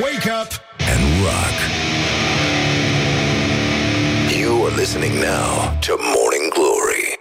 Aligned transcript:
Wake 0.00 0.30
up 0.40 0.50
and 0.78 1.02
rock. 1.24 1.56
You 4.38 4.66
are 4.66 4.76
listening 4.76 5.14
now 5.20 5.78
to 5.80 5.96
Morning 6.16 6.52
Glory. 6.54 7.18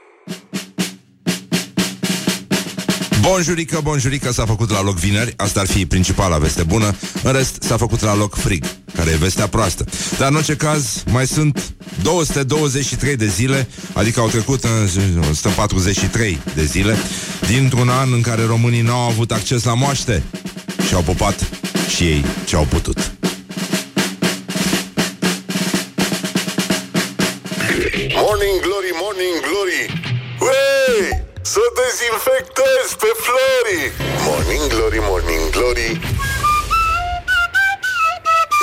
Bonjurică, 3.21 3.79
bonjurică, 3.83 4.31
s-a 4.31 4.45
făcut 4.45 4.69
la 4.69 4.81
loc 4.81 4.95
vineri 4.95 5.33
Asta 5.37 5.59
ar 5.59 5.67
fi 5.67 5.85
principala 5.85 6.37
veste 6.37 6.63
bună 6.63 6.95
În 7.23 7.31
rest, 7.31 7.61
s-a 7.61 7.77
făcut 7.77 8.01
la 8.01 8.15
loc 8.15 8.35
frig 8.35 8.65
Care 8.95 9.09
e 9.09 9.15
vestea 9.15 9.47
proastă 9.47 9.85
Dar 10.17 10.29
în 10.29 10.35
orice 10.35 10.55
caz, 10.55 11.03
mai 11.11 11.27
sunt 11.27 11.73
223 12.01 13.15
de 13.15 13.27
zile 13.27 13.67
Adică 13.93 14.19
au 14.19 14.27
trecut 14.27 14.63
în 14.63 15.23
143 15.29 16.39
de 16.55 16.63
zile 16.63 16.95
Dintr-un 17.47 17.89
an 17.89 18.13
în 18.13 18.21
care 18.21 18.45
românii 18.45 18.81
n-au 18.81 19.07
avut 19.07 19.31
acces 19.31 19.63
la 19.63 19.73
moaște 19.73 20.23
Și 20.87 20.93
au 20.93 21.01
pupat 21.01 21.58
și 21.99 22.05
ei 22.05 22.25
ce 22.45 22.55
au 22.55 22.63
putut. 22.63 22.97
Morning 28.23 28.57
Glory, 28.65 28.91
Morning 29.03 29.37
Glory. 29.47 29.83
Uei, 30.47 31.23
să 31.41 31.59
dezinfectez 31.79 32.85
pe 33.01 33.11
Flori. 33.23 33.81
Morning 34.27 34.67
Glory, 34.73 34.99
Morning 35.09 35.45
Glory. 35.55 35.89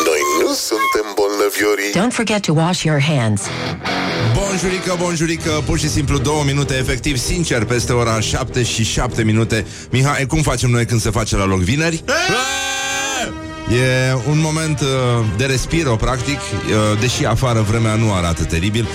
Noi 0.09 0.21
nu 0.41 0.53
suntem 0.69 1.07
bolnăviorii. 1.19 1.93
Don't 2.01 2.15
forget 2.21 2.41
to 2.43 2.53
wash 2.53 2.83
your 2.83 3.01
hands. 3.01 3.43
Bonjurică, 4.35 4.97
bonjurică, 4.99 5.63
pur 5.67 5.79
și 5.79 5.89
simplu 5.89 6.19
două 6.19 6.43
minute 6.45 6.75
Efectiv, 6.75 7.17
sincer, 7.17 7.65
peste 7.65 7.93
ora 7.93 8.21
7 8.21 8.63
și 8.63 8.85
7 8.85 9.23
minute. 9.23 9.67
Mihai, 9.91 10.27
cum 10.27 10.43
facem 10.43 10.71
noi 10.71 10.87
când 10.87 11.01
se 11.01 11.11
face 11.11 11.37
la 11.37 11.45
loc 11.45 11.61
vineri? 11.61 12.05
E 13.71 14.15
un 14.29 14.39
moment 14.41 14.81
uh, 14.81 14.87
de 15.37 15.45
respiro, 15.45 15.97
practic 15.97 16.37
uh, 16.39 17.01
Deși 17.01 17.25
afară 17.25 17.61
vremea 17.61 17.95
nu 17.95 18.13
arată 18.13 18.45
teribil 18.45 18.87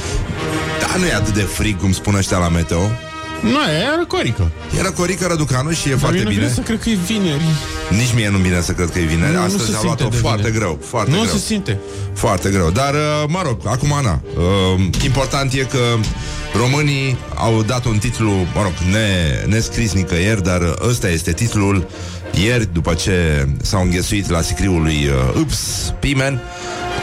Dar 0.80 0.98
nu 0.98 1.06
e 1.06 1.14
atât 1.14 1.34
de 1.34 1.42
frig 1.42 1.80
cum 1.80 1.92
spun 1.92 2.16
ăștia 2.16 2.38
la 2.38 2.50
meteo 2.50 2.82
Nu, 3.42 3.50
e 3.50 3.95
răcorică. 3.98 4.52
E 4.78 4.82
răcorică 4.82 5.28
Răducanu 5.28 5.72
și 5.72 5.88
e 5.88 5.90
Dar 5.90 6.00
foarte 6.00 6.16
mie 6.18 6.23
nu 6.23 6.30
bine 6.30 6.42
vine 6.42 6.54
să 6.54 6.62
cred 6.62 6.80
că 6.82 6.90
e 6.90 6.98
vineri. 7.06 7.44
Nici 7.90 8.14
mie 8.16 8.30
nu 8.30 8.38
vine 8.38 8.62
să 8.62 8.72
cred 8.72 8.90
că 8.90 9.00
e 9.00 9.04
vineri 9.04 9.32
Nu, 9.34 9.38
nu 9.38 9.44
Astăzi 9.44 9.70
se 9.70 9.76
a 9.76 9.80
simte 9.80 9.86
luat-o 9.86 10.08
de 10.08 10.16
foarte 10.16 10.42
vineri. 10.42 10.58
greu 10.58 10.80
Foarte 10.86 11.12
nu 11.12 11.22
greu 11.22 11.32
se 11.32 11.38
simte. 11.38 11.80
Foarte 12.14 12.50
greu, 12.50 12.70
dar 12.70 12.94
uh, 12.94 13.23
mă 13.28 13.42
rog, 13.44 13.58
acum 13.66 13.94
Ana 13.94 14.22
uh, 14.38 14.82
Important 15.04 15.54
e 15.54 15.64
că 15.64 15.80
românii 16.58 17.17
au 17.36 17.64
dat 17.64 17.86
un 17.86 17.98
titlu, 17.98 18.32
mă 18.32 18.62
rog, 18.62 18.73
ne, 18.92 19.44
nescris 19.45 19.92
nicăieri 19.92 20.44
Dar 20.44 20.62
uh, 20.62 20.73
ăsta 20.90 21.10
este 21.10 21.32
titlul 21.32 21.88
ieri 22.44 22.74
După 22.74 22.94
ce 22.94 23.48
s-au 23.62 23.82
înghesuit 23.82 24.30
la 24.30 24.42
sicriul 24.42 24.82
lui 24.82 25.08
uh, 25.08 25.40
Ups, 25.42 25.94
Pimen 26.00 26.42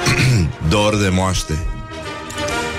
Dor 0.70 0.96
de 0.96 1.08
moaște 1.08 1.58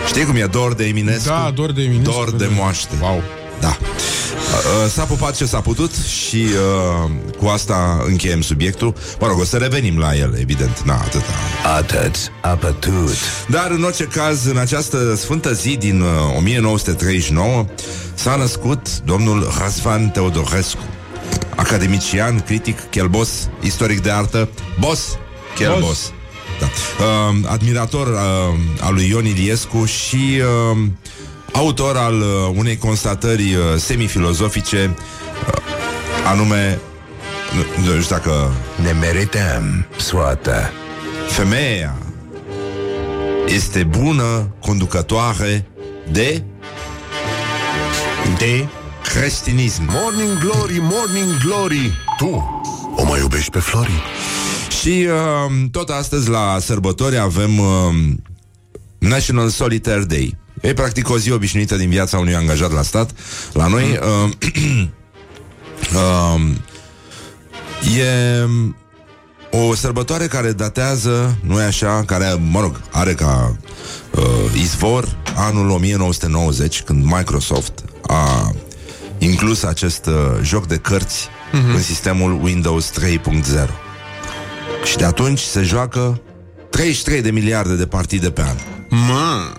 Știi 0.07 0.25
cum 0.25 0.35
e 0.35 0.45
dor 0.45 0.73
de 0.73 0.85
Eminescu? 0.85 1.27
Da, 1.27 1.51
dor 1.55 1.71
de 1.71 1.81
Eminescu. 1.81 2.11
Dor 2.11 2.31
de 2.31 2.49
moaște 2.55 2.93
Wow. 3.01 3.23
Da. 3.59 3.77
Uh, 3.77 4.83
uh, 4.83 4.91
S-a 4.91 5.03
pupat 5.03 5.35
ce 5.35 5.45
s-a 5.45 5.59
putut 5.59 5.91
și 5.95 6.45
uh, 7.05 7.11
cu 7.37 7.45
asta 7.45 8.03
încheiem 8.07 8.41
subiectul. 8.41 8.93
Mă 9.19 9.27
rog, 9.27 9.39
o 9.39 9.43
să 9.43 9.57
revenim 9.57 9.97
la 9.97 10.15
el, 10.15 10.35
evident. 10.39 10.81
Na, 10.81 10.93
atâta. 10.93 11.25
Atât 11.77 12.15
a 12.41 12.47
pătut. 12.49 13.15
Dar, 13.47 13.71
în 13.71 13.83
orice 13.83 14.03
caz, 14.03 14.45
în 14.45 14.57
această 14.57 15.15
sfântă 15.15 15.53
zi 15.53 15.77
din 15.77 16.01
uh, 16.01 16.07
1939 16.37 17.65
s-a 18.13 18.35
născut 18.35 18.99
domnul 18.99 19.47
Răzvan 19.63 20.09
Teodorescu, 20.09 20.83
academician, 21.59 22.39
critic, 22.39 22.89
chelbos, 22.89 23.49
istoric 23.61 24.01
de 24.01 24.11
artă, 24.11 24.49
boss, 24.79 25.17
chelbos. 25.55 25.79
Boss. 25.79 26.13
Da. 26.59 26.65
Uh, 27.05 27.35
admirator 27.45 28.07
uh, 28.07 28.59
al 28.79 28.93
lui 28.93 29.07
Ion 29.07 29.25
Iliescu 29.25 29.85
și 29.85 30.41
uh, 30.71 30.77
autor 31.51 31.97
al 31.97 32.19
uh, 32.19 32.25
unei 32.55 32.77
constatări 32.77 33.55
uh, 33.55 33.61
semifilozofice 33.77 34.95
uh, 34.95 35.03
anume 36.25 36.79
nu, 37.55 37.93
nu 37.93 38.01
știu 38.01 38.15
dacă 38.15 38.51
Ne 38.81 38.91
merităm 38.91 39.85
soata. 39.97 40.71
femeia 41.27 41.97
este 43.45 43.83
bună 43.83 44.55
conducătoare 44.59 45.65
de 46.11 46.43
De? 48.37 48.67
Creștinism. 49.13 49.83
Morning 49.87 50.37
Glory, 50.37 50.79
Morning 50.81 51.37
Glory 51.43 51.91
Tu 52.17 52.61
o 52.95 53.03
mai 53.03 53.19
iubești 53.19 53.51
pe 53.51 53.59
Flori? 53.59 54.01
Și 54.81 55.07
uh, 55.07 55.69
tot 55.71 55.89
astăzi 55.89 56.29
la 56.29 56.57
sărbători 56.59 57.17
avem 57.17 57.59
uh, 57.59 57.67
National 58.97 59.49
Solitaire 59.49 60.03
Day. 60.03 60.37
E 60.61 60.73
practic 60.73 61.09
o 61.09 61.17
zi 61.17 61.31
obișnuită 61.31 61.75
din 61.75 61.89
viața 61.89 62.17
unui 62.17 62.35
angajat 62.35 62.71
la 62.71 62.81
stat. 62.81 63.11
La 63.53 63.67
noi 63.67 63.99
uh, 64.23 64.31
uh, 65.95 66.41
e 67.97 68.47
o 69.51 69.75
sărbătoare 69.75 70.27
care 70.27 70.51
datează, 70.51 71.37
nu 71.41 71.61
e 71.61 71.63
așa, 71.63 72.03
care, 72.05 72.39
mă 72.49 72.59
rog, 72.59 72.81
are 72.91 73.13
ca 73.13 73.57
uh, 74.11 74.23
izvor 74.61 75.17
anul 75.35 75.69
1990, 75.69 76.81
când 76.81 77.03
Microsoft 77.03 77.83
a 78.07 78.51
inclus 79.19 79.63
acest 79.63 80.05
uh, 80.05 80.13
joc 80.41 80.67
de 80.67 80.77
cărți 80.77 81.27
uh-huh. 81.27 81.73
în 81.73 81.81
sistemul 81.81 82.39
Windows 82.43 82.91
3.0. 82.99 83.69
Și 84.83 84.97
de 84.97 85.05
atunci 85.05 85.39
se 85.39 85.61
joacă 85.61 86.21
33 86.69 87.21
de 87.21 87.31
miliarde 87.31 87.75
de 87.75 87.85
partide 87.87 88.29
pe 88.31 88.41
an. 88.41 88.55
Mă. 88.89 89.53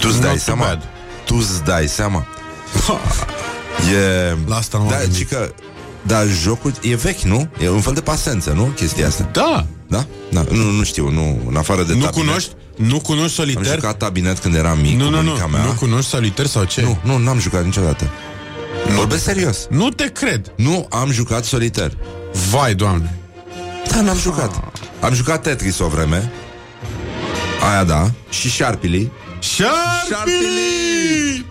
Tu 0.00 0.08
îți 0.10 0.20
dai 0.20 0.30
Not 0.30 0.40
seama? 0.40 0.64
bad. 0.64 0.88
Tu 1.24 1.34
îți 1.38 1.64
dai 1.64 1.88
seama? 1.88 2.26
E... 3.94 4.36
La 4.46 4.56
asta 4.56 4.78
nu 4.78 4.88
da, 4.88 4.94
am 4.94 5.00
gândit. 5.00 5.26
ci 5.28 5.30
că, 5.32 5.52
da, 6.02 6.24
jocul 6.24 6.72
e 6.82 6.94
vechi, 6.94 7.20
nu? 7.20 7.48
E 7.62 7.68
un 7.68 7.80
fel 7.80 7.92
de 7.92 8.00
pasență, 8.00 8.50
nu? 8.50 8.64
Chestia 8.64 9.06
asta. 9.06 9.28
Da. 9.32 9.66
Da? 9.88 10.06
da? 10.30 10.44
Nu, 10.50 10.70
nu 10.70 10.82
știu, 10.82 11.10
nu, 11.10 11.40
în 11.48 11.56
afară 11.56 11.82
de 11.82 11.94
Nu 11.94 12.00
tabinet. 12.00 12.26
cunoști? 12.26 12.50
Nu 12.76 13.00
cunoști 13.00 13.40
Am 13.40 13.46
soliter? 13.46 13.74
jucat 13.74 13.96
tabinet 13.96 14.38
când 14.38 14.54
eram 14.54 14.78
mic 14.80 14.98
Nu, 14.98 15.04
cu 15.04 15.10
nu, 15.10 15.16
nu. 15.16 15.22
bunica 15.26 15.46
mea. 15.46 15.64
Nu 15.64 15.72
cunoști 15.72 16.10
soliter 16.10 16.46
sau 16.46 16.64
ce? 16.64 16.82
nu, 16.82 16.98
nu, 17.02 17.18
n-am 17.18 17.38
jucat 17.38 17.64
niciodată. 17.64 18.10
Vorbesc 18.94 19.22
serios. 19.22 19.66
Nu 19.70 19.88
te 19.90 20.12
cred. 20.12 20.52
Nu 20.56 20.86
am 20.90 21.10
jucat 21.10 21.44
soliter. 21.44 21.96
Vai, 22.50 22.74
doamne. 22.74 23.18
Da, 23.90 24.00
n-am 24.00 24.18
jucat. 24.18 24.72
Am 25.00 25.14
jucat 25.14 25.42
Tetris 25.42 25.78
o 25.78 25.86
vreme. 25.86 26.32
Aia 27.70 27.84
da. 27.84 28.10
Și 28.30 28.50
Sharpili. 28.50 29.10
Șarpili! 29.38 31.44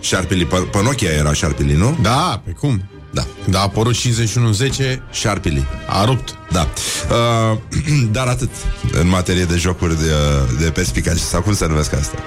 Sharpili, 0.00 0.44
pe, 0.46 0.56
pe 0.56 0.82
Nokia 0.82 1.10
era 1.10 1.32
Sharpili, 1.32 1.72
nu? 1.74 1.98
Da, 2.02 2.42
pe 2.44 2.50
cum? 2.50 2.82
Da. 3.10 3.26
Da, 3.44 3.58
a 3.58 3.62
apărut 3.62 3.94
5110, 3.94 5.02
Sharpili. 5.12 5.66
a 5.88 6.04
rupt. 6.04 6.34
Da. 6.50 6.68
Uh, 7.50 7.58
dar 8.16 8.26
atât 8.26 8.50
în 8.92 9.08
materie 9.08 9.44
de 9.44 9.56
jocuri 9.56 9.98
de, 9.98 10.12
de 10.60 10.70
perspicace 10.70 11.18
sau 11.18 11.40
cum 11.42 11.54
se 11.54 11.66
numesc 11.66 11.92
asta. 11.92 12.18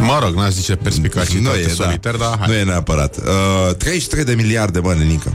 Mă 0.00 0.18
rog, 0.22 0.34
n-aș 0.34 0.50
zice 0.50 0.76
perspicacitate 0.76 1.40
Nu 1.40 1.54
e, 1.54 1.68
soliter, 1.68 2.14
da. 2.14 2.24
dar 2.24 2.38
hai. 2.38 2.48
Nu 2.48 2.54
e 2.54 2.62
neapărat. 2.64 3.16
Uh, 3.16 3.74
33 3.74 4.24
de 4.24 4.34
miliarde, 4.34 4.80
bă, 4.80 4.94
nenică. 4.94 5.34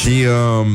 Și 0.00 0.08
uh, 0.08 0.66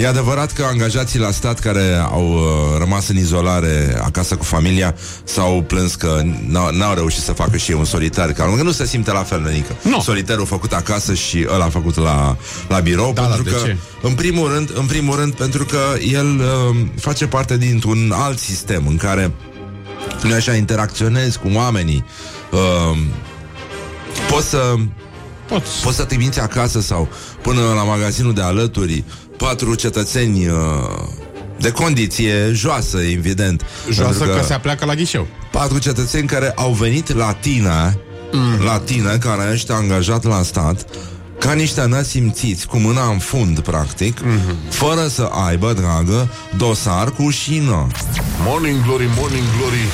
e 0.00 0.06
adevărat 0.06 0.52
că 0.52 0.64
angajații 0.64 1.18
la 1.18 1.30
stat 1.30 1.58
care 1.58 1.94
au 2.10 2.32
uh, 2.32 2.78
rămas 2.78 3.08
în 3.08 3.16
izolare 3.16 4.00
acasă 4.02 4.36
cu 4.36 4.44
familia 4.44 4.94
s-au 5.24 5.62
plâns 5.66 5.94
că 5.94 6.22
n-au, 6.46 6.70
n-au 6.72 6.94
reușit 6.94 7.22
să 7.22 7.32
facă 7.32 7.56
și 7.56 7.70
ei 7.70 7.78
un 7.78 7.84
solitar. 7.84 8.32
Că 8.32 8.44
nu 8.62 8.70
se 8.70 8.86
simte 8.86 9.12
la 9.12 9.22
fel, 9.22 9.40
nenică. 9.40 9.76
Nu. 9.82 10.00
Solitarul 10.00 10.46
făcut 10.46 10.72
acasă 10.72 11.14
și 11.14 11.46
ăla 11.54 11.68
făcut 11.68 11.96
la, 11.96 12.36
la 12.68 12.78
birou. 12.78 13.12
Da, 13.12 13.22
pentru 13.22 13.42
dar 13.42 13.52
de 13.52 13.58
că, 13.58 13.66
ce? 13.66 13.76
în 14.02 14.14
primul 14.14 14.52
rând, 14.52 14.70
în 14.74 14.86
primul 14.86 15.16
rând, 15.16 15.32
pentru 15.32 15.64
că 15.64 15.78
el 16.12 16.26
uh, 16.26 16.76
face 17.00 17.26
parte 17.26 17.56
dintr-un 17.56 18.12
alt 18.14 18.38
sistem 18.38 18.86
în 18.86 18.96
care 18.96 19.32
nu 20.22 20.34
așa 20.34 20.54
interacționezi 20.54 21.38
cu 21.38 21.50
oamenii. 21.54 22.04
Uh, 22.50 22.98
poți 24.28 24.48
să 24.48 24.74
Poți. 25.50 25.82
Poți 25.82 25.96
să 25.96 26.04
trimiți 26.04 26.40
acasă 26.40 26.80
sau 26.80 27.08
până 27.42 27.60
la 27.74 27.82
magazinul 27.82 28.34
de 28.34 28.40
alături 28.40 29.04
patru 29.40 29.74
cetățeni 29.74 30.46
uh, 30.46 30.54
de 31.58 31.70
condiție 31.70 32.50
joasă, 32.52 32.98
evident. 32.98 33.64
Joasă 33.90 34.18
Pentru 34.18 34.38
că... 34.38 34.44
se 34.46 34.52
apleacă 34.52 34.84
la 34.84 34.94
ghișeu. 34.94 35.26
patru 35.50 35.78
cetățeni 35.78 36.26
care 36.26 36.52
au 36.56 36.72
venit 36.72 37.14
la 37.16 37.32
tine, 37.32 37.98
mm. 38.32 38.64
la 38.64 38.78
tine, 38.78 39.18
care 39.20 39.50
ești 39.52 39.72
angajat 39.72 40.24
la 40.24 40.42
stat, 40.42 40.84
ca 41.38 41.52
niște 41.52 41.80
nesimțiți, 41.80 42.66
cu 42.66 42.76
mâna 42.76 43.10
în 43.10 43.18
fund, 43.18 43.60
practic, 43.60 44.20
mm-hmm. 44.20 44.70
fără 44.70 45.06
să 45.08 45.30
aibă, 45.46 45.72
dragă, 45.72 46.32
dosar 46.56 47.10
cu 47.10 47.30
șină. 47.30 47.86
Morning 48.44 48.84
Glory, 48.84 49.08
Morning 49.16 49.44
Glory 49.58 49.84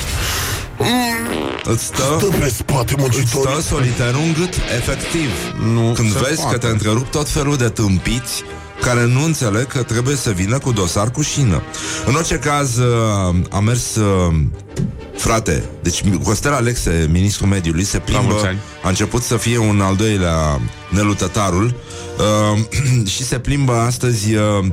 Îți 1.63 1.83
stă, 1.83 2.17
Stă 2.19 2.25
pe 2.39 2.47
spate 2.49 2.93
îți 2.93 3.01
muncitorii 3.01 3.61
stă 3.61 3.73
soliterul 3.75 4.21
în 4.25 4.33
gât, 4.33 4.53
efectiv. 4.77 5.29
Nu 5.75 5.91
Când 5.91 6.11
se 6.11 6.19
vezi 6.27 6.41
poate. 6.41 6.57
că 6.57 6.65
te 6.65 6.71
întrerup 6.71 7.07
tot 7.07 7.29
felul 7.29 7.55
de 7.55 7.69
tâmpiți 7.69 8.43
care 8.81 9.05
nu 9.05 9.23
înțeleg 9.23 9.67
că 9.67 9.83
trebuie 9.83 10.15
să 10.15 10.31
vină 10.31 10.57
cu 10.59 10.71
dosar 10.71 11.11
cu 11.11 11.21
șină. 11.21 11.61
În 12.05 12.15
orice 12.15 12.35
caz, 12.35 12.77
uh, 12.77 13.35
a 13.49 13.59
mers 13.59 13.95
uh, 13.95 14.35
Frate, 15.17 15.63
deci 15.81 16.03
Costel 16.23 16.53
Alexe, 16.53 17.07
ministrul 17.11 17.47
mediului, 17.47 17.83
se 17.83 18.01
mulți 18.09 18.25
plimbă, 18.25 18.47
ani. 18.47 18.57
a 18.83 18.89
început 18.89 19.23
să 19.23 19.37
fie 19.37 19.57
un 19.57 19.81
al 19.81 19.95
doilea 19.95 20.61
Nelu 20.89 21.13
Tătarul 21.13 21.75
uh, 22.53 22.59
și 23.13 23.23
se 23.23 23.39
plimbă 23.39 23.73
astăzi 23.73 24.35
uh, 24.35 24.65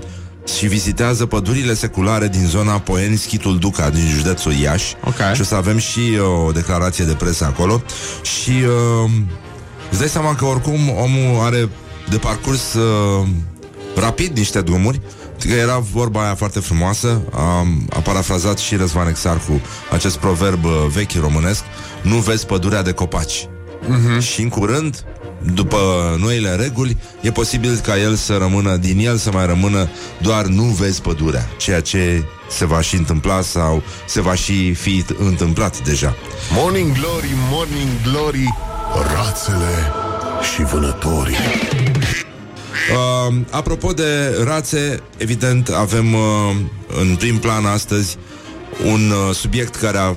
și 0.59 0.67
vizitează 0.67 1.27
pădurile 1.27 1.75
seculare 1.75 2.29
din 2.29 2.47
zona 2.47 2.79
Poeni, 2.79 3.17
Schitul 3.17 3.59
Duca, 3.59 3.91
din 3.91 4.09
județul 4.09 4.53
Iași. 4.53 4.95
Ok. 5.05 5.35
Și 5.35 5.41
o 5.41 5.45
să 5.45 5.55
avem 5.55 5.79
și 5.79 5.99
uh, 5.99 6.47
o 6.47 6.53
declarație 6.53 7.05
de 7.05 7.13
presă 7.13 7.45
acolo. 7.45 7.83
Și 8.23 8.51
uh, 8.51 9.11
îți 9.91 9.99
dai 9.99 10.09
seama 10.09 10.35
că 10.35 10.45
oricum 10.45 10.89
omul 10.89 11.45
are 11.45 11.69
de 12.09 12.17
parcurs 12.17 12.75
uh, 12.75 13.27
rapid 13.95 14.37
niște 14.37 14.61
drumuri 14.61 15.01
Că 15.39 15.53
era 15.53 15.79
vorba 15.79 16.25
aia 16.25 16.35
foarte 16.35 16.61
frumoasă 16.61 17.21
a, 17.33 17.67
a 17.91 17.99
parafrazat 17.99 18.59
și 18.59 18.77
Răzvan 18.77 19.09
Exarcu 19.09 19.61
Acest 19.91 20.17
proverb 20.17 20.65
uh, 20.65 20.71
vechi 20.89 21.21
românesc 21.21 21.63
Nu 22.03 22.17
vezi 22.17 22.47
pădurea 22.47 22.83
de 22.83 22.93
copaci 22.93 23.49
uh-huh. 23.49 24.23
Și 24.23 24.43
în 24.43 24.49
curând 24.49 25.05
după 25.53 25.79
noile 26.21 26.55
reguli, 26.55 26.97
e 27.21 27.31
posibil 27.31 27.77
ca 27.77 27.99
el 27.99 28.15
să 28.15 28.37
rămână, 28.37 28.77
din 28.77 28.99
el 28.99 29.17
să 29.17 29.31
mai 29.33 29.47
rămână 29.47 29.89
doar 30.19 30.45
nu 30.45 30.63
vezi 30.63 31.01
pădurea, 31.01 31.49
ceea 31.57 31.81
ce 31.81 32.25
se 32.51 32.65
va 32.65 32.81
și 32.81 32.97
întâmpla 32.97 33.41
sau 33.41 33.83
se 34.07 34.21
va 34.21 34.35
și 34.35 34.75
fi 34.75 35.05
întâmplat 35.19 35.83
deja. 35.83 36.15
Morning 36.53 36.93
Glory, 36.93 37.31
Morning 37.51 37.89
Glory, 38.03 38.55
rațele 39.15 39.93
și 40.55 40.63
vânătorii. 40.63 41.37
Uh, 42.93 43.35
apropo 43.51 43.93
de 43.93 44.41
rațe, 44.45 45.03
evident 45.17 45.69
avem 45.69 46.15
uh, 46.15 46.21
în 47.01 47.17
prim 47.17 47.39
plan 47.39 47.65
astăzi 47.65 48.17
un 48.85 49.11
uh, 49.11 49.35
subiect 49.35 49.75
care 49.77 49.99
a 49.99 50.17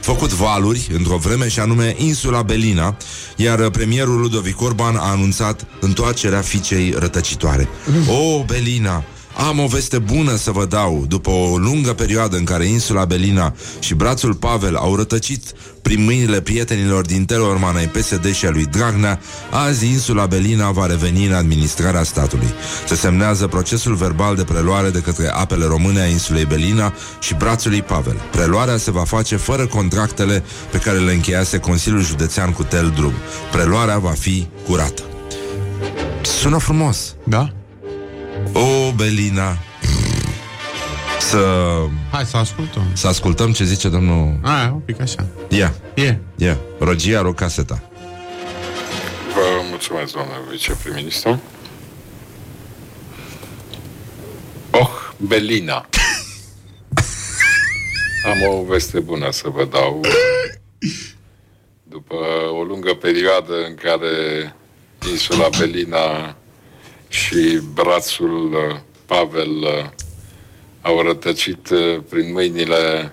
făcut 0.00 0.32
valuri 0.32 0.88
într-o 0.94 1.16
vreme 1.16 1.48
și 1.48 1.60
anume 1.60 1.94
insula 1.98 2.42
Belina, 2.42 2.96
iar 3.36 3.58
uh, 3.58 3.70
premierul 3.70 4.20
Ludovic 4.20 4.60
Orban 4.60 4.96
a 4.96 5.10
anunțat 5.10 5.66
întoarcerea 5.80 6.40
fiicei 6.40 6.94
rătăcitoare. 6.98 7.68
O, 8.08 8.44
Belina! 8.44 9.04
Am 9.36 9.58
o 9.58 9.66
veste 9.66 9.98
bună 9.98 10.36
să 10.36 10.50
vă 10.50 10.64
dau. 10.64 11.04
După 11.08 11.30
o 11.30 11.56
lungă 11.56 11.92
perioadă 11.92 12.36
în 12.36 12.44
care 12.44 12.66
insula 12.66 13.04
Belina 13.04 13.54
și 13.78 13.94
brațul 13.94 14.34
Pavel 14.34 14.76
au 14.76 14.96
rătăcit 14.96 15.42
prin 15.82 16.04
mâinile 16.04 16.40
prietenilor 16.40 17.06
din 17.06 17.24
Telorman 17.24 17.76
ai 17.76 17.88
PSD 17.88 18.32
și 18.34 18.46
a 18.46 18.50
lui 18.50 18.64
Dragnea, 18.64 19.20
azi 19.50 19.86
insula 19.86 20.26
Belina 20.26 20.70
va 20.70 20.86
reveni 20.86 21.26
în 21.26 21.32
administrarea 21.32 22.02
statului. 22.02 22.48
Se 22.86 22.94
semnează 22.94 23.46
procesul 23.46 23.94
verbal 23.94 24.36
de 24.36 24.44
preluare 24.44 24.90
de 24.90 25.00
către 25.00 25.28
apele 25.28 25.64
române 25.64 26.00
a 26.00 26.06
insulei 26.06 26.44
Belina 26.44 26.94
și 27.18 27.34
brațului 27.34 27.82
Pavel. 27.82 28.16
Preluarea 28.30 28.76
se 28.76 28.90
va 28.90 29.04
face 29.04 29.36
fără 29.36 29.66
contractele 29.66 30.44
pe 30.70 30.78
care 30.78 30.98
le 30.98 31.12
încheiase 31.12 31.58
Consiliul 31.58 32.02
Județean 32.02 32.52
cu 32.52 32.62
Tel 32.62 32.92
Drum. 32.96 33.12
Preluarea 33.52 33.98
va 33.98 34.12
fi 34.18 34.46
curată. 34.66 35.02
Sună 36.22 36.58
frumos. 36.58 37.14
Da? 37.24 37.55
O, 38.56 38.92
Belina 38.92 39.58
Să, 41.20 41.38
Hai 42.12 42.24
să 42.24 42.36
ascultăm. 42.36 42.82
să 42.92 43.06
ascultăm 43.06 43.52
ce 43.52 43.64
zice 43.64 43.88
domnul 43.88 44.38
Aia, 44.42 44.70
un 44.72 44.78
pic 44.80 45.00
așa. 45.00 45.26
Ia, 45.48 45.74
E. 45.94 46.16
ia, 46.36 46.58
Rogia 46.78 47.20
Rocaseta 47.20 47.82
Vă 49.34 49.62
mulțumesc, 49.68 50.12
doamnă 50.12 50.32
viceprim-ministru. 50.50 51.40
Oh, 54.70 54.88
Belina. 55.16 55.74
Am 58.30 58.42
o 58.54 58.64
veste 58.64 59.00
bună 59.00 59.30
să 59.30 59.48
vă 59.48 59.64
dau. 59.64 60.00
După 61.82 62.14
o 62.58 62.62
lungă 62.62 62.94
perioadă 62.94 63.52
în 63.68 63.74
care 63.74 64.54
insula 65.10 65.48
Belina 65.58 66.36
și 67.16 67.60
brațul 67.74 68.52
uh, 68.52 68.76
Pavel 69.06 69.56
uh, 69.56 69.86
au 70.82 71.00
rătăcit 71.00 71.70
uh, 71.70 71.98
prin 72.08 72.32
mâinile 72.32 73.12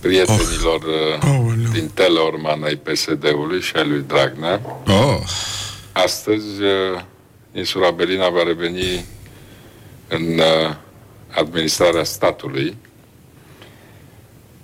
prietenilor 0.00 0.82
oh. 1.22 1.52
din 1.72 1.90
Teleorman 1.94 2.62
ai 2.62 2.76
PSD-ului 2.76 3.60
și 3.60 3.76
ai 3.76 3.88
lui 3.88 4.04
Dragnea. 4.06 4.60
Oh, 4.86 5.18
Astăzi, 5.92 6.62
uh, 6.62 7.00
insula 7.52 7.90
Belina 7.90 8.28
va 8.28 8.42
reveni 8.42 9.04
în 10.08 10.38
uh, 10.38 10.74
administrarea 11.30 12.04
statului. 12.04 12.76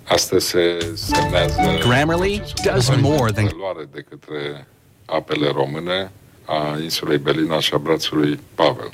Astăzi 0.03 0.47
se 0.47 0.91
semnează 0.93 1.77
Grammarly 1.87 2.43
does 2.63 2.89
more 2.89 3.31
than 3.31 3.45
preluare 3.45 3.87
de 3.91 4.05
către 4.09 4.67
apele 5.05 5.47
române 5.47 6.11
a 6.51 6.79
insulei 6.83 7.17
Belina 7.17 7.59
și 7.59 7.73
a 7.73 7.77
brațului 7.77 8.39
Pavel. 8.55 8.91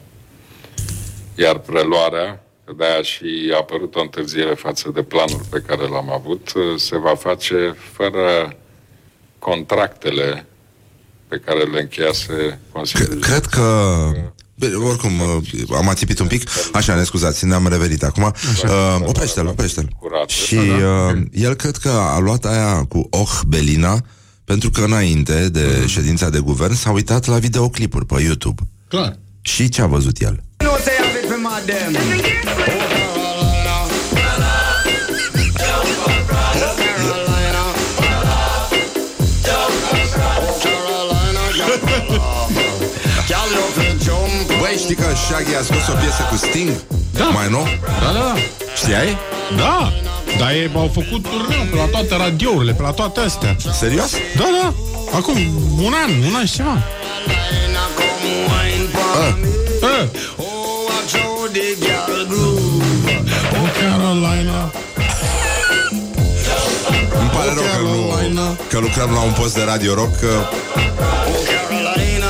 Iar 1.36 1.58
preluarea, 1.58 2.44
că 2.66 2.74
de-aia 2.78 3.02
și 3.02 3.52
a 3.54 3.58
apărut 3.58 3.96
o 3.96 4.02
întârziere 4.02 4.54
față 4.54 4.92
de 4.94 5.02
planul 5.02 5.42
pe 5.50 5.64
care 5.68 5.88
l-am 5.88 6.12
avut, 6.12 6.54
uh, 6.56 6.80
se 6.80 6.98
va 6.98 7.16
face 7.16 7.76
fără 7.94 8.56
contractele 9.40 10.46
pe 11.28 11.42
care 11.46 11.64
le 11.64 11.80
încheiase 11.80 12.60
Consiliul. 12.72 13.18
C- 13.18 13.22
cred 13.22 13.46
că 13.46 13.98
Bine, 14.60 14.74
oricum, 14.74 15.20
uh, 15.20 15.78
am 15.78 15.90
ațipit 15.90 16.20
un 16.20 16.28
pic 16.28 16.50
Așa, 16.74 16.96
ne 16.96 17.04
scuzați, 17.04 17.46
ne-am 17.46 17.68
revenit 17.68 18.04
acum 18.04 18.24
uh, 18.24 18.98
Oprește-l, 19.06 19.48
oprește-l 19.48 19.90
Curat. 20.00 20.30
Și 20.30 20.56
uh, 20.56 21.22
el 21.32 21.54
cred 21.54 21.76
că 21.76 21.90
a 21.90 22.20
luat 22.20 22.46
aia 22.46 22.86
cu 22.90 23.08
Oh 23.10 23.40
Belina 23.48 24.04
Pentru 24.48 24.70
că 24.70 24.82
înainte 24.82 25.50
de 25.50 25.86
ședința 25.88 26.30
de 26.30 26.40
guvern 26.40 26.74
S-a 26.74 26.92
uitat 26.92 27.26
la 27.26 27.38
videoclipuri 27.38 28.06
pe 28.06 28.22
YouTube 28.22 28.62
Clar. 28.88 29.18
Și 29.42 29.70
ce 29.70 29.82
a 29.82 29.86
văzut 29.86 30.22
el? 30.22 30.44
Băi, 30.58 30.68
știi 44.88 45.04
că 45.06 45.16
Shaggy 45.16 45.54
a 45.60 45.64
scos 45.64 45.88
o 45.88 45.96
piesă 46.02 46.22
cu 46.30 46.36
Sting? 46.36 46.72
Da. 47.12 47.24
Mai 47.24 47.48
nou? 47.50 47.68
Da, 48.02 48.10
da, 48.16 48.20
da. 48.30 48.36
Știai? 48.76 49.18
Da. 49.58 49.92
Dar 50.40 50.52
ei 50.52 50.72
au 50.76 50.92
făcut 50.94 51.22
turneu 51.32 51.64
pe 51.70 51.76
la 51.76 51.88
toate 51.92 52.16
radiourile, 52.16 52.74
pe 52.74 52.82
la 52.82 52.92
toate 52.92 53.20
astea. 53.20 53.56
Serios? 53.80 54.12
Da, 54.36 54.48
da. 54.62 54.74
Acum 55.18 55.38
un 55.88 55.94
an, 56.04 56.12
un 56.30 56.36
an 56.36 56.46
și 56.46 56.54
ceva. 56.54 56.78
Ah. 59.14 59.34
Eh. 59.82 60.08
Oh, 60.38 60.90
Carolina. 63.80 64.72
Îmi 67.20 67.30
pare 67.30 67.52
rău 67.54 67.64
că, 67.76 67.82
nu, 67.82 68.10
Carolina. 68.10 68.56
că 68.70 68.80
lucrăm 68.80 69.12
la 69.12 69.22
un 69.22 69.32
post 69.32 69.54
de 69.56 69.64
radio 69.64 69.94
rock 69.94 70.20
că... 70.20 70.30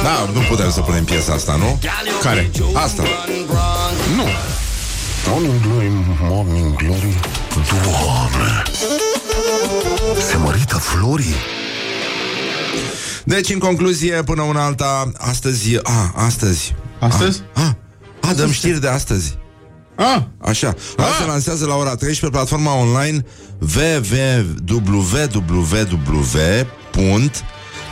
Da, 0.08 0.30
nu 0.34 0.40
putem 0.50 0.72
să 0.72 0.82
punem 0.82 1.04
piesa 1.04 1.34
asta, 1.34 1.56
nu? 1.56 1.80
Care? 2.22 2.52
Asta. 2.74 3.04
Nu. 4.16 4.24
Morning 5.28 5.62
Glory, 5.62 5.92
Morning 6.22 6.76
Glory, 6.76 7.20
Doamne! 7.54 8.64
Se 10.30 10.38
mărită 10.38 10.76
florii? 10.76 11.36
Deci, 13.24 13.50
în 13.50 13.60
concluzie, 13.60 14.22
până 14.26 14.42
una 14.42 14.66
alta, 14.66 15.12
astăzi... 15.18 15.78
A, 15.84 16.14
astăzi. 16.16 16.76
Astăzi? 17.00 17.42
A, 17.54 17.62
a, 18.22 18.30
a 18.30 18.34
dăm 18.34 18.52
știri 18.52 18.82
de 18.82 18.88
astăzi. 18.88 19.38
Ah, 19.96 20.22
Așa. 20.42 20.74
Azi 20.98 21.18
se 21.20 21.26
lansează 21.26 21.66
la 21.66 21.76
ora 21.76 21.96
13 21.96 22.30
platforma 22.30 22.74
online 22.74 23.26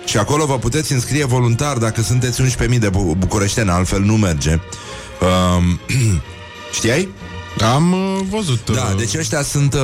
și 0.04 0.18
acolo 0.18 0.46
vă 0.46 0.58
puteți 0.58 0.92
înscrie 0.92 1.24
voluntar 1.24 1.76
dacă 1.76 2.02
sunteți 2.02 2.42
11.000 2.42 2.78
de 2.78 2.88
bu- 2.88 3.14
bucureșteni, 3.18 3.70
altfel 3.70 4.00
nu 4.00 4.16
merge. 4.16 4.50
Um, 4.50 5.80
știai? 6.76 7.08
am 7.72 7.92
uh, 7.92 8.20
văzut. 8.30 8.70
Da, 8.70 8.88
uh, 8.90 8.96
deci 8.96 9.14
ăștia 9.14 9.42
sunt, 9.42 9.74
uh, 9.74 9.80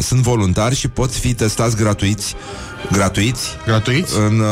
sunt 0.00 0.20
voluntari 0.20 0.74
și 0.74 0.88
pot 0.88 1.14
fi 1.14 1.34
testați 1.34 1.76
gratuiți, 1.76 2.34
gratuiți 2.92 3.48
Gratuiți? 3.66 4.16
în, 4.18 4.38
uh, 4.40 4.46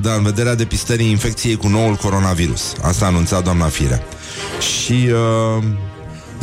da, 0.00 0.14
în 0.14 0.22
vederea 0.22 0.54
depistării 0.54 1.10
infecției 1.10 1.56
cu 1.56 1.68
noul 1.68 1.94
coronavirus. 1.94 2.72
Asta 2.82 3.04
a 3.04 3.08
anunțat 3.08 3.44
doamna 3.44 3.66
Firea. 3.66 4.02
Și 4.60 5.08
uh, 5.58 5.64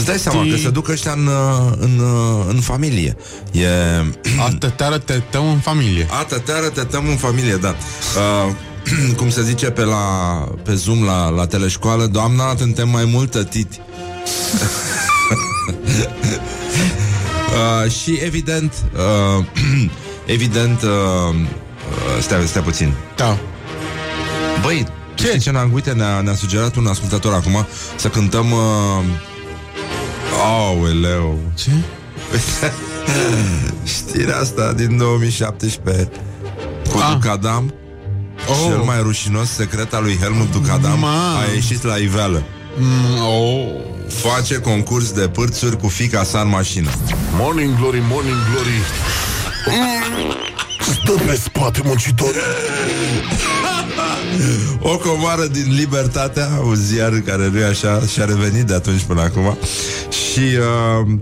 Îți 0.01 0.09
dai 0.09 0.19
seama 0.19 0.41
Știi- 0.43 0.51
că 0.51 0.57
se 0.57 0.69
duc 0.69 0.87
ăștia 0.87 1.11
în, 1.11 1.27
uh, 1.27 1.71
în, 1.77 1.99
uh, 1.99 2.45
în 2.47 2.59
familie. 2.59 3.17
E... 3.51 3.67
Atăteară 4.45 4.97
te 4.97 5.13
tău 5.29 5.51
în 5.51 5.57
familie. 5.57 6.07
A, 6.19 6.23
tăteară, 6.23 6.69
tătăm 6.69 7.07
în 7.07 7.15
familie, 7.15 7.55
da. 7.55 7.75
Uh, 8.47 8.51
cum 9.17 9.29
se 9.29 9.43
zice 9.43 9.69
pe 9.69 9.81
la 9.81 9.97
pe 10.63 10.73
Zoom 10.73 11.03
la, 11.03 11.29
la 11.29 11.45
teleșcoală, 11.45 12.05
doamna, 12.05 12.55
suntem 12.57 12.89
mai 12.89 13.05
mult 13.05 13.31
tătiti. 13.31 13.79
uh, 17.85 17.91
și 17.91 18.19
evident, 18.23 18.73
uh, 19.37 19.45
evident, 20.35 20.81
uh, 20.81 20.89
uh, 20.89 22.21
stai, 22.21 22.47
stai 22.47 22.61
puțin. 22.61 22.93
Da. 23.15 23.37
Băi, 24.61 24.85
ce? 25.15 25.27
Știi 25.27 25.39
ce 25.39 25.49
ne-a, 25.51 25.69
uite, 25.73 25.91
ne-a, 25.91 26.21
ne-a 26.21 26.35
sugerat 26.35 26.75
un 26.75 26.87
ascultător 26.87 27.33
acum 27.33 27.65
să 27.95 28.07
cântăm... 28.07 28.51
Uh... 28.51 29.29
Aoleu! 30.43 31.39
Ce? 31.57 31.71
Știrea 33.97 34.37
asta 34.37 34.73
din 34.73 34.97
2017 34.97 36.09
cu 36.91 36.97
Ah. 36.97 37.11
Ducadam 37.13 37.73
Oh. 38.49 38.55
Cel 38.67 38.77
mai 38.77 39.01
rușinos 39.01 39.49
secret 39.49 39.93
al 39.93 40.03
lui 40.03 40.17
Helmut 40.21 40.51
Ducadam 40.51 40.99
Ma. 40.99 41.37
A 41.39 41.53
ieșit 41.53 41.83
la 41.83 41.95
iveală 41.95 42.43
Mm, 42.77 43.21
oh. 43.25 43.67
Face 44.09 44.55
concurs 44.55 45.11
de 45.11 45.27
pârțuri 45.27 45.77
cu 45.77 45.87
fica 45.87 46.23
sa 46.23 46.39
în 46.39 46.47
mașină 46.49 46.89
Morning 47.37 47.75
Glory, 47.77 48.01
Morning 48.09 48.35
Glory 48.51 48.77
Stă 50.81 51.11
pe 51.25 51.35
spate 51.35 51.81
muncitor 51.83 52.35
O 54.79 54.97
comoară 54.97 55.45
din 55.45 55.75
Libertatea 55.75 56.47
Un 56.65 56.75
ziar 56.75 57.21
care 57.25 57.49
nu 57.53 57.59
e 57.59 57.65
așa 57.65 58.01
Și-a 58.13 58.25
revenit 58.25 58.63
de 58.63 58.73
atunci 58.73 59.01
până 59.01 59.21
acum 59.21 59.57
Și 60.09 60.39
uh, 60.39 61.19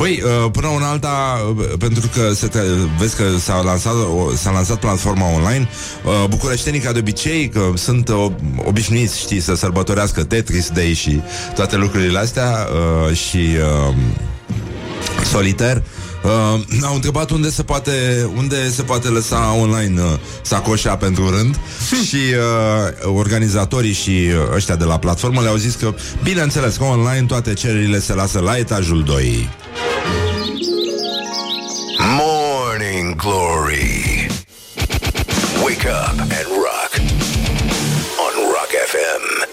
Băi, 0.00 0.22
uh, 0.24 0.50
până 0.52 0.66
una 0.66 0.90
alta, 0.90 1.38
uh, 1.58 1.64
pentru 1.78 2.08
că 2.14 2.32
se 2.32 2.46
te, 2.46 2.58
vezi 2.98 3.16
că 3.16 3.24
s-a 3.38 3.60
lansat, 3.62 3.92
o, 3.92 4.34
s-a 4.34 4.50
lansat 4.50 4.78
platforma 4.78 5.32
online, 5.34 5.68
uh, 6.04 6.28
bucureștenii, 6.28 6.80
ca 6.80 6.92
de 6.92 6.98
obicei, 6.98 7.48
că 7.48 7.60
sunt 7.74 8.08
uh, 8.08 8.26
obișnuiți, 8.64 9.18
știi, 9.18 9.40
să 9.40 9.54
sărbătorească 9.54 10.24
Tetris 10.24 10.68
Day 10.68 10.92
și 10.92 11.20
toate 11.54 11.76
lucrurile 11.76 12.18
astea 12.18 12.68
uh, 13.08 13.16
și 13.16 13.36
uh, 13.36 13.94
solitaire. 15.24 15.84
Uh, 16.22 16.30
au 16.82 16.94
întrebat 16.94 17.30
unde 17.30 17.50
se 17.50 17.62
poate 17.62 18.28
unde 18.36 18.70
se 18.70 18.82
poate 18.82 19.08
lăsa 19.08 19.56
online 19.60 20.02
uh, 20.02 20.18
sacoșa 20.42 20.96
pentru 20.96 21.30
rând 21.30 21.58
și 22.06 22.16
uh, 22.16 23.14
organizatorii 23.16 23.92
și 23.92 24.10
uh, 24.10 24.54
ăștia 24.54 24.76
de 24.76 24.84
la 24.84 24.98
platformă 24.98 25.40
le-au 25.40 25.56
zis 25.56 25.74
că 25.74 25.94
bineînțeles 26.22 26.76
că 26.76 26.84
online 26.84 27.26
toate 27.26 27.52
cererile 27.52 28.00
se 28.00 28.14
lasă 28.14 28.40
la 28.40 28.56
etajul 28.56 29.02
2. 29.02 29.48
Morning 32.18 33.16
Glory. 33.16 34.26
Wake 35.62 35.88
up 35.88 36.20
and 36.20 36.48
rock. 36.64 36.92
On 38.24 38.34
Rock 38.54 38.72
FM. 38.92 39.48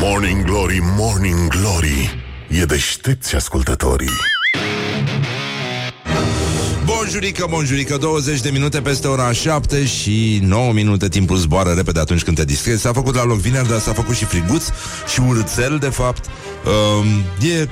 Morning 0.00 0.44
Glory, 0.44 0.78
Morning 0.82 1.48
Glory 1.48 2.24
E 2.48 2.64
deștepți 2.64 3.34
ascultătorii 3.34 4.35
Bonjurică, 6.86 7.46
bonjurică, 7.50 7.96
20 7.96 8.40
de 8.40 8.50
minute 8.50 8.80
peste 8.80 9.06
ora 9.06 9.32
7 9.32 9.86
și 9.86 10.40
9 10.42 10.72
minute 10.72 11.08
timpul 11.08 11.36
zboară 11.36 11.72
repede 11.72 12.00
atunci 12.00 12.22
când 12.22 12.36
te 12.36 12.44
distrezi. 12.44 12.80
S-a 12.80 12.92
făcut 12.92 13.14
la 13.14 13.24
loc 13.24 13.38
vineri, 13.38 13.68
dar 13.68 13.78
s-a 13.78 13.92
făcut 13.92 14.14
și 14.14 14.24
friguț 14.24 14.64
și 15.12 15.20
urțel, 15.20 15.78
de 15.80 15.88
fapt. 15.88 16.24
Um, 16.64 17.06
e 17.48 17.68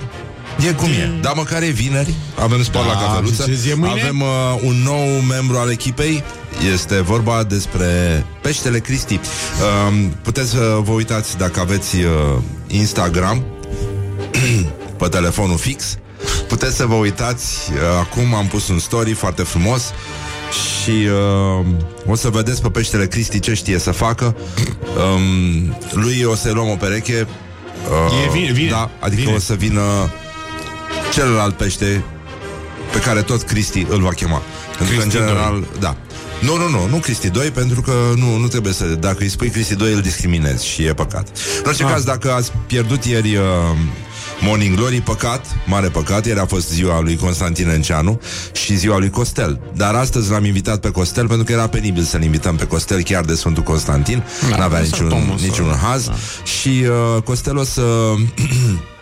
E 0.69 0.73
cum 0.73 0.89
e, 0.89 1.19
dar 1.21 1.33
măcar 1.37 1.63
e 1.63 1.69
vineri 1.69 2.15
Avem 2.39 2.63
sport 2.63 2.87
Da, 2.87 2.93
la 2.93 2.99
cafeluță 2.99 3.43
și 3.43 3.49
ce 3.49 3.55
zi 3.55 3.69
e 3.69 3.75
mâine? 3.75 4.01
Avem 4.01 4.21
uh, 4.21 4.61
un 4.63 4.75
nou 4.85 5.21
membru 5.29 5.57
al 5.57 5.71
echipei 5.71 6.23
Este 6.73 7.01
vorba 7.01 7.43
despre 7.43 7.87
Peștele 8.43 8.79
Cristi 8.79 9.15
uh, 9.15 10.05
Puteți 10.23 10.51
să 10.51 10.79
vă 10.83 10.93
uitați 10.93 11.37
dacă 11.37 11.61
aveți 11.61 11.97
uh, 11.97 12.11
Instagram 12.67 13.45
Pe 14.99 15.09
telefonul 15.09 15.59
fix 15.59 15.99
Puteți 16.49 16.77
să 16.77 16.87
vă 16.87 16.95
uitați 16.95 17.71
uh, 17.73 17.79
Acum 18.01 18.35
am 18.35 18.47
pus 18.47 18.69
un 18.69 18.79
story 18.79 19.13
foarte 19.13 19.43
frumos 19.43 19.83
Și 20.83 20.91
uh, 20.91 21.67
o 22.07 22.15
să 22.15 22.29
vedeți 22.29 22.63
pe 22.63 22.69
peștele 22.69 23.07
Cristi 23.07 23.41
ce 23.41 23.55
știe 23.55 23.79
să 23.79 23.91
facă 23.91 24.37
um, 25.15 25.77
Lui 25.93 26.23
o 26.23 26.35
să 26.35 26.51
luăm 26.53 26.69
o 26.69 26.75
pereche 26.77 27.27
uh, 28.07 28.25
E 28.27 28.31
vine- 28.33 28.53
vine. 28.53 28.71
Da, 28.71 28.91
adică 29.01 29.21
Vine. 29.23 29.35
o 29.35 29.39
să 29.39 29.55
vină 29.55 29.81
celălalt 31.13 31.57
pește 31.57 32.05
pe 32.93 32.99
care 32.99 33.23
tot 33.23 33.43
Cristi 33.43 33.87
îl 33.89 34.01
va 34.01 34.09
chema. 34.11 34.43
Pentru 34.79 34.97
că, 34.97 35.03
în 35.03 35.09
Cristi 35.09 35.27
general, 35.27 35.65
da. 35.81 35.97
Nu, 36.41 36.57
nu, 36.57 36.69
nu, 36.69 36.87
nu 36.91 36.97
Cristi 36.97 37.29
2, 37.31 37.51
pentru 37.51 37.81
că 37.81 37.93
nu, 38.17 38.37
nu 38.37 38.47
trebuie 38.47 38.73
să... 38.73 38.85
Dacă 38.85 39.17
îi 39.21 39.29
spui 39.29 39.49
Cristi 39.49 39.75
2, 39.75 39.93
îl 39.93 40.01
discriminezi 40.01 40.67
și 40.67 40.85
e 40.85 40.93
păcat. 40.95 41.29
În 41.59 41.65
orice 41.67 41.85
Ah. 41.85 41.91
caz, 41.91 42.05
dacă 42.05 42.33
ați 42.33 42.53
pierdut 42.67 43.05
ieri 43.05 43.37
uh, 43.37 43.43
Morning 44.41 44.77
Glory, 44.77 45.01
păcat, 45.01 45.47
mare 45.67 45.89
păcat, 45.89 46.27
ieri 46.27 46.39
a 46.39 46.47
fost 46.47 46.71
ziua 46.71 47.01
lui 47.01 47.17
Constantin 47.17 47.69
Enceanu 47.69 48.21
și 48.53 48.77
ziua 48.77 48.99
lui 48.99 49.11
Costel. 49.11 49.61
Dar 49.77 49.95
astăzi 49.95 50.31
l-am 50.31 50.45
invitat 50.45 50.81
pe 50.81 50.91
Costel 50.91 51.27
pentru 51.27 51.45
că 51.45 51.53
era 51.53 51.67
penibil 51.69 52.03
să-l 52.03 52.23
invităm 52.23 52.57
pe 52.57 52.67
Costel 52.67 53.03
chiar 53.03 53.25
de 53.25 53.35
Sfântul 53.35 53.63
Constantin. 53.63 54.23
Da, 54.51 54.57
N-avea 54.57 54.79
lăsați 54.81 55.03
niciun, 55.03 55.19
omul 55.19 55.39
să- 55.39 55.45
niciun 55.47 55.75
haz. 55.83 56.07
da. 56.07 56.15
Și 56.45 56.85
uh, 57.17 57.23
Costel 57.23 57.57
o 57.57 57.65
să... 57.65 57.83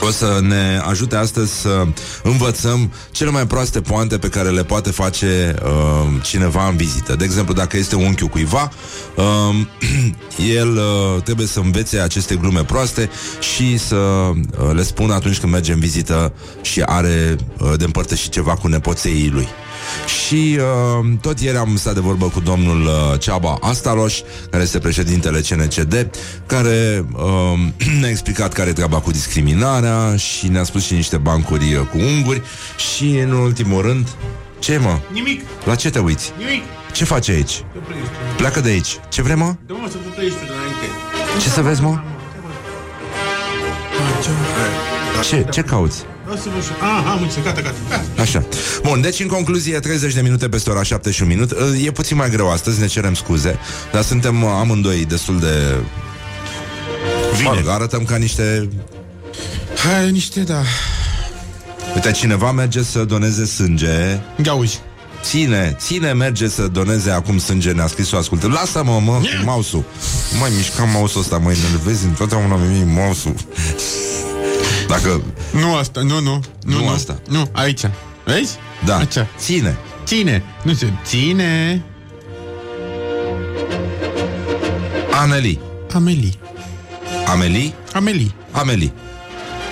o 0.00 0.10
să 0.10 0.38
ne 0.42 0.80
ajute 0.88 1.16
astăzi 1.16 1.52
să 1.60 1.86
învățăm 2.22 2.92
cele 3.10 3.30
mai 3.30 3.46
proaste 3.46 3.80
poante 3.80 4.18
pe 4.18 4.28
care 4.28 4.48
le 4.48 4.64
poate 4.64 4.90
face 4.90 5.54
uh, 5.64 6.22
cineva 6.22 6.68
în 6.68 6.76
vizită. 6.76 7.16
De 7.16 7.24
exemplu, 7.24 7.54
dacă 7.54 7.76
este 7.76 7.96
unchiul 7.96 8.28
cuiva, 8.28 8.70
uh, 9.16 9.54
el 10.58 10.76
uh, 10.76 11.22
trebuie 11.22 11.46
să 11.46 11.60
învețe 11.60 11.98
aceste 11.98 12.34
glume 12.34 12.64
proaste 12.64 13.10
și 13.54 13.76
să 13.78 13.96
uh, 13.96 14.34
le 14.72 14.82
spună 14.82 15.14
atunci 15.14 15.38
când 15.38 15.52
merge 15.52 15.72
în 15.72 15.80
vizită 15.80 16.32
și 16.62 16.82
are 16.82 17.36
uh, 17.58 17.72
de 17.76 17.84
împărtășit 17.84 18.32
ceva 18.32 18.54
cu 18.54 18.68
nepoțeii 18.68 19.30
lui. 19.30 19.48
Și 20.06 20.58
uh, 21.00 21.06
tot 21.20 21.40
ieri 21.40 21.56
am 21.56 21.76
stat 21.76 21.94
de 21.94 22.00
vorbă 22.00 22.26
cu 22.26 22.40
domnul 22.40 22.82
uh, 22.82 23.20
Ceaba 23.20 23.58
Astaroș, 23.60 24.20
care 24.50 24.62
este 24.62 24.78
președintele 24.78 25.40
CNCD, 25.40 26.10
care 26.46 27.04
uh, 27.12 27.58
ne-a 28.00 28.08
explicat 28.10 28.52
care 28.52 28.68
e 28.68 28.72
treaba 28.72 29.00
cu 29.00 29.10
discriminarea 29.10 30.16
și 30.16 30.48
ne-a 30.48 30.64
spus 30.64 30.84
și 30.84 30.94
niște 30.94 31.16
bancuri 31.16 31.74
uh, 31.74 31.80
cu 31.90 31.98
unguri 31.98 32.42
și, 32.94 33.04
în 33.18 33.30
ultimul 33.32 33.82
rând, 33.82 34.08
ce 34.58 34.78
mă? 34.78 34.98
Nimic, 35.12 35.40
La 35.64 35.74
ce 35.74 35.90
te 35.90 35.98
uiți? 35.98 36.32
nimic. 36.38 36.62
Ce 36.92 37.04
faci 37.04 37.28
aici? 37.28 37.64
Pleacă 38.36 38.60
de 38.60 38.68
aici. 38.68 38.98
Ce 39.08 39.22
vrei, 39.22 39.36
mă? 39.36 39.54
Da, 39.66 39.74
mă, 39.74 39.88
să 39.90 39.96
tu 39.96 40.08
trăiești 40.14 40.38
de 40.38 40.44
înainte. 40.44 40.86
Ce 41.42 41.48
să 41.48 41.60
vezi, 41.62 41.82
mă? 41.82 41.98
Ce, 45.28 45.46
ce 45.50 45.60
cauți? 45.62 46.04
Vreau 46.26 46.40
să 46.40 46.48
vă 46.54 46.60
știu. 46.60 46.74
Ah, 46.80 47.04
am 47.10 47.22
înțeles, 47.22 47.44
gata, 47.44 47.60
gata. 47.60 47.76
gata. 47.88 48.22
Așa. 48.22 48.44
Bun, 48.82 49.00
deci 49.00 49.20
în 49.20 49.26
concluzie 49.26 49.78
30 49.78 50.14
de 50.14 50.20
minute 50.20 50.48
peste 50.48 50.70
ora 50.70 50.82
7 50.82 51.10
și 51.10 51.22
un 51.22 51.28
minut 51.28 51.56
E 51.84 51.90
puțin 51.90 52.16
mai 52.16 52.30
greu 52.30 52.50
astăzi, 52.50 52.80
ne 52.80 52.86
cerem 52.86 53.14
scuze 53.14 53.58
Dar 53.92 54.02
suntem 54.02 54.42
uh, 54.42 54.48
amândoi 54.58 55.04
destul 55.04 55.38
de 55.40 55.76
Mă 57.42 57.52
rog, 57.54 57.68
arătăm 57.68 58.04
ca 58.04 58.16
niște 58.16 58.68
Hai, 59.84 60.10
niște, 60.10 60.40
da. 60.40 60.62
Uite, 61.94 62.10
cineva 62.10 62.52
merge 62.52 62.82
să 62.82 63.04
doneze 63.04 63.44
sânge 63.44 64.20
Ia 64.44 64.54
uzi. 64.54 64.80
Ține, 65.22 65.76
ține 65.78 66.12
merge 66.12 66.48
să 66.48 66.62
doneze 66.66 67.10
acum 67.10 67.38
sânge 67.38 67.72
Ne-a 67.72 67.86
scris 67.86 68.12
o 68.12 68.16
ascultă 68.16 68.48
Lasă-mă, 68.48 69.00
mă, 69.04 69.12
cu 69.12 69.44
mouse-ul 69.44 69.84
Nu 70.32 70.38
mai 70.38 70.50
mișca 70.56 70.84
mouse-ul 70.84 71.22
ăsta, 71.22 71.38
mă 71.38 71.52
Vezi, 71.84 72.04
întotdeauna 72.04 72.56
mi 72.56 72.84
mouse-ul 72.84 73.34
Dacă, 74.88 75.22
Nu 75.52 75.74
asta, 75.74 76.00
nu, 76.00 76.20
nu. 76.20 76.40
Nu, 76.64 76.78
Nu 76.78 76.88
asta. 76.88 77.20
Nu, 77.28 77.48
aici. 77.52 77.80
Vezi? 78.24 78.56
da, 78.84 78.96
Aici. 78.96 79.16
ține 79.38 79.76
Ține. 80.06 80.42
Nu 80.62 80.74
se 80.74 80.92
ține. 81.04 81.82
Aneli 85.10 85.60
Amelie. 85.94 86.32
Amelie 87.26 87.74
Amelie. 87.92 88.34
Amelie. 88.50 88.92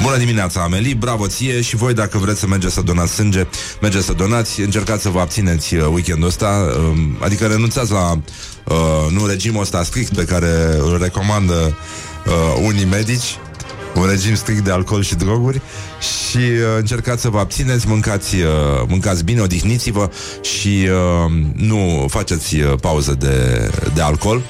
Bună 0.02 0.16
dimineața, 0.16 0.60
Amelie, 0.60 0.94
bravo 0.94 1.26
ție 1.26 1.60
și 1.60 1.76
voi 1.76 1.94
dacă 1.94 2.18
vreți 2.18 2.40
să 2.40 2.46
mergeți 2.46 2.74
să 2.74 2.80
donați 2.80 3.12
sânge, 3.12 3.46
mergeți 3.80 4.04
să 4.04 4.12
donați, 4.12 4.60
încercați 4.60 5.02
să 5.02 5.08
vă 5.08 5.20
abțineți 5.20 5.74
uh, 5.74 5.86
weekendul 5.92 6.28
ăsta, 6.28 6.74
um, 6.78 7.16
adică 7.20 7.46
renunțați 7.46 7.92
la 7.92 8.10
uh, 8.64 9.10
nu 9.10 9.26
regimul 9.26 9.60
ăsta 9.62 9.82
strict 9.82 10.14
pe 10.14 10.24
care 10.24 10.76
îl 10.78 10.98
recomandă 11.00 11.76
uh, 12.26 12.62
unii 12.66 12.84
medici 12.84 13.38
un 13.94 14.06
regim 14.08 14.34
strict 14.34 14.64
de 14.64 14.70
alcool 14.70 15.02
și 15.02 15.14
droguri 15.14 15.60
și 16.00 16.36
uh, 16.36 16.76
încercați 16.78 17.22
să 17.22 17.28
vă 17.28 17.38
abțineți, 17.38 17.88
mâncați, 17.88 18.36
uh, 18.36 18.48
mâncați 18.88 19.24
bine, 19.24 19.40
odihniți-vă 19.40 20.10
și 20.40 20.88
uh, 20.88 21.32
nu 21.54 22.06
faceți 22.08 22.56
uh, 22.56 22.72
pauză 22.80 23.14
de, 23.18 23.68
de 23.94 24.00
alcool 24.00 24.42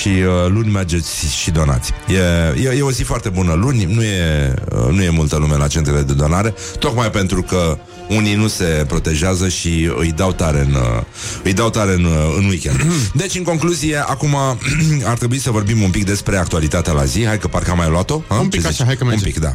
și 0.00 0.08
uh, 0.08 0.48
luni 0.48 0.70
mergeți 0.70 1.36
și 1.36 1.50
donați. 1.50 1.92
E, 2.08 2.62
e, 2.62 2.76
e 2.76 2.82
o 2.82 2.90
zi 2.90 3.02
foarte 3.02 3.28
bună 3.28 3.54
luni, 3.54 3.84
nu 3.84 4.02
e, 4.02 4.54
uh, 4.72 4.88
nu 4.90 5.02
e 5.02 5.10
multă 5.10 5.36
lume 5.36 5.56
la 5.56 5.66
centrele 5.66 6.02
de 6.02 6.12
donare, 6.12 6.54
tocmai 6.78 7.10
pentru 7.10 7.42
că 7.42 7.78
unii 8.16 8.34
nu 8.34 8.48
se 8.48 8.84
protejează 8.88 9.48
și 9.48 9.90
îi 9.96 10.12
dau 10.12 10.32
tare 10.32 10.60
în, 10.60 10.74
uh, 10.74 11.02
îi 11.42 11.52
dau 11.52 11.70
tare 11.70 11.92
în, 11.92 12.04
uh, 12.04 12.34
în 12.38 12.44
weekend. 12.44 12.82
Deci, 13.22 13.34
în 13.34 13.42
concluzie, 13.42 13.96
acum 13.96 14.36
ar 15.10 15.16
trebui 15.18 15.38
să 15.38 15.50
vorbim 15.50 15.82
un 15.82 15.90
pic 15.90 16.04
despre 16.04 16.36
actualitatea 16.36 16.92
la 16.92 17.04
zi. 17.04 17.24
Hai 17.26 17.38
că 17.38 17.46
parcă 17.48 17.70
am 17.70 17.76
mai 17.76 17.88
luat-o. 17.88 18.22
ha? 18.28 18.34
Un 18.38 18.48
pic 18.48 18.60
Ce 18.60 18.66
așa, 18.66 18.76
zici? 18.76 18.86
hai 18.86 18.96
că 18.96 19.04
Un 19.04 19.08
mergem. 19.10 19.30
pic, 19.30 19.40
da. 19.40 19.52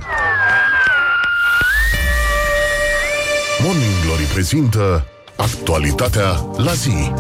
Morning 3.64 3.92
Glory 4.06 4.24
prezintă 4.24 5.06
actualitatea 5.36 6.46
la 6.58 6.74
zi. 6.74 7.12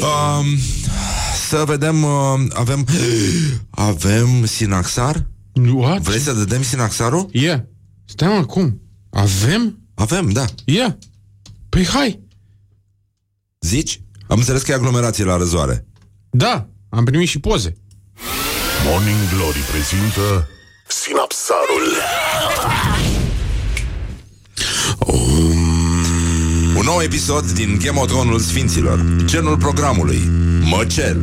Um, 0.00 0.46
să 1.48 1.62
vedem, 1.66 2.02
uh, 2.04 2.10
avem 2.54 2.84
avem 3.70 4.44
Sinaxar? 4.44 5.26
What? 5.74 6.00
Vrei 6.00 6.18
să 6.18 6.32
dăm 6.32 6.62
Sinaxarul? 6.62 7.28
Yeah. 7.32 7.58
Stai 8.04 8.28
mă, 8.38 8.44
cum? 8.44 8.80
Avem? 9.10 9.78
Avem, 9.94 10.30
da. 10.30 10.44
Yeah. 10.64 10.92
Păi 11.68 11.86
hai. 11.86 12.22
Zici? 13.60 14.02
Am 14.28 14.38
înțeles 14.38 14.62
că 14.62 14.70
e 14.70 14.74
aglomerație 14.74 15.24
la 15.24 15.36
răzoare. 15.36 15.86
Da, 16.30 16.68
am 16.88 17.04
primit 17.04 17.28
și 17.28 17.40
poze. 17.40 17.76
Morning 18.84 19.16
Glory 19.34 19.58
prezintă 19.58 20.48
Sinapsarul. 20.88 21.86
Un 26.76 26.84
nou 26.84 27.00
episod 27.02 27.50
din 27.50 27.78
Game 27.84 27.98
of 28.00 28.06
Thrones 28.06 28.46
Sfinților 28.46 29.04
Genul 29.24 29.56
programului 29.56 30.18
Măcel 30.70 31.22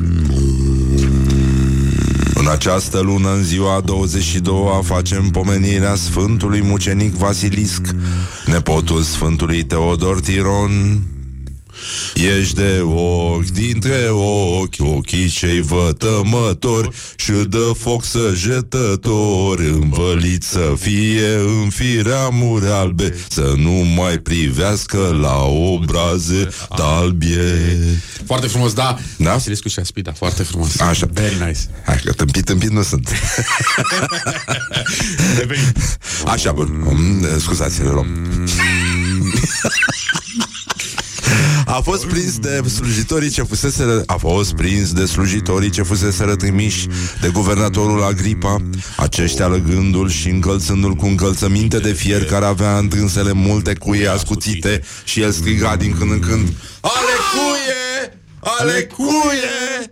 În 2.41 2.48
această 2.48 3.00
lună, 3.00 3.33
în 3.33 3.43
ziua 3.43 3.81
22-a, 3.81 4.81
facem 4.83 5.29
pomenirea 5.29 5.95
Sfântului 5.95 6.62
Mucenic 6.62 7.13
Vasilisc, 7.13 7.81
nepotul 8.45 9.01
Sfântului 9.01 9.63
Teodor 9.63 10.19
Tiron. 10.19 11.01
Ești 12.39 12.55
de 12.55 12.79
ochi 12.93 13.50
dintre 13.50 14.07
ochi, 14.11 14.75
ochii 14.79 15.27
cei 15.29 15.61
vătămători 15.61 16.89
Și 17.15 17.31
dă 17.31 17.71
foc 17.79 18.03
săgetători 18.05 19.67
Învălit 19.69 20.43
să 20.43 20.73
fie 20.79 21.33
în 21.35 21.69
fireamuri 21.69 22.65
albe 22.67 23.15
Să 23.29 23.53
nu 23.57 23.71
mai 23.71 24.17
privească 24.17 25.17
la 25.21 25.43
obraze 25.43 26.47
talbie 26.75 27.79
Foarte 28.25 28.47
frumos, 28.47 28.73
da. 28.73 28.97
Da? 29.17 29.31
Vasilescu 29.31 29.67
și 29.67 29.79
Aspida, 29.79 30.11
foarte 30.11 30.43
frumos. 30.43 30.79
Așa. 30.79 31.07
Very 31.13 31.35
nice. 31.45 31.59
Hai 31.85 32.01
că 32.03 32.11
tâmpit, 32.11 32.45
tâmpit 32.45 32.69
nu 32.69 32.83
sunt 32.83 33.09
Așa, 36.25 36.51
bun 36.51 36.69
Mm, 36.91 37.39
Scuzați, 37.39 37.81
le 37.81 37.89
luăm 37.89 38.07
A 41.65 41.81
fost 41.83 42.05
prins 42.05 42.39
de 42.39 42.61
slujitorii 42.69 43.29
ce 43.29 43.43
fusese 43.43 44.03
A 44.05 44.15
fost 44.17 44.53
prins 44.53 44.93
de 44.93 45.05
slujitorii 45.05 45.69
ce 45.69 45.81
fusese 45.81 46.23
trimiși 46.23 46.88
De 47.21 47.29
guvernatorul 47.33 48.03
Agripa 48.03 48.61
Aceștia 48.97 49.47
lăgându-l 49.47 50.09
și 50.09 50.29
încălțându-l 50.29 50.93
cu 50.93 51.05
încălțăminte 51.05 51.79
de 51.79 51.93
fier 51.93 52.25
Care 52.25 52.45
avea 52.45 52.77
întrânsele 52.77 53.31
multe 53.31 53.73
cuie 53.73 54.07
ascuțite 54.07 54.81
Și 55.03 55.21
el 55.21 55.31
striga 55.31 55.75
din 55.75 55.95
când 55.97 56.11
în 56.11 56.19
când 56.19 56.53
Ale 56.81 57.15
cuie! 57.31 58.19
Ale 58.41 58.83
cuie! 58.83 59.91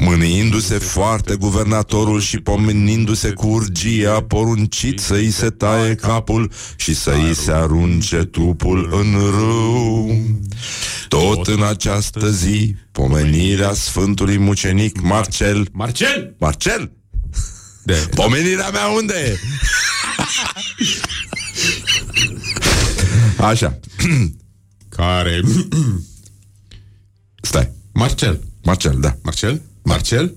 Mâniindu-se 0.00 0.78
foarte 0.78 1.36
guvernatorul 1.36 2.20
și 2.20 2.38
pomenindu-se 2.38 3.30
cu 3.30 3.46
urgie 3.46 4.06
a 4.06 4.22
poruncit 4.22 4.98
să-i 4.98 5.30
se 5.30 5.50
taie 5.50 5.94
capul 5.94 6.52
și 6.76 6.94
să-i 6.94 7.34
se 7.34 7.52
arunce 7.52 8.16
trupul 8.16 8.88
în 8.92 9.12
râu. 9.30 10.20
Tot 11.08 11.46
în 11.46 11.62
această 11.62 12.30
zi, 12.30 12.74
pomenirea 12.92 13.72
Sfântului 13.72 14.38
Mucenic 14.38 15.00
Marcel. 15.00 15.68
Marcel! 15.72 16.34
Marcel? 16.38 16.92
De. 17.82 18.08
Pomenirea 18.14 18.70
mea 18.70 18.86
unde 18.86 19.14
e? 19.14 19.38
Așa, 23.42 23.78
Care... 24.88 25.40
stai. 27.42 27.70
Marcel. 27.92 28.40
Marcel, 28.62 28.96
da. 29.00 29.16
Marcel? 29.22 29.62
Marcel? 29.88 30.34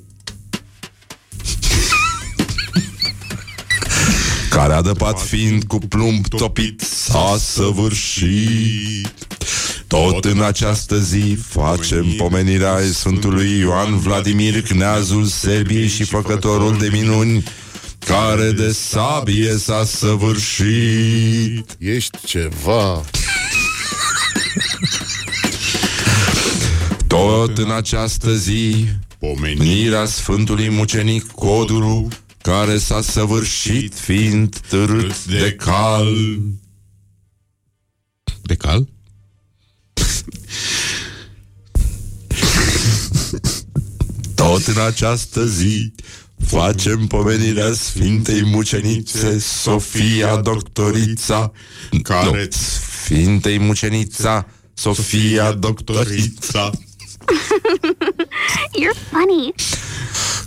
Care 4.49 4.73
adăpat 4.73 5.21
fiind 5.21 5.63
cu 5.63 5.77
plumb 5.77 6.27
topit 6.27 6.81
s-a 6.81 7.35
săvârșit. 7.39 9.13
Tot 9.87 10.25
în 10.25 10.41
această 10.41 10.99
zi 10.99 11.37
facem 11.47 12.05
pomenirea 12.17 12.77
Sfântului 12.93 13.57
Ioan 13.57 13.97
Vladimir, 13.97 14.61
Cneazul 14.61 15.25
Serbiei 15.25 15.87
și 15.87 16.03
făcătorul 16.03 16.77
de 16.77 16.89
minuni, 16.91 17.43
care 17.99 18.51
de 18.51 18.71
sabie 18.71 19.57
s-a 19.57 19.83
săvârșit. 19.85 21.75
Ești 21.79 22.17
ceva. 22.25 23.01
Tot 27.07 27.57
în 27.57 27.71
această 27.71 28.35
zi 28.35 28.87
Menirea 29.29 30.05
Sfântului 30.05 30.69
Mucenic 30.69 31.31
Coduru 31.31 32.07
Care 32.41 32.77
s-a 32.77 33.01
săvârșit 33.01 33.93
fiind 33.93 34.57
târât 34.67 35.25
de 35.25 35.51
cal. 35.57 36.15
De 38.41 38.55
cal? 38.55 38.87
Tot 44.35 44.65
în 44.67 44.79
această 44.85 45.45
zi 45.45 45.93
Facem 46.45 47.07
pomenirea 47.07 47.73
Sfintei 47.73 48.43
Mucenițe 48.43 49.39
Sofia 49.39 50.35
Doctorița 50.35 51.51
Care- 52.03 52.25
Nu, 52.29 52.57
Sfintei 53.03 53.59
Mucenița 53.59 54.47
Sofia 54.73 55.51
Doctorița 55.51 56.69
You're 58.73 58.95
funny. 59.11 59.53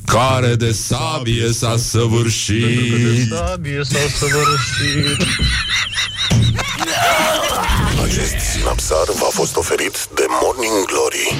Care 0.06 0.54
de 0.54 0.72
sabie 0.72 1.52
s-a 1.52 1.76
săvârșit 1.76 3.32
Acest 8.04 8.34
Sinapsar 8.52 9.04
v-a 9.18 9.28
fost 9.30 9.56
oferit 9.56 10.08
de 10.14 10.24
Morning 10.42 10.84
Glory. 10.87 11.37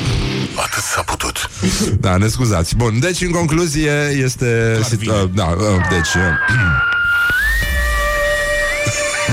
Atât 0.57 0.83
s-a 0.83 1.03
putut. 1.03 1.51
Da, 2.01 2.17
ne 2.17 2.27
scuzați. 2.27 2.77
Bun, 2.77 3.01
deci 3.01 3.21
în 3.21 3.31
concluzie 3.31 4.19
este... 4.23 4.81
vine. 4.99 5.13
Uh, 5.13 5.29
da, 5.35 5.47
uh, 5.47 5.57
deci... 5.91 6.15
Uh, 6.15 6.23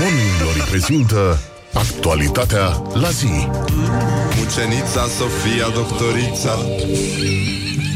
Morning 0.00 0.36
Glory 0.38 0.60
prezintă 0.70 1.40
actualitatea 1.72 2.82
la 2.92 3.10
zi. 3.10 3.48
Mucenița 4.38 5.06
Sofia 5.18 5.68
Doctorița 5.74 6.58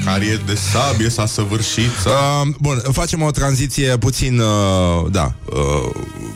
Care 0.07 0.25
e 0.25 0.41
de 0.47 0.55
sabie 0.55 1.09
s-a 1.09 1.27
săvârșit. 1.27 1.91
Uh, 2.07 2.55
bun, 2.61 2.83
facem 2.93 3.23
o 3.23 3.31
tranziție 3.31 3.97
puțin, 3.97 4.39
uh, 4.39 5.11
da, 5.11 5.35
uh, 5.45 5.91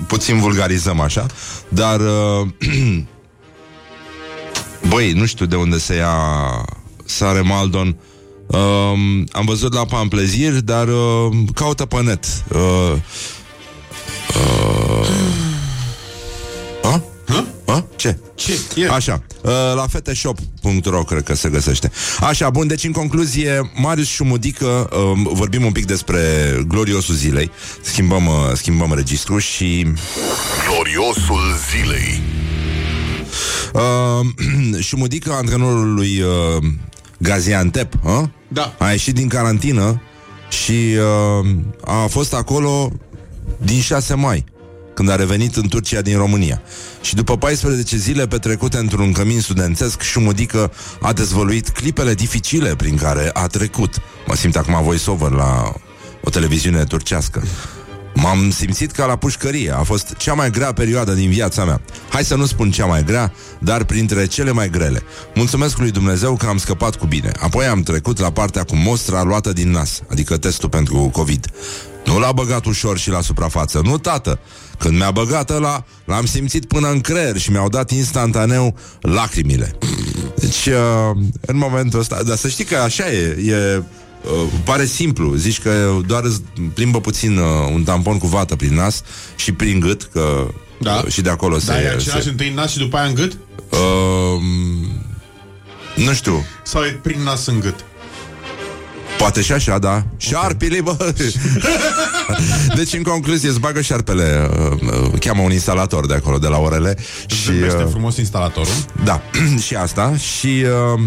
puțin 0.06 0.38
vulgarizăm 0.38 1.00
așa, 1.00 1.26
dar, 1.68 2.00
uh, 2.00 2.48
băi, 4.90 5.12
nu 5.12 5.26
știu 5.26 5.46
de 5.46 5.56
unde 5.56 5.78
se 5.78 5.94
ia 5.94 6.14
sare 7.04 7.40
Maldon. 7.40 7.96
Uh, 8.46 8.58
am 9.32 9.44
văzut 9.44 9.74
la 9.74 9.84
Pamplezir, 9.84 10.52
dar 10.52 10.88
uh, 10.88 11.36
caută 11.54 11.84
pe 11.86 12.02
net. 12.02 12.24
Uh, 12.48 12.92
uh, 14.34 15.06
a? 16.92 17.02
A? 17.70 17.84
Ce? 17.96 18.18
Ce? 18.34 18.52
E. 18.76 18.88
Așa, 18.88 19.22
uh, 19.42 19.50
la 19.74 19.86
feteshop.ro 19.86 21.02
cred 21.02 21.22
că 21.22 21.34
se 21.34 21.48
găsește. 21.48 21.90
Așa, 22.20 22.50
bun, 22.50 22.66
deci 22.66 22.84
în 22.84 22.92
concluzie, 22.92 23.70
Marius 23.74 24.08
Șumudică, 24.08 24.88
uh, 24.92 25.30
vorbim 25.32 25.64
un 25.64 25.72
pic 25.72 25.86
despre 25.86 26.20
gloriosul 26.68 27.14
zilei, 27.14 27.50
schimbăm, 27.82 28.26
uh, 28.26 28.32
schimbăm 28.54 28.92
registru 28.94 29.38
și 29.38 29.86
Gloriosul 30.68 31.40
zilei. 31.70 32.20
uh, 33.72 34.80
Șumudică, 34.86 35.32
antrenorul 35.32 35.94
lui 35.94 36.20
uh, 36.20 36.62
Gaziantep, 37.18 37.92
uh? 38.04 38.22
Da. 38.48 38.74
a 38.78 38.90
ieșit 38.90 39.14
din 39.14 39.28
carantină 39.28 40.02
și 40.48 40.96
uh, 41.40 41.48
a 41.84 42.06
fost 42.06 42.34
acolo 42.34 42.92
din 43.58 43.80
6 43.80 44.14
mai, 44.14 44.44
când 45.00 45.12
a 45.12 45.16
revenit 45.16 45.56
în 45.56 45.68
Turcia 45.68 46.00
din 46.00 46.16
România. 46.16 46.62
Și 47.02 47.14
după 47.14 47.36
14 47.36 47.96
zile 47.96 48.26
petrecute 48.26 48.76
într-un 48.76 49.12
cămin 49.12 49.40
studențesc, 49.40 50.00
Șumudică 50.00 50.72
a 51.00 51.12
dezvăluit 51.12 51.68
clipele 51.68 52.14
dificile 52.14 52.76
prin 52.76 52.96
care 52.96 53.30
a 53.32 53.46
trecut. 53.46 53.94
Mă 54.26 54.34
simt 54.34 54.56
acum 54.56 54.82
voice-over 54.82 55.30
la 55.30 55.72
o 56.22 56.30
televiziune 56.30 56.84
turcească. 56.84 57.42
M-am 58.14 58.50
simțit 58.50 58.90
ca 58.90 59.06
la 59.06 59.16
pușcărie. 59.16 59.70
A 59.70 59.82
fost 59.82 60.14
cea 60.16 60.34
mai 60.34 60.50
grea 60.50 60.72
perioadă 60.72 61.12
din 61.12 61.30
viața 61.30 61.64
mea. 61.64 61.80
Hai 62.08 62.24
să 62.24 62.34
nu 62.34 62.46
spun 62.46 62.70
cea 62.70 62.86
mai 62.86 63.04
grea, 63.04 63.32
dar 63.58 63.84
printre 63.84 64.26
cele 64.26 64.52
mai 64.52 64.70
grele. 64.70 65.02
Mulțumesc 65.34 65.78
lui 65.78 65.90
Dumnezeu 65.90 66.36
că 66.36 66.46
am 66.46 66.58
scăpat 66.58 66.96
cu 66.96 67.06
bine. 67.06 67.30
Apoi 67.38 67.66
am 67.66 67.82
trecut 67.82 68.18
la 68.18 68.30
partea 68.30 68.64
cu 68.64 68.76
mostra 68.76 69.22
luată 69.22 69.52
din 69.52 69.70
nas, 69.70 70.02
adică 70.10 70.36
testul 70.36 70.68
pentru 70.68 71.10
COVID. 71.12 71.46
Nu 72.10 72.18
l-a 72.18 72.32
băgat 72.32 72.64
ușor 72.64 72.98
și 72.98 73.10
la 73.10 73.20
suprafață. 73.20 73.80
Nu, 73.84 73.98
tată. 73.98 74.38
Când 74.78 74.96
mi-a 74.96 75.10
băgat 75.10 75.50
ăla, 75.50 75.84
l-am 76.04 76.26
simțit 76.26 76.64
până 76.64 76.88
în 76.90 77.00
creier 77.00 77.36
și 77.36 77.50
mi-au 77.50 77.68
dat 77.68 77.90
instantaneu 77.90 78.76
lacrimile. 79.00 79.78
Deci, 80.36 80.66
uh, 80.66 81.16
în 81.40 81.56
momentul 81.56 81.98
ăsta... 82.00 82.22
Dar 82.22 82.36
să 82.36 82.48
știi 82.48 82.64
că 82.64 82.76
așa 82.76 83.10
e. 83.10 83.36
E 83.46 83.82
Uh, 84.24 84.48
pare 84.64 84.84
simplu, 84.84 85.34
zici 85.34 85.60
că 85.60 85.96
doar 86.06 86.24
îți 86.24 86.42
plimbă 86.74 87.00
puțin 87.00 87.36
uh, 87.38 87.46
un 87.72 87.82
tampon 87.84 88.18
cu 88.18 88.26
vată 88.26 88.56
prin 88.56 88.74
nas 88.74 89.02
și 89.36 89.52
prin 89.52 89.80
gât, 89.80 90.08
că 90.12 90.46
Da. 90.80 91.02
uh, 91.04 91.12
și 91.12 91.20
de 91.20 91.30
acolo 91.30 91.56
Da, 91.56 91.60
se... 91.60 91.72
e 91.80 91.88
același 91.88 92.22
se 92.22 92.28
întâi 92.30 92.48
în 92.48 92.54
nas 92.54 92.70
și 92.70 92.78
după 92.78 92.96
aia 92.96 93.06
în 93.06 93.14
gât? 93.14 93.36
uh, 93.70 94.42
nu 95.96 96.12
știu, 96.12 96.44
Sau 96.64 96.82
e 96.82 96.98
prin 97.02 97.20
nas 97.22 97.46
în 97.46 97.60
gât? 97.60 97.84
Poate 99.20 99.40
și 99.42 99.52
așa, 99.52 99.78
da. 99.78 100.04
Șarpile, 100.16 100.80
bă! 100.80 100.96
deci, 102.76 102.92
în 102.92 103.02
concluzie, 103.02 103.48
îți 103.48 103.60
bagă 103.60 103.80
șarpele, 103.80 104.48
uh, 104.50 104.80
uh, 105.12 105.18
cheamă 105.18 105.42
un 105.42 105.52
instalator 105.52 106.06
de 106.06 106.14
acolo, 106.14 106.38
de 106.38 106.46
la 106.46 106.58
orele. 106.58 106.96
Și, 107.26 107.36
Și, 107.36 107.42
Zâmbește 107.42 107.82
uh, 107.82 107.88
frumos 107.90 108.16
instalatorul. 108.16 108.72
Da, 109.04 109.22
și 109.66 109.74
asta 109.74 110.16
Și 110.16 110.64
uh, 110.94 111.00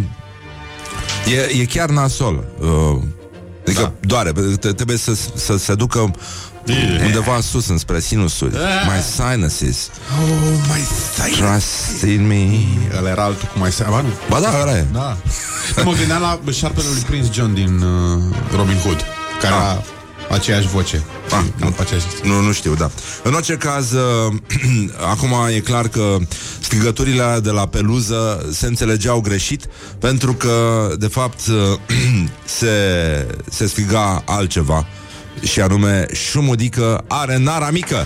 e, 1.55 1.61
e 1.61 1.65
chiar 1.65 1.89
nasol 1.89 2.43
uh, 2.59 3.01
Adică 3.65 3.81
da. 3.81 3.93
doare 4.07 4.31
te- 4.59 4.71
Trebuie 4.71 4.97
să, 4.97 5.13
să 5.35 5.57
se 5.57 5.75
ducă 5.75 6.11
Undeva 7.05 7.39
sus 7.41 7.67
înspre 7.67 7.99
sinusuri 7.99 8.53
My 8.85 9.01
sinuses 9.15 9.89
Oh, 10.21 10.29
mai 10.67 10.79
stai. 11.13 11.29
Trust 11.29 12.01
in 12.01 12.27
me 12.27 12.49
Ăla 12.97 13.09
era 13.09 13.23
altul 13.23 13.49
cu 13.53 13.59
mai 13.59 13.71
seama, 13.71 14.01
nu? 14.01 14.07
Ba 14.29 14.39
da, 14.39 14.59
ăla 14.61 14.77
e 14.77 14.85
Da. 14.91 15.17
mă 15.83 15.91
gândeam 15.91 16.21
la 16.21 16.39
șarpele 16.51 16.85
lui 16.93 17.01
Prince 17.01 17.29
John 17.33 17.53
din 17.53 17.77
uh, 17.81 18.21
Robin 18.55 18.77
Hood, 18.77 19.05
care 19.41 19.53
Ah. 19.53 19.59
a 19.61 19.83
aceeași 20.33 20.67
voce. 20.67 21.03
Ah, 21.31 21.43
nu, 21.57 21.67
nu 21.67 21.75
aceeași. 21.79 22.05
Nu, 22.23 22.39
nu 22.41 22.51
știu, 22.51 22.73
da. 22.75 22.89
În 23.23 23.33
orice 23.33 23.53
caz, 23.53 23.91
uh, 23.91 24.33
acum 25.11 25.33
e 25.55 25.59
clar 25.59 25.87
că 25.87 26.17
strigăturile 26.59 27.21
alea 27.23 27.39
de 27.39 27.49
la 27.49 27.67
peluză 27.67 28.45
se 28.51 28.65
înțelegeau 28.65 29.19
greșit, 29.21 29.65
pentru 29.99 30.33
că, 30.33 30.87
de 30.99 31.07
fapt, 31.07 31.39
uh, 31.47 31.79
se, 32.59 32.67
se 33.49 33.67
striga 33.67 34.23
altceva, 34.25 34.85
și 35.43 35.61
anume, 35.61 36.05
șumudică 36.11 37.03
are 37.07 37.37
nara 37.37 37.69
mică. 37.69 38.05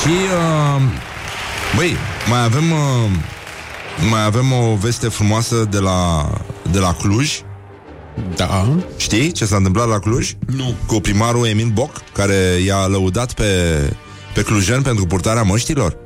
și, 0.00 0.08
uh, 0.08 0.82
băi, 1.76 1.96
mai 2.28 2.44
avem... 2.44 2.70
Uh, 2.70 2.78
mai 4.10 4.24
avem 4.24 4.52
o 4.52 4.74
veste 4.74 5.08
frumoasă 5.08 5.66
de 5.70 5.78
la, 5.78 6.30
de 6.70 6.78
la 6.78 6.94
Cluj. 6.94 7.40
Da. 8.36 8.68
Știi 8.96 9.32
ce 9.32 9.44
s-a 9.44 9.56
întâmplat 9.56 9.88
la 9.88 9.98
Cluj? 9.98 10.32
Nu. 10.46 10.74
Cu 10.86 11.00
primarul 11.00 11.46
Emil 11.46 11.70
Boc, 11.72 12.02
care 12.12 12.34
i-a 12.64 12.86
lăudat 12.86 13.32
pe, 13.32 13.46
pe 14.34 14.42
clujen 14.42 14.82
pentru 14.82 15.06
purtarea 15.06 15.42
măștilor. 15.42 15.96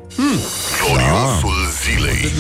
Gloriosul 0.87 1.55
zilei. 1.83 2.33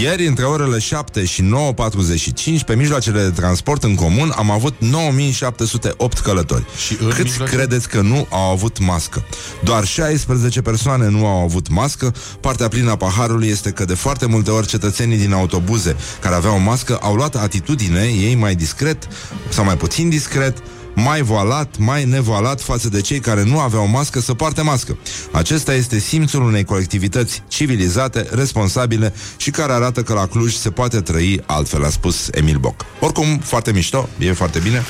Ieri, 0.00 0.26
între 0.26 0.44
orele 0.44 0.78
7 0.78 1.24
și 1.24 1.42
9.45, 1.42 2.64
pe 2.66 2.74
mijloacele 2.74 3.22
de 3.22 3.30
transport 3.30 3.82
în 3.84 3.94
comun, 3.94 4.32
am 4.36 4.50
avut 4.50 4.74
9708 4.78 6.18
călători. 6.18 6.64
Și 6.86 6.96
în 7.00 7.08
Câți 7.08 7.22
mijloace? 7.22 7.56
credeți 7.56 7.88
că 7.88 8.00
nu 8.00 8.26
au 8.30 8.50
avut 8.50 8.78
mască? 8.78 9.24
Doar 9.64 9.84
16 9.84 10.62
persoane 10.62 11.08
nu 11.08 11.26
au 11.26 11.42
avut 11.42 11.68
mască. 11.68 12.14
Partea 12.40 12.68
plină 12.68 12.90
a 12.90 12.96
paharului 12.96 13.48
este 13.48 13.70
că 13.70 13.84
de 13.84 13.94
foarte 13.94 14.26
multe 14.26 14.50
ori 14.50 14.66
cetățenii 14.66 15.18
din 15.18 15.32
autobuze 15.32 15.96
care 16.20 16.34
aveau 16.34 16.58
mască 16.58 16.96
au 16.96 17.14
luat 17.14 17.36
atitudine, 17.36 18.02
ei 18.04 18.34
mai 18.34 18.54
discret 18.54 19.08
sau 19.48 19.64
mai 19.64 19.76
puțin 19.76 20.08
discret, 20.08 20.58
mai 20.94 21.22
voalat, 21.22 21.76
mai 21.78 22.04
nevoalat 22.04 22.60
față 22.60 22.88
de 22.88 23.00
cei 23.00 23.20
care 23.20 23.42
nu 23.42 23.58
aveau 23.58 23.86
mască 23.86 24.20
să 24.20 24.34
poarte 24.34 24.62
mască. 24.62 24.96
Acesta 25.32 25.74
este 25.74 25.98
simțul 25.98 26.42
unei 26.42 26.64
colectivități 26.64 27.42
civilizate, 27.48 28.26
responsabile 28.30 29.14
și 29.36 29.50
care 29.50 29.72
arată 29.72 30.02
că 30.02 30.12
la 30.12 30.26
Cluj 30.26 30.54
se 30.54 30.70
poate 30.70 31.00
trăi 31.00 31.42
altfel, 31.46 31.84
a 31.84 31.90
spus 31.90 32.28
Emil 32.30 32.58
Boc. 32.58 32.84
Oricum, 33.00 33.38
foarte 33.38 33.72
mișto, 33.72 34.08
e 34.18 34.32
foarte 34.32 34.58
bine. 34.58 34.82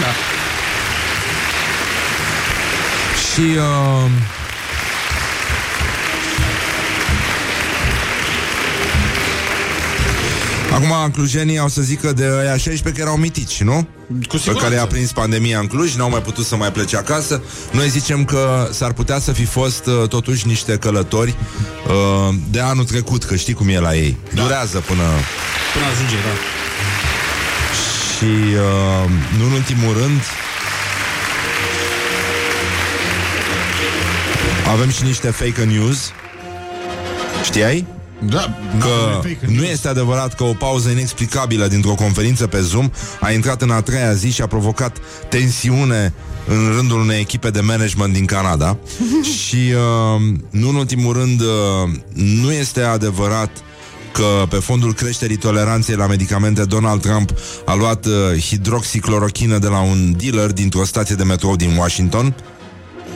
Da. 0.00 0.12
Și... 3.32 3.40
Uh... 3.40 4.10
Acum 10.72 11.10
clujenii 11.12 11.58
au 11.58 11.68
să 11.68 11.82
zică 11.82 12.12
de 12.12 12.24
aia 12.24 12.56
16 12.56 12.92
că 12.92 13.00
erau 13.00 13.16
mitici, 13.16 13.62
nu? 13.62 13.88
Cu 14.10 14.16
Pe 14.28 14.36
siguranță. 14.36 14.62
care 14.64 14.74
i-a 14.74 14.86
prins 14.86 15.12
pandemia 15.12 15.58
în 15.58 15.66
Cluj, 15.66 15.94
n-au 15.94 16.10
mai 16.10 16.22
putut 16.22 16.44
să 16.44 16.56
mai 16.56 16.72
plece 16.72 16.96
acasă. 16.96 17.42
Noi 17.72 17.88
zicem 17.88 18.24
că 18.24 18.68
s-ar 18.72 18.92
putea 18.92 19.18
să 19.18 19.32
fi 19.32 19.44
fost 19.44 19.86
uh, 19.86 20.08
totuși 20.08 20.46
niște 20.46 20.76
călători 20.76 21.34
uh, 21.86 22.34
de 22.50 22.60
anul 22.60 22.84
trecut, 22.84 23.24
că 23.24 23.36
știi 23.36 23.54
cum 23.54 23.68
e 23.68 23.78
la 23.78 23.94
ei. 23.96 24.16
Da. 24.34 24.42
Durează 24.42 24.78
până... 24.78 25.02
Până 25.72 25.84
ajunge, 25.92 26.14
da. 26.14 26.34
Și 28.16 28.54
uh, 28.54 29.10
nu 29.38 29.44
în 29.44 29.52
ultimul 29.52 29.92
rând 29.92 30.20
Avem 34.72 34.90
și 34.90 35.02
niște 35.02 35.30
fake 35.30 35.64
news 35.64 36.10
Știai? 37.44 37.86
Da, 38.28 38.56
Că 38.78 38.86
n-am 39.10 39.20
fake 39.20 39.38
nu 39.46 39.52
news. 39.52 39.68
este 39.70 39.88
adevărat 39.88 40.34
că 40.34 40.44
o 40.44 40.52
pauză 40.52 40.88
inexplicabilă 40.90 41.66
dintr-o 41.66 41.94
conferință 41.94 42.46
pe 42.46 42.60
Zoom 42.60 42.90
a 43.20 43.30
intrat 43.30 43.62
în 43.62 43.70
a 43.70 43.80
treia 43.80 44.12
zi 44.12 44.30
și 44.30 44.42
a 44.42 44.46
provocat 44.46 44.96
tensiune 45.28 46.12
în 46.48 46.72
rândul 46.76 47.00
unei 47.00 47.20
echipe 47.20 47.50
de 47.50 47.60
management 47.60 48.12
din 48.12 48.24
Canada 48.24 48.76
și 49.38 49.56
uh, 49.56 50.22
nu 50.50 50.68
în 50.68 50.74
ultimul 50.74 51.12
rând 51.12 51.40
uh, 51.40 51.90
nu 52.12 52.52
este 52.52 52.80
adevărat 52.82 53.50
că 54.12 54.46
pe 54.48 54.56
fondul 54.56 54.94
creșterii 54.94 55.36
toleranței 55.36 55.94
la 55.96 56.06
medicamente 56.06 56.64
Donald 56.64 57.00
Trump 57.00 57.30
a 57.64 57.74
luat 57.74 58.06
uh, 58.06 58.12
hidroxiclorochină 58.40 59.58
de 59.58 59.66
la 59.66 59.80
un 59.80 60.14
dealer 60.16 60.52
dintr-o 60.52 60.84
stație 60.84 61.14
de 61.14 61.24
metrou 61.24 61.56
din 61.56 61.76
Washington 61.76 62.34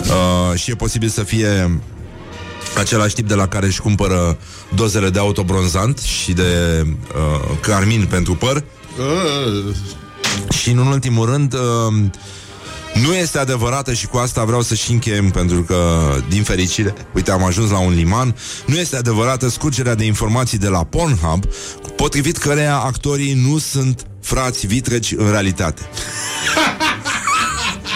uh, 0.00 0.58
și 0.58 0.70
e 0.70 0.74
posibil 0.74 1.08
să 1.08 1.22
fie 1.22 1.80
același 2.78 3.14
tip 3.14 3.28
de 3.28 3.34
la 3.34 3.48
care 3.48 3.66
își 3.66 3.80
cumpără 3.80 4.38
dozele 4.74 5.10
de 5.10 5.18
autobronzant 5.18 5.98
și 5.98 6.32
de 6.32 6.82
uh, 6.87 7.58
carmin 7.60 8.06
pentru 8.10 8.34
păr 8.34 8.64
Uh, 8.98 9.74
și 10.50 10.70
în 10.70 10.78
ultimul 10.78 11.30
rând 11.30 11.52
uh, 11.52 11.94
nu 13.02 13.14
este 13.14 13.38
adevărată 13.38 13.92
și 13.92 14.06
cu 14.06 14.16
asta 14.16 14.44
vreau 14.44 14.62
să 14.62 14.74
și 14.74 14.92
încheiem 14.92 15.30
pentru 15.30 15.62
că, 15.62 16.10
din 16.28 16.42
fericire, 16.42 16.94
uite, 17.14 17.30
am 17.30 17.44
ajuns 17.44 17.70
la 17.70 17.78
un 17.78 17.94
liman, 17.94 18.37
nu 18.66 18.76
este 18.76 18.96
adevărată 18.96 19.48
scurgerea 19.48 19.94
de 19.94 20.04
informații 20.04 20.58
de 20.58 20.68
la 20.68 20.84
Pornhub, 20.84 21.44
potrivit 21.96 22.37
căreia 22.37 22.76
actorii 22.76 23.34
nu 23.34 23.58
sunt 23.58 24.06
frați 24.20 24.66
vitreci 24.66 25.12
în 25.16 25.30
realitate. 25.30 25.82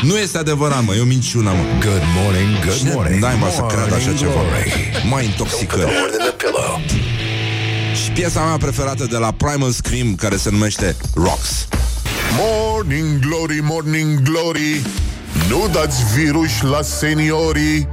nu 0.02 0.16
este 0.16 0.38
adevărat, 0.38 0.84
mă, 0.84 0.94
e 0.94 1.00
o 1.00 1.04
minciună, 1.04 1.50
mă. 1.50 1.62
Good 1.84 2.02
morning, 2.22 2.64
good 2.64 2.76
Cine 2.76 2.92
morning. 2.94 3.22
naima 3.22 3.50
să 3.50 3.60
creadă 3.60 3.94
așa 3.94 3.98
Morning 4.04 4.18
ceva? 4.18 4.32
glory. 4.32 4.72
Mai 5.10 5.24
intoxicări. 5.24 5.80
More 5.82 6.10
than 6.16 6.28
a 6.28 6.32
pillow. 6.36 6.80
Și 8.04 8.10
piesa 8.10 8.40
mea 8.44 8.56
preferată 8.56 9.06
de 9.10 9.16
la 9.16 9.32
Primal 9.32 9.70
Scream, 9.70 10.14
care 10.14 10.36
se 10.36 10.50
numește 10.50 10.96
Rocks. 11.14 11.68
Morning 12.38 13.18
glory, 13.18 13.60
morning 13.62 14.20
glory 14.22 14.82
Nu 15.48 15.68
dați 15.72 15.96
virus 16.16 16.60
la 16.60 16.82
seniorii 16.82 17.88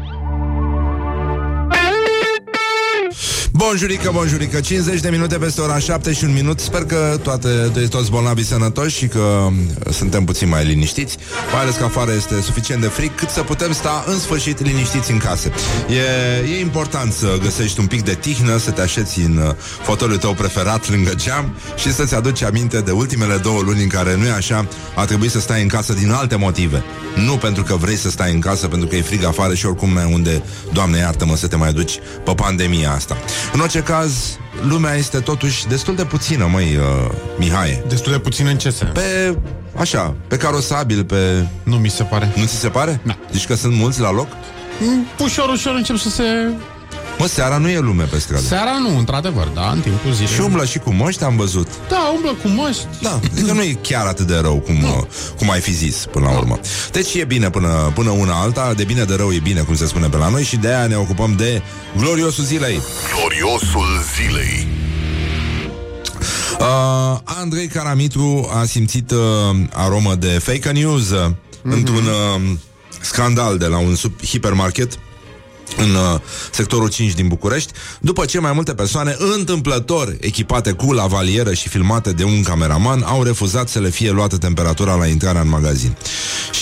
Bonjurică, 3.57 4.11
bonjurică. 4.13 4.59
50 4.59 4.99
de 4.99 5.09
minute 5.09 5.37
peste 5.37 5.61
ora 5.61 5.79
7 5.79 6.13
și 6.13 6.23
un 6.23 6.33
minut. 6.33 6.59
Sper 6.59 6.85
că 6.85 7.17
toate, 7.23 7.71
de 7.73 7.87
toți 7.87 8.11
bolnavii 8.11 8.43
sănătoși 8.43 8.97
Și 8.97 9.07
că 9.07 9.19
uh, 9.19 9.93
suntem 9.93 10.23
puțin 10.23 10.49
mai 10.49 10.65
liniștiți. 10.65 11.17
Mai 11.51 11.61
ales 11.61 11.75
că 11.75 11.83
afară 11.83 12.11
este 12.13 12.41
suficient 12.41 12.81
de 12.81 12.87
fric 12.87 13.15
Cât 13.15 13.29
să 13.29 13.41
putem 13.41 13.71
sta 13.71 14.03
în 14.07 14.19
sfârșit 14.19 14.61
liniștiți 14.65 15.11
în 15.11 15.17
case 15.17 15.51
E, 15.89 16.55
e 16.55 16.59
important 16.59 17.13
să 17.13 17.37
găsești 17.41 17.79
un 17.79 17.85
pic 17.85 18.03
de 18.03 18.13
tihnă 18.13 18.57
Să 18.57 18.71
te 18.71 18.81
așezi 18.81 19.19
în 19.19 19.37
uh, 19.37 19.53
fotoliul 19.83 20.17
tău 20.17 20.33
preferat 20.33 20.89
lângă 20.89 21.11
geam 21.15 21.55
Și 21.75 21.93
să-ți 21.93 22.15
aduci 22.15 22.43
aminte 22.43 22.79
de 22.79 22.91
ultimele 22.91 23.37
două 23.37 23.61
luni 23.61 23.81
În 23.81 23.87
care 23.87 24.15
nu 24.15 24.25
e 24.25 24.31
așa 24.31 24.67
A 24.95 25.05
trebuit 25.05 25.31
să 25.31 25.39
stai 25.39 25.61
în 25.61 25.67
casă 25.67 25.93
din 25.93 26.11
alte 26.11 26.35
motive. 26.35 26.83
Nu 27.25 27.37
pentru 27.37 27.63
că 27.63 27.75
vrei 27.75 27.95
să 27.95 28.09
stai 28.09 28.33
în 28.33 28.39
casă 28.39 28.67
Pentru 28.67 28.87
că 28.87 28.95
e 28.95 29.01
frig 29.01 29.23
afară 29.23 29.53
și 29.53 29.65
oricum 29.65 29.93
n-ai 29.93 30.09
unde 30.13 30.43
Doamne 30.73 30.97
iartă-mă 30.97 31.35
să 31.35 31.47
te 31.47 31.55
mai 31.55 31.73
duci 31.73 31.99
pe 32.23 32.33
pandemia 32.33 32.91
asta 32.91 33.17
În 33.53 33.59
orice 33.59 33.79
caz, 33.79 34.37
lumea 34.67 34.93
este 34.95 35.19
totuși 35.19 35.67
destul 35.67 35.95
de 35.95 36.05
puțină, 36.05 36.47
măi, 36.51 36.75
uh, 36.75 37.11
Mihai. 37.37 37.83
Destul 37.87 38.11
de 38.11 38.19
puțin 38.19 38.47
în 38.47 38.57
ce 38.57 38.69
sens? 38.69 38.91
Pe, 38.91 39.37
așa, 39.77 40.15
pe 40.27 40.37
carosabil, 40.37 41.03
pe... 41.03 41.47
Nu 41.63 41.75
mi 41.75 41.89
se 41.89 42.03
pare. 42.03 42.31
Nu 42.35 42.45
ți 42.45 42.55
se 42.55 42.67
pare? 42.67 42.99
Da. 43.03 43.17
Zici 43.31 43.45
că 43.47 43.55
sunt 43.55 43.73
mulți 43.75 43.99
la 43.99 44.11
loc? 44.11 44.27
Mm, 44.79 45.05
Ușor, 45.19 45.49
ușor 45.49 45.73
încep 45.75 45.97
să 45.97 46.09
se... 46.09 46.23
Mă, 47.17 47.25
seara 47.25 47.57
nu 47.57 47.69
e 47.69 47.79
lume 47.79 48.03
pe 48.03 48.19
stradă. 48.19 48.41
Seara 48.41 48.77
nu, 48.77 48.97
într-adevăr, 48.97 49.47
da, 49.47 49.69
în 49.69 49.79
timpul 49.79 50.11
zilei. 50.11 50.33
Și 50.33 50.41
umblă 50.41 50.65
și 50.65 50.79
cu 50.79 50.89
moști, 50.93 51.23
am 51.23 51.35
văzut. 51.35 51.67
Da, 51.89 52.11
umblă 52.15 52.35
cu 52.41 52.47
măști. 52.47 52.87
Da, 53.01 53.19
adică 53.31 53.53
nu 53.53 53.61
e 53.61 53.77
chiar 53.81 54.05
atât 54.05 54.27
de 54.27 54.37
rău 54.37 54.55
cum, 54.55 54.83
uh, 54.83 55.03
cum 55.37 55.49
ai 55.49 55.59
fi 55.59 55.71
zis 55.71 56.05
până 56.11 56.25
la 56.25 56.37
urmă. 56.37 56.59
Deci 56.91 57.13
e 57.13 57.23
bine 57.23 57.49
până, 57.49 57.91
până 57.93 58.09
una 58.09 58.41
alta, 58.41 58.73
de 58.73 58.83
bine 58.83 59.03
de 59.03 59.15
rău 59.15 59.31
e 59.31 59.39
bine, 59.39 59.61
cum 59.61 59.75
se 59.75 59.85
spune 59.85 60.07
pe 60.07 60.17
la 60.17 60.29
noi 60.29 60.43
și 60.43 60.57
de 60.57 60.67
aia 60.67 60.87
ne 60.87 60.95
ocupăm 60.95 61.35
de 61.37 61.61
gloriosul 61.97 62.43
zilei. 62.43 62.81
Gloriosul 63.15 63.87
zilei. 64.15 64.67
Uh, 66.59 67.19
Andrei 67.23 67.67
Caramitru 67.67 68.49
a 68.53 68.65
simțit 68.65 69.11
uh, 69.11 69.19
aromă 69.73 70.15
de 70.15 70.27
fake 70.27 70.71
news 70.71 71.09
uh, 71.09 71.25
mm-hmm. 71.29 71.61
într-un 71.63 72.05
uh, 72.05 72.41
scandal 73.01 73.57
de 73.57 73.65
la 73.65 73.77
un 73.77 73.95
sub 73.95 74.25
hipermarket 74.25 74.99
în 75.77 75.95
uh, 75.95 76.19
sectorul 76.51 76.89
5 76.89 77.13
din 77.13 77.27
București, 77.27 77.73
după 77.99 78.25
ce 78.25 78.39
mai 78.39 78.51
multe 78.53 78.73
persoane 78.73 79.15
întâmplător 79.35 80.15
echipate 80.19 80.71
cu 80.71 80.91
lavalieră 80.91 81.53
și 81.53 81.69
filmate 81.69 82.11
de 82.11 82.23
un 82.23 82.43
cameraman 82.43 83.03
au 83.03 83.23
refuzat 83.23 83.69
să 83.69 83.79
le 83.79 83.89
fie 83.89 84.11
luată 84.11 84.37
temperatura 84.37 84.95
la 84.95 85.07
intrarea 85.07 85.41
în 85.41 85.49
magazin. 85.49 85.97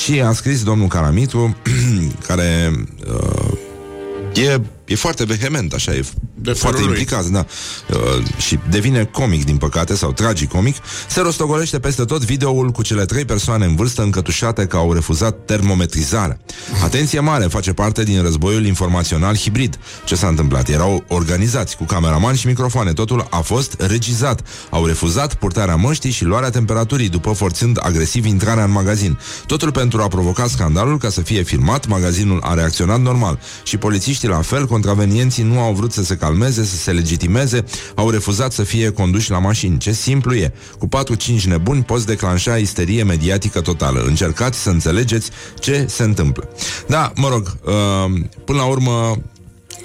Și 0.04 0.22
a 0.22 0.34
scris 0.34 0.64
domnul 0.64 0.88
Caramitru, 0.88 1.58
care 2.28 2.72
uh, 3.08 4.44
e, 4.44 4.62
e 4.86 4.96
foarte 4.96 5.24
vehement, 5.26 5.74
așa, 5.74 5.94
e 5.94 6.06
De 6.36 6.52
foarte 6.52 6.78
felul 6.80 6.92
lui. 6.92 7.00
implicat, 7.00 7.26
da. 7.26 7.46
Uh, 7.90 8.26
și 8.38 8.60
devine 8.70 9.04
comic, 9.04 9.46
din 9.46 9.58
păcate, 9.58 9.96
sau 9.96 10.12
tragicomic. 10.14 10.76
Se 11.08 11.22
rostogolește 11.22 11.80
peste 11.80 12.04
tot 12.06 12.24
videoul 12.24 12.70
cu 12.70 12.82
cele 12.82 13.06
trei 13.06 13.26
persoane 13.26 13.66
în 13.66 13.76
vârstă 13.76 14.02
încătușate 14.02 14.66
că 14.66 14.78
au 14.78 14.94
refuzat 14.94 15.46
termometrizarea. 15.46 16.40
Atenție 16.84 17.20
mare, 17.20 17.46
face 17.46 17.74
parte 17.74 18.04
din 18.04 18.22
războiul 18.22 18.66
informațional 18.66 19.36
hibrid. 19.38 19.80
Ce 20.06 20.16
s-a 20.16 20.28
întâmplat? 20.28 20.70
Erau 20.70 21.04
organizați 21.08 21.78
cu 21.78 21.84
cameraman 21.84 22.36
și 22.36 22.48
microfoane. 22.48 22.94
Totul 22.94 23.28
a 23.30 23.40
fost 23.40 23.76
regizat. 23.80 24.42
Au 24.70 24.86
refuzat 24.86 25.34
purtarea 25.34 25.76
măștii 25.76 26.12
și 26.12 26.24
luarea 26.24 26.50
temperaturii, 26.50 27.10
după 27.10 27.32
forțând 27.32 27.78
agresiv 27.82 28.26
intrarea 28.26 28.64
în 28.64 28.72
magazin. 28.72 29.20
Totul 29.46 29.72
pentru 29.72 30.02
a 30.02 30.08
provoca 30.08 30.48
scandalul 30.48 30.98
ca 30.98 31.10
să 31.10 31.22
fie 31.22 31.44
filmat, 31.44 31.88
magazinul 31.88 32.40
a 32.44 32.54
reacționat 32.54 33.02
normal. 33.02 33.40
Și 33.64 33.78
polițiștii 33.78 34.28
la 34.28 34.42
fel, 34.42 34.68
contravenienții 34.74 35.44
nu 35.44 35.60
au 35.60 35.74
vrut 35.74 35.92
să 35.92 36.04
se 36.04 36.16
calmeze, 36.16 36.64
să 36.64 36.76
se 36.76 36.92
legitimeze, 36.92 37.64
au 37.96 38.10
refuzat 38.10 38.52
să 38.52 38.64
fie 38.64 38.90
conduși 38.90 39.32
la 39.32 39.40
mașini. 39.40 39.78
Ce 39.78 39.92
simplu 39.92 40.34
e. 40.34 40.54
Cu 40.80 40.88
4-5 40.88 41.44
nebuni 41.44 41.84
poți 41.84 42.06
declanșa 42.06 42.58
isterie 42.58 43.04
mediatică 43.04 43.62
totală. 43.62 44.04
Încercați 44.06 44.62
să 44.62 44.70
înțelegeți 44.70 45.30
ce 45.60 45.86
se 45.88 46.04
întâmplă. 46.04 46.50
Da, 46.88 47.12
mă 47.16 47.28
rog, 47.28 47.58
uh, 47.64 48.22
până 48.46 48.58
la 48.58 48.66
urmă, 48.66 49.22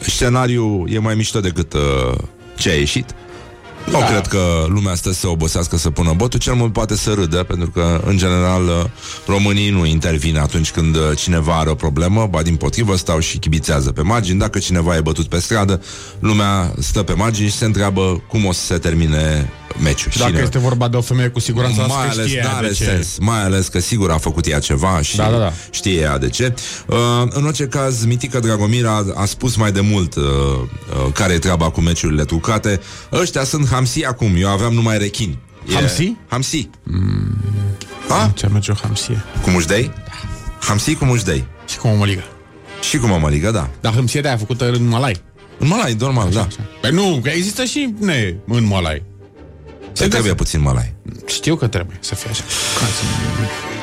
scenariul 0.01 0.89
e 0.91 0.99
mai 0.99 1.15
mișto 1.15 1.41
decât 1.41 1.73
uh, 1.73 2.19
ce 2.59 2.71
a 2.71 2.75
ieșit. 2.75 3.15
Nu 3.91 3.99
cred 3.99 4.27
că 4.27 4.67
lumea 4.69 4.95
stă 4.95 5.13
să 5.13 5.29
obosească 5.29 5.77
să 5.77 5.91
pună 5.91 6.13
botul, 6.17 6.39
cel 6.39 6.55
mult 6.55 6.73
poate 6.73 6.97
să 6.97 7.13
râdă, 7.13 7.43
pentru 7.43 7.71
că, 7.71 8.01
în 8.05 8.17
general, 8.17 8.65
uh, 8.65 8.85
românii 9.27 9.71
nu 9.71 9.87
intervin 9.87 10.39
atunci 10.39 10.71
când 10.71 10.97
uh, 10.97 11.03
cineva 11.17 11.59
are 11.59 11.71
o 11.71 11.75
problemă, 11.75 12.27
ba 12.31 12.43
din 12.43 12.57
potrivă 12.57 12.97
stau 12.97 13.19
și 13.19 13.39
chibițează 13.39 13.93
pe 13.93 14.03
margini. 14.03 14.39
Dacă 14.39 14.59
cineva 14.59 14.97
e 14.97 15.01
bătut 15.01 15.27
pe 15.27 15.39
stradă, 15.39 15.83
lumea 16.19 16.73
stă 16.79 17.03
pe 17.03 17.13
margini 17.13 17.49
și 17.49 17.57
se 17.57 17.65
întreabă 17.65 18.23
cum 18.29 18.45
o 18.45 18.53
să 18.53 18.65
se 18.65 18.79
termine 18.79 19.51
meciul. 19.77 20.13
Dacă 20.17 20.31
Cine- 20.31 20.43
este 20.43 20.59
vorba 20.59 20.89
de 20.89 20.97
o 20.97 21.01
femeie 21.01 21.29
cu 21.29 21.41
siguranță, 21.41 21.81
mai 21.81 21.87
asta 22.07 22.11
ales, 22.11 22.27
știe 22.27 22.43
n-are 22.45 22.67
de 22.69 22.73
ce. 22.75 22.85
sens, 22.85 23.19
mai 23.21 23.43
ales 23.43 23.69
că 23.69 23.79
sigur 23.81 24.11
a 24.11 24.19
făcut 24.19 24.47
ea 24.47 24.59
ceva 24.59 25.01
și 25.03 25.17
Da, 25.17 25.31
da, 25.31 25.39
da. 25.39 25.53
știe 25.71 26.01
ea 26.01 26.19
de 26.19 26.29
ce. 26.29 26.55
Uh, 26.87 26.97
în 27.31 27.45
orice 27.45 27.65
caz, 27.67 28.05
Mitică 28.05 28.39
Dragomir 28.41 28.87
a, 28.87 29.05
a 29.15 29.25
spus 29.25 29.57
mai 29.57 29.73
de 29.73 29.81
mult 29.81 30.15
uh, 30.15 30.23
uh, 30.25 31.13
care 31.13 31.33
e 31.33 31.39
treaba 31.39 31.71
cu 31.71 31.81
meciurile 31.81 32.25
trucate. 32.25 32.81
Ăștia 33.13 33.45
sunt 33.45 33.69
hamsi 33.69 34.05
acum, 34.05 34.35
eu 34.39 34.49
aveam 34.49 34.73
numai 34.73 34.99
rechini. 34.99 35.39
E- 35.71 35.75
Hamsi? 35.75 36.17
Hamsi. 36.29 36.69
A? 38.09 38.31
Ce 38.35 38.47
merge 38.47 38.71
o 38.71 38.75
hamsie. 38.75 39.25
Cu 39.43 39.51
mușdei? 39.51 39.93
Hamsi 40.61 40.95
cu 40.95 41.05
mușdei. 41.05 41.45
Și 41.69 41.77
cum 41.79 41.91
o 41.91 41.95
măligă. 41.95 42.23
Și 42.89 42.99
cu 42.99 43.07
mămăligă, 43.07 43.51
da. 43.51 43.69
Dar 43.81 43.95
hamsie 43.95 44.21
de 44.21 44.29
aia 44.29 44.37
făcută 44.37 44.71
în 44.71 44.89
malai. 44.89 45.17
În 45.59 45.69
malai, 45.69 45.97
normal, 45.99 46.31
da. 46.31 46.47
Păi 46.81 46.91
nu, 46.91 47.21
că 47.23 47.29
există 47.31 47.65
și 47.65 47.95
ne 48.01 48.35
în 48.47 48.65
malai. 48.67 49.03
Se 49.99 50.09
trebuie 50.09 50.35
puțin 50.35 50.61
malai. 50.61 50.95
Știu 51.27 51.57
că 51.57 51.67
trebuie 51.67 51.97
să 52.01 52.15
fie 52.15 52.31
așa. 52.31 52.43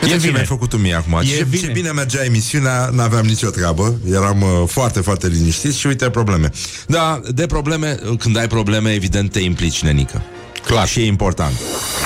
E 0.04 0.06
E 0.06 0.10
ce 0.10 0.16
bine. 0.18 0.32
mi-ai 0.32 0.46
făcut 0.46 0.70
tu 0.70 0.78
mie 0.78 0.94
acum. 0.94 1.20
E 1.20 1.24
Ce, 1.26 1.36
ce 1.38 1.44
bine. 1.44 1.72
bine 1.72 1.92
mergea 1.92 2.24
emisiunea, 2.24 2.90
n-aveam 2.94 3.26
nicio 3.26 3.50
treabă. 3.50 3.96
Eram 4.12 4.42
uh, 4.42 4.64
foarte, 4.68 5.00
foarte 5.00 5.28
liniștit 5.28 5.74
și 5.74 5.88
uite 5.88 6.10
probleme. 6.10 6.50
Da, 6.88 7.22
de 7.34 7.46
probleme, 7.46 8.00
uh, 8.10 8.18
când 8.18 8.38
ai 8.38 8.48
probleme, 8.48 8.94
evident 8.94 9.32
te 9.32 9.40
implici, 9.40 9.82
nenică. 9.84 10.22
Clar. 10.66 10.88
Și 10.88 11.00
e 11.00 11.06
important. 11.06 11.54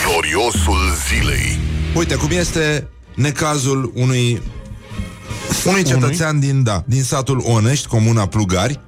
Gloriosul 0.07 0.77
zilei. 1.09 1.59
Uite, 1.95 2.15
cum 2.15 2.29
este 2.31 2.87
necazul 3.15 3.91
unui 3.95 4.41
unui 5.65 5.83
cetățean 5.83 6.39
din, 6.39 6.63
da, 6.63 6.83
din 6.87 7.03
satul 7.03 7.43
Onești, 7.45 7.87
comuna 7.87 8.25
Plugari, 8.27 8.79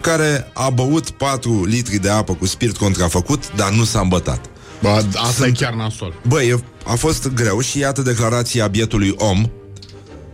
care 0.00 0.50
a 0.54 0.70
băut 0.70 1.10
4 1.10 1.64
litri 1.64 1.96
de 1.96 2.08
apă 2.10 2.34
cu 2.34 2.46
spirit 2.46 2.76
contrafăcut, 2.76 3.52
dar 3.56 3.70
nu 3.70 3.84
s-a 3.84 4.00
îmbătat. 4.00 4.44
Bă, 4.82 5.04
asta 5.16 5.46
e 5.46 5.50
chiar 5.50 5.72
nasol. 5.72 6.14
Băi, 6.26 6.64
a 6.86 6.94
fost 6.94 7.28
greu 7.28 7.60
și 7.60 7.78
iată 7.78 8.02
declarația 8.02 8.66
bietului 8.66 9.14
om. 9.18 9.50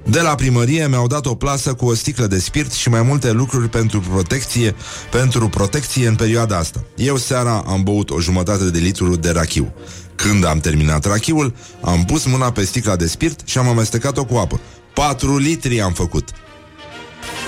De 0.04 0.20
la 0.20 0.34
primărie 0.34 0.86
mi-au 0.88 1.06
dat 1.06 1.26
o 1.26 1.34
plasă 1.34 1.74
cu 1.74 1.86
o 1.86 1.94
sticlă 1.94 2.26
de 2.26 2.38
spirit 2.38 2.72
și 2.72 2.88
mai 2.88 3.02
multe 3.02 3.32
lucruri 3.32 3.68
pentru 3.68 4.00
protecție, 4.00 4.74
pentru 5.10 5.48
protecție 5.48 6.08
în 6.08 6.14
perioada 6.14 6.56
asta. 6.56 6.84
Eu 6.96 7.16
seara 7.16 7.64
am 7.66 7.82
băut 7.82 8.10
o 8.10 8.20
jumătate 8.20 8.70
de 8.70 8.78
litru 8.78 9.16
de 9.16 9.30
rachiu. 9.30 9.72
Când 10.14 10.44
am 10.44 10.58
terminat 10.58 11.04
rachiul, 11.04 11.54
am 11.80 12.04
pus 12.04 12.24
mâna 12.24 12.52
pe 12.52 12.64
sticla 12.64 12.96
de 12.96 13.06
spirit 13.06 13.40
și 13.44 13.58
am 13.58 13.68
amestecat-o 13.68 14.24
cu 14.24 14.36
apă. 14.36 14.60
4 14.94 15.38
litri 15.38 15.80
am 15.80 15.92
făcut. 15.92 16.28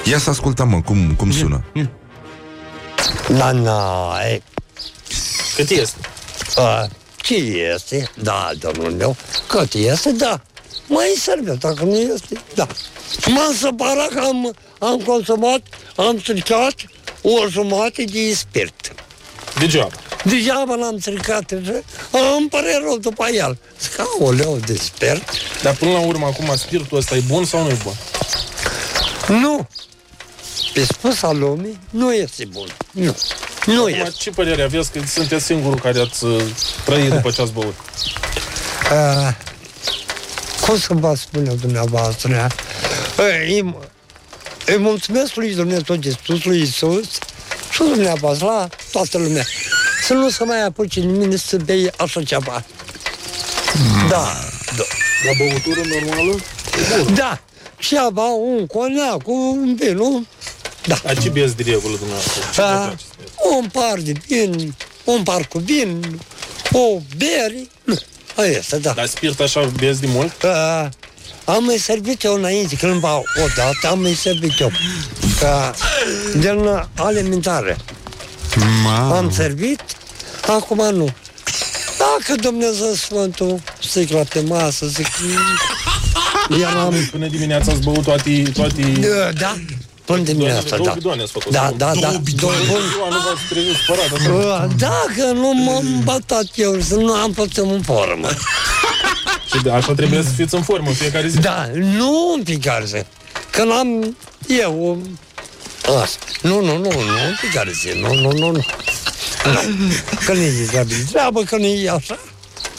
Ia 0.04 0.18
să 0.18 0.30
ascultăm, 0.30 0.68
mă, 0.68 0.80
cum, 0.80 1.14
cum 1.16 1.30
sună. 1.30 1.64
Da, 3.28 3.52
na, 3.52 4.12
e, 4.32 4.42
Cât 5.56 5.70
este? 5.70 6.09
A, 6.56 6.88
ce 7.22 7.34
este? 7.34 8.10
Da, 8.22 8.50
domnul 8.58 8.90
meu, 8.92 9.16
cât 9.48 9.74
este? 9.74 10.12
Da. 10.12 10.40
Mai 10.86 11.14
serve, 11.18 11.52
dacă 11.52 11.84
nu 11.84 11.96
este, 11.96 12.40
da. 12.54 12.66
M-am 13.26 13.54
supărat 13.54 14.08
că 14.08 14.18
am, 14.18 14.54
am 14.78 14.98
consumat, 14.98 15.62
am 15.96 16.18
stricat 16.18 16.74
o 17.22 17.48
jumătate 17.48 18.04
de 18.04 18.34
spirit. 18.34 18.92
Degeaba. 19.58 19.90
Degeaba 20.24 20.74
l-am 20.74 20.98
stricat, 20.98 21.50
îmi 22.36 22.48
pare 22.50 22.80
rău 22.82 22.98
după 22.98 23.26
el. 23.32 23.58
Zic, 23.80 23.98
aoleu, 23.98 24.58
de 24.66 24.76
spirit. 24.76 25.24
Dar 25.62 25.74
până 25.74 25.90
la 25.90 26.00
urmă, 26.00 26.26
acum, 26.26 26.56
spiritul 26.56 26.98
ăsta 26.98 27.16
e 27.16 27.22
bun 27.26 27.44
sau 27.44 27.62
nu 27.62 27.68
e 27.68 27.78
bun? 27.82 27.94
Nu. 29.40 29.68
Pe 30.72 30.84
spus 30.84 31.22
al 31.22 31.38
lumii, 31.38 31.78
nu 31.90 32.12
este 32.14 32.44
bun. 32.52 32.66
Nu. 32.90 33.16
Nu 33.66 33.80
Acum, 33.84 33.92
este. 33.92 34.10
ce 34.18 34.30
părere 34.30 34.62
aveți 34.62 34.92
că 34.92 35.00
sunteți 35.06 35.44
singurul 35.44 35.78
care 35.78 36.00
ați 36.00 36.24
uh, 36.24 36.42
trăit 36.84 37.10
după 37.10 37.30
ce 37.30 37.42
ați 37.42 37.52
băut? 37.52 37.74
Uh, 38.90 39.28
cum 40.66 40.78
să 40.78 40.88
vă 40.94 41.14
spune 41.16 41.52
dumneavoastră? 41.54 42.46
Uh, 43.18 43.24
îi, 43.48 43.74
îi 44.66 44.78
mulțumesc 44.78 45.34
lui 45.34 45.54
Dumnezeu 45.54 45.96
de 45.96 46.14
sus, 46.24 46.44
lui 46.44 46.60
Isus 46.60 47.04
și 47.72 47.78
dumneavoastră, 47.78 48.46
la 48.46 48.68
toată 48.92 49.18
lumea. 49.18 49.44
Să 50.06 50.12
nu 50.12 50.28
se 50.30 50.44
mai 50.44 50.62
apuce 50.62 51.00
nimeni 51.00 51.38
să 51.38 51.56
bei 51.56 51.90
așa 51.96 52.22
ceva. 52.22 52.64
Da, 54.08 54.32
da. 54.76 54.84
La 55.26 55.32
băutură 55.38 55.80
normală? 56.00 56.38
Da, 57.14 57.40
ceva, 57.78 58.26
un 58.26 58.66
coniac, 58.66 59.28
un 59.28 59.74
vin, 59.74 59.98
un... 59.98 60.26
Da. 60.86 60.98
Dar 61.04 61.18
ce 61.18 61.28
bieți 61.28 61.56
de 61.56 61.62
regulă 61.62 61.96
dumneavoastră? 61.96 62.42
Ce 62.52 62.60
Da. 62.60 62.72
vă 62.72 62.78
place 62.86 63.02
să 63.02 63.14
beți? 63.20 63.32
un 63.58 63.66
par 63.72 63.98
de 63.98 64.12
vin, 64.26 64.74
un 65.04 65.22
par 65.22 65.46
cu 65.46 65.58
vin, 65.58 66.20
o 66.72 67.00
beri. 67.16 67.68
Nu, 67.84 67.94
Aia 68.36 68.50
este, 68.50 68.78
da. 68.78 68.92
Dar 68.92 69.06
spirit 69.06 69.40
așa 69.40 69.70
bezi 69.78 70.00
din 70.00 70.10
mult? 70.10 70.42
Uh, 70.42 70.86
am 71.44 71.64
mai 71.64 71.76
servit 71.76 72.22
eu 72.22 72.34
înainte, 72.34 72.76
cândva 72.76 73.22
odată, 73.44 73.88
am 73.88 74.00
mai 74.00 74.14
servit 74.14 74.60
eu. 74.60 74.70
Ca 75.40 75.74
din 76.36 76.86
alimentare. 76.96 77.76
Ah. 78.86 79.16
Am 79.16 79.30
servit, 79.32 79.80
acum 80.46 80.94
nu. 80.94 81.08
Dacă 81.98 82.40
Dumnezeu 82.40 82.92
Sfântul 82.94 83.60
sticla 83.82 84.22
pe 84.22 84.40
masă, 84.40 84.86
zic, 84.86 85.06
eram... 86.60 86.94
Până 87.10 87.26
dimineața 87.26 87.72
ați 87.72 87.80
băut 87.80 88.02
toate... 88.02 88.42
toate... 88.54 88.82
Da, 88.82 89.32
da, 89.32 89.56
până 90.12 90.22
dimineața, 90.22 90.76
două 90.76 90.88
da. 90.88 90.92
bidoane 90.94 91.22
ați 91.22 91.32
făcut. 91.32 91.52
Da, 91.52 91.58
sau- 91.60 91.74
da, 91.76 91.86
da, 91.86 91.92
Două 91.92 92.02
două 92.10 92.18
bidoane. 92.24 92.56
buni. 92.68 92.82
Nu 93.10 93.18
v-ați 93.26 93.42
trezit 93.48 93.74
spărat. 93.84 94.10
așa. 94.16 94.30
Uh, 94.32 94.70
Dacă 94.76 95.32
nu 95.32 95.52
m-am 95.54 96.00
batat 96.04 96.46
eu, 96.54 96.80
să 96.80 96.94
nu 96.94 97.12
am 97.12 97.32
fost 97.32 97.56
în 97.56 97.82
formă. 97.82 98.28
Și 99.54 99.62
de- 99.62 99.70
așa 99.70 99.92
trebuie 99.94 100.22
să 100.22 100.28
fiți 100.36 100.54
în 100.54 100.62
formă 100.62 100.88
în 100.88 100.94
fiecare 100.94 101.28
zi. 101.28 101.38
Da, 101.40 101.68
nu 101.74 102.32
în 102.36 102.42
fiecare 102.44 102.84
zi. 102.84 103.02
Că 103.50 103.64
n-am 103.64 104.16
eu... 104.60 105.02
Asta. 106.02 106.24
Nu, 106.42 106.60
nu, 106.64 106.76
nu, 106.76 106.82
nu, 106.90 106.98
în 107.28 107.34
fiecare 107.40 107.70
zi. 107.72 107.88
Nu, 108.00 108.14
nu, 108.14 108.30
nu, 108.32 108.50
nu. 108.50 108.50
Nu. 108.50 108.62
Că 110.26 110.32
nu 110.32 110.40
e 110.40 110.66
treabă 110.70 110.88
de 110.88 111.04
treabă, 111.12 111.40
că 111.42 111.56
nu 111.56 111.64
e 111.64 111.90
așa. 111.90 112.18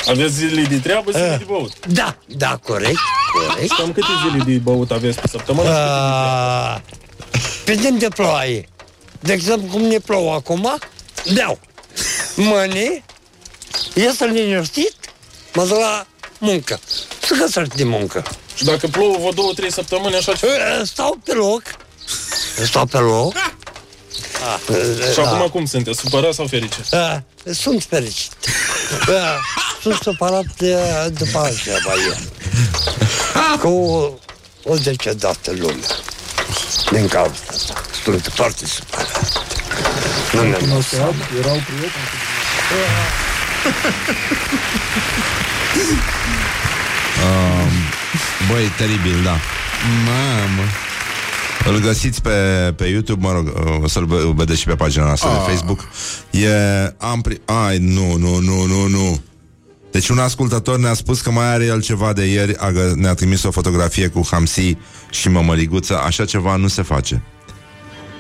Aveți 0.10 0.34
zile 0.34 0.62
de 0.62 0.76
treabă, 0.76 1.12
zile 1.12 1.32
Eh. 1.32 1.38
de 1.38 1.44
băut. 1.48 1.72
Da, 1.88 2.15
da, 2.28 2.60
corect, 2.63 3.00
corect. 3.34 3.72
Cam 3.74 3.91
câte 3.91 4.08
zile 4.30 4.44
de 4.44 4.58
băut 4.63 4.91
aveți 4.91 5.20
pe 5.20 5.28
săptămână? 5.28 5.70
Uh, 7.71 7.77
pe 7.77 7.84
timp 7.84 7.99
de 7.99 8.07
ploaie. 8.07 8.69
De 9.19 9.34
exemplu, 9.34 9.67
cum 9.67 9.81
ne 9.81 9.99
plouă 9.99 10.34
acum, 10.34 10.79
beau. 11.34 11.60
Mâine, 12.36 13.03
ies 13.93 14.19
liniștit, 14.19 14.95
mă 15.53 15.65
duc 15.65 15.77
la 15.77 16.05
muncă. 16.38 16.79
Să 17.25 17.36
găsesc 17.39 17.73
de 17.73 17.84
muncă. 17.84 18.23
Și 18.55 18.63
dacă 18.63 18.88
plouă 18.88 19.15
vreo 19.17 19.31
două, 19.31 19.53
trei 19.53 19.71
săptămâni, 19.71 20.15
așa 20.15 20.34
ce... 20.34 20.45
Uh, 20.45 20.88
Stau 20.88 21.19
pe 21.23 21.34
loc. 21.34 21.62
Stau 22.63 22.86
pe 22.86 22.97
loc. 22.97 23.34
Și 25.13 25.19
acum 25.19 25.49
cum 25.49 25.65
sunteți? 25.65 25.99
Supărat 25.99 26.34
sau 26.34 26.47
fericit? 26.47 26.89
Da, 26.89 27.23
sunt 27.53 27.84
fericit. 27.84 28.31
Da, 29.07 29.39
sunt 29.81 29.99
supărat 30.01 30.45
de, 30.57 30.77
după 31.17 31.38
altceva 31.38 31.93
eu. 32.07 32.15
Că 33.60 33.67
o, 33.67 34.13
o 34.63 34.75
decedată 34.75 35.51
lumea. 35.51 35.88
Din 36.91 37.08
cauza 37.08 37.34
asta. 37.49 37.73
Sunt 38.04 38.30
foarte 38.34 38.65
supărat. 38.65 39.43
Nu 40.34 40.41
ne-am 40.41 40.65
dat 40.69 40.82
seama. 40.82 41.13
Erau 41.39 41.56
prieteni? 41.65 42.10
Băi, 48.51 48.71
teribil, 48.77 49.23
da. 49.23 49.36
Mamă. 50.06 50.63
Îl 51.65 51.80
găsiți 51.80 52.21
pe, 52.21 52.30
pe 52.75 52.86
YouTube, 52.86 53.27
mă 53.27 53.34
rog, 53.34 53.47
uh, 53.47 53.84
o 53.84 53.88
să-l 53.88 54.06
ve- 54.06 54.32
vedeți 54.36 54.60
și 54.60 54.65
pe 54.65 54.75
pagina 54.75 55.04
noastră 55.06 55.30
Ah. 55.30 55.36
de 55.36 55.51
Facebook. 55.51 55.88
E... 56.32 56.49
Am 56.97 57.21
pri- 57.21 57.41
Ai, 57.45 57.77
nu, 57.77 58.15
nu, 58.17 58.38
nu, 58.39 58.63
nu, 58.65 58.88
nu. 58.88 59.21
Deci 59.91 60.10
un 60.10 60.17
ascultător 60.19 60.77
ne-a 60.80 60.93
spus 60.93 61.21
că 61.21 61.32
mai 61.32 61.45
are 61.54 61.65
el 61.65 61.82
ceva 61.82 62.13
de 62.13 62.25
ieri, 62.25 62.56
a 62.58 62.71
gă- 62.71 62.93
ne-a 62.95 63.13
trimis 63.13 63.43
o 63.43 63.51
fotografie 63.51 64.08
cu 64.08 64.27
Hamsi 64.32 64.77
și 65.10 65.30
mămăliguță, 65.30 65.99
așa 65.99 66.25
ceva 66.25 66.56
nu 66.56 66.67
se 66.67 66.82
face. 66.82 67.21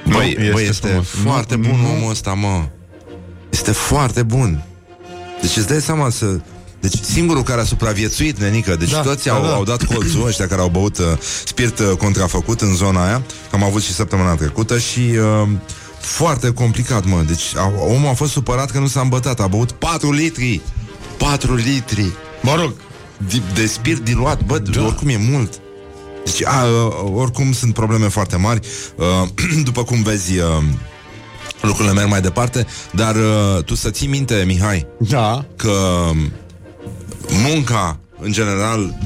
Băi, 0.09 0.35
este 0.39 0.49
băi 0.51 0.63
este 0.67 0.87
frumos. 0.87 1.07
foarte 1.07 1.55
Nu, 1.55 1.61
bun 1.67 1.79
nu. 1.81 1.89
omul 1.91 2.09
ăsta, 2.11 2.33
mă. 2.33 2.63
Este 3.49 3.71
foarte 3.71 4.23
bun. 4.23 4.63
Deci 5.41 5.55
îți 5.57 5.67
dai 5.67 5.81
seama 5.81 6.09
să... 6.09 6.25
Deci 6.79 6.93
singurul 7.01 7.43
care 7.43 7.61
a 7.61 7.63
supraviețuit, 7.63 8.39
nenică, 8.39 8.75
deci 8.75 8.89
Da, 8.89 8.95
da, 8.95 9.01
toți 9.01 9.25
da, 9.25 9.33
au, 9.33 9.41
da. 9.43 9.53
au 9.53 9.63
dat 9.63 9.83
colțul 9.83 10.25
ăștia 10.27 10.47
care 10.47 10.61
au 10.61 10.69
băut 10.69 10.97
uh, 10.97 11.05
spirit 11.45 11.79
uh, 11.79 11.91
contrafăcut 11.97 12.61
în 12.61 12.75
zona 12.75 13.05
aia, 13.05 13.21
că 13.49 13.55
am 13.55 13.63
avut 13.63 13.81
și 13.81 13.93
săptămâna 13.93 14.35
trecută 14.35 14.77
și 14.77 14.99
uh, 14.99 15.47
foarte 15.99 16.51
complicat, 16.53 17.05
mă. 17.05 17.23
Deci 17.27 17.43
a, 17.55 17.71
omul 17.87 18.09
a 18.09 18.13
fost 18.13 18.31
supărat 18.31 18.71
că 18.71 18.79
nu 18.79 18.87
s-a 18.87 19.01
îmbătat, 19.01 19.39
a 19.39 19.47
băut 19.47 19.71
4 19.71 20.11
litri. 20.11 20.61
4 21.21 21.55
litri 21.55 22.11
Mă 22.41 22.55
rog, 22.55 22.73
de, 23.29 23.41
de 23.53 23.65
spirit 23.65 24.03
diluat, 24.03 24.43
bă, 24.43 24.57
da. 24.57 24.85
oricum 24.85 25.07
e 25.07 25.17
mult. 25.17 25.61
Deci, 26.25 26.45
a, 26.45 26.63
uh, 26.63 27.11
oricum 27.13 27.53
sunt 27.53 27.73
probleme 27.73 28.07
foarte 28.07 28.35
mari. 28.35 28.67
Uh, 28.95 29.27
după 29.63 29.83
cum 29.83 30.03
vezi, 30.03 30.37
uh, 30.37 30.45
lucrurile 31.61 31.93
merg 31.93 32.09
mai 32.09 32.21
departe, 32.21 32.65
dar 32.91 33.15
uh, 33.15 33.63
tu 33.63 33.75
să 33.75 33.89
ții 33.89 34.07
minte, 34.07 34.43
Mihai, 34.45 34.87
da. 34.97 35.45
că 35.55 35.73
munca, 37.47 37.99
în 38.19 38.31
general, 38.31 38.97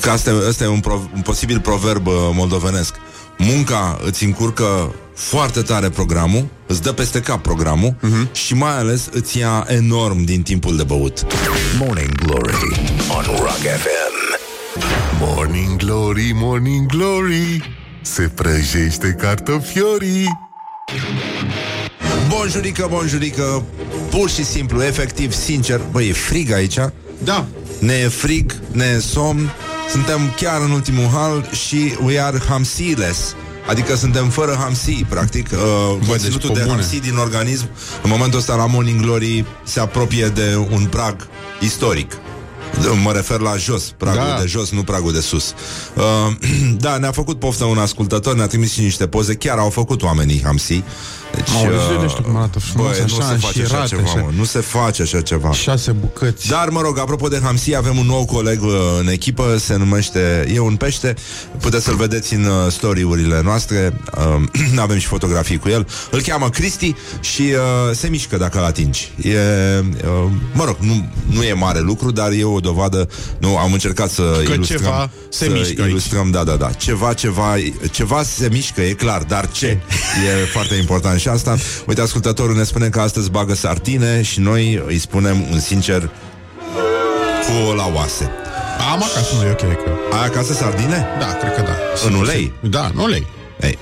că 0.00 0.10
asta, 0.10 0.30
asta 0.48 0.64
e 0.64 0.66
un, 0.66 0.80
pro, 0.80 1.00
un 1.14 1.20
posibil 1.20 1.60
proverb 1.60 2.06
uh, 2.06 2.12
moldovenesc, 2.32 2.94
munca 3.38 3.98
îți 4.04 4.24
încurcă 4.24 4.94
foarte 5.18 5.62
tare 5.62 5.88
programul, 5.88 6.48
îți 6.66 6.82
dă 6.82 6.92
peste 6.92 7.20
cap 7.20 7.42
programul 7.42 7.94
uh-huh. 7.96 8.32
și 8.32 8.54
mai 8.54 8.78
ales 8.78 9.08
îți 9.12 9.38
ia 9.38 9.66
enorm 9.68 10.24
din 10.24 10.42
timpul 10.42 10.76
de 10.76 10.82
băut. 10.82 11.26
Morning 11.78 12.14
Glory 12.14 12.54
on 13.16 13.24
Rock 13.24 13.58
FM. 13.58 14.16
Morning 15.20 15.76
Glory, 15.76 16.30
Morning 16.34 16.86
Glory, 16.86 17.76
se 18.02 18.22
prăjește 18.22 19.16
cartofiorii. 19.20 20.26
Bonjurică, 22.28 22.86
bonjurică, 22.90 23.64
pur 24.10 24.30
și 24.30 24.44
simplu, 24.44 24.82
efectiv, 24.82 25.32
sincer, 25.32 25.80
băi, 25.90 26.08
e 26.08 26.12
frig 26.12 26.52
aici, 26.52 26.78
Da. 27.24 27.46
ne 27.80 27.92
e 27.94 28.08
frig, 28.08 28.52
ne 28.72 28.84
e 28.96 28.98
somn, 28.98 29.50
suntem 29.90 30.34
chiar 30.36 30.60
în 30.60 30.70
ultimul 30.70 31.08
hal 31.12 31.48
și 31.52 31.94
we 32.04 32.20
are 32.20 32.38
hamsiless. 32.48 33.34
Adică 33.68 33.96
suntem 33.96 34.28
fără 34.28 34.56
hamsi, 34.58 35.04
practic. 35.08 35.48
Uh, 35.52 36.06
conținutul 36.08 36.50
pe 36.50 36.58
de 36.58 36.64
bune. 36.64 36.74
hamsi 36.74 37.00
din 37.00 37.16
organism, 37.16 37.68
în 38.02 38.10
momentul 38.10 38.38
ăsta 38.38 38.54
la 38.54 38.66
Morning 38.66 39.00
Glory, 39.00 39.44
se 39.64 39.80
apropie 39.80 40.26
de 40.26 40.66
un 40.70 40.84
prag 40.84 41.28
istoric. 41.60 42.12
Mă 43.02 43.12
refer 43.12 43.40
la 43.40 43.56
jos, 43.56 43.82
pragul 43.96 44.20
Da. 44.34 44.40
de 44.40 44.46
jos, 44.46 44.70
nu 44.70 44.82
pragul 44.82 45.12
de 45.12 45.20
sus. 45.20 45.54
Uh, 45.94 46.04
da, 46.84 46.98
ne-a 46.98 47.10
făcut 47.12 47.38
poftă 47.38 47.64
un 47.64 47.78
ascultător, 47.78 48.34
ne-a 48.34 48.46
trimis 48.46 48.72
și 48.72 48.80
niște 48.80 49.06
poze, 49.06 49.34
chiar 49.34 49.58
au 49.58 49.70
făcut 49.70 50.02
oamenii 50.02 50.42
hamsi. 50.44 50.82
Deci, 51.38 51.52
Mamă, 51.52 51.70
deci 51.70 51.96
vedeți 51.96 52.22
cum 52.22 52.36
arată 52.36 52.58
frumos, 52.58 52.90
băi, 52.90 53.04
nu 53.08 53.16
așa, 53.16 53.28
se 53.28 53.36
face 53.36 53.62
așa 53.62 53.78
înșirat, 53.78 53.88
ceva, 53.88 54.02
așa. 54.02 54.20
mă. 54.20 54.30
Nu 54.36 54.44
se 54.44 54.58
face 54.60 55.02
așa 55.02 55.20
ceva. 55.20 55.52
Șase 55.52 55.92
bucăți. 55.92 56.48
Dar, 56.48 56.68
mă 56.68 56.80
rog, 56.80 56.98
apropo 56.98 57.28
de 57.28 57.40
Hamsi, 57.42 57.74
avem 57.76 57.98
un 57.98 58.06
nou 58.06 58.24
coleg 58.24 58.62
uh, 58.62 58.70
în 59.00 59.08
echipă, 59.08 59.56
se 59.58 59.76
numește 59.76 60.50
E 60.54 60.58
un 60.58 60.76
pește, 60.76 61.14
puteți 61.60 61.84
să-l 61.84 61.96
vedeți 61.96 62.34
în 62.34 62.44
uh, 62.44 62.52
story-urile 62.70 63.40
noastre, 63.44 64.00
uh, 64.16 64.78
avem 64.86 64.98
și 64.98 65.06
fotografii 65.06 65.58
cu 65.58 65.68
el. 65.68 65.86
Îl 66.10 66.20
cheamă 66.20 66.48
Cristi 66.48 66.94
și 67.20 67.42
uh, 67.42 67.94
se 67.94 68.08
mișcă 68.08 68.36
dacă 68.36 68.58
îl 68.58 68.64
atingi. 68.64 69.12
E, 69.22 69.30
uh, 69.34 70.30
mă 70.52 70.64
rog, 70.64 70.76
nu, 70.80 71.08
nu 71.26 71.42
e 71.42 71.52
mare 71.52 71.80
lucru, 71.80 72.10
dar 72.10 72.30
e 72.32 72.44
o 72.44 72.60
dovadă, 72.60 73.08
nu, 73.38 73.56
am 73.56 73.72
încercat 73.72 74.10
să 74.10 74.22
Că 74.44 74.52
ilustrăm, 74.52 74.78
ceva 74.78 75.10
se 75.28 75.44
să 75.44 75.50
mișcă 75.50 75.82
aici. 75.82 75.90
ilustrăm, 75.90 76.30
da, 76.30 76.44
da, 76.44 76.56
da, 76.56 76.70
ceva, 76.70 77.12
ceva, 77.12 77.54
ceva 77.90 78.22
se 78.22 78.48
mișcă, 78.52 78.80
e 78.80 78.92
clar, 78.92 79.22
dar 79.22 79.48
ce? 79.50 79.66
E 79.66 80.44
foarte 80.52 80.74
important 80.74 81.20
și 81.20 81.27
asta. 81.28 81.56
Uite, 81.86 82.00
ascultătorul 82.00 82.56
ne 82.56 82.62
spune 82.62 82.88
că 82.88 83.00
astăzi 83.00 83.30
bagă 83.30 83.54
sardine 83.54 84.22
și 84.22 84.40
noi 84.40 84.82
îi 84.86 84.98
spunem 84.98 85.44
un 85.50 85.60
sincer 85.60 86.10
cu 87.46 87.72
la 87.72 87.90
oase. 87.94 88.30
Am 88.92 89.02
acasă, 89.02 89.34
nu 89.36 89.46
e 89.46 89.50
ok, 89.50 89.56
cred. 89.56 89.78
Ai 90.20 90.26
acasă 90.26 90.52
sardine? 90.52 91.06
Da, 91.20 91.26
cred 91.26 91.54
că 91.54 91.60
da. 91.60 91.76
În 92.06 92.14
ulei? 92.14 92.52
Da, 92.60 92.90
în 92.94 92.98
ulei. 93.02 93.26
Ei, 93.62 93.78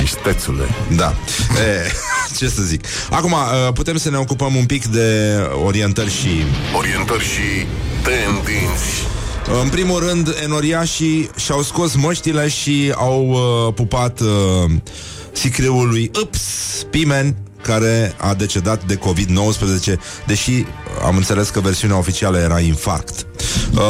Miștețule. 0.00 0.64
da. 0.96 1.14
E, 1.58 1.90
ce 2.38 2.48
să 2.48 2.62
zic. 2.62 2.84
Acum, 3.10 3.32
uh, 3.32 3.72
putem 3.74 3.96
să 3.96 4.10
ne 4.10 4.16
ocupăm 4.16 4.54
un 4.54 4.64
pic 4.66 4.84
de 4.86 5.36
orientări 5.64 6.10
și... 6.10 6.28
Orientări 6.76 7.24
și 7.24 7.66
tendinți. 8.02 8.84
În 9.62 9.68
primul 9.68 9.98
rând, 10.08 10.34
enoriașii 10.44 11.30
și-au 11.36 11.62
scos 11.62 11.94
măștile 11.94 12.48
și 12.48 12.92
au 12.96 13.28
uh, 13.28 13.74
pupat 13.74 14.20
uh, 14.20 14.70
sicriul 15.32 15.88
lui 15.88 16.10
Ups 16.22 16.40
Pimen, 16.90 17.36
care 17.62 18.14
a 18.16 18.34
decedat 18.34 18.84
de 18.84 18.96
COVID-19, 18.98 19.94
deși 20.26 20.64
am 21.06 21.16
înțeles 21.16 21.48
că 21.48 21.60
versiunea 21.60 21.98
oficială 21.98 22.38
era 22.38 22.60
infarct. 22.60 23.26
Uh, 23.74 23.80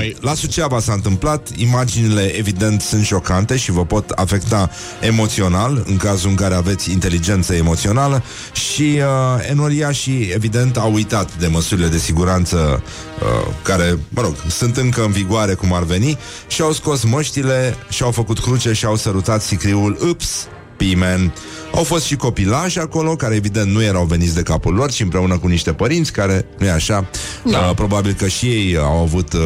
Păi- 0.00 0.16
La 0.20 0.34
Suceava 0.34 0.80
s-a 0.80 0.92
întâmplat, 0.92 1.48
imaginile 1.56 2.22
evident 2.22 2.80
sunt 2.80 3.04
șocante 3.04 3.56
și 3.56 3.70
vă 3.70 3.84
pot 3.84 4.10
afecta 4.10 4.70
emoțional 5.00 5.82
în 5.86 5.96
cazul 5.96 6.30
în 6.30 6.34
care 6.36 6.54
aveți 6.54 6.90
inteligență 6.90 7.54
emoțională 7.54 8.22
și 8.52 8.82
uh, 8.82 9.48
enoriașii 9.50 10.30
evident 10.34 10.76
au 10.76 10.92
uitat 10.92 11.36
de 11.38 11.46
măsurile 11.46 11.86
de 11.88 11.98
siguranță 11.98 12.82
uh, 13.22 13.52
care, 13.62 13.98
mă 14.08 14.22
rog, 14.22 14.34
sunt 14.48 14.76
încă 14.76 15.02
în 15.04 15.10
vigoare 15.10 15.54
cum 15.54 15.72
ar 15.72 15.82
veni 15.82 16.18
și 16.48 16.62
au 16.62 16.72
scos 16.72 17.04
măștile 17.04 17.76
și 17.88 18.02
au 18.02 18.10
făcut 18.10 18.38
cruce 18.40 18.72
și 18.72 18.84
au 18.84 18.96
sărutat 18.96 19.42
sicriul 19.42 19.98
Ups 20.08 20.46
Pimen. 20.80 21.32
Au 21.74 21.82
fost 21.84 22.04
și 22.04 22.16
copilași 22.16 22.78
acolo, 22.78 23.16
care 23.16 23.34
evident 23.34 23.70
nu 23.70 23.82
erau 23.82 24.04
veniți 24.04 24.34
de 24.34 24.42
capul 24.42 24.74
lor, 24.74 24.90
ci 24.90 25.00
împreună 25.00 25.38
cu 25.38 25.46
niște 25.46 25.72
părinți 25.72 26.12
care, 26.12 26.46
nu 26.58 26.66
e 26.66 26.70
așa, 26.70 27.08
da. 27.44 27.58
uh, 27.58 27.74
probabil 27.74 28.12
că 28.12 28.28
și 28.28 28.46
ei 28.46 28.76
au 28.76 29.00
avut 29.02 29.32
uh, 29.32 29.40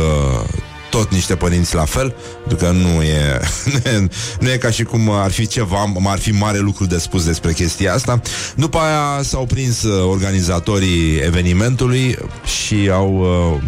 tot 0.90 1.12
niște 1.12 1.34
părinți 1.34 1.74
la 1.74 1.84
fel, 1.84 2.14
pentru 2.46 2.66
că 2.66 2.72
nu 2.72 3.02
e, 3.02 3.40
nu 3.64 3.80
e, 3.90 4.08
nu 4.40 4.50
e 4.50 4.56
ca 4.56 4.70
și 4.70 4.82
cum 4.82 5.10
ar 5.10 5.30
fi 5.30 5.46
ceva, 5.46 5.92
ar 6.06 6.18
fi 6.18 6.30
mare 6.30 6.58
lucru 6.58 6.86
de 6.86 6.98
spus 6.98 7.24
despre 7.24 7.52
chestia 7.52 7.94
asta. 7.94 8.20
După 8.56 8.78
aia 8.78 9.22
s-au 9.22 9.46
prins 9.46 9.82
uh, 9.82 10.08
organizatorii 10.08 11.16
evenimentului 11.16 12.18
și 12.44 12.90
au 12.92 13.18
uh, 13.54 13.62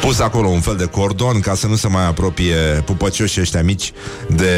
pus 0.00 0.18
acolo 0.18 0.48
un 0.48 0.60
fel 0.60 0.76
de 0.76 0.84
cordon 0.84 1.40
ca 1.40 1.54
să 1.54 1.66
nu 1.66 1.76
se 1.76 1.88
mai 1.88 2.06
apropie 2.06 2.54
pupăcioșii 2.84 3.40
ăștia 3.40 3.62
mici 3.62 3.92
de 4.28 4.52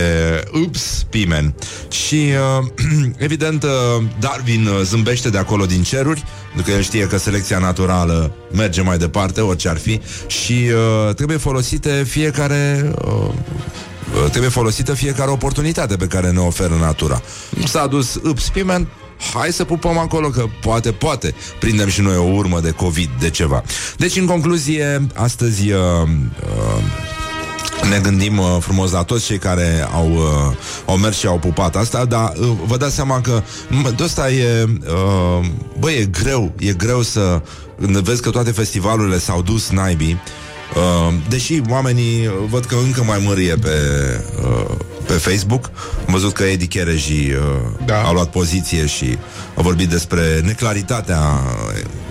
ups, 0.64 1.06
pimen. 1.10 1.54
Și 1.90 2.30
uh, 2.60 2.66
evident 3.16 3.62
uh, 3.62 3.70
Darwin 4.18 4.66
uh, 4.66 4.80
zâmbește 4.82 5.30
de 5.30 5.38
acolo 5.38 5.66
din 5.66 5.82
ceruri, 5.82 6.24
pentru 6.46 6.70
că 6.70 6.76
el 6.76 6.82
știe 6.82 7.06
că 7.06 7.18
selecția 7.18 7.58
naturală 7.58 8.32
merge 8.52 8.80
mai 8.80 8.98
departe, 8.98 9.40
orice 9.40 9.68
ar 9.68 9.78
fi, 9.78 10.00
și 10.26 10.52
uh, 10.52 11.14
trebuie 11.14 11.36
folosite 11.36 12.04
fiecare 12.08 12.92
uh, 13.04 13.30
trebuie 14.30 14.50
folosită 14.50 14.94
fiecare 14.94 15.30
oportunitate 15.30 15.96
pe 15.96 16.06
care 16.06 16.30
ne 16.30 16.40
oferă 16.40 16.74
natura. 16.80 17.22
S-a 17.64 17.86
dus 17.86 18.20
ups, 18.24 18.48
pimen, 18.48 18.88
hai 19.34 19.52
să 19.52 19.64
pupăm 19.64 19.98
acolo 19.98 20.28
că 20.28 20.44
poate, 20.60 20.92
poate 20.92 21.34
prindem 21.58 21.88
și 21.88 22.00
noi 22.00 22.16
o 22.16 22.34
urmă 22.34 22.60
de 22.60 22.70
COVID, 22.70 23.10
de 23.18 23.30
ceva. 23.30 23.62
Deci, 23.96 24.16
în 24.16 24.26
concluzie, 24.26 25.06
astăzi 25.14 25.70
uh, 25.70 25.80
uh, 26.42 26.82
ne 27.90 27.98
gândim 27.98 28.38
uh, 28.38 28.56
frumos 28.60 28.90
la 28.90 29.02
toți 29.02 29.24
cei 29.24 29.38
care 29.38 29.88
au, 29.92 30.12
uh, 30.12 30.56
au 30.86 30.96
mers 30.96 31.18
și 31.18 31.26
au 31.26 31.38
pupat 31.38 31.76
asta, 31.76 32.04
dar 32.04 32.32
uh, 32.40 32.48
vă 32.66 32.76
dați 32.76 32.94
seama 32.94 33.20
că 33.20 33.42
de 33.96 34.02
asta 34.04 34.30
e, 34.30 34.64
uh, 34.64 35.46
bă, 35.78 35.90
e 35.90 36.04
greu, 36.04 36.52
e 36.58 36.72
greu 36.72 37.02
să 37.02 37.42
vezi 37.76 38.22
că 38.22 38.30
toate 38.30 38.50
festivalurile 38.50 39.18
s-au 39.18 39.42
dus 39.42 39.70
naibii, 39.70 40.20
Uh, 40.74 41.14
deși 41.28 41.60
oamenii 41.68 42.26
uh, 42.26 42.32
văd 42.50 42.64
că 42.64 42.76
încă 42.84 43.02
mai 43.02 43.22
mărie 43.24 43.54
pe, 43.54 43.70
uh, 44.42 44.76
pe 45.06 45.12
Facebook. 45.12 45.70
Am 46.06 46.12
văzut 46.12 46.32
că 46.32 46.42
Eddie 46.42 46.66
Chereji 46.66 47.12
uh, 47.12 47.38
da. 47.86 48.02
a 48.02 48.12
luat 48.12 48.30
poziție 48.30 48.86
și 48.86 49.18
a 49.54 49.62
vorbit 49.62 49.88
despre 49.88 50.40
neclaritatea 50.44 51.20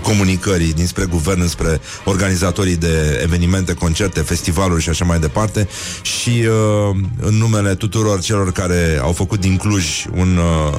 comunicării 0.02 0.74
dinspre 0.74 1.06
guvern, 1.06 1.48
spre 1.48 1.82
organizatorii 2.06 2.76
de 2.76 3.20
evenimente, 3.24 3.74
concerte, 3.74 4.20
festivaluri 4.20 4.82
și 4.82 4.90
așa 4.90 5.06
mai 5.06 5.20
departe 5.20 5.68
și 6.02 6.30
uh, 6.30 6.96
în 7.22 7.34
numele 7.34 7.76
tuturor 7.76 8.22
celor 8.22 8.52
care 8.52 9.00
au 9.02 9.12
făcut 9.12 9.40
din 9.40 9.58
Cluj 9.58 10.06
un 10.16 10.38
uh, 10.38 10.78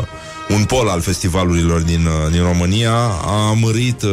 un 0.48 0.64
pol 0.64 0.88
al 0.88 1.00
festivalurilor 1.00 1.80
din, 1.80 2.06
uh, 2.06 2.32
din 2.32 2.42
România 2.42 2.94
a 3.24 3.52
mărit 3.60 4.02
uh, 4.02 4.10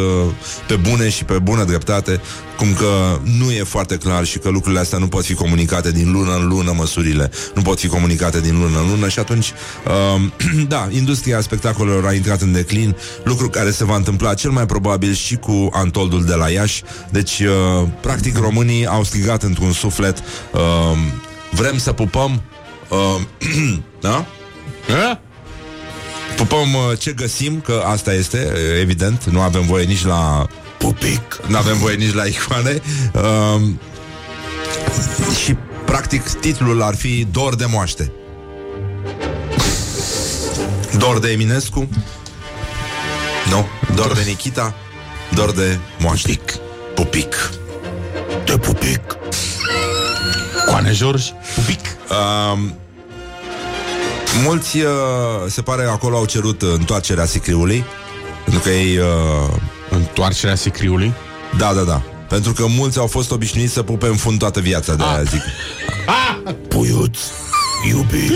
pe 0.68 0.76
bune 0.76 1.10
și 1.10 1.24
pe 1.24 1.40
bună 1.40 1.64
dreptate 1.64 2.22
cum 2.58 2.74
că 2.74 3.20
nu 3.38 3.52
e 3.52 3.64
foarte 3.64 3.98
clar 3.98 4.26
și 4.26 4.38
că 4.38 4.50
lucrurile 4.50 4.80
astea 4.80 4.98
nu 4.98 5.08
pot 5.08 5.26
fi 5.26 5.34
comunicate 5.34 5.92
din 5.92 6.12
lună 6.12 6.36
în 6.36 6.48
lună, 6.48 6.74
măsurile 6.76 7.32
nu 7.56 7.62
pot 7.62 7.80
fi 7.80 7.88
comunicate 7.88 8.42
din 8.42 8.60
lună 8.60 8.80
în 8.80 8.90
lună 8.90 9.08
și 9.08 9.20
atunci, 9.20 9.52
uh, 9.88 10.22
da, 10.68 10.88
industria 10.92 11.42
spectacolelor 11.42 12.06
a 12.06 12.14
intrat 12.14 12.42
în 12.42 12.52
declin, 12.52 12.96
lucru 13.24 13.50
care 13.50 13.72
se 13.72 13.86
va 13.86 13.96
întâmpla 13.96 14.34
cel 14.34 14.52
mai 14.52 14.66
probabil 14.66 15.14
și 15.14 15.36
cu 15.36 15.70
Antoldul 15.72 16.26
de 16.26 16.34
la 16.34 16.50
Iași. 16.50 16.84
Deci, 17.10 17.40
uh, 17.40 17.88
practic, 18.02 18.38
românii 18.38 18.86
au 18.86 19.04
strigat 19.04 19.44
într-un 19.44 19.72
suflet 19.72 20.18
uh, 20.54 20.62
vrem 21.52 21.78
să 21.78 21.92
pupăm 21.92 22.42
uh, 22.90 23.22
da? 24.02 24.26
A? 25.10 25.20
Pupăm 26.36 26.74
uh, 26.74 27.00
ce 27.00 27.12
găsim, 27.12 27.62
că 27.62 27.84
asta 27.86 28.14
este, 28.14 28.52
uh, 28.54 28.80
evident, 28.82 29.24
nu 29.24 29.42
avem 29.42 29.66
voie 29.66 29.86
nici 29.86 30.06
la 30.06 30.48
pupic, 30.78 31.40
nu 31.48 31.58
avem 31.58 31.78
voie 31.78 31.96
nici 31.96 32.14
la 32.14 32.24
icoane. 32.26 32.82
Uh, 33.14 33.62
și, 35.44 35.56
practic, 35.86 36.30
titlul 36.30 36.82
ar 36.82 36.96
fi 36.96 37.28
Dor 37.32 37.56
de 37.56 37.66
moaște. 37.66 38.12
Dor 40.98 41.20
de 41.20 41.32
Eminescu? 41.32 41.90
Nu, 43.50 43.66
dor 43.96 44.14
de 44.14 44.22
Nikita, 44.26 44.76
dor 45.34 45.52
de 45.52 45.80
moaște. 46.00 46.28
Pupic. 46.28 46.60
Pupic. 46.96 47.50
De 48.46 48.58
pupic. 48.58 49.02
Coane 50.66 50.92
George. 50.92 51.24
Pupic. 51.56 51.80
Um, 52.10 52.76
mulți, 54.44 54.78
uh, 54.78 54.88
se 55.48 55.62
pare, 55.62 55.84
acolo 55.84 56.18
au 56.18 56.26
cerut 56.26 56.62
uh, 56.62 56.70
întoarcerea 56.74 57.26
sicriului, 57.26 57.84
pentru 58.44 58.62
că 58.64 58.70
ei... 58.70 58.98
Uh, 58.98 59.06
Întoarcerea 59.90 60.56
sicriului? 60.56 61.14
da, 61.58 61.74
da, 61.74 61.82
da. 61.82 62.02
Pentru 62.30 62.54
că 62.54 62.66
mulți 62.68 63.00
au 63.00 63.08
fost 63.08 63.32
obișnuiți 63.32 63.74
să 63.74 63.84
pupe 63.84 64.06
în 64.06 64.16
fund 64.16 64.40
toată 64.40 64.60
viața, 64.60 64.94
de 64.96 65.04
aia 65.04 65.24
zic. 65.24 65.42
Puiuț, 66.68 67.18
iubi, 67.88 68.32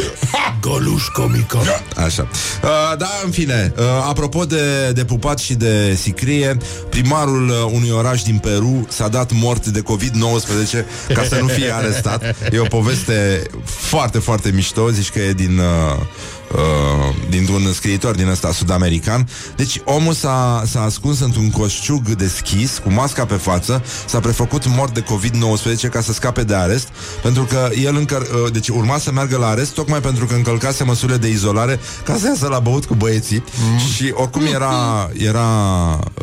găluș 0.62 1.04
comică. 1.08 1.58
Așa. 2.06 2.28
Uh, 2.64 2.98
da, 2.98 3.10
în 3.26 3.32
fine, 3.32 3.74
uh, 3.78 3.84
apropo 4.08 4.46
de, 4.46 4.92
de 4.92 5.06
pupat 5.06 5.40
și 5.40 5.54
de 5.54 5.96
sicrie, 6.02 6.58
primarul 6.90 7.50
uh, 7.50 7.72
unui 7.72 7.90
oraș 7.90 8.22
din 8.22 8.38
Peru 8.38 8.88
s-a 8.90 9.08
dat 9.08 9.32
mort 9.32 9.66
de 9.66 9.82
COVID-19 9.82 11.14
ca 11.14 11.24
să 11.24 11.40
nu 11.42 11.48
fie 11.48 11.74
arestat. 11.74 12.36
E 12.52 12.60
o 12.60 12.66
poveste 12.66 13.44
foarte, 13.64 14.20
foarte 14.20 14.52
mișto, 14.52 14.90
zici 14.90 15.10
că 15.10 15.20
e 15.20 15.34
din... 15.34 15.58
Uh, 15.58 16.06
Uh, 16.54 17.16
dintr-un 17.30 17.74
scriitor 17.74 18.16
din 18.16 18.28
ăsta 18.28 18.52
sud-american. 18.52 19.30
Deci 19.56 19.82
omul 19.84 20.14
s-a, 20.14 20.64
s-a 20.66 20.82
ascuns 20.82 21.20
într-un 21.20 21.50
coșciug 21.50 22.10
deschis, 22.10 22.82
cu 22.84 22.92
masca 22.92 23.26
pe 23.26 23.34
față, 23.34 23.84
s-a 24.06 24.20
prefăcut 24.20 24.68
mort 24.68 24.94
de 24.94 25.04
COVID-19 25.04 25.90
ca 25.92 26.02
să 26.02 26.14
scape 26.14 26.44
de 26.44 26.56
arest, 26.56 26.88
pentru 27.22 27.44
că 27.44 27.70
el 27.84 27.96
încă, 27.96 28.28
uh, 28.44 28.52
deci 28.52 28.68
urma 28.68 28.98
să 28.98 29.12
meargă 29.12 29.37
la 29.38 29.48
arest 29.48 29.74
tocmai 29.74 30.00
pentru 30.00 30.26
că 30.26 30.34
încălcase 30.34 30.84
măsurile 30.84 31.18
de 31.18 31.30
izolare 31.30 31.80
ca 32.04 32.16
să 32.16 32.28
iasă 32.28 32.48
la 32.48 32.60
băut 32.60 32.86
cu 32.86 32.96
băieții 32.96 33.44
mm. 33.72 33.78
și 33.78 34.12
oricum 34.14 34.46
era, 34.54 35.10
era 35.18 35.48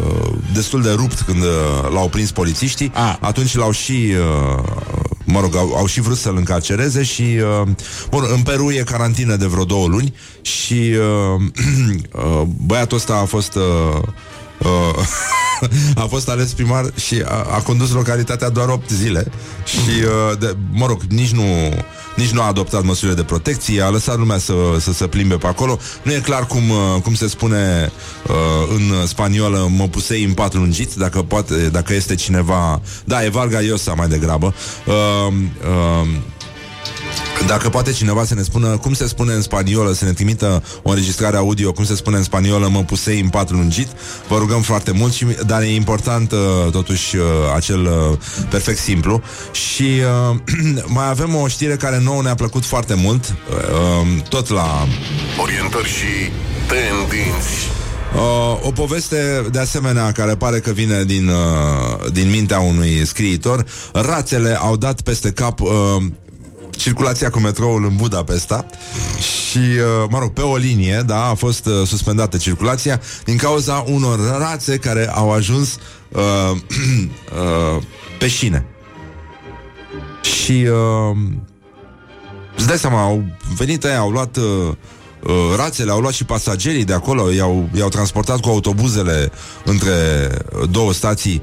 uh, 0.05 0.33
destul 0.53 0.83
de 0.83 0.91
rupt 0.91 1.21
când 1.21 1.43
uh, 1.43 1.91
l-au 1.93 2.09
prins 2.09 2.31
polițiștii, 2.31 2.93
Ah. 2.95 3.17
atunci 3.21 3.55
l-au 3.55 3.71
și 3.71 4.13
uh, 4.59 4.65
mă 5.25 5.41
rog, 5.41 5.57
au, 5.57 5.75
au 5.77 5.87
și 5.87 6.01
vrut 6.01 6.17
să-l 6.19 6.37
încarcereze 6.37 7.03
și 7.03 7.23
uh, 7.23 7.69
bun, 8.11 8.25
în 8.35 8.43
Peru 8.43 8.71
e 8.71 8.83
carantină 8.83 9.37
de 9.37 9.47
vreo 9.47 9.65
două 9.65 9.87
luni 9.87 10.15
și 10.43 10.95
uh, 11.35 11.43
uh, 12.25 12.43
băiatul 12.67 12.97
ăsta 12.97 13.15
a 13.15 13.25
fost 13.25 13.55
uh, 13.55 14.03
uh, 14.59 15.05
a 16.03 16.07
fost 16.09 16.29
ales 16.29 16.53
primar 16.53 16.91
și 17.07 17.23
a, 17.27 17.47
a 17.55 17.61
condus 17.61 17.93
localitatea 17.93 18.49
doar 18.49 18.69
8 18.69 18.91
zile 18.91 19.27
și, 19.65 20.03
uh, 20.03 20.39
de, 20.39 20.57
mă 20.73 20.87
rog, 20.87 21.03
nici 21.09 21.31
nu 21.31 21.43
nici 22.17 22.31
nu 22.31 22.41
a 22.41 22.47
adoptat 22.47 22.83
măsurile 22.83 23.17
de 23.17 23.23
protecție, 23.23 23.83
a 23.83 23.89
lăsat 23.89 24.19
lumea 24.19 24.39
să, 24.39 24.55
să 24.81 24.93
se 24.93 25.07
plimbe 25.07 25.35
pe 25.35 25.47
acolo. 25.47 25.79
Nu 26.03 26.13
e 26.13 26.21
clar 26.21 26.47
cum, 26.47 26.71
uh, 26.71 27.03
cum 27.03 27.15
se 27.15 27.29
spune 27.29 27.93
uh, 28.29 28.35
în 28.75 29.07
spaniolă 29.07 29.69
mă 29.77 29.89
pusei 29.89 30.25
în 30.25 30.33
pat 30.33 30.55
lungit, 30.55 30.95
dacă, 30.95 31.23
poate, 31.23 31.69
dacă 31.69 31.95
este 31.95 32.15
cineva... 32.15 32.81
Da, 33.05 33.25
e 33.25 33.29
Varga 33.29 33.61
Llosa 33.61 33.95
mai 33.95 34.09
degrabă. 34.09 34.55
Uh, 34.87 35.33
uh, 35.33 36.09
dacă 37.47 37.69
poate 37.69 37.93
cineva 37.93 38.25
să 38.25 38.35
ne 38.35 38.43
spună 38.43 38.77
cum 38.77 38.93
se 38.93 39.07
spune 39.07 39.33
în 39.33 39.43
spaniolă, 39.43 39.93
să 39.93 40.05
ne 40.05 40.13
trimită 40.13 40.63
o 40.83 40.89
înregistrare 40.91 41.37
audio, 41.37 41.73
cum 41.73 41.85
se 41.85 41.95
spune 41.95 42.17
în 42.17 42.23
spaniolă, 42.23 42.69
mă 42.69 42.85
pusei 42.85 43.21
în 43.21 43.29
pat 43.29 43.51
lungit, 43.51 43.89
vă 44.29 44.39
rugăm 44.39 44.61
foarte 44.63 44.91
mult, 44.91 45.13
și, 45.13 45.27
dar 45.47 45.63
e 45.63 45.75
important 45.75 46.33
uh, 46.33 46.39
totuși 46.71 47.17
uh, 47.17 47.25
acel 47.55 47.81
uh, 47.81 48.19
perfect 48.51 48.79
simplu. 48.79 49.23
Și 49.53 50.01
uh, 50.31 50.37
mai 50.97 51.09
avem 51.09 51.35
o 51.35 51.49
știre 51.49 51.77
care 51.77 52.01
nouă 52.01 52.23
ne-a 52.23 52.35
plăcut 52.35 52.65
foarte 52.65 52.95
mult, 52.95 53.35
uh, 53.51 54.23
tot 54.29 54.49
la 54.49 54.87
Orientări 55.43 55.89
și 55.89 56.31
tendinți. 56.69 57.83
Uh, 58.15 58.67
o 58.67 58.71
poveste 58.71 59.47
de 59.51 59.59
asemenea 59.59 60.13
care 60.13 60.35
pare 60.35 60.59
că 60.59 60.71
vine 60.71 61.05
din, 61.05 61.29
uh, 61.29 62.11
din 62.13 62.31
mintea 62.31 62.61
unui 62.61 63.07
scriitor. 63.07 63.65
Rațele 63.93 64.57
au 64.61 64.77
dat 64.77 65.01
peste 65.01 65.31
cap 65.31 65.61
uh, 65.61 65.71
circulația 66.77 67.31
cu 67.31 67.39
metroul 67.39 67.85
în 67.85 67.97
Budapesta 67.97 68.67
și, 69.19 69.59
uh, 69.59 70.09
mă 70.11 70.19
rog, 70.19 70.33
pe 70.33 70.41
o 70.41 70.57
linie, 70.57 71.03
da, 71.07 71.25
a 71.25 71.35
fost 71.35 71.67
uh, 71.67 71.87
suspendată 71.87 72.37
circulația 72.37 73.01
din 73.25 73.37
cauza 73.37 73.85
unor 73.87 74.39
rațe 74.39 74.77
care 74.77 75.11
au 75.15 75.33
ajuns 75.33 75.79
uh, 76.09 76.21
uh, 77.77 77.83
pe 78.19 78.29
șine. 78.29 78.67
Și 80.23 80.67
uh, 80.71 81.17
îți 82.57 82.67
dai 82.67 82.79
seama, 82.79 83.03
au 83.03 83.25
venit 83.57 83.85
aia, 83.85 83.99
au 83.99 84.11
luat 84.11 84.37
uh, 84.37 84.45
uh, 85.23 85.35
rațele, 85.57 85.91
au 85.91 86.01
luat 86.01 86.13
și 86.13 86.25
pasagerii 86.25 86.85
de 86.85 86.93
acolo, 86.93 87.33
i-au, 87.33 87.69
i-au 87.77 87.89
transportat 87.89 88.41
cu 88.41 88.49
autobuzele 88.49 89.31
între 89.65 90.29
uh, 90.61 90.69
două 90.71 90.93
stații 90.93 91.43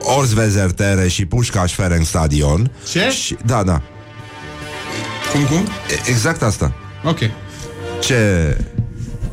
Orsvezertere 0.00 1.08
și 1.08 1.26
Pușcaș 1.26 1.74
Ferenc 1.74 2.06
Stadion. 2.06 2.70
Ce? 2.90 3.10
Și, 3.10 3.36
da, 3.44 3.62
da. 3.62 3.82
Cum, 5.32 5.44
cum? 5.44 5.58
E- 5.90 6.08
Exact 6.10 6.42
asta. 6.42 6.72
Ok. 7.04 7.18
Ce... 8.00 8.56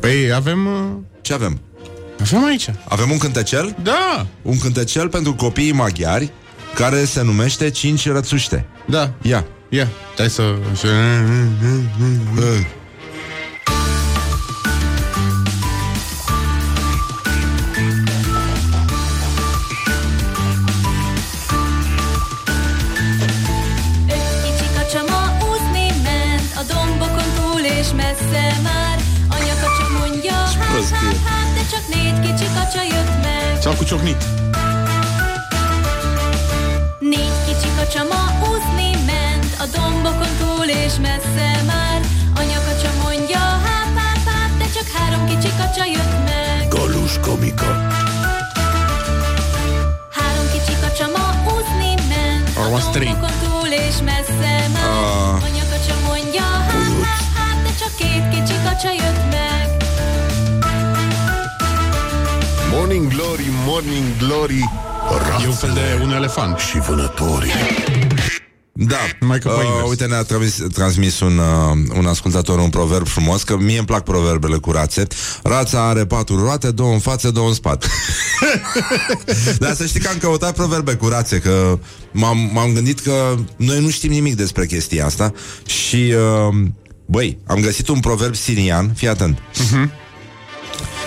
Păi 0.00 0.32
avem... 0.32 0.66
uh, 0.66 0.82
Ce 1.20 1.32
avem? 1.32 1.60
Avem 2.20 2.44
aici. 2.44 2.70
Avem 2.88 3.10
un 3.10 3.18
cântecel? 3.18 3.76
Da, 3.82 4.26
Un 4.42 4.58
cântecel 4.58 5.08
pentru 5.08 5.34
copiii 5.34 5.72
maghiari 5.72 6.30
care 6.74 7.04
se 7.04 7.22
numește 7.22 7.70
Cinci 7.70 8.08
rățuște. 8.08 8.66
da. 8.86 9.12
Ia. 9.22 9.44
Ia, 9.68 9.88
stai 10.14 10.30
să... 10.30 10.42
ciocnit. 33.84 34.24
Négy 36.98 37.32
kicsi 37.46 37.68
kacsa 37.76 38.02
ma 38.10 38.22
úszni 38.50 38.90
ment 39.06 39.46
A 39.58 39.64
dombokon 39.76 40.28
túl 40.40 40.64
és 40.64 40.92
messze 41.00 41.62
már 41.66 42.00
Anya 42.34 42.58
kacsa 42.66 42.90
mondja, 43.02 43.38
hát, 43.38 43.88
hát, 43.96 44.18
hát 44.28 44.56
De 44.58 44.64
csak 44.74 44.86
három 44.96 45.26
kicsi 45.26 45.52
kacsa 45.58 45.84
jött 45.84 46.14
meg 46.24 46.68
Galus 46.68 47.18
Comica. 47.20 47.66
Három 50.16 50.46
kicsi 50.52 50.76
kacsa 50.80 51.06
ma 51.16 51.26
úszni 51.56 51.94
ment 52.08 52.48
A 52.56 52.68
dombokon 52.92 53.30
túl 53.42 53.68
és 53.68 53.96
messze 54.04 54.68
már 54.72 54.84
Ah. 54.86 55.42
Anya 55.44 55.62
kacsa 55.70 55.94
mondja, 56.06 56.42
hát, 56.42 56.92
hát, 57.02 57.26
hát 57.36 57.62
De 57.62 57.70
csak 57.80 57.94
két 57.96 58.28
kicsi 58.28 58.58
kacsa 58.64 58.90
jött 58.92 59.22
meg 59.30 59.85
Morning 62.96 63.14
Glory, 63.20 63.44
Morning 63.66 64.04
Glory, 64.18 64.58
E 65.42 65.46
un 65.46 65.52
fel 65.54 65.70
de 65.74 65.80
rațele 65.80 66.04
un 66.04 66.12
elefant. 66.12 66.58
și 66.58 66.78
vânătorii. 66.78 67.50
Da, 68.72 68.96
Numai 69.20 69.38
că 69.38 69.48
pe 69.48 69.54
uh, 69.54 69.64
invers. 69.68 69.88
uite, 69.88 70.06
ne-a 70.06 70.22
transmis, 70.22 70.62
transmis 70.72 71.20
un, 71.20 71.38
uh, 71.38 71.96
un 71.98 72.06
ascultător 72.06 72.58
un 72.58 72.70
proverb 72.70 73.06
frumos, 73.06 73.42
că 73.42 73.56
mie 73.56 73.78
îmi 73.78 73.86
plac 73.86 74.02
proverbele 74.02 74.56
curate. 74.56 75.06
Rața 75.42 75.88
are 75.88 76.06
patru 76.06 76.38
roate, 76.44 76.70
două 76.70 76.92
în 76.92 76.98
față, 76.98 77.30
două 77.30 77.48
în 77.48 77.54
spate. 77.54 77.86
Dar 79.58 79.74
să 79.74 79.86
știi 79.86 80.00
că 80.00 80.08
am 80.08 80.18
căutat 80.18 80.54
proverbe 80.54 80.94
curate, 80.94 81.38
că 81.38 81.78
m-am, 82.12 82.50
m-am 82.52 82.72
gândit 82.72 83.00
că 83.00 83.34
noi 83.56 83.80
nu 83.80 83.88
știm 83.90 84.10
nimic 84.10 84.34
despre 84.34 84.66
chestia 84.66 85.06
asta 85.06 85.32
și, 85.66 86.14
uh, 86.48 86.54
băi, 87.06 87.38
am 87.46 87.60
găsit 87.60 87.88
un 87.88 88.00
proverb 88.00 88.34
sirian, 88.34 88.92
fii 88.94 89.08
atent. 89.08 89.38
Mhm. 89.72 89.90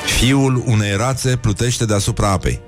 Fiul 0.06 0.64
unei 0.66 0.96
rațe 0.96 1.36
plutește 1.36 1.86
deasupra 1.86 2.30
apei. 2.32 2.62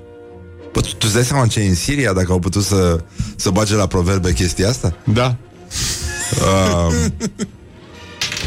Bă, 0.72 0.80
tu, 0.80 0.88
tu 0.88 0.96
îți 1.00 1.14
dai 1.14 1.24
seama 1.24 1.46
ce 1.46 1.60
e 1.60 1.68
în 1.68 1.74
Siria 1.74 2.12
dacă 2.12 2.32
au 2.32 2.38
putut 2.38 2.64
să, 2.64 3.04
să 3.36 3.50
bage 3.50 3.74
la 3.74 3.86
proverbe 3.86 4.32
chestia 4.32 4.68
asta? 4.68 4.94
Da. 5.04 5.36
Uh, 6.40 6.94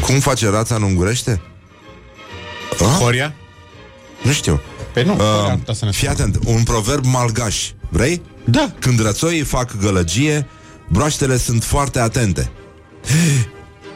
cum 0.00 0.18
face 0.18 0.48
rața 0.48 0.74
în 0.74 0.82
ungurește? 0.82 1.40
Uh? 2.80 2.86
Horia? 2.86 3.34
Nu 4.22 4.32
știu. 4.32 4.60
Păi 4.92 5.04
nu, 5.04 5.12
Horia 5.12 5.24
Uh, 5.44 5.50
ar 5.50 5.56
putea 5.56 5.74
să 5.74 5.84
ne 5.84 5.90
fii 5.90 6.08
spună. 6.08 6.22
atent, 6.22 6.38
un 6.46 6.62
proverb 6.62 7.04
malgaș. 7.04 7.70
Vrei? 7.88 8.22
Da. 8.44 8.72
Când 8.78 9.00
rățoii 9.02 9.42
fac 9.42 9.76
gălăgie, 9.80 10.46
broaștele 10.88 11.36
sunt 11.36 11.64
foarte 11.64 11.98
atente. 11.98 12.50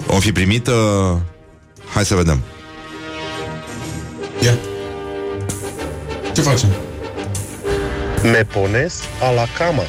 O 0.06 0.20
fi 0.20 0.32
primit... 0.32 0.66
Uh... 0.66 0.74
Hai 1.94 2.04
să 2.04 2.14
vedem. 2.14 2.40
Ia. 4.42 4.58
Ce 6.34 6.40
facem? 6.40 6.68
Me 8.22 8.44
pones 8.44 8.94
a 9.22 9.30
la 9.30 9.46
cama. 9.58 9.82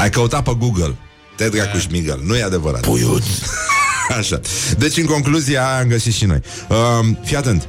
Ai 0.00 0.10
căutat 0.10 0.42
pe 0.42 0.54
Google. 0.58 0.96
Te 1.36 1.48
dracu 1.48 1.78
șmigăl. 1.78 2.20
Nu 2.24 2.36
e 2.36 2.42
adevărat. 2.42 2.80
Puiuț. 2.80 3.24
Așa. 4.18 4.40
Deci, 4.78 4.96
în 4.96 5.04
concluzie, 5.04 5.58
aia 5.58 5.78
am 5.78 5.86
găsit 5.86 6.14
și 6.14 6.24
noi. 6.24 6.40
Uh, 6.68 6.76
fii 7.24 7.36
atent. 7.36 7.68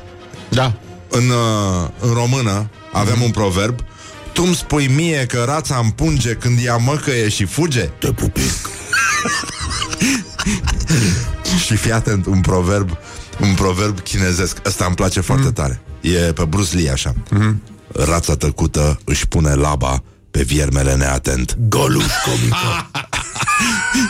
Da. 0.50 0.74
În, 1.10 1.30
uh, 1.30 1.90
în 2.00 2.14
română 2.14 2.70
avem 2.92 3.22
un 3.22 3.32
proverb 3.32 3.80
Tu 4.32 4.44
îmi 4.46 4.56
spui 4.56 4.88
mie 4.88 5.26
că 5.26 5.44
rața 5.48 5.80
împunge 5.84 6.34
când 6.34 6.60
ea 6.66 6.78
măcăie 6.78 7.30
și 7.30 7.46
fuge? 7.46 7.82
Te 7.82 8.12
pupic. 8.12 8.52
Și 11.66 11.76
fii 11.76 11.92
atent, 11.92 12.26
un 12.26 12.42
proverb 12.42 12.98
Un 13.42 13.54
proverb 13.54 14.00
chinezesc 14.00 14.58
Ăsta 14.66 14.86
îmi 14.86 14.96
place 14.96 15.20
foarte 15.20 15.52
tare 15.52 15.82
E 16.02 16.18
pe 16.18 16.46
Bruce 16.46 16.76
Lee 16.76 16.92
așa 16.92 17.14
Rața 17.94 18.36
tăcută 18.36 19.00
își 19.06 19.28
pune 19.28 19.54
laba 19.54 20.04
Pe 20.32 20.44
viermele 20.44 20.96
neatent 20.96 21.58
Galus 21.70 22.12
Comica. 22.26 22.92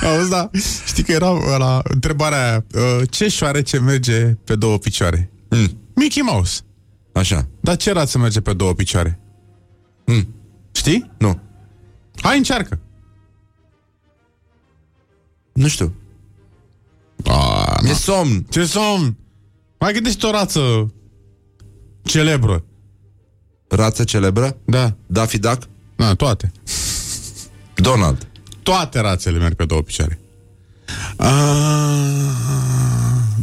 Auzi, 0.16 0.30
da, 0.30 0.50
știi 0.86 1.04
că 1.04 1.12
era 1.12 1.58
la 1.58 1.82
întrebarea 1.84 2.48
aia, 2.50 2.66
uh, 2.76 3.02
ce 3.10 3.28
șoarece 3.28 3.80
merge 3.80 4.22
pe 4.26 4.56
două 4.56 4.78
picioare? 4.78 5.32
Mm. 5.50 5.78
Mickey 5.96 6.22
Mouse. 6.22 6.62
Așa 7.14 7.48
Dar 7.60 7.76
ce 7.76 7.92
rață 7.92 8.18
merge 8.18 8.42
pe 8.42 8.54
două 8.54 8.74
picioare? 8.74 9.20
Mm. 10.06 10.28
Știi? 10.72 11.12
Nu, 11.18 11.40
Hai, 12.22 12.38
încearcă. 12.38 12.80
nu 15.54 15.68
știu 15.68 15.94
A, 17.26 17.76
Mi-e 17.82 17.94
somn 17.94 18.46
Ce 18.50 18.66
somn! 18.66 19.18
Mai 19.80 19.94
gândește 19.94 20.26
o 20.26 20.32
rață 20.32 20.94
celebră. 22.04 22.64
Rață 23.76 24.04
celebră? 24.04 24.58
Da. 24.66 24.94
Daffy 25.06 25.38
Duck? 25.38 25.62
Na, 25.96 26.14
toate. 26.16 26.52
Donald 27.76 28.28
Toate 28.64 29.00
rațele 29.00 29.38
merg 29.38 29.54
pe 29.56 29.66
două 29.66 29.82
picioare. 29.82 30.20
A, 31.18 31.30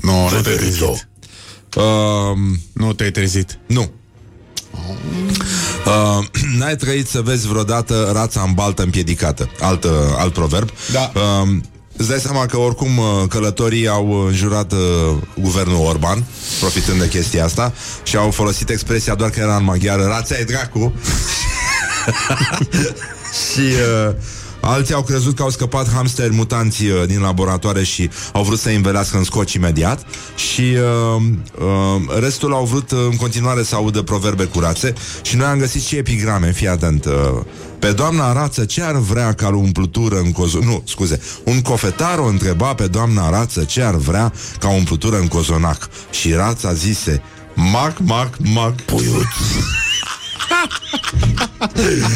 nu, 0.03 0.23
nu 0.23 0.41
te-ai 0.43 0.43
trezit. 0.57 0.79
Verito. 0.79 0.97
uh, 1.81 2.37
Nu 2.73 2.93
te-ai 2.93 3.11
trezit. 3.11 3.59
Nu 3.67 3.91
Uh, 5.87 6.25
n-ai 6.59 6.77
trăit 6.77 7.09
să 7.09 7.21
vezi 7.21 7.47
vreodată 7.49 8.11
rața 8.13 8.43
în 8.43 8.53
baltă 8.55 8.83
împiedicată 8.83 9.49
Alt, 9.61 9.85
uh, 9.85 9.91
alt 10.17 10.33
proverb 10.33 10.71
Da. 10.93 11.13
uh, 11.15 11.57
Îți 12.01 12.09
dai 12.09 12.19
seama 12.19 12.47
că 12.47 12.57
oricum 12.57 12.99
uh, 12.99 13.05
călătorii 13.29 13.89
au 13.89 14.27
înjurat 14.27 14.73
uh, 14.73 14.79
guvernul 15.41 15.87
Orban 15.87 16.25
Profitând 16.61 17.01
de 17.01 17.09
chestia 17.09 17.45
asta 17.45 17.73
Și 18.03 18.17
au 18.17 18.31
folosit 18.31 18.71
expresia 18.71 19.15
doar 19.15 19.31
că 19.31 19.41
era 19.41 19.57
în 19.57 19.65
maghiară 19.65 20.05
Rața 20.05 20.39
e 20.39 20.45
dracu 20.45 20.93
Și 23.53 23.61
uh, 23.61 24.15
alții 24.61 24.95
au 24.95 25.03
crezut 25.03 25.37
că 25.37 25.43
au 25.43 25.51
scăpat 25.51 25.93
hamsteri 25.93 26.35
mutanți 26.35 26.85
uh, 26.85 27.07
din 27.07 27.21
laboratoare 27.21 27.83
și 27.83 28.11
au 28.33 28.43
vrut 28.43 28.59
să-i 28.59 28.77
învelească 28.77 29.17
în 29.17 29.25
scoci 29.25 29.53
imediat 29.53 30.07
și 30.35 30.63
uh, 31.17 31.23
uh, 31.59 32.19
restul 32.21 32.53
au 32.53 32.65
vrut 32.65 32.91
uh, 32.91 32.99
în 33.11 33.17
continuare 33.17 33.63
să 33.63 33.75
audă 33.75 34.03
proverbe 34.03 34.45
curate 34.45 34.95
și 35.23 35.37
noi 35.37 35.47
am 35.47 35.59
găsit 35.59 35.83
și 35.83 35.97
epigrame, 35.97 36.53
fii 36.53 36.69
atent. 36.69 37.05
Uh, 37.05 37.13
pe 37.81 37.93
doamna 37.93 38.33
rață 38.33 38.65
ce 38.65 38.83
ar 38.83 38.95
vrea 38.95 39.33
ca 39.33 39.49
umplutură 39.49 40.19
în 40.19 40.33
cozonac? 40.33 40.69
Nu, 40.69 40.83
scuze. 40.87 41.21
Un 41.45 41.63
cofetar 41.63 42.19
o 42.19 42.25
întreba 42.25 42.75
pe 42.75 42.87
doamna 42.87 43.31
rață 43.31 43.65
ce 43.65 43.83
ar 43.83 43.95
vrea 43.95 44.33
ca 44.59 44.69
umplutură 44.69 45.19
în 45.19 45.27
cozonac 45.27 45.89
și 46.11 46.33
rața 46.33 46.73
zise 46.73 47.23
Mac, 47.55 47.99
mac, 47.99 48.37
mac 48.39 48.81
Puiuț. 48.81 49.25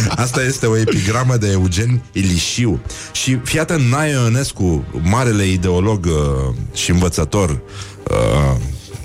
Asta 0.25 0.43
este 0.43 0.67
o 0.67 0.77
epigramă 0.77 1.37
de 1.37 1.51
Eugen 1.51 2.03
Ilișiu 2.13 2.81
Și 3.13 3.39
fii 3.45 3.59
atent, 3.59 3.91
Nae 3.91 4.11
Ionescu 4.11 4.85
Marele 5.03 5.47
ideolog 5.47 6.07
uh, 6.07 6.55
și 6.75 6.91
învățător 6.91 7.51
uh, 7.51 8.57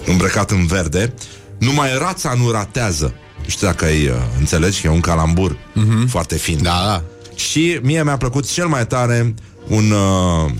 Îmbrăcat 0.06 0.52
în 0.52 0.66
verde 0.66 1.14
Numai 1.58 1.98
rața 1.98 2.34
nu 2.34 2.52
ratează 2.52 3.14
Nu 3.44 3.50
știu 3.50 3.68
dacă 3.68 3.86
ai 3.86 4.08
uh, 4.08 4.14
înțelegi 4.38 4.82
că 4.82 4.88
e 4.88 4.90
un 4.90 5.00
calambur 5.00 5.52
uh-huh. 5.54 6.08
Foarte 6.08 6.38
fin. 6.38 6.64
Da, 6.64 6.84
da. 6.86 7.04
Și 7.36 7.80
mie 7.82 8.04
mi-a 8.04 8.18
plăcut 8.18 8.52
cel 8.52 8.68
mai 8.68 8.88
tare 8.88 9.34
Un 9.68 9.92
uh, 9.92 10.52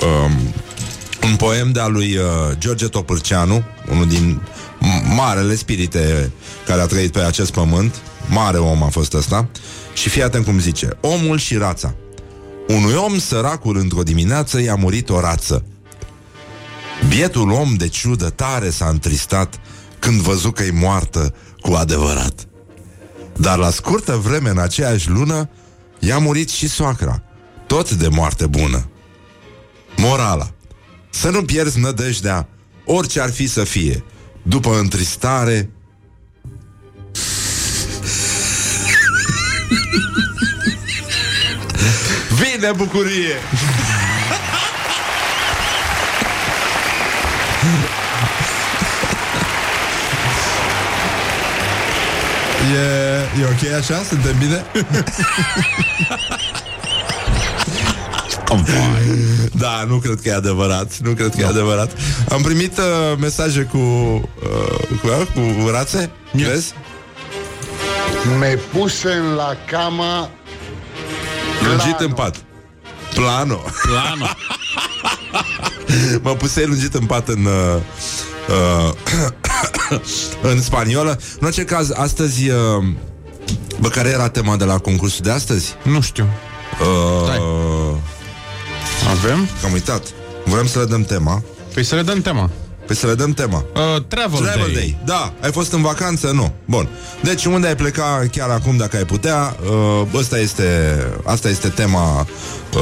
um, 0.00 0.52
Un 1.22 1.36
poem 1.36 1.72
de-a 1.72 1.86
lui 1.86 2.16
uh, 2.16 2.24
George 2.58 2.86
Topârceanu 2.88 3.64
Unul 3.90 4.06
din 4.06 4.40
m- 4.80 5.14
marele 5.16 5.54
spirite 5.54 6.30
Care 6.66 6.80
a 6.80 6.86
trăit 6.86 7.12
pe 7.12 7.20
acest 7.20 7.52
pământ. 7.52 7.94
Mare 8.28 8.58
om 8.58 8.82
a 8.82 8.88
fost 8.88 9.14
ăsta. 9.14 9.48
Și 9.94 10.08
fii 10.08 10.22
atent 10.22 10.44
cum 10.44 10.60
zice 10.60 10.88
Omul 11.00 11.38
și 11.38 11.56
rața. 11.56 11.94
Unui 12.68 12.94
om 12.94 13.18
săracul 13.18 13.76
într-o 13.76 14.02
dimineață 14.02 14.60
I-a 14.60 14.74
murit 14.74 15.10
o 15.10 15.20
rață. 15.20 15.64
Bietul 17.08 17.50
om 17.50 17.74
de 17.74 17.88
ciudă 17.88 18.28
tare 18.28 18.70
s-a 18.70 18.88
întristat 18.88 19.60
Când 19.98 20.20
văzu 20.20 20.50
că-i 20.50 20.70
moartă 20.70 21.34
cu 21.68 21.74
adevărat 21.74 22.48
Dar 23.36 23.58
la 23.58 23.70
scurtă 23.70 24.12
vreme 24.16 24.48
în 24.48 24.58
aceeași 24.58 25.08
lună 25.08 25.50
I-a 25.98 26.18
murit 26.18 26.48
și 26.48 26.68
soacra 26.68 27.22
Tot 27.66 27.90
de 27.90 28.08
moarte 28.08 28.46
bună 28.46 28.88
Morala 29.96 30.50
Să 31.10 31.30
nu 31.30 31.42
pierzi 31.42 31.80
nădejdea 31.80 32.48
orice 32.90 33.20
ar 33.20 33.30
fi 33.30 33.46
să 33.46 33.64
fie. 33.64 34.04
După 34.42 34.78
întristare, 34.78 35.70
vine 42.30 42.72
bucurie. 42.76 43.34
E, 52.74 53.40
e 53.40 53.44
ok 53.44 53.72
așa? 53.78 54.02
Suntem 54.08 54.38
bine? 54.38 54.64
Da, 59.52 59.84
nu 59.88 59.96
cred 59.96 60.20
că 60.22 60.28
e 60.28 60.34
adevărat 60.34 60.96
Nu 60.96 61.10
cred 61.10 61.34
că 61.34 61.40
e 61.40 61.46
adevărat 61.46 61.90
Am 62.30 62.42
primit 62.42 62.78
uh, 62.78 63.18
mesaje 63.20 63.62
cu 63.62 63.78
uh, 63.78 64.20
cu, 65.00 65.06
uh, 65.06 65.62
cu 65.62 65.68
rațe 65.68 66.10
Crezi? 66.36 66.74
Me 68.38 68.58
puse 68.72 69.12
în 69.12 69.34
la 69.34 69.56
cama 69.70 70.30
Lungit 71.66 71.98
în 71.98 72.12
pat 72.12 72.36
Plano 73.14 73.64
Plano. 73.82 74.26
Mă 76.22 76.34
puse 76.34 76.64
lungit 76.64 76.94
în 76.94 77.06
pat 77.06 77.28
în 77.28 77.44
uh, 77.44 77.80
uh, 78.48 78.94
În 80.52 80.62
spaniolă 80.62 81.18
În 81.40 81.46
orice 81.46 81.64
caz, 81.64 81.90
astăzi 81.94 82.48
uh, 82.48 82.56
Bă, 83.80 83.88
care 83.88 84.08
era 84.08 84.28
tema 84.28 84.56
de 84.56 84.64
la 84.64 84.78
concursul 84.78 85.20
de 85.24 85.30
astăzi? 85.30 85.74
Nu 85.82 86.00
știu. 86.00 86.26
Uh, 86.80 87.96
Avem? 89.10 89.48
Am 89.64 89.72
uitat 89.72 90.02
Vrem 90.44 90.66
să 90.66 90.78
le 90.78 90.84
dăm 90.84 91.02
tema 91.04 91.42
Păi 91.74 91.84
să 91.84 91.94
le 91.94 92.02
dăm 92.02 92.20
tema. 92.20 92.50
Păi 92.88 92.96
să 92.96 93.06
le 93.06 93.14
dăm 93.14 93.32
tema 93.32 93.64
Uh, 93.74 94.02
travel, 94.08 94.40
Travel 94.40 94.62
day. 94.64 94.72
Day. 94.72 94.98
Da, 95.04 95.32
ai 95.42 95.52
fost 95.52 95.72
în 95.72 95.82
vacanță? 95.82 96.30
Nu. 96.34 96.52
Bun. 96.64 96.88
Deci 97.22 97.44
unde 97.44 97.66
ai 97.66 97.76
pleca 97.76 98.26
chiar 98.32 98.50
acum 98.50 98.76
dacă 98.76 98.96
ai 98.96 99.04
putea? 99.04 99.56
Uh, 100.02 100.08
ăsta 100.14 100.38
este, 100.38 100.98
asta 101.24 101.48
este 101.48 101.68
tema 101.68 102.20
uh, 102.74 102.80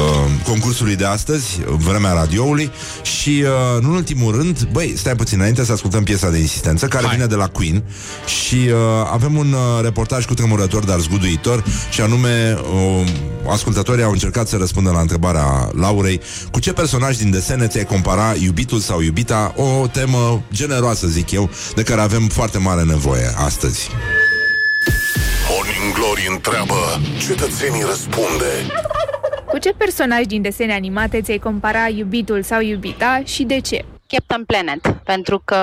concursului 0.49 0.97
de 0.97 1.05
astăzi, 1.05 1.61
vremea 1.67 2.13
radioului 2.13 2.71
și 3.03 3.43
uh, 3.45 3.49
în 3.81 3.85
ultimul 3.85 4.35
rând, 4.37 4.69
băi, 4.73 4.95
stai 4.97 5.15
puțin 5.15 5.39
înainte 5.39 5.65
să 5.65 5.73
ascultăm 5.73 6.03
piesa 6.03 6.31
de 6.31 6.39
insistență 6.39 6.87
care 6.87 7.05
Hai. 7.07 7.15
vine 7.15 7.27
de 7.27 7.35
la 7.35 7.49
Queen 7.49 7.83
și 8.27 8.55
uh, 8.55 8.77
avem 9.13 9.37
un 9.37 9.53
uh, 9.53 9.83
reportaj 9.83 10.25
cu 10.25 10.35
tremurător, 10.35 10.85
dar 10.85 10.99
zguduitor 10.99 11.65
și 11.91 12.01
anume 12.01 12.59
uh, 12.75 13.07
ascultătorii 13.51 14.05
au 14.05 14.11
încercat 14.11 14.49
să 14.49 14.57
răspundă 14.57 14.91
la 14.91 15.01
întrebarea 15.01 15.71
Laurei 15.75 16.21
cu 16.51 16.61
ce 16.61 16.73
personaj 16.73 17.17
din 17.17 17.31
desene 17.31 17.67
ți-ai 17.67 17.85
compara 17.85 18.35
iubitul 18.43 18.79
sau 18.79 19.01
iubita 19.01 19.55
o 19.57 19.87
temă 19.97 20.43
generoasă, 20.53 21.07
zic 21.07 21.31
eu, 21.31 21.51
de 21.75 21.83
care 21.83 22.01
avem 22.01 22.29
foarte 22.29 22.59
mare 22.59 22.83
nevoie 22.83 23.27
astăzi. 23.37 23.91
Morning 25.51 25.95
Glory 25.95 26.27
întreabă, 26.31 26.75
cetățenii 27.27 27.83
răspunde. 27.83 28.51
Cu 29.47 29.59
ce 29.59 29.73
personaj 29.77 30.25
din 30.25 30.43
desene 30.43 30.73
animate 30.73 31.21
ți-ai 31.21 31.39
compara 31.39 31.89
iubitul 31.89 32.43
sau 32.43 32.61
iubita 32.61 33.23
și 33.25 33.43
de 33.43 33.61
ce? 33.61 33.85
Captain 34.07 34.45
Planet, 34.45 35.01
pentru 35.05 35.43
că 35.45 35.57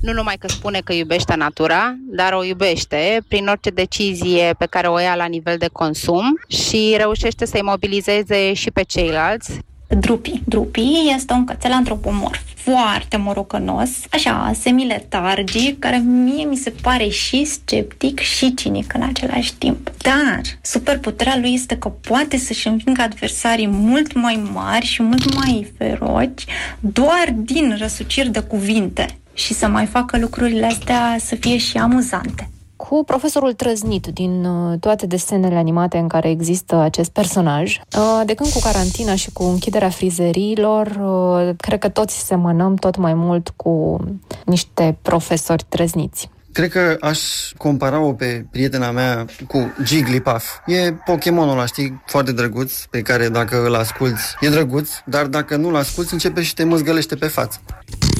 nu 0.00 0.12
numai 0.12 0.36
că 0.38 0.48
spune 0.48 0.80
că 0.84 0.92
iubește 0.92 1.34
natura, 1.34 1.94
dar 2.10 2.32
o 2.32 2.44
iubește 2.44 3.24
prin 3.28 3.46
orice 3.46 3.70
decizie 3.70 4.54
pe 4.58 4.66
care 4.66 4.86
o 4.86 4.98
ia 4.98 5.14
la 5.14 5.26
nivel 5.26 5.56
de 5.58 5.68
consum 5.72 6.40
și 6.48 6.94
reușește 6.96 7.44
să-i 7.44 7.62
mobilizeze 7.62 8.52
și 8.52 8.70
pe 8.70 8.82
ceilalți. 8.82 9.58
Drupi. 9.94 10.40
Drupi 10.44 11.12
este 11.14 11.32
un 11.32 11.44
cățel 11.44 11.72
antropomorf 11.72 12.40
foarte 12.54 13.16
morocănos, 13.16 13.90
așa, 14.10 14.52
semiletargic, 14.60 15.78
care 15.78 15.96
mie 15.96 16.44
mi 16.44 16.56
se 16.56 16.70
pare 16.70 17.08
și 17.08 17.44
sceptic 17.44 18.18
și 18.18 18.54
cinic 18.54 18.94
în 18.94 19.02
același 19.02 19.54
timp. 19.54 19.90
Dar 19.98 20.40
superputerea 20.62 21.38
lui 21.38 21.52
este 21.52 21.76
că 21.76 21.88
poate 21.88 22.36
să-și 22.36 22.68
învingă 22.68 23.02
adversarii 23.02 23.66
mult 23.66 24.14
mai 24.14 24.42
mari 24.52 24.86
și 24.86 25.02
mult 25.02 25.34
mai 25.34 25.72
feroci 25.78 26.44
doar 26.80 27.34
din 27.34 27.76
răsuciri 27.78 28.30
de 28.30 28.40
cuvinte 28.40 29.06
și 29.34 29.54
să 29.54 29.68
mai 29.68 29.86
facă 29.86 30.18
lucrurile 30.18 30.66
astea 30.66 31.16
să 31.20 31.34
fie 31.34 31.56
și 31.56 31.76
amuzante. 31.76 32.48
Cu 32.88 33.04
profesorul 33.04 33.52
trăznit 33.52 34.06
din 34.06 34.44
uh, 34.44 34.78
toate 34.80 35.06
desenele 35.06 35.54
animate 35.54 35.98
în 35.98 36.08
care 36.08 36.30
există 36.30 36.76
acest 36.76 37.10
personaj. 37.10 37.80
Uh, 37.96 38.22
De 38.24 38.34
când 38.34 38.50
cu 38.50 38.58
carantina 38.58 39.14
și 39.14 39.30
cu 39.32 39.42
închiderea 39.42 39.88
frizeriilor, 39.88 40.86
uh, 40.86 41.54
cred 41.56 41.78
că 41.78 41.88
toți 41.88 42.26
semănăm 42.26 42.74
tot 42.74 42.96
mai 42.96 43.14
mult 43.14 43.52
cu 43.56 44.04
niște 44.44 44.98
profesori 45.02 45.64
trăzniți. 45.68 46.30
Cred 46.52 46.70
că 46.70 46.96
aș 47.00 47.20
compara-o 47.56 48.12
pe 48.12 48.46
prietena 48.50 48.90
mea 48.90 49.24
cu 49.48 49.72
Jigglypuff. 49.84 50.44
E 50.66 50.92
Pokémonul 50.92 51.52
ăla, 51.52 51.66
știi, 51.66 52.02
foarte 52.06 52.32
drăguț, 52.32 52.84
pe 52.90 53.00
care 53.00 53.28
dacă 53.28 53.64
îl 53.64 53.74
asculti 53.74 54.20
e 54.40 54.48
drăguț, 54.48 54.90
dar 55.06 55.26
dacă 55.26 55.56
nu-l 55.56 55.76
asculti 55.76 56.12
începe 56.12 56.42
și 56.42 56.54
te 56.54 56.64
măzgălește 56.64 57.14
pe 57.14 57.26
față. 57.26 57.60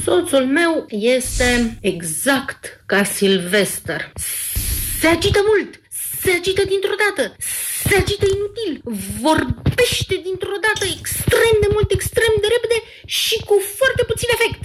Soțul 0.05 0.47
meu 0.47 0.85
este 0.89 1.79
exact 1.81 2.83
ca 2.87 3.05
Silvester. 3.05 4.12
Se 5.05 5.11
agită 5.11 5.41
mult, 5.51 5.71
se 6.23 6.31
agită 6.39 6.63
dintr-o 6.73 6.97
dată, 7.05 7.25
se 7.89 7.95
agită 8.03 8.27
inutil, 8.37 8.73
vorbește 9.27 10.15
dintr-o 10.27 10.59
dată 10.67 10.85
extrem 10.99 11.55
de 11.65 11.69
mult, 11.75 11.89
extrem 11.99 12.33
de 12.43 12.49
repede 12.55 12.79
și 13.19 13.37
cu 13.49 13.57
foarte 13.79 14.03
puțin 14.11 14.29
efect. 14.37 14.63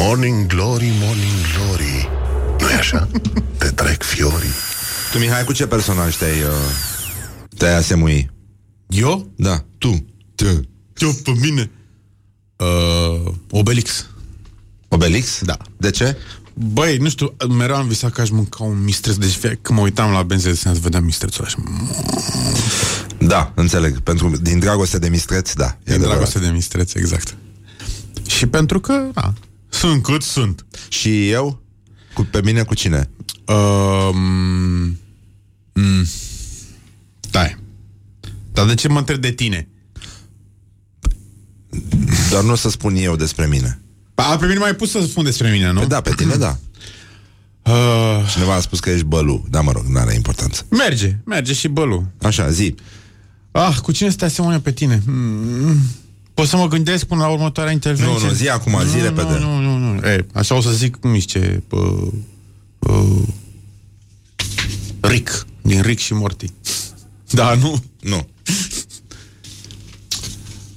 Morning 0.00 0.38
Glory, 0.54 0.90
Morning 1.04 1.40
Glory. 1.52 1.96
nu 2.60 2.68
e 2.70 2.78
așa? 2.84 3.08
Te 3.60 3.68
trec 3.80 4.02
fiorii. 4.02 4.56
Tu, 5.12 5.18
Mihai, 5.18 5.44
cu 5.44 5.52
ce 5.52 5.66
personaj 5.66 6.16
te-ai, 6.16 6.40
uh, 6.42 6.70
te-ai 7.58 7.76
asemui? 7.76 8.30
Eu? 8.88 9.32
Da, 9.36 9.64
tu. 9.78 10.06
Tu. 10.34 10.44
Eu 11.04 11.12
pe 11.24 11.32
mine. 11.40 11.70
Uh, 12.56 13.32
Obelix. 13.50 14.06
Obelix? 14.88 15.42
Da. 15.42 15.56
De 15.76 15.90
ce? 15.90 16.16
Băi, 16.54 16.96
nu 16.96 17.08
știu, 17.08 17.34
mereu 17.48 17.76
am 17.76 17.86
visat 17.86 18.12
că 18.12 18.20
aș 18.20 18.30
mânca 18.30 18.64
un 18.64 18.84
mistreț, 18.84 19.14
deci 19.14 19.30
fie, 19.30 19.58
când 19.62 19.78
mă 19.78 19.84
uitam 19.84 20.10
la 20.10 20.22
benze 20.22 20.48
de 20.48 20.56
sens, 20.56 20.78
vedeam 20.78 21.04
mistrețul 21.04 21.44
așa. 21.44 21.62
Da, 23.18 23.52
înțeleg. 23.54 23.98
Pentru, 23.98 24.28
din 24.40 24.58
dragoste 24.58 24.98
de 24.98 25.08
mistreți, 25.08 25.56
da. 25.56 25.78
Din 25.84 26.00
dragoste 26.00 26.38
de 26.38 26.48
mistreț, 26.48 26.94
exact. 26.94 27.36
Și 28.26 28.46
pentru 28.46 28.80
că, 28.80 29.08
da, 29.12 29.32
sunt 29.68 30.02
cât 30.02 30.22
sunt. 30.22 30.66
Și 30.88 31.30
eu? 31.30 31.62
Cu, 32.14 32.28
pe 32.30 32.40
mine 32.42 32.62
cu 32.62 32.74
cine? 32.74 33.10
Um, 33.46 34.98
mm, 35.72 36.06
stai. 37.20 37.56
Dar 38.52 38.66
de 38.66 38.74
ce 38.74 38.88
mă 38.88 38.98
întreb 38.98 39.20
de 39.20 39.30
tine? 39.30 39.68
Dar 42.30 42.42
nu 42.42 42.52
o 42.52 42.54
să 42.54 42.70
spun 42.70 42.94
eu 42.96 43.16
despre 43.16 43.46
mine. 43.46 43.80
A, 44.14 44.36
pe 44.36 44.46
mine 44.46 44.58
mai 44.58 44.74
pus 44.74 44.90
să 44.90 45.00
spun 45.08 45.24
despre 45.24 45.50
mine, 45.50 45.70
nu? 45.72 45.78
Păi 45.78 45.88
da, 45.88 46.00
pe 46.00 46.12
tine 46.16 46.34
da. 46.34 46.56
Uh, 47.62 48.30
Cineva 48.32 48.54
a 48.54 48.60
spus 48.60 48.80
că 48.80 48.90
ești 48.90 49.04
bălu. 49.04 49.44
Da, 49.50 49.60
mă 49.60 49.72
rog, 49.72 49.84
nu 49.84 49.98
are 49.98 50.14
importanță. 50.14 50.66
merge, 50.70 51.16
merge 51.24 51.52
și 51.52 51.68
bălu. 51.68 52.04
Așa, 52.22 52.50
zi. 52.50 52.74
Ah, 53.50 53.76
cu 53.82 53.92
cine 53.92 54.10
să 54.10 54.16
te 54.16 54.24
asemănă 54.24 54.58
pe 54.60 54.72
tine? 54.72 55.02
Mm, 55.06 55.76
Poți 56.34 56.50
să 56.50 56.56
mă 56.56 56.68
gândesc 56.68 57.04
până 57.04 57.20
la 57.20 57.28
următoarea 57.28 57.72
intervenție? 57.72 58.12
Nu, 58.20 58.26
nu, 58.26 58.32
zi 58.32 58.48
acum, 58.48 58.80
zi 58.86 58.96
nu, 58.96 59.02
repede. 59.02 59.38
Nu, 59.38 59.58
nu, 59.60 59.76
nu, 59.76 59.92
nu. 59.92 60.06
E, 60.06 60.26
așa 60.32 60.54
o 60.54 60.60
să 60.60 60.70
zic, 60.70 60.96
cum 60.96 61.14
zice, 61.18 61.62
uh, 61.70 62.08
uh, 62.78 63.22
Rick, 65.00 65.46
din 65.62 65.82
Rick 65.82 66.00
și 66.00 66.14
Morty. 66.14 66.46
Da, 67.30 67.54
nu? 67.54 67.82
Nu. 68.00 68.26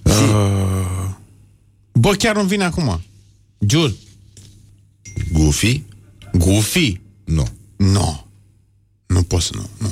Uh, 0.04 1.10
bă, 1.92 2.12
chiar 2.12 2.36
nu 2.36 2.44
vine 2.44 2.64
acum. 2.64 3.02
Jur. 3.68 3.94
Goofy? 5.32 5.84
Goofy? 6.34 7.02
Nu. 7.24 7.48
Nu. 7.76 8.26
Nu 9.06 9.24
pot 9.24 9.42
să 9.42 9.52
nu. 9.56 9.70
nu. 9.78 9.88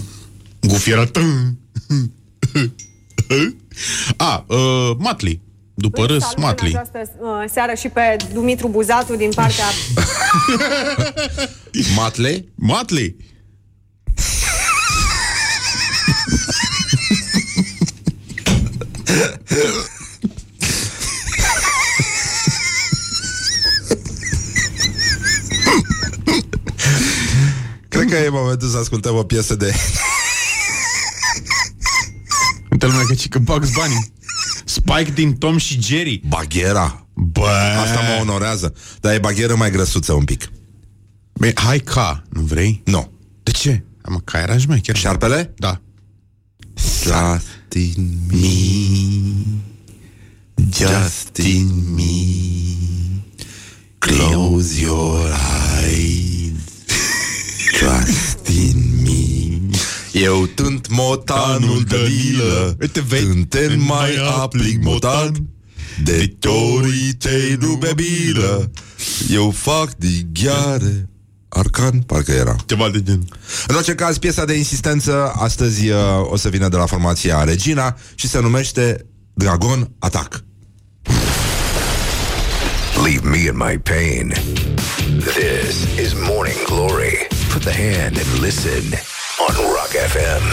Goofy 0.67 0.91
era... 0.91 1.05
tân. 1.05 1.57
A, 4.17 4.45
uh, 4.47 4.95
Matli. 4.97 5.41
După 5.73 6.05
râs, 6.05 6.21
Salut 6.21 6.37
Matli. 6.37 6.71
în 6.71 6.77
această 6.77 7.11
uh, 7.19 7.43
seară 7.51 7.73
și 7.73 7.87
pe 7.89 8.17
Dumitru 8.33 8.67
Buzatu 8.67 9.15
din 9.15 9.31
partea... 9.35 9.65
Matle? 11.97 12.45
Matli. 12.55 13.15
că 28.13 28.19
e 28.19 28.29
momentul 28.29 28.67
să 28.67 28.77
ascultăm 28.77 29.15
o 29.15 29.23
piesă 29.23 29.55
de... 29.55 29.65
Uite 32.71 32.85
lumea 32.85 33.05
că, 33.05 33.13
că 33.29 33.39
Bugs 33.39 33.71
Bunny. 33.71 34.11
Spike 34.65 35.11
din 35.13 35.33
Tom 35.33 35.57
și 35.57 35.81
Jerry. 35.81 36.21
Baghera. 36.27 37.07
Bă. 37.13 37.49
Asta 37.83 37.99
mă 37.99 38.17
onorează. 38.21 38.73
Dar 38.99 39.13
e 39.13 39.19
bagheră 39.19 39.55
mai 39.55 39.71
grăsuță 39.71 40.13
un 40.13 40.23
pic. 40.23 40.51
Băi, 41.33 41.51
hai 41.55 41.79
ca, 41.79 42.23
nu 42.29 42.41
vrei? 42.41 42.81
Nu. 42.85 43.11
De 43.43 43.51
ce? 43.51 43.83
Am 44.01 44.21
ca 44.23 44.39
era 44.39 44.57
șmecher. 44.57 44.95
Șarpele? 44.95 45.53
Da. 45.57 45.81
Just 46.75 47.73
in 47.73 48.09
me 48.31 48.47
Just 50.71 51.37
in 51.37 51.93
me 51.95 52.11
Close 53.99 54.81
your 54.81 55.29
eyes 55.81 56.32
Trust 57.77 58.47
in 58.47 59.01
me 59.03 59.77
Eu 60.11 60.45
tânt 60.45 60.89
motanul 60.89 61.83
de 61.83 61.97
lilă 61.97 62.77
Tânten 63.09 63.79
mai 63.79 64.15
aplic 64.41 64.83
motan 64.83 65.31
De 66.03 66.35
torii 66.39 67.13
tăi 67.13 67.57
nu 67.59 67.75
bebilă 67.75 68.71
Eu 69.29 69.51
fac 69.51 69.95
dighiare 69.95 71.07
Arcan, 71.49 71.99
parcă 71.99 72.31
era. 72.31 72.55
Ceva 72.65 72.89
de 72.89 73.01
gen. 73.03 73.27
În 73.67 73.75
orice 73.75 73.95
caz, 73.95 74.17
piesa 74.17 74.45
de 74.45 74.53
insistență 74.53 75.31
astăzi 75.35 75.89
uh, 75.89 75.97
o 76.21 76.37
să 76.37 76.49
vină 76.49 76.67
de 76.67 76.77
la 76.77 76.85
formația 76.85 77.43
Regina 77.43 77.97
și 78.15 78.27
se 78.27 78.39
numește 78.39 79.05
Dragon 79.33 79.91
Attack. 79.99 80.43
Leave 83.03 83.29
me 83.29 83.37
in 83.37 83.57
my 83.57 83.77
pain. 83.77 84.33
This 85.19 86.05
is 86.05 86.13
Morning 86.13 86.63
Glory. 86.65 87.22
The 87.63 87.71
hand 87.71 88.17
and 88.17 88.39
listen 88.41 88.83
on 89.39 89.55
Rock 89.73 89.91
FM. 89.91 90.43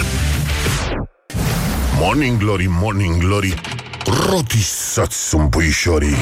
Morning 1.99 2.39
Glory, 2.39 2.67
Morning 2.69 3.19
Glory 3.21 3.55
Rotisați 4.31 5.29
sunt 5.29 5.51
puișorii 5.51 6.17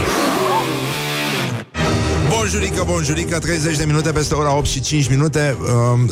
Bonjurică, 2.51 2.85
bonjurică, 2.87 3.39
30 3.39 3.77
de 3.77 3.85
minute 3.85 4.13
peste 4.13 4.35
ora 4.35 4.57
8 4.57 4.67
și 4.67 4.81
5 4.81 5.09
minute. 5.09 5.57
Uh, 5.61 5.69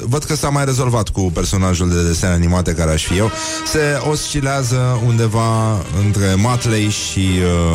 Văd 0.08 0.24
că 0.24 0.34
s-a 0.34 0.48
mai 0.48 0.64
rezolvat 0.64 1.08
cu 1.08 1.20
personajul 1.20 1.88
de 1.88 2.02
desene 2.02 2.32
animate 2.32 2.72
care 2.72 2.90
aș 2.90 3.04
fi 3.04 3.16
eu. 3.16 3.30
Se 3.66 3.80
oscilează 4.10 5.00
undeva 5.06 5.72
între 6.04 6.34
Matley 6.34 6.88
și 6.88 7.28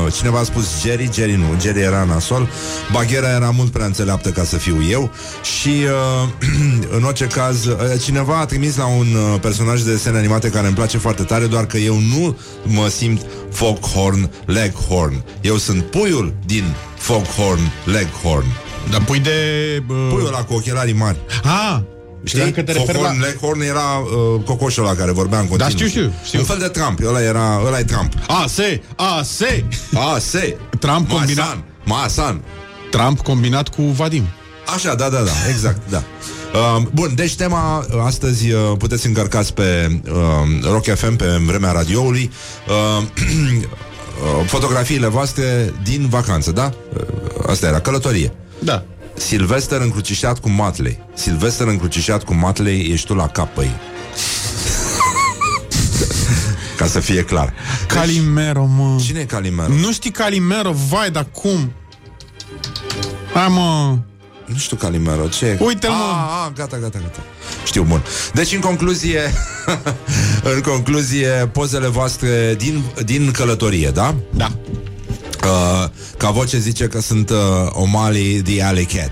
uh, 0.06 0.14
Cineva 0.14 0.40
a 0.40 0.44
spus 0.44 0.82
Jerry, 0.82 1.10
Jerry 1.14 1.36
nu, 1.36 1.60
Jerry 1.62 1.82
era 1.82 2.04
nasol. 2.04 2.50
Baghera 2.92 3.30
era 3.30 3.50
mult 3.50 3.72
prea 3.72 3.86
înțeleaptă 3.86 4.30
ca 4.30 4.44
să 4.44 4.58
fiu 4.58 4.84
eu. 4.90 5.12
Și 5.42 5.86
uh, 6.24 6.30
în 6.98 7.04
orice 7.04 7.26
caz 7.26 7.66
uh, 7.66 7.76
Cineva 8.02 8.40
a 8.40 8.46
trimis 8.46 8.78
la 8.78 8.86
un 8.86 9.08
uh, 9.14 9.40
personaj 9.40 9.82
de 9.82 9.92
desene 9.92 10.18
animate 10.18 10.50
Care 10.50 10.68
îmi 10.68 10.76
place 10.76 10.98
foarte 10.98 11.24
tare 11.24 11.46
Doar 11.46 11.66
că 11.66 11.78
eu 11.78 12.00
nu 12.00 12.38
mă 12.64 12.88
simt 12.88 13.22
Foghorn 13.52 14.30
Leghorn 14.46 15.24
Eu 15.42 15.58
sunt 15.58 15.84
puiul 15.84 16.34
din 16.46 16.64
Foghorn 16.98 17.72
Leghorn 17.84 18.46
Dar 18.92 19.04
pui 19.04 19.20
de... 19.20 19.32
Uh... 19.88 20.08
Puiul 20.10 20.28
ăla 20.28 20.44
cu 20.44 20.54
ochelarii 20.54 20.94
mari 20.94 21.18
Ah, 21.44 21.80
Știi? 22.24 22.52
că 22.52 22.62
te 22.62 22.72
referi 22.72 22.98
Foghorn 22.98 23.20
la... 23.20 23.26
Leghorn 23.28 23.62
era 23.62 23.82
uh, 23.82 24.44
cocoșul 24.46 24.86
ăla 24.86 24.96
care 24.96 25.12
vorbea 25.12 25.40
în 25.40 25.48
continuu. 25.48 25.72
Da, 25.72 25.78
știu, 25.78 25.88
știu, 25.88 26.14
știu. 26.26 26.40
Un 26.40 26.46
fel 26.46 26.58
de 26.58 26.68
Trump. 26.68 27.00
Ăla 27.06 27.22
era, 27.22 27.62
ăla 27.66 27.80
e 27.80 27.84
Trump. 27.84 28.14
A, 28.28 28.46
se, 28.48 28.82
a, 28.96 29.22
se. 29.24 29.64
A, 29.94 30.18
se. 30.20 30.58
Trump 30.80 31.10
combinat... 31.10 31.46
Masan. 31.46 31.64
Masan. 31.84 32.42
Trump 32.92 33.22
combinat 33.22 33.68
cu 33.68 33.82
Vadim. 33.82 34.24
Așa, 34.76 34.96
da, 34.96 35.10
da, 35.10 35.20
da, 35.20 35.32
exact, 35.50 35.82
da. 35.90 36.04
Uh, 36.54 36.82
bun, 36.94 37.12
deci 37.16 37.36
tema 37.36 37.78
uh, 37.78 37.86
astăzi 38.06 38.52
uh, 38.52 38.60
puteți 38.78 39.08
încărcați 39.08 39.54
pe 39.54 40.00
uh, 40.06 40.12
Rock 40.72 40.86
FM, 40.86 41.16
pe 41.16 41.26
vremea 41.46 41.72
radioului. 41.72 42.32
Uh, 42.68 42.98
uh, 43.02 43.08
fotografiile 44.46 45.08
voastre 45.08 45.74
din 45.84 46.08
vacanță, 46.10 46.52
da? 46.52 46.72
Uh, 46.94 47.02
asta 47.48 47.68
era, 47.68 47.80
călătorie. 47.80 48.34
Da. 48.60 48.84
Silvester 49.14 49.82
încrucișat 49.82 50.40
cu 50.40 50.50
Matley. 50.50 51.00
Silvester 51.14 51.68
încrucișat 51.68 52.24
cu 52.24 52.34
Matley, 52.34 52.92
ești 52.92 53.06
tu 53.06 53.14
la 53.14 53.28
cap, 53.28 53.54
păi. 53.54 53.72
Ca 56.78 56.86
să 56.86 57.00
fie 57.00 57.24
clar. 57.24 57.54
Calimero, 57.88 58.66
mă. 58.66 59.00
Cine 59.04 59.20
e 59.20 59.26
Calimero? 59.26 59.74
Nu 59.74 59.92
știi 59.92 60.12
Calimero? 60.12 60.74
Vai, 60.90 61.12
dar 61.12 61.28
cum? 61.32 61.74
Hai, 63.34 63.48
mă. 63.48 63.98
Nu 64.52 64.58
știu 64.58 64.78
Calimero, 64.78 65.28
ce 65.28 65.46
e? 65.46 65.58
Uite-l, 65.60 65.90
mă. 65.90 65.96
Ah, 65.96 66.46
ah, 66.46 66.52
gata, 66.56 66.78
gata, 66.78 67.00
gata. 67.00 67.20
Știu, 67.66 67.84
bun. 67.84 68.04
Deci, 68.34 68.54
în 68.54 68.60
concluzie, 68.60 69.34
în 70.56 70.62
concluzie, 70.62 71.28
pozele 71.52 71.88
voastre 71.88 72.56
din, 72.58 72.84
din 73.06 73.32
călătorie, 73.32 73.90
da? 73.90 74.16
Da. 74.30 74.52
Uh, 75.44 75.90
ca 76.18 76.30
voce 76.30 76.58
zice 76.60 76.88
că 76.88 77.02
sunt 77.02 77.30
uh, 77.30 77.38
O'Malley 77.70 78.42
the 78.44 78.64
Alley 78.64 78.86
Cat. 78.86 79.12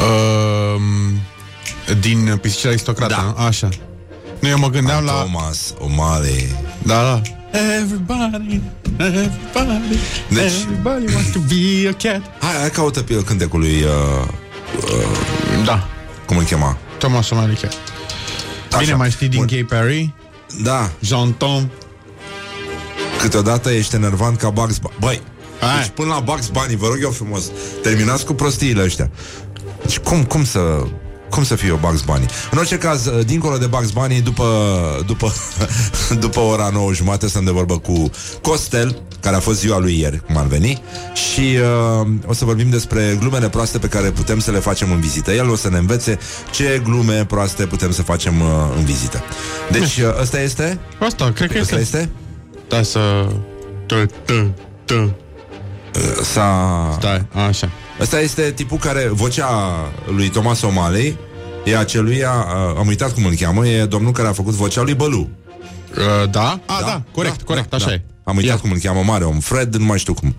Uh, 0.00 0.80
din 2.00 2.38
Pisicile 2.40 2.68
Aristocrată, 2.70 3.34
da. 3.36 3.44
Așa. 3.44 3.68
Nu, 4.40 4.48
eu 4.48 4.58
mă 4.58 4.68
gândeam 4.68 4.98
Ah, 4.98 5.04
la... 5.04 5.12
Thomas 5.12 5.74
O'Malley. 5.78 6.46
Da, 6.82 6.94
da. 7.02 7.22
Everybody, 7.54 8.60
everybody, 8.98 9.98
Deci- 10.28 10.52
everybody 10.52 11.12
wants 11.14 11.30
to 11.32 11.38
be 11.48 11.88
a 11.88 11.92
cat. 11.92 12.22
Hai, 12.40 12.52
hai 12.60 12.70
caută 12.70 13.02
pe 13.02 13.22
cântecul 13.26 13.60
lui... 13.60 13.82
Uh, 13.82 14.26
uh, 14.82 15.64
Da. 15.64 15.88
cum 16.26 16.36
îl 16.36 16.44
chema? 16.44 16.76
Thomas 16.98 17.28
O'Malley 17.28 17.60
Cat. 17.60 17.72
Bine, 18.68 18.82
Așa. 18.90 18.96
mai 18.96 19.10
știi 19.10 19.28
din 19.28 19.38
Bun. 19.38 19.46
Gay 19.46 19.64
Perry? 19.64 20.14
Da, 20.62 20.90
Jean 21.00 21.32
Tom. 21.32 21.68
câteodată 23.20 23.70
ești 23.70 23.94
enervant 23.94 24.38
ca 24.38 24.50
Bugs 24.50 24.78
Bunny. 24.78 24.96
Băi, 25.00 25.22
Hai. 25.60 25.78
deci 25.78 25.88
până 25.94 26.08
la 26.08 26.20
Bugs 26.20 26.48
Bunny, 26.48 26.76
vă 26.76 26.86
rog 26.86 26.98
eu 27.02 27.10
frumos, 27.10 27.44
terminați 27.82 28.24
cu 28.24 28.32
prostiile 28.34 28.82
ăștia. 28.82 29.10
Deci 29.82 29.98
cum, 29.98 30.24
cum 30.24 30.44
să... 30.44 30.86
Cum 31.30 31.44
să 31.44 31.54
fie 31.54 31.70
o 31.70 31.76
Bugs 31.76 32.00
Bunny? 32.00 32.26
În 32.50 32.58
orice 32.58 32.78
caz, 32.78 33.10
dincolo 33.24 33.58
de 33.58 33.66
Bugs 33.66 33.90
Bunny, 33.90 34.20
după, 34.20 34.46
după, 35.06 35.32
după 36.24 36.40
ora 36.40 36.70
9 36.72 36.92
jumate, 36.92 37.28
stăm 37.28 37.44
de 37.44 37.50
vorbă 37.50 37.78
cu 37.78 38.10
Costel, 38.42 39.02
care 39.20 39.36
a 39.36 39.40
fost 39.40 39.58
ziua 39.58 39.78
lui 39.78 39.98
ieri, 40.00 40.20
cum 40.26 40.36
ar 40.36 40.46
veni, 40.46 40.82
și 41.14 41.56
uh, 42.00 42.08
o 42.26 42.32
să 42.32 42.44
vorbim 42.44 42.70
despre 42.70 43.16
glumele 43.20 43.48
proaste 43.48 43.78
pe 43.78 43.86
care 43.88 44.10
putem 44.10 44.38
să 44.38 44.50
le 44.50 44.58
facem 44.58 44.92
în 44.92 45.00
vizită. 45.00 45.32
El 45.32 45.50
o 45.50 45.56
să 45.56 45.68
ne 45.70 45.78
învețe 45.78 46.18
ce 46.50 46.80
glume 46.84 47.24
proaste 47.24 47.66
putem 47.66 47.92
să 47.92 48.02
facem 48.02 48.40
uh, 48.40 48.46
în 48.76 48.84
vizită. 48.84 49.22
Deci, 49.70 49.96
uh, 49.96 50.20
ăsta 50.20 50.40
este? 50.40 50.78
Asta, 50.98 51.32
cred 51.32 51.52
că 51.52 51.58
Ăsta 51.60 51.78
este. 51.78 51.96
este? 51.96 52.10
Da, 52.68 52.82
să... 52.82 53.26
Tă, 53.86 54.06
tă, 54.24 54.50
tă. 54.84 55.14
S-a... 56.22 56.96
Stai, 56.98 57.26
așa. 57.48 57.70
Ăsta 58.00 58.20
este 58.20 58.52
tipul 58.52 58.78
care, 58.78 59.08
vocea 59.08 59.48
lui 60.06 60.28
Thomas 60.28 60.62
O'Malley, 60.64 61.14
e 61.64 61.76
aceluia, 61.76 62.30
uh, 62.30 62.78
am 62.78 62.86
uitat 62.86 63.12
cum 63.14 63.24
îl 63.24 63.34
cheamă, 63.34 63.66
e 63.66 63.84
domnul 63.84 64.12
care 64.12 64.28
a 64.28 64.32
făcut 64.32 64.52
vocea 64.52 64.82
lui 64.82 64.94
Bălu. 64.94 65.28
Uh, 65.96 66.30
da? 66.30 66.60
A, 66.66 66.80
da, 66.80 66.86
da 66.86 67.02
corect, 67.12 67.36
Da, 67.38 67.44
corect, 67.44 67.70
da, 67.70 67.76
așa 67.76 67.86
da. 67.86 67.92
e. 67.92 68.02
Am 68.24 68.36
uitat 68.36 68.50
Ia. 68.54 68.60
cum 68.60 68.70
îl 68.70 68.78
cheamă, 68.78 69.02
mare 69.02 69.24
om, 69.24 69.38
Fred, 69.40 69.74
nu 69.74 69.84
mai 69.84 69.98
știu 69.98 70.14
cum. 70.14 70.34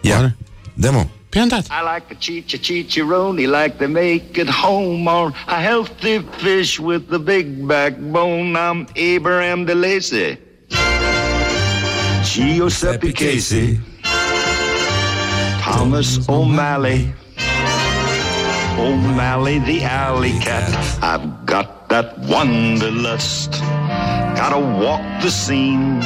Ia, 0.00 0.14
Oare? 0.16 0.36
demo. 0.74 1.10
Păi 1.28 1.40
am 1.40 1.48
dat. 1.48 1.60
I 1.66 1.80
like 1.94 2.06
a 2.10 2.16
chicha 2.18 2.56
chicharoni 2.56 3.46
like 3.46 3.74
they 3.76 3.86
make 3.86 4.40
at 4.40 4.48
home 4.54 5.10
on 5.10 5.34
a 5.46 5.60
healthy 5.60 6.24
fish 6.36 6.78
with 6.78 7.12
a 7.12 7.18
big 7.18 7.46
backbone. 7.46 8.56
I'm 8.58 8.88
Abraham 9.14 9.64
DeLacy. 9.66 10.38
Giuseppe 12.32 13.10
Casey. 13.12 13.80
Thomas 15.70 16.28
O'Malley. 16.28 17.12
O'Malley 18.76 19.60
the 19.60 19.84
alley 19.84 20.32
cat. 20.40 20.68
I've 21.00 21.46
got 21.46 21.88
that 21.88 22.18
wanderlust. 22.18 23.52
Gotta 24.34 24.58
walk 24.58 25.00
the 25.22 25.30
scene. 25.30 26.00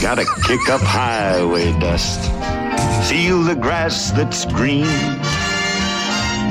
Gotta 0.00 0.24
kick 0.46 0.66
up 0.70 0.80
highway 0.80 1.78
dust. 1.78 2.20
Feel 3.10 3.42
the 3.42 3.54
grass 3.54 4.12
that's 4.12 4.46
green. 4.46 4.86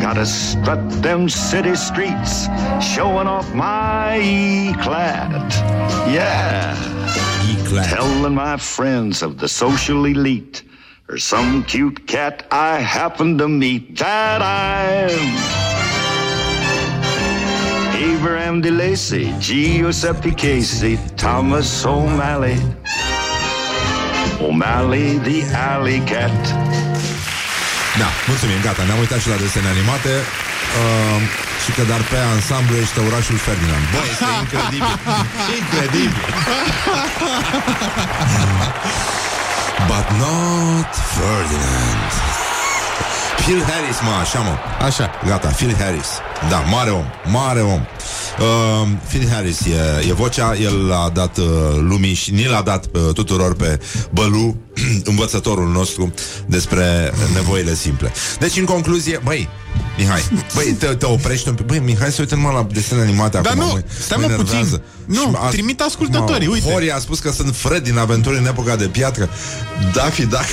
Gotta 0.05 0.27
strut 0.27 0.87
them 1.01 1.29
city 1.29 1.75
streets, 1.75 2.45
showing 2.79 3.27
off 3.27 3.51
my 3.55 4.19
E-clad. 4.19 5.51
Yeah. 6.13 6.77
Telling 7.89 8.35
my 8.35 8.57
friends 8.57 9.23
of 9.23 9.39
the 9.39 9.47
social 9.47 10.05
elite 10.05 10.61
or 11.13 11.19
some 11.19 11.63
cute 11.65 12.07
cat 12.07 12.35
I 12.49 12.79
happen 12.79 13.37
to 13.37 13.47
meet 13.47 13.83
that 13.97 14.41
I'm 14.41 15.21
Abraham 18.09 18.61
DeLacy, 18.63 19.25
Giuseppe 19.39 20.31
Casey, 20.31 20.97
Thomas 21.15 21.85
O'Malley. 21.85 22.57
O'Malley 24.41 25.07
the 25.27 25.39
alley 25.53 25.99
cat. 26.11 26.33
Da, 28.01 28.09
mulțumim, 28.27 28.59
gata, 28.63 28.83
ne-am 28.83 28.99
uitat 28.99 29.19
și 29.19 29.29
la 29.29 29.35
desene 29.35 29.67
animate 29.67 30.13
uh, 30.79 31.21
Și 31.63 31.71
că 31.75 31.83
dar 31.91 32.01
pe 32.11 32.17
ansamblu 32.33 32.75
ești 32.83 32.99
orașul 33.09 33.37
Ferdinand 33.47 33.85
Bă, 33.91 34.01
este 34.11 34.25
incredibil 34.41 34.95
Incredibil 35.59 36.25
But 39.87 40.07
not 40.17 40.95
Ferdinand 40.95 42.32
Phil 43.37 43.61
Harris, 43.63 43.97
mă, 44.03 44.09
așa 44.21 44.39
mă. 44.39 44.55
Așa 44.85 45.09
Gata, 45.27 45.47
Phil 45.47 45.75
Harris. 45.79 46.07
Da, 46.49 46.57
mare 46.59 46.89
om, 46.89 47.05
mare 47.31 47.61
om. 47.61 47.85
Uh, 48.39 48.87
Phil 49.07 49.29
Harris 49.31 49.59
e, 49.59 50.07
e 50.09 50.13
vocea 50.13 50.55
El 50.61 50.91
a 50.93 51.09
dat 51.13 51.37
uh, 51.37 51.45
lumii 51.79 52.13
și 52.13 52.31
ni 52.31 52.45
l-a 52.45 52.61
dat 52.61 52.85
uh, 52.93 53.13
tuturor 53.13 53.55
pe 53.55 53.79
Bălu 54.11 54.55
Învățătorul 55.11 55.67
nostru 55.71 56.13
Despre 56.45 57.13
nevoile 57.33 57.75
simple. 57.75 58.11
Deci, 58.39 58.57
în 58.57 58.65
concluzie, 58.65 59.19
băi 59.23 59.49
Mihai, 59.97 60.23
băi, 60.53 60.75
te, 60.79 60.85
te 60.85 61.05
oprești 61.05 61.47
un 61.47 61.53
pic. 61.55 61.65
Băi, 61.65 61.79
Mihai, 61.79 62.11
să 62.11 62.17
uite 62.21 62.35
numai 62.35 62.53
la 62.53 62.67
desene 62.71 63.01
animate 63.01 63.39
Dar 63.41 63.51
acum, 63.51 63.65
nu, 63.65 63.71
mă, 63.73 63.83
stai 63.99 64.17
mă 64.19 64.23
enervează. 64.23 64.57
puțin. 64.77 64.81
Nu, 65.05 65.21
Și 65.21 65.37
a- 65.45 65.47
trimit 65.49 65.81
ascultătorii, 65.81 66.47
uite. 66.47 66.71
Hori 66.71 66.91
a 66.91 66.99
spus 66.99 67.19
că 67.19 67.31
sunt 67.31 67.55
Fred 67.55 67.83
din 67.83 67.97
Aventuri 67.97 68.37
în 68.37 68.45
epoca 68.45 68.75
de 68.75 68.85
piatră. 68.85 69.29
Daffy 69.93 70.25
Duck 70.25 70.45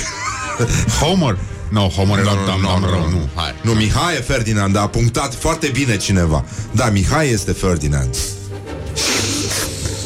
Homer 0.99 1.37
Nu, 1.71 1.87
Homer 1.95 2.19
era 2.19 2.33
Nu, 2.33 2.45
dam, 2.45 2.59
nu, 2.59 2.67
dam, 2.67 2.79
nu, 2.81 2.89
rău, 2.89 2.99
nu. 2.99 3.09
nu, 3.09 3.29
hai 3.35 3.53
Nu, 3.61 3.71
Mihai 3.71 4.15
e 4.15 4.19
Ferdinand, 4.19 4.75
a 4.75 4.87
punctat 4.87 5.35
foarte 5.35 5.67
bine 5.67 5.97
cineva. 5.97 6.45
Da, 6.71 6.89
Mihai 6.89 7.29
este 7.29 7.51
Ferdinand. 7.51 8.15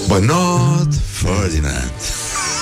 But 0.08 0.22
not 0.24 0.88
Ferdinand. 1.12 1.92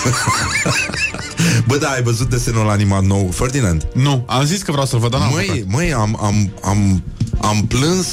Bă, 1.68 1.78
da, 1.78 1.88
ai 1.89 2.01
văzut 2.04 2.30
desenul 2.30 2.70
animat 2.70 3.04
nou 3.04 3.30
Ferdinand? 3.34 3.88
Nu, 3.93 4.26
am 4.28 4.45
zis 4.45 4.62
că 4.62 4.72
vreau 4.72 4.86
să-l 4.86 4.99
văd, 4.99 5.12
dar 5.12 5.20
n-am 5.20 5.32
Măi, 5.32 5.47
apucat. 5.49 5.68
măi, 5.68 5.93
am, 5.93 6.18
am, 6.22 6.54
am, 6.64 7.04
am 7.41 7.66
plâns 7.68 8.08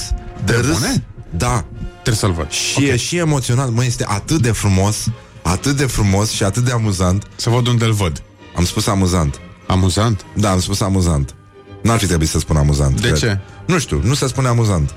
de 0.45 0.53
Pe 0.53 0.59
râs. 0.61 0.79
bune? 0.79 1.05
Da. 1.31 1.65
Trebuie 1.91 2.15
să-l 2.15 2.33
văd 2.33 2.51
Și 2.51 2.75
okay. 2.77 2.89
e 2.89 2.97
și 2.97 3.17
emoționant. 3.17 3.75
Măi, 3.75 3.87
este 3.87 4.05
atât 4.09 4.41
de 4.43 4.51
frumos, 4.53 4.97
atât 5.43 5.77
de 5.77 5.87
frumos 5.87 6.31
și 6.31 6.43
atât 6.43 6.65
de 6.65 6.73
amuzant. 6.73 7.27
Să 7.37 7.51
văd 7.51 7.67
unde 7.67 7.85
îl 7.85 7.93
văd 7.93 8.23
Am 8.57 8.65
spus 8.65 8.87
amuzant. 8.87 9.41
Amuzant? 9.71 10.25
Da, 10.35 10.51
am 10.51 10.61
spus 10.61 10.81
amuzant. 10.81 11.35
N-ar 11.83 11.99
fi 11.99 12.07
trebuit 12.07 12.29
să 12.29 12.39
spun 12.39 12.57
amuzant. 12.57 13.01
De 13.01 13.07
cred. 13.07 13.19
ce? 13.19 13.39
Nu 13.67 13.79
știu, 13.79 14.01
nu 14.05 14.15
se 14.15 14.27
spune 14.27 14.49
amuzant. 14.49 14.95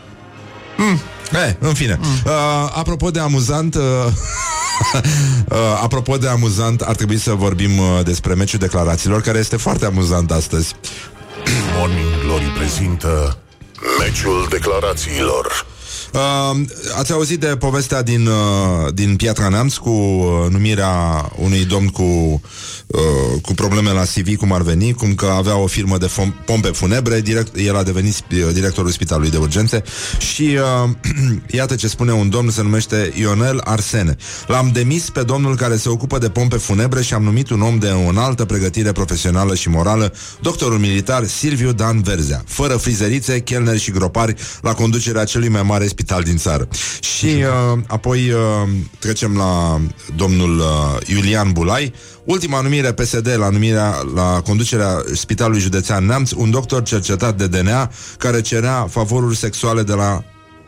Mm. 0.77 0.99
Eh, 1.47 1.53
în 1.59 1.73
fine. 1.73 1.99
Mm. 2.01 2.07
Uh, 2.25 2.31
apropo 2.73 3.11
de 3.11 3.19
amuzant, 3.19 3.75
uh, 3.75 3.81
uh, 5.49 5.57
apropo 5.83 6.17
de 6.17 6.27
amuzant, 6.27 6.81
ar 6.81 6.95
trebui 6.95 7.17
să 7.17 7.33
vorbim 7.33 7.77
uh, 7.77 7.99
despre 8.03 8.33
meciul 8.33 8.59
declarațiilor, 8.59 9.21
care 9.21 9.37
este 9.37 9.57
foarte 9.57 9.85
amuzant 9.85 10.31
astăzi. 10.31 10.75
Morning 11.77 12.21
Glory 12.25 12.45
prezintă 12.57 13.37
Meciul 13.99 14.47
declarațiilor 14.49 15.65
Uh, 16.13 16.59
ați 16.97 17.11
auzit 17.11 17.39
de 17.39 17.47
povestea 17.47 18.01
din, 18.03 18.27
uh, 18.27 18.93
din 18.93 19.15
Piatra 19.15 19.47
Neamț 19.47 19.75
cu 19.75 19.89
uh, 19.89 20.49
numirea 20.49 21.31
unui 21.37 21.65
domn 21.65 21.87
cu, 21.87 22.01
uh, 22.87 23.41
cu 23.41 23.53
probleme 23.53 23.91
la 23.91 24.01
CV, 24.01 24.35
cum 24.35 24.51
ar 24.51 24.61
veni, 24.61 24.93
cum 24.93 25.15
că 25.15 25.25
avea 25.25 25.57
o 25.57 25.67
firmă 25.67 25.97
de 25.97 26.07
fom- 26.07 26.45
pompe 26.45 26.67
funebre, 26.67 27.21
direct, 27.21 27.55
el 27.57 27.75
a 27.75 27.83
devenit 27.83 28.13
sp- 28.13 28.53
directorul 28.53 28.91
spitalului 28.91 29.29
de 29.29 29.37
urgențe 29.37 29.83
și 30.17 30.57
uh, 30.85 30.89
iată 31.59 31.75
ce 31.75 31.87
spune 31.87 32.11
un 32.11 32.29
domn, 32.29 32.49
se 32.49 32.61
numește 32.61 33.13
Ionel 33.19 33.61
Arsene. 33.63 34.17
L-am 34.47 34.69
demis 34.73 35.09
pe 35.09 35.23
domnul 35.23 35.55
care 35.55 35.77
se 35.77 35.89
ocupă 35.89 36.17
de 36.17 36.29
pompe 36.29 36.57
funebre 36.57 37.01
și 37.01 37.13
am 37.13 37.23
numit 37.23 37.49
un 37.49 37.61
om 37.61 37.77
de 37.77 37.87
o 37.87 38.09
înaltă 38.09 38.45
pregătire 38.45 38.91
profesională 38.91 39.55
și 39.55 39.69
morală, 39.69 40.13
doctorul 40.41 40.77
militar 40.77 41.25
Silviu 41.25 41.71
Dan 41.71 42.01
Verzea, 42.01 42.43
fără 42.45 42.75
frizerițe, 42.75 43.39
chelneri 43.39 43.79
și 43.79 43.91
gropari, 43.91 44.35
la 44.61 44.73
conducerea 44.73 45.23
celui 45.23 45.49
mai 45.49 45.63
mare 45.63 45.87
spital 45.87 46.01
din 46.23 46.37
țară. 46.37 46.67
Și 46.99 47.25
uh, 47.25 47.79
apoi 47.87 48.31
uh, 48.31 48.39
trecem 48.99 49.37
la 49.37 49.81
domnul 50.15 50.59
uh, 50.59 51.07
Iulian 51.07 51.51
Bulai, 51.51 51.93
ultima 52.23 52.61
numire 52.61 52.91
PSD 52.91 53.35
la 53.37 53.49
numirea 53.49 54.01
la 54.15 54.41
conducerea 54.41 55.03
Spitalului 55.13 55.61
Județean 55.61 56.05
Neamț, 56.05 56.31
un 56.31 56.51
doctor 56.51 56.83
cercetat 56.83 57.37
de 57.37 57.47
DNA 57.47 57.91
care 58.17 58.41
cerea 58.41 58.87
favoruri 58.89 59.35
sexuale 59.35 59.83
de 59.83 59.93
la 59.93 60.23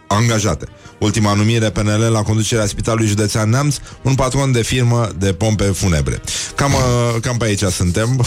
angajate. 0.07 0.65
Ultima 0.97 1.33
numire 1.33 1.69
PNL 1.69 2.09
la 2.11 2.21
conducerea 2.21 2.65
Spitalului 2.65 3.07
Județean 3.07 3.49
Neamț, 3.49 3.75
un 4.01 4.15
patron 4.15 4.51
de 4.51 4.61
firmă 4.61 5.09
de 5.17 5.33
pompe 5.33 5.63
funebre. 5.63 6.21
Cam, 6.55 6.73
uh, 6.73 6.79
cam 7.21 7.37
pe 7.37 7.45
aici 7.45 7.63
suntem. 7.63 8.09
Um, 8.09 8.25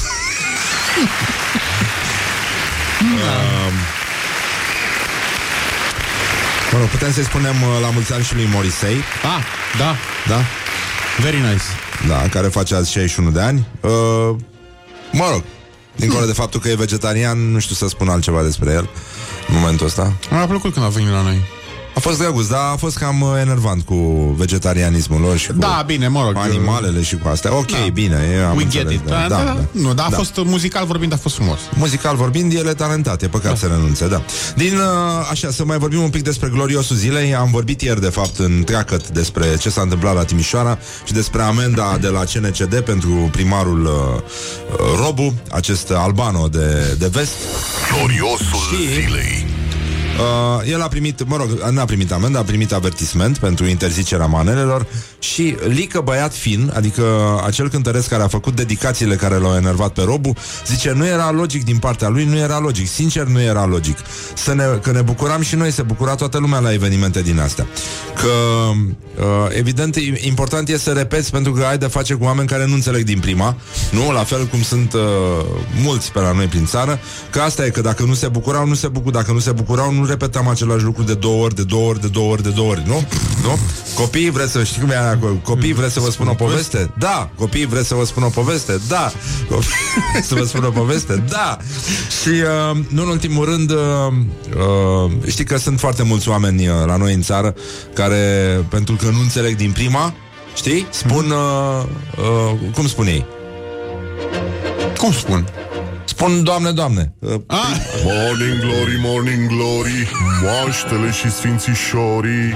Mă 6.73 6.79
rog, 6.79 6.89
putem 6.89 7.13
să-i 7.13 7.25
spunem 7.25 7.63
uh, 7.63 7.79
la 7.81 7.91
mulți 7.91 8.13
ani 8.13 8.25
și 8.25 8.35
lui 8.35 8.49
Morisei. 8.53 8.97
Ah, 9.37 9.45
da, 9.79 9.95
Da? 10.27 10.41
very 11.21 11.37
nice 11.37 11.65
Da, 12.09 12.29
care 12.31 12.49
face 12.49 12.75
azi 12.75 12.91
61 12.91 13.31
de 13.31 13.41
ani. 13.41 13.67
Uh, 13.81 13.91
mă 15.13 15.29
rog, 15.31 15.43
dincolo 15.97 16.25
de 16.27 16.33
faptul 16.33 16.61
că 16.61 16.69
e 16.69 16.75
vegetarian, 16.75 17.39
nu 17.53 17.59
știu 17.59 17.75
să 17.75 17.89
spun 17.89 18.09
altceva 18.09 18.43
despre 18.43 18.71
el 18.73 18.89
în 19.49 19.55
momentul 19.55 19.87
ăsta. 19.87 20.13
Mi-a 20.31 20.47
plăcut 20.47 20.73
când 20.73 20.85
a 20.85 20.89
venit 20.89 21.11
la 21.11 21.23
noi 21.23 21.43
A 21.99 22.01
fost 22.01 22.19
drăguț, 22.19 22.47
dar 22.47 22.61
a 22.73 22.77
fost 22.77 22.97
cam 22.97 23.21
uh, 23.21 23.29
enervant 23.41 23.83
cu 23.83 23.95
vegetarianismul 24.37 25.21
lor 25.21 25.37
și 25.37 25.47
cu 25.47 25.53
Da, 25.53 25.83
bine, 25.87 26.09
mă 26.09 26.23
rog 26.25 26.37
animalele 26.37 27.03
și 27.03 27.17
cu 27.17 27.29
astea. 27.29 27.55
Ok, 27.57 27.71
Da. 27.71 27.77
bine, 27.93 28.17
eu 28.37 28.47
am 28.47 28.57
We 28.57 28.67
get 28.69 28.83
înțeles, 28.83 28.93
it 28.93 29.07
da, 29.07 29.27
da, 29.29 29.43
da. 29.45 29.57
Nu, 29.71 29.95
dar 29.95 30.07
a 30.07 30.17
fost 30.17 30.41
muzical 30.45 30.87
vorbind, 30.87 31.13
a 31.13 31.17
fost 31.17 31.35
frumos 31.35 31.59
Muzical 31.75 32.17
vorbind, 32.17 32.55
el 32.55 32.67
e 32.67 32.73
talentat, 32.73 33.23
e 33.23 33.29
păcat 33.29 33.51
da. 33.51 33.57
să 33.57 33.67
renunțe, 33.67 34.09
da. 34.09 34.23
Din, 34.57 34.75
uh, 34.77 35.29
așa, 35.31 35.51
să 35.51 35.65
mai 35.65 35.79
vorbim 35.79 36.03
un 36.03 36.11
pic 36.11 36.23
despre 36.23 36.49
gloriosul 36.49 36.97
zilei. 36.97 37.35
Am 37.35 37.49
vorbit 37.51 37.83
ieri, 37.83 38.01
de 38.01 38.09
fapt, 38.11 38.39
în 38.39 38.63
treacăt 38.65 39.09
despre 39.09 39.57
ce 39.61 39.71
s-a 39.71 39.81
întâmplat 39.81 40.15
la 40.15 40.25
Timișoara 40.25 40.79
și 41.05 41.13
despre 41.13 41.43
amenda 41.43 41.99
de 42.01 42.09
la 42.09 42.25
CNCD 42.33 42.81
pentru 42.81 43.29
primarul 43.33 43.85
uh, 43.85 44.23
uh, 44.73 45.05
Robu, 45.05 45.35
acest 45.51 45.91
albano 45.91 46.49
de, 46.49 46.97
de 46.99 47.07
vest. 47.07 47.35
Gloriosul 47.93 48.77
zilei 48.93 49.48
Uh, 50.19 50.71
el 50.71 50.83
a 50.83 50.89
primit, 50.89 51.27
mă 51.27 51.37
rog, 51.37 51.51
n-a 51.71 51.85
primit 51.85 52.13
amendă, 52.13 52.39
a 52.39 52.43
primit 52.43 52.73
avertisment 52.73 53.39
pentru 53.39 53.67
interzicerea 53.67 54.27
manelelor 54.27 54.87
și 55.19 55.57
Lică 55.67 56.01
Băiat 56.01 56.35
Fin, 56.35 56.73
adică 56.75 57.05
acel 57.47 57.69
cântăresc 57.71 58.09
care 58.09 58.23
a 58.23 58.29
făcut 58.29 58.57
dedicațiile 58.57 59.15
care 59.15 59.37
l-au 59.37 59.55
enervat 59.55 59.93
pe 59.93 60.03
Robu, 60.03 60.33
zice, 60.67 60.93
nu 60.93 61.07
era 61.07 61.31
logic 61.31 61.65
din 61.65 61.79
partea 61.79 62.09
lui, 62.09 62.25
nu 62.25 62.37
era 62.37 62.59
logic, 62.59 62.89
sincer 62.89 63.25
nu 63.27 63.41
era 63.41 63.67
logic. 63.67 63.99
Să 64.35 64.55
ne, 64.55 64.65
că 64.83 64.91
ne 64.93 65.01
bucuram 65.01 65.43
și 65.43 65.55
noi, 65.55 65.71
se 65.71 65.83
bucura 65.83 66.15
toată 66.15 66.39
lumea 66.39 66.59
la 66.59 66.73
evenimente 66.73 67.23
din 67.23 67.41
astea. 67.41 67.67
Că, 68.15 68.29
uh, 69.23 69.25
evident, 69.49 69.97
e- 69.97 70.21
important 70.21 70.69
e 70.69 70.79
să 70.79 70.91
repeți 70.91 71.31
pentru 71.31 71.53
că 71.53 71.65
ai 71.65 71.79
de 71.79 71.87
face 71.87 72.15
cu 72.15 72.25
oameni 72.25 72.49
care 72.49 72.67
nu 72.67 72.75
înțeleg 72.75 73.05
din 73.05 73.19
prima, 73.19 73.57
nu? 73.91 74.13
La 74.13 74.25
fel 74.25 74.47
cum 74.47 74.63
sunt 74.63 74.93
uh, 74.93 75.01
mulți 75.83 76.13
pe 76.13 76.21
la 76.21 76.33
noi 76.33 76.47
prin 76.47 76.67
țară, 76.67 76.99
că 77.31 77.41
asta 77.41 77.65
e, 77.65 77.71
că 77.71 77.81
dacă 77.81 78.03
nu 78.03 78.15
se 78.15 78.29
bucurau, 78.29 78.67
nu 78.67 78.75
se 78.75 78.89
bucurau, 78.89 79.21
dacă 79.21 79.33
nu 79.33 79.39
se 79.39 79.53
bucurau, 79.53 79.93
nu 79.93 80.07
repetam 80.09 80.49
același 80.49 80.85
lucru 80.85 81.03
de 81.03 81.15
două 81.15 81.45
ori, 81.45 81.55
de 81.55 81.63
două 81.63 81.89
ori, 81.89 82.01
de 82.01 82.09
două 82.09 82.31
ori, 82.33 82.43
de 82.43 82.49
două 82.49 82.71
ori, 82.71 82.83
nu? 82.87 83.05
Nu? 83.43 83.59
Copiii 83.95 84.31
vreți 84.31 84.53
să 84.53 84.65
știi 84.65 84.81
cum 84.81 84.91
e 84.91 84.99
aia, 84.99 85.19
co- 85.19 85.43
copiii 85.43 85.73
vreți 85.73 85.93
să 85.93 86.01
vă 86.01 86.11
spun 86.11 86.29
o 86.29 86.35
poveste? 86.35 86.91
Da. 86.99 87.31
Copiii 87.35 87.67
vreți 87.67 87.89
să 87.89 87.95
vă 87.95 88.05
spun 88.05 88.23
o 88.23 88.29
poveste? 88.29 88.81
Da. 88.89 89.13
Copiii 89.49 89.67
vreți 90.13 90.29
să 90.29 90.35
vă 90.35 90.45
spun 90.45 90.65
o 90.65 90.71
poveste? 90.71 91.25
Da. 91.29 91.57
Și 92.23 92.29
uh, 92.29 92.79
nu 92.89 93.03
în 93.03 93.09
ultimul 93.09 93.45
rând, 93.45 93.71
uh, 93.71 93.77
uh, 94.57 95.11
știi 95.27 95.45
că 95.45 95.57
sunt 95.59 95.79
foarte 95.81 96.03
mulți 96.03 96.29
oameni 96.29 96.69
uh, 96.69 96.75
la 96.87 96.97
noi 96.97 97.15
în 97.15 97.23
țară 97.23 97.55
care, 97.95 98.17
pentru 98.69 98.95
că 98.95 99.11
nu 99.11 99.21
înțeleg 99.21 99.57
din 99.57 99.73
prima, 99.73 100.15
știi? 100.55 100.87
Spun, 100.91 101.31
uh, 101.31 101.85
uh, 102.19 102.73
cum 102.75 102.87
spun 102.87 103.07
ei? 103.07 103.27
Cum 104.99 105.13
spun? 105.13 105.49
Spun, 106.19 106.43
doamne, 106.43 106.71
doamne. 106.71 107.13
Uh, 107.19 107.35
ah. 107.47 107.59
Morning 108.05 108.61
Glory, 108.61 108.99
Morning 109.03 109.47
Glory 109.47 110.11
Moaștele 110.43 111.11
și 111.11 111.31
sfințișorii 111.31 112.55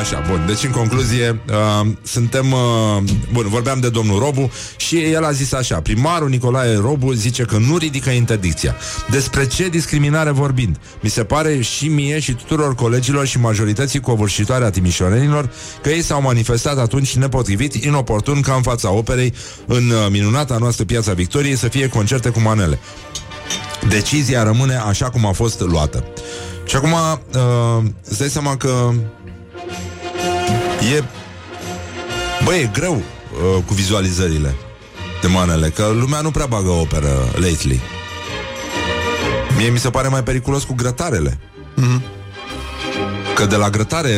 Așa, 0.00 0.24
bun. 0.28 0.44
Deci, 0.46 0.64
în 0.64 0.70
concluzie, 0.70 1.40
uh, 1.48 1.86
suntem... 2.02 2.52
Uh, 2.52 3.02
bun, 3.32 3.46
vorbeam 3.48 3.80
de 3.80 3.88
domnul 3.88 4.18
Robu 4.18 4.50
și 4.76 4.96
el 4.96 5.24
a 5.24 5.30
zis 5.30 5.52
așa. 5.52 5.80
Primarul 5.80 6.28
Nicolae 6.28 6.76
Robu 6.76 7.12
zice 7.12 7.42
că 7.42 7.56
nu 7.56 7.76
ridică 7.76 8.10
interdicția. 8.10 8.76
Despre 9.10 9.46
ce 9.46 9.68
discriminare 9.68 10.30
vorbind? 10.30 10.76
Mi 11.00 11.10
se 11.10 11.24
pare 11.24 11.60
și 11.60 11.88
mie 11.88 12.20
și 12.20 12.32
tuturor 12.32 12.74
colegilor 12.74 13.26
și 13.26 13.40
majorității 13.40 14.00
covârșitoare 14.00 14.64
a 14.64 14.70
timișorenilor 14.70 15.50
că 15.82 15.88
ei 15.88 16.02
s-au 16.02 16.22
manifestat 16.22 16.78
atunci 16.78 17.16
nepotrivit, 17.16 17.74
inoportun, 17.74 18.40
ca 18.40 18.54
în 18.54 18.62
fața 18.62 18.92
operei, 18.92 19.34
în 19.66 19.90
uh, 19.90 20.06
minunata 20.10 20.56
noastră 20.60 20.84
Piața 20.84 21.12
Victoriei, 21.12 21.56
să 21.56 21.68
fie 21.68 21.88
concerte 21.88 22.28
cu 22.28 22.40
manele. 22.40 22.78
Decizia 23.88 24.42
rămâne 24.42 24.76
așa 24.76 25.10
cum 25.10 25.26
a 25.26 25.32
fost 25.32 25.60
luată. 25.60 26.04
Și 26.64 26.76
acum, 26.76 26.92
uh, 26.92 27.84
îți 28.04 28.18
dai 28.18 28.28
seama 28.28 28.56
că 28.56 28.90
E 30.96 31.04
Băi, 32.44 32.60
e 32.60 32.70
greu 32.72 32.94
uh, 32.94 33.62
cu 33.66 33.74
vizualizările 33.74 34.54
De 35.20 35.26
manele 35.26 35.68
Că 35.68 35.92
lumea 35.98 36.20
nu 36.20 36.30
prea 36.30 36.46
bagă 36.46 36.70
operă 36.70 37.28
lately 37.32 37.80
Mie 39.56 39.68
mi 39.68 39.78
se 39.78 39.90
pare 39.90 40.08
mai 40.08 40.22
periculos 40.22 40.64
cu 40.64 40.74
grătarele. 40.74 41.38
Că 43.34 43.46
de 43.46 43.56
la 43.56 43.70
grătare 43.70 44.10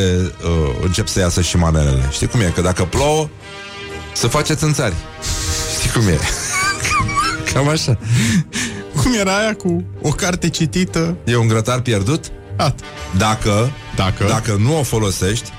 uh, 0.44 0.74
încep 0.82 1.08
să 1.08 1.18
iasă 1.18 1.40
și 1.40 1.56
manelele. 1.56 2.08
Știi 2.10 2.26
cum 2.26 2.40
e? 2.40 2.52
Că 2.54 2.60
dacă 2.60 2.84
plouă, 2.84 3.28
să 4.12 4.26
face 4.26 4.54
țânțari. 4.54 4.94
Știi 5.78 5.90
cum 5.90 6.08
e? 6.08 6.18
Cam 7.52 7.68
așa. 7.68 7.98
Cum 9.08 9.16
era 9.18 9.36
aia 9.36 9.54
cu 9.54 9.84
o 10.02 10.08
carte 10.08 10.48
citită? 10.48 11.16
E 11.24 11.36
un 11.36 11.46
grătar 11.48 11.80
pierdut? 11.80 12.24
At. 12.56 12.80
Dacă, 13.16 13.70
Dacă. 13.96 14.24
dacă 14.28 14.56
nu 14.58 14.78
o 14.78 14.82
folosești, 14.82 15.50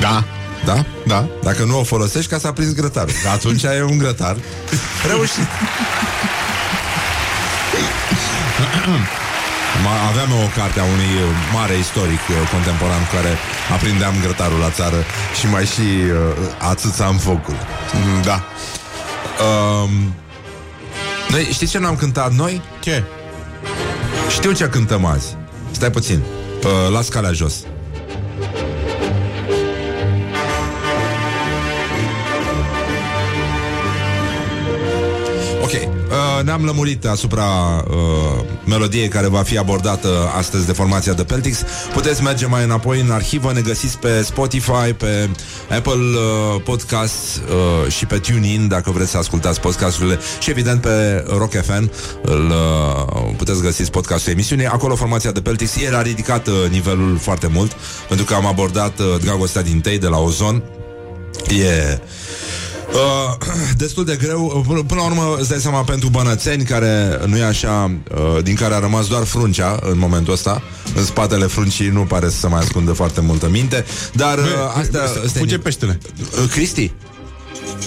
Da. 0.00 0.24
da? 0.64 0.84
Da. 1.06 1.28
Dacă 1.42 1.64
nu 1.64 1.78
o 1.78 1.82
folosești, 1.82 2.30
ca 2.30 2.38
să 2.38 2.46
aprins 2.46 2.72
grătarul. 2.74 3.12
Atunci 3.32 3.62
e 3.62 3.82
un 3.82 3.98
grătar 3.98 4.36
reușit. 5.10 5.46
Ma- 9.84 10.08
Aveam 10.10 10.30
eu 10.30 10.42
o 10.44 10.50
carte 10.60 10.80
a 10.80 10.84
unui 10.84 11.12
uh, 11.22 11.28
mare 11.54 11.74
istoric 11.78 12.20
uh, 12.28 12.48
contemporan 12.52 12.98
cu 13.06 13.14
care 13.14 13.32
aprindeam 13.72 14.14
grătarul 14.22 14.58
la 14.58 14.70
țară 14.70 15.04
și 15.38 15.46
mai 15.46 15.64
și 15.66 15.80
uh, 15.80 16.68
ațâțam 16.70 17.16
focul. 17.16 17.56
Mm, 17.94 18.22
Da. 18.22 18.42
Um, 19.46 20.14
noi, 21.28 21.44
știți 21.52 21.70
ce 21.70 21.78
n-am 21.78 21.96
cântat 21.96 22.32
noi? 22.32 22.62
Ce? 22.88 23.02
Știu 24.30 24.52
ce 24.52 24.68
cântăm 24.68 25.04
azi. 25.04 25.36
Stai 25.70 25.90
puțin. 25.90 26.18
Uh, 26.64 26.92
las 26.92 27.08
calea 27.08 27.32
jos. 27.32 27.64
Ne-am 36.42 36.64
lămurit 36.64 37.04
asupra 37.04 37.44
uh, 37.88 38.44
melodiei 38.64 39.08
care 39.08 39.26
va 39.26 39.42
fi 39.42 39.58
abordată 39.58 40.08
astăzi 40.36 40.66
de 40.66 40.72
formația 40.72 41.12
de 41.12 41.24
Peltix. 41.24 41.62
Puteți 41.92 42.22
merge 42.22 42.46
mai 42.46 42.64
înapoi 42.64 43.00
în 43.00 43.10
arhivă, 43.10 43.52
ne 43.52 43.60
găsiți 43.60 43.98
pe 43.98 44.22
Spotify, 44.22 44.92
pe 44.96 45.28
Apple 45.70 45.92
uh, 45.92 46.62
Podcasts 46.64 47.36
uh, 47.36 47.92
și 47.92 48.06
pe 48.06 48.18
TuneIn 48.18 48.68
dacă 48.68 48.90
vreți 48.90 49.10
să 49.10 49.18
ascultați 49.18 49.60
podcasturile 49.60 50.18
și 50.40 50.50
evident 50.50 50.80
pe 50.80 51.24
Rock 51.28 51.52
FM 51.52 51.90
îl, 52.22 52.50
uh, 52.50 53.34
puteți 53.36 53.62
găsiți 53.62 53.90
podcastul 53.90 54.32
emisiunii. 54.32 54.66
Acolo 54.66 54.94
formația 54.96 55.32
de 55.32 55.40
Peltix 55.40 55.74
ieri 55.74 55.94
a 55.94 56.02
ridicat 56.02 56.46
uh, 56.46 56.54
nivelul 56.70 57.18
foarte 57.18 57.46
mult 57.46 57.76
pentru 58.08 58.26
că 58.26 58.34
am 58.34 58.46
abordat 58.46 58.98
uh, 58.98 59.06
dragostea 59.20 59.62
din 59.62 59.80
tei 59.80 59.98
de 59.98 60.06
la 60.06 60.18
Ozon. 60.18 60.62
E 61.48 61.98
Uh, 62.92 63.34
destul 63.76 64.04
de 64.04 64.16
greu 64.16 64.64
Până, 64.66 64.82
până 64.82 65.00
la 65.00 65.06
urmă 65.06 65.36
îți 65.38 65.48
dai 65.48 65.58
seama 65.58 65.82
pentru 65.82 66.08
bănățeni 66.08 66.64
Care 66.64 67.20
nu 67.26 67.36
e 67.36 67.44
așa 67.44 67.90
uh, 68.14 68.42
Din 68.42 68.54
care 68.54 68.74
a 68.74 68.78
rămas 68.78 69.06
doar 69.06 69.24
fruncea 69.24 69.78
în 69.82 69.98
momentul 69.98 70.32
ăsta 70.32 70.62
În 70.94 71.04
spatele 71.04 71.46
fruncii 71.46 71.88
nu 71.88 72.00
pare 72.00 72.28
să 72.28 72.36
se 72.36 72.46
mai 72.46 72.60
ascundă 72.60 72.92
Foarte 72.92 73.20
multă 73.20 73.48
minte 73.48 73.84
Dar 74.12 74.38
uh, 74.38 74.44
astea, 74.78 75.02
astea 75.02 75.40
Fuge 75.40 75.58
peștele. 75.58 75.98
Uh, 76.42 76.48
Cristi 76.50 76.92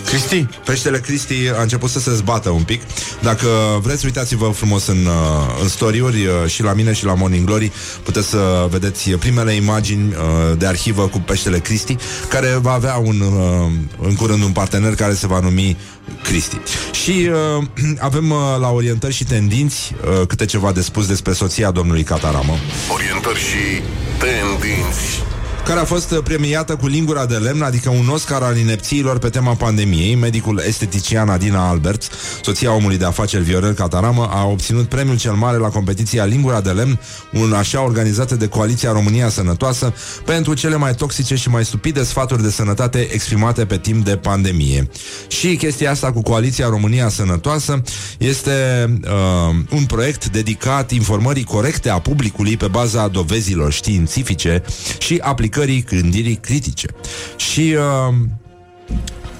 Cristi? 0.06 0.48
Peștele 0.66 1.00
Cristi 1.00 1.34
a 1.58 1.62
început 1.62 1.90
să 1.90 2.00
se 2.00 2.14
zbată 2.14 2.50
un 2.50 2.64
pic. 2.64 2.82
Dacă 3.22 3.48
vreți, 3.82 4.06
uitați-vă 4.06 4.48
frumos 4.48 4.88
în, 4.88 5.06
uh, 5.06 5.62
în 5.62 5.68
story-uri 5.68 6.26
uh, 6.26 6.50
Și 6.50 6.64
la 6.64 6.74
mine 6.74 6.94
și 6.94 7.06
la 7.06 7.14
Morning 7.14 7.46
Glory. 7.46 7.72
Puteți 8.04 8.28
să 8.28 8.68
vedeți 8.70 9.10
primele 9.10 9.54
imagini 9.54 10.08
uh, 10.14 10.58
De 10.58 10.66
arhivă 10.66 11.08
cu 11.08 11.20
peștele 11.20 11.60
Cristi 11.60 11.96
Care 12.30 12.58
va 12.62 12.72
avea 12.72 12.96
un, 12.96 13.20
uh, 13.20 13.72
în 14.08 14.16
curând 14.16 14.44
un 14.44 14.52
partener 14.52 14.96
Care 14.96 15.14
se 15.14 15.28
va 15.28 15.40
numi 15.40 15.78
Cristi. 16.24 16.58
Și 16.92 17.30
uh, 17.58 17.64
avem 18.10 18.30
uh, 18.30 18.38
la 18.60 18.70
orientări 18.70 19.14
și 19.14 19.24
tendinți 19.24 19.96
uh, 20.20 20.28
Câte 20.28 20.46
ceva 20.46 20.72
de 20.72 20.82
spus 20.82 21.08
despre 21.08 21.34
soția 21.34 21.72
domnului 21.72 22.04
Cataramă 22.04 22.54
Orientări 22.94 23.40
și 23.40 23.82
tendinți. 24.20 25.24
Care 25.66 25.80
a 25.80 25.86
fost 25.86 26.12
uh, 26.12 26.18
premiată 26.24 26.76
cu 26.76 26.88
lingura 26.88 27.26
de 27.26 27.36
lemn, 27.36 27.62
adică 27.62 27.90
un 27.90 28.08
Oscar 28.08 28.42
al 28.42 28.58
inepțiilor 28.58 29.18
pe 29.20 29.30
tema 29.30 29.54
pandemiei. 29.54 30.16
Medicul 30.16 30.62
estetician 30.68 31.30
Adina 31.30 31.70
Alberts, 31.70 32.10
soția 32.42 32.74
omului 32.74 32.98
de 32.98 33.06
afaceri 33.06 33.44
Viorel 33.44 33.74
Cataramă, 33.74 34.30
a 34.32 34.46
obținut 34.46 34.86
premiul 34.86 35.18
cel 35.18 35.32
mare 35.32 35.58
la 35.58 35.68
competiția 35.68 36.26
Lingura 36.26 36.62
de 36.62 36.70
lemn, 36.70 37.00
un 37.34 37.54
așa 37.54 37.84
organizată 37.84 38.36
de 38.36 38.48
Coaliția 38.48 38.92
România 38.92 39.30
Sănătoasă, 39.30 39.94
pentru 40.26 40.54
cele 40.54 40.76
mai 40.76 40.96
toxice 40.96 41.36
și 41.36 41.50
mai 41.50 41.66
stupide 41.66 42.04
sfaturi 42.04 42.42
de 42.42 42.50
sănătate 42.50 43.08
exprimate 43.12 43.66
pe 43.66 43.78
timp 43.78 44.06
de 44.06 44.18
pandemie. 44.18 44.90
Și 45.28 45.56
chestia 45.56 45.92
asta 45.92 46.12
cu 46.12 46.22
Coaliția 46.22 46.68
România 46.68 47.10
Sănătoasă 47.10 47.82
este 48.18 48.88
uh, 49.04 49.56
un 49.70 49.86
proiect 49.86 50.30
dedicat 50.30 50.92
informării 50.92 51.44
corecte 51.44 51.90
a 51.90 52.00
publicului 52.00 52.58
pe 52.58 52.68
baza 52.68 53.08
dovezilor 53.08 53.72
științifice 53.72 54.64
și 54.98 55.18
aplicării 55.22 55.50
gândirii 55.82 56.36
critice. 56.36 56.88
Și 57.36 57.76
uh, 57.78 58.16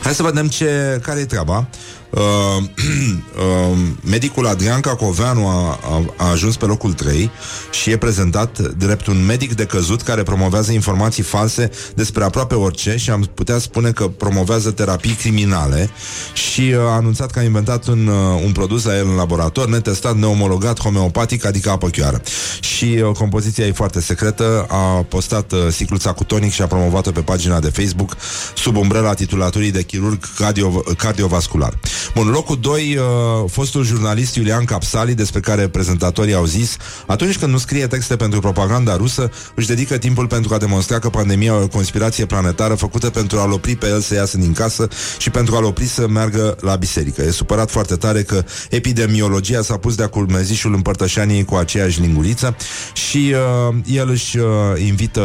hai 0.02 0.14
să 0.14 0.24
vedem 0.24 0.48
ce, 0.48 1.00
care 1.04 1.20
e 1.20 1.26
treaba. 1.26 1.68
Uh, 2.12 2.22
uh, 2.64 3.78
medicul 4.02 4.48
Adrian 4.48 4.80
Cacoveanu 4.80 5.48
a, 5.48 5.80
a, 5.84 6.14
a 6.18 6.30
ajuns 6.30 6.58
pe 6.58 6.66
locul 6.66 6.94
3 6.94 7.30
și 7.72 7.92
e 7.92 7.98
prezentat 7.98 8.60
drept 8.60 9.08
un 9.08 9.26
medic 9.26 9.56
de 9.56 9.66
căzut 9.66 10.02
care 10.02 10.24
promovează 10.24 10.72
informații 10.72 11.24
false 11.24 11.70
despre 11.96 12.24
aproape 12.24 12.56
orice 12.56 12.96
și 12.98 13.10
am 13.10 13.30
putea 13.34 13.58
spune 13.58 13.92
că 13.92 14.08
promovează 14.08 14.72
terapii 14.72 15.14
criminale 15.14 15.90
și 16.34 16.62
uh, 16.62 16.80
a 16.80 16.96
anunțat 16.96 17.32
că 17.32 17.40
a 17.40 17.44
inventat 17.44 17.88
un, 17.88 18.08
uh, 18.08 18.42
un 18.46 18.52
produs 18.52 18.84
la 18.84 18.98
el 18.98 19.08
în 19.08 19.16
laborator, 19.16 19.68
netestat, 19.68 20.16
neomologat, 20.16 20.80
homeopatic, 20.80 21.46
adică 21.46 21.70
apă 21.70 21.88
chioară. 21.88 22.22
Și 22.60 22.86
uh, 22.86 23.16
compoziția 23.16 23.66
e 23.66 23.72
foarte 23.72 24.02
secretă, 24.02 24.66
a 24.70 25.06
postat 25.10 25.52
uh, 25.52 25.60
sticluța 25.70 26.12
cu 26.12 26.24
tonic 26.24 26.52
și 26.52 26.62
a 26.62 26.68
promovat-o 26.68 27.12
pe 27.12 27.22
pagina 27.22 27.60
de 27.60 27.70
Facebook 27.70 28.18
sub 28.56 28.76
umbrela 28.76 29.14
titulaturii 29.14 29.72
de 29.72 29.82
chirurg 29.82 30.20
cardio, 30.36 30.84
cardiovascular. 30.98 31.74
Bun, 32.16 32.28
locul 32.28 32.58
2, 32.62 32.98
uh, 32.98 33.50
fostul 33.50 33.84
jurnalist 33.84 34.36
Iulian 34.36 34.66
Capsali, 34.66 35.16
despre 35.16 35.40
care 35.40 35.68
prezentatorii 35.68 36.34
au 36.34 36.46
zis, 36.46 36.78
atunci 37.08 37.38
când 37.38 37.52
nu 37.52 37.58
scrie 37.58 37.88
texte 37.88 38.16
pentru 38.16 38.40
propaganda 38.40 38.96
rusă, 38.96 39.32
își 39.56 39.68
dedică 39.68 39.98
timpul 39.98 40.28
pentru 40.28 40.54
a 40.54 40.58
demonstra 40.58 41.00
că 41.00 41.10
pandemia 41.10 41.54
e 41.54 41.64
o 41.64 41.68
conspirație 41.68 42.26
planetară 42.26 42.76
făcută 42.76 43.10
pentru 43.10 43.40
a-l 43.40 43.52
opri 43.52 43.76
pe 43.76 43.88
el 43.88 44.02
să 44.02 44.14
iasă 44.14 44.38
din 44.38 44.54
casă 44.54 44.88
și 45.18 45.30
pentru 45.30 45.56
a-l 45.56 45.64
opri 45.64 45.86
să 45.86 46.08
meargă 46.08 46.58
la 46.62 46.76
biserică. 46.76 47.22
E 47.22 47.32
supărat 47.32 47.70
foarte 47.72 47.96
tare 47.96 48.24
că 48.24 48.44
epidemiologia 48.70 49.62
s-a 49.62 49.78
pus 49.78 49.96
de-a 49.96 50.08
culmezișul 50.08 50.74
împărtășaniei 50.74 51.46
cu 51.46 51.56
aceeași 51.56 52.02
linguriță 52.02 52.56
și 52.94 53.34
uh, 53.70 53.76
el 53.86 54.10
își 54.10 54.38
uh, 54.38 54.46
invită 54.86 55.22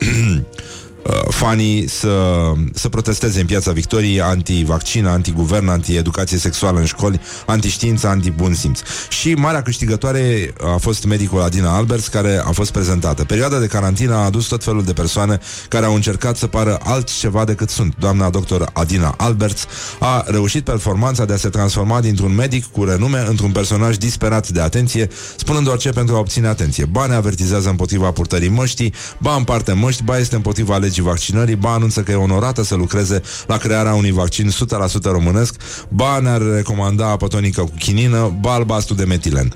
uh, 0.00 0.36
fanii 1.28 1.88
să, 1.88 2.52
să 2.74 2.88
protesteze 2.88 3.40
în 3.40 3.46
piața 3.46 3.72
Victoriei 3.72 4.20
anti-vaccin, 4.20 5.06
anti-guvern, 5.06 5.68
anti-educație 5.68 6.38
sexuală 6.38 6.78
în 6.78 6.84
școli, 6.84 7.20
anti-știință, 7.46 8.06
anti-bun 8.06 8.54
simț. 8.54 8.80
Și 9.08 9.32
marea 9.32 9.62
câștigătoare 9.62 10.54
a 10.74 10.76
fost 10.76 11.04
medicul 11.04 11.40
Adina 11.40 11.76
Alberts, 11.76 12.08
care 12.08 12.42
a 12.44 12.50
fost 12.50 12.72
prezentată. 12.72 13.24
Perioada 13.24 13.58
de 13.58 13.66
carantină 13.66 14.14
a 14.14 14.24
adus 14.24 14.46
tot 14.46 14.64
felul 14.64 14.84
de 14.84 14.92
persoane 14.92 15.38
care 15.68 15.86
au 15.86 15.94
încercat 15.94 16.36
să 16.36 16.46
pară 16.46 16.78
altceva 16.84 17.44
decât 17.44 17.70
sunt. 17.70 17.94
Doamna 17.98 18.30
doctor 18.30 18.70
Adina 18.72 19.14
Alberts 19.16 19.66
a 19.98 20.24
reușit 20.26 20.64
performanța 20.64 21.24
de 21.24 21.32
a 21.32 21.36
se 21.36 21.48
transforma 21.48 22.00
dintr-un 22.00 22.34
medic 22.34 22.64
cu 22.64 22.84
renume 22.84 23.24
într-un 23.28 23.50
personaj 23.50 23.96
disperat 23.96 24.48
de 24.48 24.60
atenție, 24.60 25.08
spunând 25.36 25.68
orice 25.68 25.90
pentru 25.90 26.14
a 26.14 26.18
obține 26.18 26.46
atenție. 26.46 26.84
Ba 26.84 27.06
ne 27.06 27.14
avertizează 27.14 27.68
împotriva 27.68 28.10
purtării 28.10 28.48
măștii, 28.48 28.94
ba 29.18 29.34
împarte 29.34 29.72
măști, 29.72 30.02
ba 30.02 30.18
este 30.18 30.34
împotriva 30.34 30.76
legii 30.76 30.89
vaccinării, 30.98 31.56
ba 31.56 31.72
anunță 31.72 32.02
că 32.02 32.10
e 32.10 32.14
onorată 32.14 32.62
să 32.62 32.74
lucreze 32.74 33.22
la 33.46 33.56
crearea 33.56 33.94
unui 33.94 34.10
vaccin 34.10 34.50
100% 34.50 34.54
românesc, 35.02 35.54
ba 35.88 36.18
ne-ar 36.18 36.42
recomanda 36.54 37.10
apă 37.10 37.26
tonică 37.26 37.60
cu 37.60 37.72
chinină, 37.78 38.36
ba 38.40 38.52
albastru 38.52 38.94
de 38.94 39.04
metilen. 39.04 39.52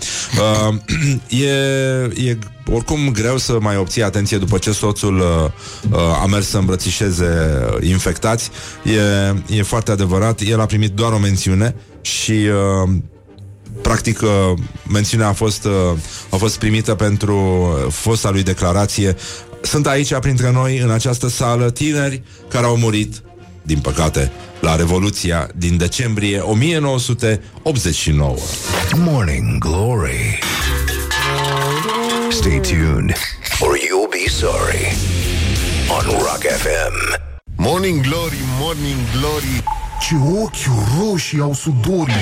Uh, 0.69 0.75
e, 1.45 1.53
e 2.29 2.39
oricum 2.73 3.11
greu 3.13 3.39
să 3.39 3.59
mai 3.61 3.77
obții 3.77 4.03
atenție 4.03 4.39
după 4.39 4.59
ce 4.59 4.73
soțul 4.73 5.19
uh, 5.19 5.51
uh, 5.91 6.23
a 6.23 6.27
mers 6.27 6.49
să 6.49 6.59
îmbrățișeze 6.59 7.25
uh, 7.25 7.89
infectați. 7.89 8.51
E, 9.49 9.57
e 9.57 9.63
foarte 9.63 9.91
adevărat. 9.91 10.41
El 10.41 10.61
a 10.61 10.67
primit 10.67 10.91
doar 10.93 11.13
o 11.13 11.19
mențiune 11.19 11.75
și 12.01 12.33
uh, 12.33 12.91
practic 13.83 14.21
uh, 14.21 14.29
mențiunea 14.93 15.29
a 15.29 15.33
fost, 15.33 15.65
uh, 15.65 15.73
a 16.31 16.37
fost 16.37 16.59
primită 16.59 16.95
pentru 16.95 17.37
uh, 17.37 17.93
fosta 17.93 18.31
lui 18.31 18.43
declarație. 18.43 19.17
Sunt 19.65 19.87
aici 19.87 20.15
printre 20.15 20.51
noi 20.51 20.79
în 20.79 20.91
această 20.91 21.29
sală 21.29 21.71
tineri 21.71 22.23
care 22.49 22.67
au 22.67 22.77
murit, 22.77 23.23
din 23.63 23.79
păcate, 23.79 24.33
la 24.61 24.77
Revoluția 24.77 25.49
din 25.55 25.77
decembrie 25.77 26.39
1989. 26.39 28.37
Morning 28.97 29.59
Glory. 29.59 30.39
Stay 32.31 32.61
tuned 32.61 33.13
or 33.61 33.77
you'll 33.77 34.11
be 34.11 34.29
sorry 34.31 34.97
on 35.89 36.05
Rock 36.11 36.43
FM. 36.43 37.21
Morning 37.57 38.01
Glory, 38.01 38.39
Morning 38.61 38.99
Glory 39.19 39.63
Ce 40.01 40.15
ochi 40.43 40.69
roșii 40.99 41.41
au 41.41 41.55
sudorii 41.55 42.13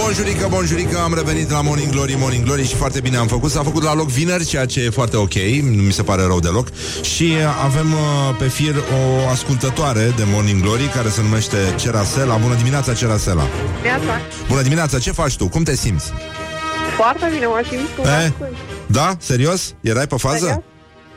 Bonjurică, 0.00 0.46
bonjurică, 0.50 0.98
am 0.98 1.14
revenit 1.14 1.50
la 1.50 1.60
Morning 1.60 1.90
Glory, 1.92 2.14
Morning 2.18 2.44
Glory 2.44 2.66
și 2.66 2.74
foarte 2.74 3.00
bine 3.00 3.16
am 3.16 3.26
făcut. 3.26 3.50
S-a 3.50 3.62
făcut 3.62 3.82
la 3.82 3.94
loc 3.94 4.08
vineri, 4.08 4.44
ceea 4.44 4.66
ce 4.66 4.80
e 4.80 4.90
foarte 4.90 5.16
ok, 5.16 5.34
nu 5.62 5.82
mi 5.82 5.92
se 5.92 6.02
pare 6.02 6.22
rău 6.22 6.40
deloc. 6.40 6.68
Și 7.02 7.32
avem 7.64 7.92
uh, 7.92 8.36
pe 8.38 8.48
fir 8.48 8.74
o 8.76 9.28
ascultătoare 9.28 10.12
de 10.16 10.22
Morning 10.26 10.62
Glory 10.62 10.84
care 10.94 11.08
se 11.08 11.22
numește 11.22 11.56
Cerasela. 11.76 12.36
Bună 12.36 12.54
dimineața, 12.54 12.94
Cerasela! 12.94 13.46
Viața. 13.82 14.20
Bună 14.48 14.62
dimineața, 14.62 14.98
ce 14.98 15.10
faci 15.12 15.36
tu? 15.36 15.48
Cum 15.48 15.62
te 15.62 15.76
simți? 15.76 16.12
Foarte 16.96 17.28
bine, 17.32 17.46
mă 17.46 17.62
simt 17.70 17.88
cum 17.96 18.04
Eh? 18.04 18.10
ascult. 18.10 18.56
Da? 18.86 19.16
Serios? 19.18 19.74
Erai 19.80 20.06
pe 20.06 20.16
fază? 20.16 20.36
Serios? 20.38 20.62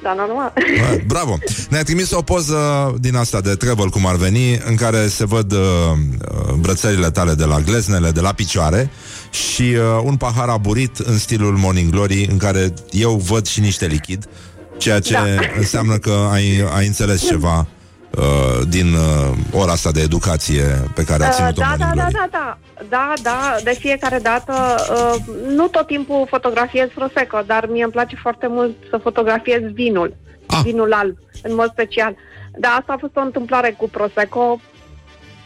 Da, 0.04 0.14
normal. 0.14 0.54
Bă, 0.56 1.02
Bravo! 1.08 1.38
Ne-a 1.70 1.84
trimis 1.84 2.12
o 2.12 2.22
poză 2.22 2.58
din 3.00 3.16
asta 3.16 3.42
de 3.42 3.56
travel, 3.56 3.90
cum 3.90 4.06
ar 4.06 4.16
veni, 4.16 4.62
în 4.66 4.76
care 4.76 5.08
se 5.08 5.26
văd 5.26 5.52
uh, 5.52 5.60
uh, 5.60 6.54
brățările 6.54 7.12
tale 7.12 7.34
de 7.34 7.46
la 7.46 7.60
gleznele, 7.60 8.12
de 8.12 8.20
la 8.22 8.34
picioare 8.34 8.90
și 9.32 9.62
uh, 9.62 10.02
un 10.04 10.16
pahar 10.16 10.50
aburit 10.50 10.98
în 10.98 11.18
stilul 11.18 11.58
Morning 11.58 11.92
Glory, 11.92 12.28
în 12.32 12.38
care 12.38 12.74
eu 12.92 13.12
văd 13.16 13.46
și 13.48 13.60
niște 13.60 13.86
lichid, 13.86 14.26
ceea 14.78 15.00
ce 15.00 15.14
Da. 15.14 15.24
înseamnă 15.58 15.98
că 15.98 16.28
ai, 16.32 16.68
ai 16.76 16.86
înțeles 16.88 17.26
ceva 17.26 17.60
uh, 17.60 17.66
din 18.70 18.94
uh, 18.94 19.38
ora 19.52 19.72
asta 19.72 19.92
de 19.92 20.02
educație 20.02 20.64
pe 20.96 21.04
care 21.04 21.24
a 21.24 21.28
Uh, 21.28 21.34
ținut-o 21.34 21.62
da, 21.62 21.68
Morning 21.68 21.88
da, 21.90 21.96
da, 21.96 22.02
Glory. 22.10 22.30
da, 22.32 22.58
da, 22.78 22.84
da, 22.90 23.14
da, 23.24 23.56
de 23.64 23.76
fiecare 23.80 24.20
dată, 24.20 24.54
uh, 24.92 25.16
nu 25.56 25.68
tot 25.68 25.88
timpul 25.88 26.26
fotografiez 26.30 26.88
Prosecco, 26.96 27.40
dar 27.46 27.68
mie 27.72 27.84
îmi 27.84 27.92
place 27.92 28.16
foarte 28.22 28.48
mult 28.48 28.76
să 28.90 28.98
fotografiez 28.98 29.62
vinul, 29.74 30.16
Ah. 30.48 30.60
vinul 30.64 30.94
alb, 30.94 31.18
în 31.44 31.56
mod 31.56 31.70
special. 31.72 32.16
Da, 32.60 32.68
asta 32.70 32.94
a 32.94 32.98
fost 33.00 33.16
o 33.16 33.20
întâmplare 33.22 33.76
cu 33.78 33.90
Prosecco. 33.90 34.60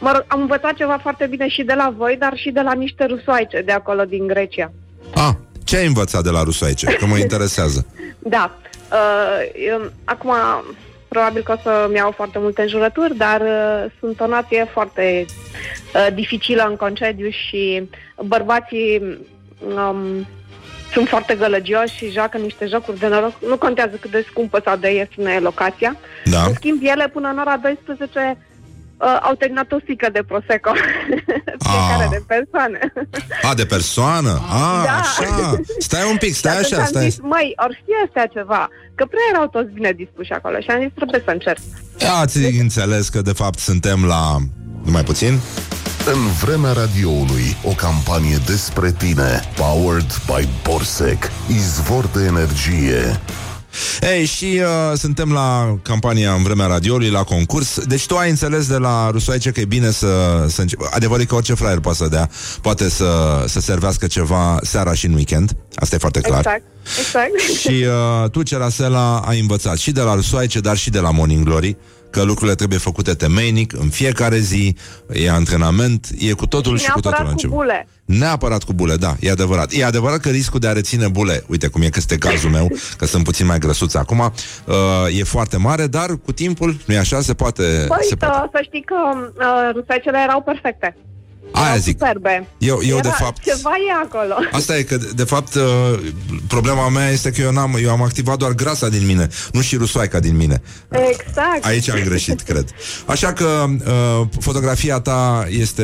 Mă 0.00 0.10
rog, 0.12 0.24
am 0.28 0.40
învățat 0.40 0.72
ceva 0.72 0.98
foarte 1.02 1.26
bine 1.26 1.48
și 1.48 1.62
de 1.62 1.74
la 1.74 1.94
voi, 1.96 2.16
dar 2.18 2.32
și 2.36 2.50
de 2.50 2.60
la 2.60 2.72
niște 2.72 3.04
rusoaice 3.04 3.60
de 3.60 3.72
acolo 3.72 4.04
din 4.04 4.26
Grecia. 4.26 4.72
Ah, 5.14 5.30
ce 5.64 5.76
ai 5.76 5.86
învățat 5.86 6.22
de 6.22 6.30
la 6.30 6.42
rusoaice? 6.42 6.86
Că 6.86 7.06
mă 7.06 7.16
interesează. 7.26 7.86
Da. 8.18 8.56
Uh, 8.92 9.50
eu, 9.68 9.90
acum, 10.04 10.30
probabil 11.12 11.42
că 11.42 11.52
o 11.52 11.60
să-mi 11.62 11.96
iau 11.96 12.10
foarte 12.10 12.38
multe 12.38 12.62
înjurături, 12.62 13.16
dar 13.16 13.40
uh, 13.40 13.90
sunt 14.00 14.20
o 14.20 14.26
nație 14.26 14.68
foarte 14.72 15.24
uh, 15.28 16.06
dificilă 16.14 16.66
în 16.68 16.76
concediu 16.76 17.28
și 17.30 17.88
bărbații 18.18 19.18
um, 19.76 20.26
sunt 20.92 21.08
foarte 21.08 21.34
gălăgioși 21.34 21.96
și 21.96 22.10
joacă 22.10 22.38
niște 22.38 22.66
jocuri 22.66 22.98
de 22.98 23.08
noroc. 23.08 23.32
Nu 23.48 23.56
contează 23.56 23.96
cât 24.00 24.10
de 24.10 24.26
scumpă 24.28 24.60
sau 24.64 24.76
de 24.76 24.94
ieftină 24.94 25.30
e 25.30 25.38
locația. 25.38 25.96
Da. 26.24 26.42
În 26.42 26.54
schimb, 26.54 26.80
ele 26.82 27.08
până 27.08 27.28
în 27.28 27.38
ora 27.38 27.56
12 27.56 28.36
uh, 29.06 29.18
au 29.28 29.34
terminat 29.34 29.72
o 29.72 29.78
stică 29.82 30.08
de 30.12 30.22
Prosecco. 30.30 30.72
Fiecare 31.70 32.04
Ah. 32.04 32.10
de 32.16 32.22
persoane. 32.34 32.78
A, 33.50 33.54
de 33.54 33.64
persoană? 33.74 34.32
A, 34.62 34.82
Da. 34.88 34.96
așa. 34.98 35.60
Stai 35.78 36.10
un 36.10 36.16
pic, 36.16 36.34
stai 36.34 36.52
Și 36.52 36.58
atunci 36.58 36.72
așa, 36.72 36.80
am 36.82 36.86
stai. 36.92 37.04
zis, 37.10 37.18
măi, 37.34 37.52
ori 37.64 37.78
știe 37.82 37.98
astea 38.06 38.26
ceva, 38.26 38.68
că 38.94 39.04
prea 39.12 39.26
erau 39.32 39.46
toți 39.48 39.70
bine 39.72 39.92
dispuși 39.92 40.32
acolo 40.32 40.56
și 40.60 40.70
am 40.70 40.80
zis, 40.84 40.92
trebuie 40.94 41.22
să 41.24 41.30
încerc. 41.30 41.58
Ați 42.20 42.38
înțeles 42.60 43.08
că 43.08 43.20
de 43.22 43.32
fapt 43.32 43.58
suntem 43.58 44.04
la... 44.04 44.22
Numai 44.84 45.02
puțin? 45.04 45.38
În 46.06 46.20
vremea 46.44 46.72
radioului, 46.72 47.56
o 47.64 47.70
campanie 47.70 48.36
despre 48.46 48.92
tine, 48.92 49.40
powered 49.56 50.12
by 50.26 50.48
Borsec, 50.62 51.30
izvor 51.48 52.06
de 52.06 52.24
energie. 52.24 53.20
Ei, 54.00 54.24
și 54.24 54.60
uh, 54.60 54.98
suntem 54.98 55.32
la 55.32 55.78
campania 55.82 56.32
în 56.32 56.42
vremea 56.42 56.66
radioului, 56.66 57.10
la 57.10 57.22
concurs. 57.22 57.84
Deci 57.84 58.06
tu 58.06 58.16
ai 58.16 58.30
înțeles 58.30 58.66
de 58.66 58.76
la 58.76 59.10
Rusoaice 59.10 59.50
că 59.50 59.60
e 59.60 59.64
bine 59.64 59.90
să, 59.90 60.44
să 60.48 60.60
începi. 60.60 60.84
Adevărul 60.90 61.22
e 61.22 61.24
că 61.24 61.34
orice 61.34 61.54
fraier 61.54 61.78
poate 61.78 61.98
să 61.98 62.08
dea, 62.08 62.30
poate 62.60 62.88
să, 62.88 63.44
să 63.48 63.60
servească 63.60 64.06
ceva 64.06 64.58
seara 64.62 64.94
și 64.94 65.06
în 65.06 65.12
weekend. 65.12 65.56
Asta 65.74 65.94
e 65.94 65.98
foarte 65.98 66.20
clar. 66.20 66.38
Exact, 66.38 66.62
exact. 66.98 67.58
Și 67.58 67.84
uh, 68.22 68.30
tu, 68.30 68.42
Cerasela, 68.42 69.18
ai 69.18 69.40
învățat 69.40 69.76
și 69.76 69.90
de 69.90 70.00
la 70.00 70.14
Rusoaice, 70.14 70.60
dar 70.60 70.76
și 70.76 70.90
de 70.90 70.98
la 70.98 71.10
Morning 71.10 71.44
Glory 71.44 71.76
că 72.12 72.22
lucrurile 72.22 72.54
trebuie 72.54 72.78
făcute 72.78 73.14
temeinic, 73.14 73.72
în 73.72 73.88
fiecare 73.88 74.38
zi, 74.38 74.76
e 75.12 75.30
antrenament, 75.30 76.08
e 76.18 76.32
cu 76.32 76.46
totul 76.46 76.78
și, 76.78 76.90
cu 76.90 77.00
totul 77.00 77.10
Neapărat 77.10 77.18
la 77.18 77.24
cu 77.24 77.30
început. 77.30 77.56
bule. 77.56 77.88
Neapărat 78.04 78.62
cu 78.62 78.72
bule, 78.72 78.96
da, 78.96 79.16
e 79.20 79.30
adevărat. 79.30 79.72
E 79.72 79.84
adevărat 79.84 80.20
că 80.20 80.28
riscul 80.28 80.60
de 80.60 80.68
a 80.68 80.72
reține 80.72 81.08
bule, 81.08 81.44
uite 81.46 81.66
cum 81.68 81.82
e 81.82 81.88
că 81.88 81.98
este 81.98 82.18
cazul 82.18 82.50
meu, 82.50 82.70
că 82.98 83.06
sunt 83.06 83.24
puțin 83.24 83.46
mai 83.46 83.58
grăsuț 83.58 83.94
acum, 83.94 84.18
uh, 84.18 85.18
e 85.18 85.24
foarte 85.24 85.56
mare, 85.56 85.86
dar 85.86 86.16
cu 86.24 86.32
timpul, 86.32 86.76
nu 86.86 86.94
e 86.94 86.98
așa, 86.98 87.20
se 87.20 87.34
poate... 87.34 87.62
Păi, 87.62 88.06
se 88.08 88.16
poate. 88.16 88.34
să, 88.34 88.48
să 88.52 88.60
știi 88.62 88.82
că 88.82 88.96
uh, 89.14 89.74
rusoaicele 89.74 90.18
erau 90.22 90.42
perfecte. 90.42 90.96
Aia 91.52 91.66
erau 91.66 91.78
zic. 91.78 91.96
Superbe. 91.98 92.46
Eu- 92.58 92.80
eu, 92.82 92.96
Era, 92.96 93.08
de 93.08 93.14
fapt- 93.18 93.42
Ceva 93.42 93.70
e 93.70 93.92
acolo. 94.04 94.34
Asta 94.52 94.76
e 94.78 94.82
că, 94.82 94.96
de 95.14 95.24
fapt, 95.24 95.54
uh, 95.54 95.62
problema 96.48 96.88
mea 96.88 97.08
este 97.10 97.30
că 97.30 97.40
eu, 97.40 97.52
n-am, 97.52 97.78
eu 97.82 97.90
am 97.90 98.02
activat 98.02 98.36
doar 98.38 98.52
grasa 98.52 98.88
din 98.88 99.06
mine, 99.06 99.28
nu 99.52 99.60
și 99.60 99.76
rusoaica 99.76 100.20
din 100.20 100.36
mine. 100.36 100.62
Exact. 100.90 101.64
Aici 101.64 101.90
am 101.90 102.00
greșit, 102.04 102.40
cred. 102.40 102.68
Așa 103.06 103.32
că 103.32 103.64
uh, 103.86 104.26
fotografia 104.40 105.00
ta 105.00 105.46
este 105.48 105.82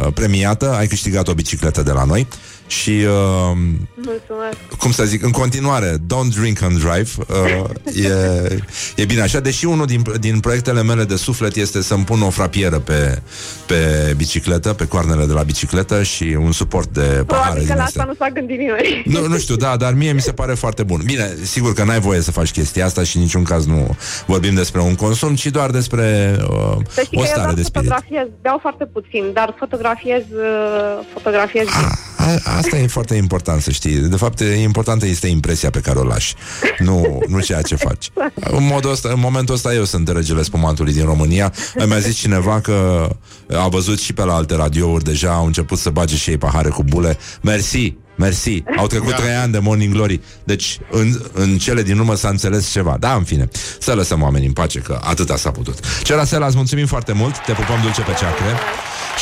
uh, 0.00 0.12
premiată, 0.14 0.74
ai 0.74 0.86
câștigat 0.86 1.28
o 1.28 1.34
bicicletă 1.34 1.82
de 1.82 1.90
la 1.92 2.04
noi 2.04 2.26
și, 2.70 2.90
uh, 2.90 3.56
Mulțumesc. 3.94 4.56
cum 4.78 4.90
să 4.92 5.04
zic, 5.04 5.22
în 5.22 5.30
continuare, 5.30 5.92
don't 5.98 6.34
drink 6.40 6.62
and 6.62 6.78
drive. 6.78 7.10
Uh, 7.28 8.04
e, 8.04 8.58
e 8.96 9.04
bine 9.04 9.20
așa, 9.20 9.40
deși 9.40 9.64
unul 9.64 9.86
din, 9.86 10.02
din 10.20 10.40
proiectele 10.40 10.82
mele 10.82 11.04
de 11.04 11.16
suflet 11.16 11.56
este 11.56 11.82
să-mi 11.82 12.04
pun 12.04 12.22
o 12.22 12.30
frapieră 12.30 12.78
pe, 12.78 13.22
pe 13.66 14.12
bicicletă, 14.16 14.72
pe 14.72 14.86
coarnele 14.86 15.24
de 15.26 15.32
la 15.32 15.42
bicicletă 15.42 16.02
și 16.02 16.36
un 16.40 16.52
suport 16.52 16.88
de 16.88 17.00
pahare 17.00 17.24
Probabil 17.26 17.60
că 17.60 17.66
din 17.66 17.76
la 17.76 17.82
astea. 17.82 18.02
asta 18.02 18.04
nu 18.04 18.14
s-a 18.26 18.30
gândit 18.32 18.58
nimeni. 18.58 19.02
Nu, 19.04 19.26
nu 19.26 19.38
știu, 19.38 19.56
da, 19.56 19.76
dar 19.76 19.92
mie 19.94 20.12
mi 20.12 20.20
se 20.20 20.32
pare 20.32 20.54
foarte 20.54 20.82
bun. 20.82 21.00
Bine, 21.04 21.34
sigur 21.42 21.72
că 21.74 21.84
n-ai 21.84 22.00
voie 22.00 22.20
să 22.20 22.30
faci 22.30 22.50
chestia 22.50 22.84
asta 22.84 23.02
și 23.02 23.16
în 23.16 23.22
niciun 23.22 23.42
caz 23.42 23.66
nu 23.66 23.96
vorbim 24.26 24.54
despre 24.54 24.80
un 24.80 24.94
consum, 24.94 25.34
ci 25.34 25.46
doar 25.46 25.70
despre 25.70 26.36
uh, 26.50 26.76
Să 26.90 27.00
știi 27.04 27.18
o 27.18 27.20
că 27.20 27.26
eu 27.26 27.32
stare 27.32 27.42
doar 27.42 27.54
de 27.54 27.62
spirit. 27.62 27.88
fotografiez, 27.88 28.26
beau 28.42 28.58
foarte 28.60 28.84
puțin, 28.84 29.24
dar 29.32 29.54
fotografiez, 29.58 30.22
uh, 30.22 31.06
fotografiez 31.12 31.64
bine. 31.64 31.88
A, 32.20 32.56
asta 32.56 32.76
e 32.76 32.86
foarte 32.86 33.14
important 33.14 33.62
să 33.62 33.70
știi. 33.70 33.94
De 33.94 34.16
fapt, 34.16 34.40
e 34.40 34.62
importantă 34.62 35.06
este 35.06 35.26
impresia 35.26 35.70
pe 35.70 35.80
care 35.80 35.98
o 35.98 36.02
lași, 36.04 36.34
nu, 36.78 37.22
nu 37.28 37.40
ceea 37.40 37.62
ce 37.62 37.74
faci. 37.74 38.10
În, 38.34 38.66
modul 38.66 38.90
ăsta, 38.90 39.08
în 39.12 39.20
momentul 39.20 39.54
ăsta 39.54 39.74
eu 39.74 39.84
sunt 39.84 40.08
regele 40.08 40.42
spumantului 40.42 40.92
din 40.92 41.04
România. 41.04 41.52
Mi-a 41.86 41.98
zis 41.98 42.16
cineva 42.16 42.60
că 42.60 43.08
a 43.56 43.68
văzut 43.68 44.00
și 44.00 44.12
pe 44.12 44.24
la 44.24 44.34
alte 44.34 44.54
radiouri 44.54 45.04
deja, 45.04 45.32
au 45.32 45.46
început 45.46 45.78
să 45.78 45.90
bage 45.90 46.16
și 46.16 46.30
ei 46.30 46.38
pahare 46.38 46.68
cu 46.68 46.82
bule. 46.82 47.18
Mersi, 47.42 47.94
mersi. 48.16 48.62
Au 48.76 48.86
trecut 48.86 49.14
trei 49.14 49.34
ani 49.34 49.52
de 49.52 49.58
Morning 49.58 49.92
Glory. 49.92 50.20
Deci, 50.44 50.78
în, 50.90 51.20
în 51.32 51.58
cele 51.58 51.82
din 51.82 51.98
urmă 51.98 52.14
s-a 52.14 52.28
înțeles 52.28 52.70
ceva. 52.70 52.96
Da, 52.98 53.14
în 53.14 53.24
fine. 53.24 53.48
Să 53.80 53.92
lăsăm 53.92 54.22
oamenii 54.22 54.46
în 54.46 54.52
pace, 54.52 54.78
că 54.78 55.00
atâta 55.02 55.36
s-a 55.36 55.50
putut. 55.50 55.78
Cerasela, 56.02 56.46
îți 56.46 56.56
mulțumim 56.56 56.86
foarte 56.86 57.12
mult. 57.12 57.44
Te 57.44 57.52
pupăm 57.52 57.80
dulce 57.82 58.00
pe 58.00 58.12
ceacre. 58.18 58.44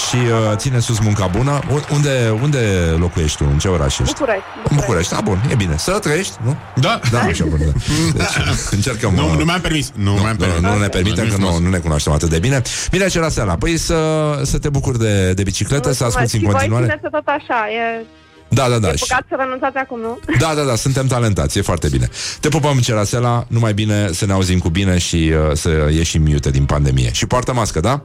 Și 0.08 0.16
uh, 0.16 0.56
ține 0.56 0.78
sus 0.78 0.98
munca 0.98 1.26
bună. 1.26 1.60
U- 1.72 1.94
Unde, 1.94 2.38
unde 2.42 2.58
locuiești 2.98 3.36
tu? 3.36 3.44
În 3.52 3.58
ce 3.58 3.68
oraș 3.68 3.98
ești? 3.98 4.12
București. 4.14 4.44
În 4.70 4.76
București, 4.76 5.12
da, 5.14 5.20
bun, 5.20 5.40
e 5.50 5.54
bine. 5.54 5.76
Să 5.76 5.90
trăiești, 5.98 6.32
nu? 6.44 6.56
Da. 6.74 7.00
Da, 7.10 7.20
așa, 7.20 7.44
bun, 7.44 7.58
da. 7.58 7.72
Deci, 8.18 8.44
încercăm... 8.70 9.14
Nu, 9.14 9.30
uh, 9.30 9.38
nu 9.38 9.44
mi-am 9.44 9.60
permis. 9.60 9.90
Nu, 9.94 10.12
mi-am 10.12 10.36
nu, 10.38 10.44
permis. 10.44 10.60
nu 10.60 10.78
ne 10.78 10.88
permitem 10.88 11.28
că 11.28 11.36
nu, 11.36 11.58
nu 11.58 11.68
ne 11.68 11.78
cunoaștem 11.78 12.12
atât 12.12 12.28
de 12.28 12.38
bine. 12.38 12.62
Bine, 12.90 13.08
ce 13.08 13.18
la 13.18 13.28
seara. 13.28 13.56
Păi 13.56 13.76
să, 13.76 13.96
să 14.44 14.58
te 14.58 14.68
bucuri 14.68 14.98
de, 14.98 15.32
de 15.32 15.42
bicicletă, 15.42 15.92
să 15.92 16.04
asculti 16.04 16.34
în 16.34 16.38
și 16.40 16.44
voi 16.44 16.54
continuare. 16.54 16.84
țineți 16.86 17.02
tot 17.10 17.26
așa, 17.26 17.66
e, 18.00 18.04
Da, 18.48 18.68
da, 18.68 18.78
da. 18.78 18.88
e 18.88 18.96
și- 18.96 19.04
păcat 19.08 19.24
să 19.28 19.34
renunțați 19.38 19.76
acum, 19.76 20.00
nu? 20.00 20.18
Da, 20.38 20.52
da, 20.54 20.62
da, 20.62 20.74
suntem 20.74 21.06
talentați, 21.06 21.58
e 21.58 21.62
foarte 21.62 21.88
bine. 21.88 22.08
Te 22.40 22.48
pupăm, 22.48 22.78
Cerasela, 22.78 23.44
numai 23.48 23.72
bine 23.74 24.08
să 24.12 24.26
ne 24.26 24.32
auzim 24.32 24.58
cu 24.58 24.68
bine 24.68 24.98
și 24.98 25.32
uh, 25.48 25.56
să 25.56 25.70
ieșim 25.90 26.22
miute 26.22 26.50
din 26.50 26.64
pandemie. 26.64 27.12
Și 27.12 27.26
poartă 27.26 27.52
mască, 27.52 27.80
da? 27.80 28.02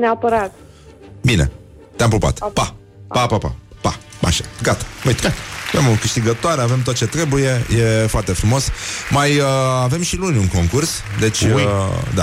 Neapărat. 0.00 0.52
Bine, 1.22 1.50
te-am 1.96 2.10
pupat. 2.10 2.38
Pa, 2.38 2.48
pa, 3.08 3.26
pa, 3.26 3.26
pa, 3.26 3.54
pa. 3.80 3.98
Așa, 4.22 4.44
gata, 4.62 4.84
uite. 5.06 5.34
Avem 5.72 5.90
o 5.90 5.94
câștigătoare, 6.00 6.60
avem 6.60 6.82
tot 6.82 6.94
ce 6.94 7.06
trebuie, 7.06 7.66
e 7.76 8.06
foarte 8.06 8.32
frumos. 8.32 8.68
Mai 9.10 9.36
uh, 9.36 9.44
avem 9.82 10.02
și 10.02 10.16
luni 10.16 10.38
un 10.38 10.48
concurs, 10.48 10.90
deci, 11.20 11.40
uh, 11.40 11.50
da, 12.14 12.22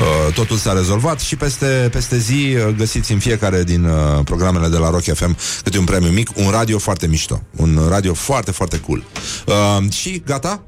uh, 0.00 0.34
totul 0.34 0.56
s-a 0.56 0.72
rezolvat 0.72 1.20
și 1.20 1.36
peste, 1.36 1.88
peste 1.92 2.18
zi 2.18 2.56
uh, 2.56 2.74
găsiți 2.76 3.12
în 3.12 3.18
fiecare 3.18 3.64
din 3.64 3.84
uh, 3.84 4.24
programele 4.24 4.68
de 4.68 4.76
la 4.76 4.90
Rock 4.90 5.02
FM 5.02 5.36
câte 5.62 5.78
un 5.78 5.84
premiu 5.84 6.10
mic, 6.10 6.30
un 6.34 6.50
radio 6.50 6.78
foarte 6.78 7.06
mișto, 7.06 7.42
un 7.56 7.86
radio 7.88 8.14
foarte, 8.14 8.50
foarte 8.50 8.80
cool. 8.80 9.04
Uh, 9.46 9.90
și 9.92 10.22
gata? 10.26 10.62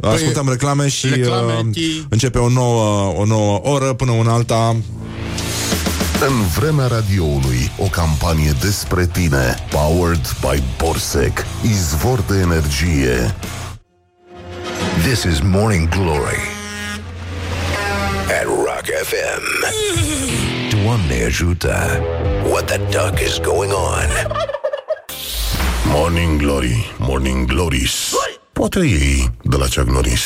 Ascultăm 0.00 0.48
reclame 0.48 0.88
și 0.88 1.08
reclame, 1.08 1.52
uh, 1.52 1.66
chi. 1.72 2.06
începe 2.08 2.38
o 2.38 2.48
nouă, 2.48 3.14
o 3.16 3.24
nouă 3.24 3.60
oră 3.62 3.92
până 3.92 4.10
una 4.10 4.32
alta. 4.32 4.76
În 6.28 6.46
vremea 6.58 6.86
radioului, 6.86 7.70
o 7.78 7.84
campanie 7.84 8.52
despre 8.60 9.06
tine, 9.06 9.54
powered 9.70 10.36
by 10.40 10.62
Borsec, 10.78 11.44
izvor 11.62 12.20
de 12.20 12.38
energie. 12.38 13.34
This 15.02 15.22
is 15.22 15.40
Morning 15.40 15.88
Glory 15.88 16.40
at 18.40 18.44
Rock 18.44 18.84
FM. 19.02 19.64
Doamne 20.82 21.24
ajută! 21.24 22.00
What 22.50 22.64
the 22.64 22.78
duck 22.78 23.20
is 23.20 23.38
going 23.40 23.72
on? 23.72 24.08
Morning 25.86 26.40
Glory, 26.40 26.94
Morning 26.98 27.46
Glories 27.46 28.12
Poate 28.52 28.78
ei 28.80 29.30
de 29.42 29.56
la 29.56 29.66
Chuck 29.66 29.88
Norris 29.88 30.22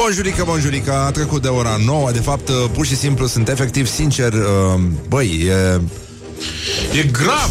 Bonjurică, 0.00 0.44
bonjurică, 0.44 0.92
a 0.92 1.10
trecut 1.10 1.42
de 1.42 1.48
ora 1.48 1.76
9 1.84 2.10
De 2.10 2.18
fapt, 2.18 2.48
uh, 2.48 2.54
pur 2.72 2.86
și 2.86 2.96
simplu, 2.96 3.26
sunt 3.26 3.48
efectiv 3.48 3.86
sincer 3.86 4.32
uh, 4.32 4.80
Băi, 5.08 5.46
e... 5.48 5.80
E 6.98 7.02
grav! 7.02 7.50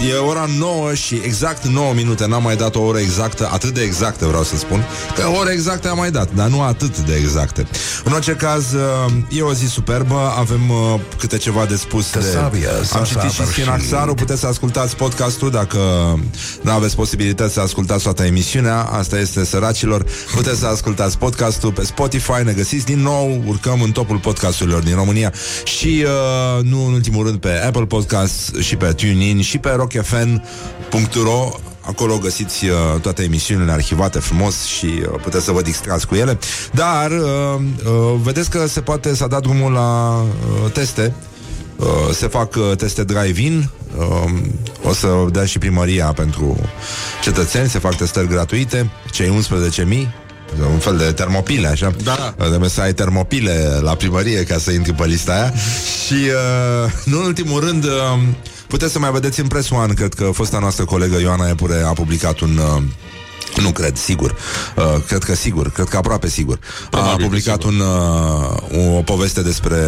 E 0.00 0.14
ora 0.14 0.48
9 0.58 0.94
și 0.94 1.20
exact 1.24 1.66
9 1.66 1.92
minute. 1.94 2.26
N-am 2.26 2.42
mai 2.42 2.56
dat 2.56 2.74
o 2.74 2.80
oră 2.80 2.98
exactă, 2.98 3.48
atât 3.52 3.74
de 3.74 3.80
exactă 3.82 4.26
vreau 4.26 4.42
să 4.42 4.56
spun 4.56 4.84
Că 5.14 5.26
o 5.26 5.36
oră 5.38 5.50
exactă 5.50 5.90
am 5.90 5.96
mai 5.96 6.10
dat 6.10 6.28
Dar 6.34 6.48
nu 6.48 6.62
atât 6.62 6.98
de 6.98 7.14
exacte. 7.14 7.66
În 8.04 8.12
orice 8.12 8.32
caz, 8.32 8.72
uh, 8.72 9.12
e 9.38 9.42
o 9.42 9.52
zi 9.52 9.66
superbă 9.66 10.32
Avem 10.38 10.70
uh, 10.70 11.00
câte 11.18 11.36
ceva 11.36 11.64
de 11.64 11.76
spus 11.76 12.12
de... 12.12 12.20
sabia, 12.20 12.68
Am 12.78 12.84
sa 12.84 13.00
citit 13.04 13.30
și 13.30 13.36
sabăr 13.36 13.52
și- 13.52 13.60
Schinaxarul 13.60 14.14
Puteți 14.14 14.40
să 14.40 14.46
ascultați 14.46 14.96
podcastul 14.96 15.50
Dacă 15.50 15.78
nu 16.62 16.70
aveți 16.70 16.94
posibilități 16.96 17.52
să 17.54 17.60
ascultați 17.60 18.02
toată 18.02 18.22
emisiunea. 18.24 18.80
Asta 18.82 19.18
este 19.18 19.44
săracilor. 19.44 20.04
Puteți 20.34 20.58
să 20.58 20.66
ascultați 20.66 21.18
podcastul 21.18 21.72
pe 21.72 21.84
Spotify 21.84 22.42
Ne 22.44 22.52
găsiți 22.52 22.84
din 22.84 22.98
nou 23.02 23.42
Urcăm 23.46 23.82
în 23.82 23.90
topul 23.90 24.18
podcasturilor 24.18 24.82
din 24.82 24.94
România 24.94 25.32
Și 25.64 26.04
uh, 26.04 26.64
nu 26.64 26.86
în 26.86 26.92
ultimul 26.92 27.24
rând 27.26 27.38
pe 27.38 27.62
Apple 27.66 27.84
Podcast 27.84 28.54
Și 28.60 28.76
pe 28.76 28.86
TuneIn 28.92 29.40
Și 29.40 29.58
pe 29.58 29.68
rockfm.ro 29.82 31.50
Acolo 31.84 32.18
găsiți 32.18 32.64
uh, 32.64 33.00
toate 33.00 33.22
emisiunile 33.22 33.72
arhivate 33.72 34.18
frumos 34.18 34.64
și 34.64 34.86
uh, 34.86 35.20
puteți 35.22 35.44
să 35.44 35.52
vă 35.52 35.62
distrați 35.62 36.06
cu 36.06 36.14
ele. 36.14 36.38
Dar 36.72 37.10
uh, 37.10 37.60
uh, 37.84 38.20
vedeți 38.22 38.50
că 38.50 38.66
se 38.66 38.80
poate 38.80 39.14
să 39.14 39.26
dat 39.26 39.42
drumul 39.42 39.72
la 39.72 40.20
uh, 40.20 40.70
teste. 40.72 41.14
Uh, 41.76 41.86
se 42.12 42.26
fac 42.26 42.54
uh, 42.54 42.76
teste 42.76 43.04
drive-in. 43.04 43.70
Uh, 43.96 44.30
o 44.82 44.92
să 44.92 45.08
dea 45.30 45.44
și 45.44 45.58
primăria 45.58 46.06
pentru 46.06 46.56
cetățeni. 47.22 47.68
Se 47.68 47.78
fac 47.78 47.96
testări 47.96 48.28
gratuite. 48.28 48.90
Cei 49.10 49.44
11.000 49.84 50.22
un 50.72 50.78
fel 50.78 50.96
de 50.96 51.12
termopile, 51.12 51.66
așa. 51.66 51.92
Da. 52.02 52.34
Trebuie 52.38 52.68
să 52.68 52.80
ai 52.80 52.92
termopile 52.92 53.78
la 53.80 53.94
primărie 53.94 54.44
ca 54.44 54.58
să 54.58 54.70
intri 54.70 54.92
pe 54.92 55.06
lista 55.06 55.32
aia. 55.32 55.52
Și, 56.06 56.14
uh, 56.14 56.92
nu 57.04 57.18
în 57.18 57.24
ultimul 57.24 57.60
rând, 57.60 57.84
uh, 57.84 57.90
puteți 58.72 58.92
să 58.92 58.98
mai 58.98 59.10
vedeți 59.10 59.40
în 59.40 59.46
Press 59.46 59.70
One, 59.70 59.92
cred 59.92 60.14
că 60.14 60.30
fosta 60.32 60.58
noastră 60.58 60.84
colegă 60.84 61.20
Ioana 61.20 61.48
Epure 61.48 61.82
a 61.86 61.92
publicat 61.92 62.40
un... 62.40 62.56
Uh, 62.56 62.82
nu 63.62 63.70
cred, 63.70 63.96
sigur. 63.96 64.36
Uh, 64.76 65.02
cred 65.06 65.22
că 65.22 65.34
sigur, 65.34 65.70
cred 65.70 65.88
că 65.88 65.96
aproape 65.96 66.28
sigur. 66.28 66.58
Probabil 66.90 67.12
a 67.12 67.16
că 67.16 67.22
publicat 67.22 67.62
un, 67.62 67.80
uh, 67.80 68.96
o 68.96 69.02
poveste 69.02 69.42
despre 69.42 69.78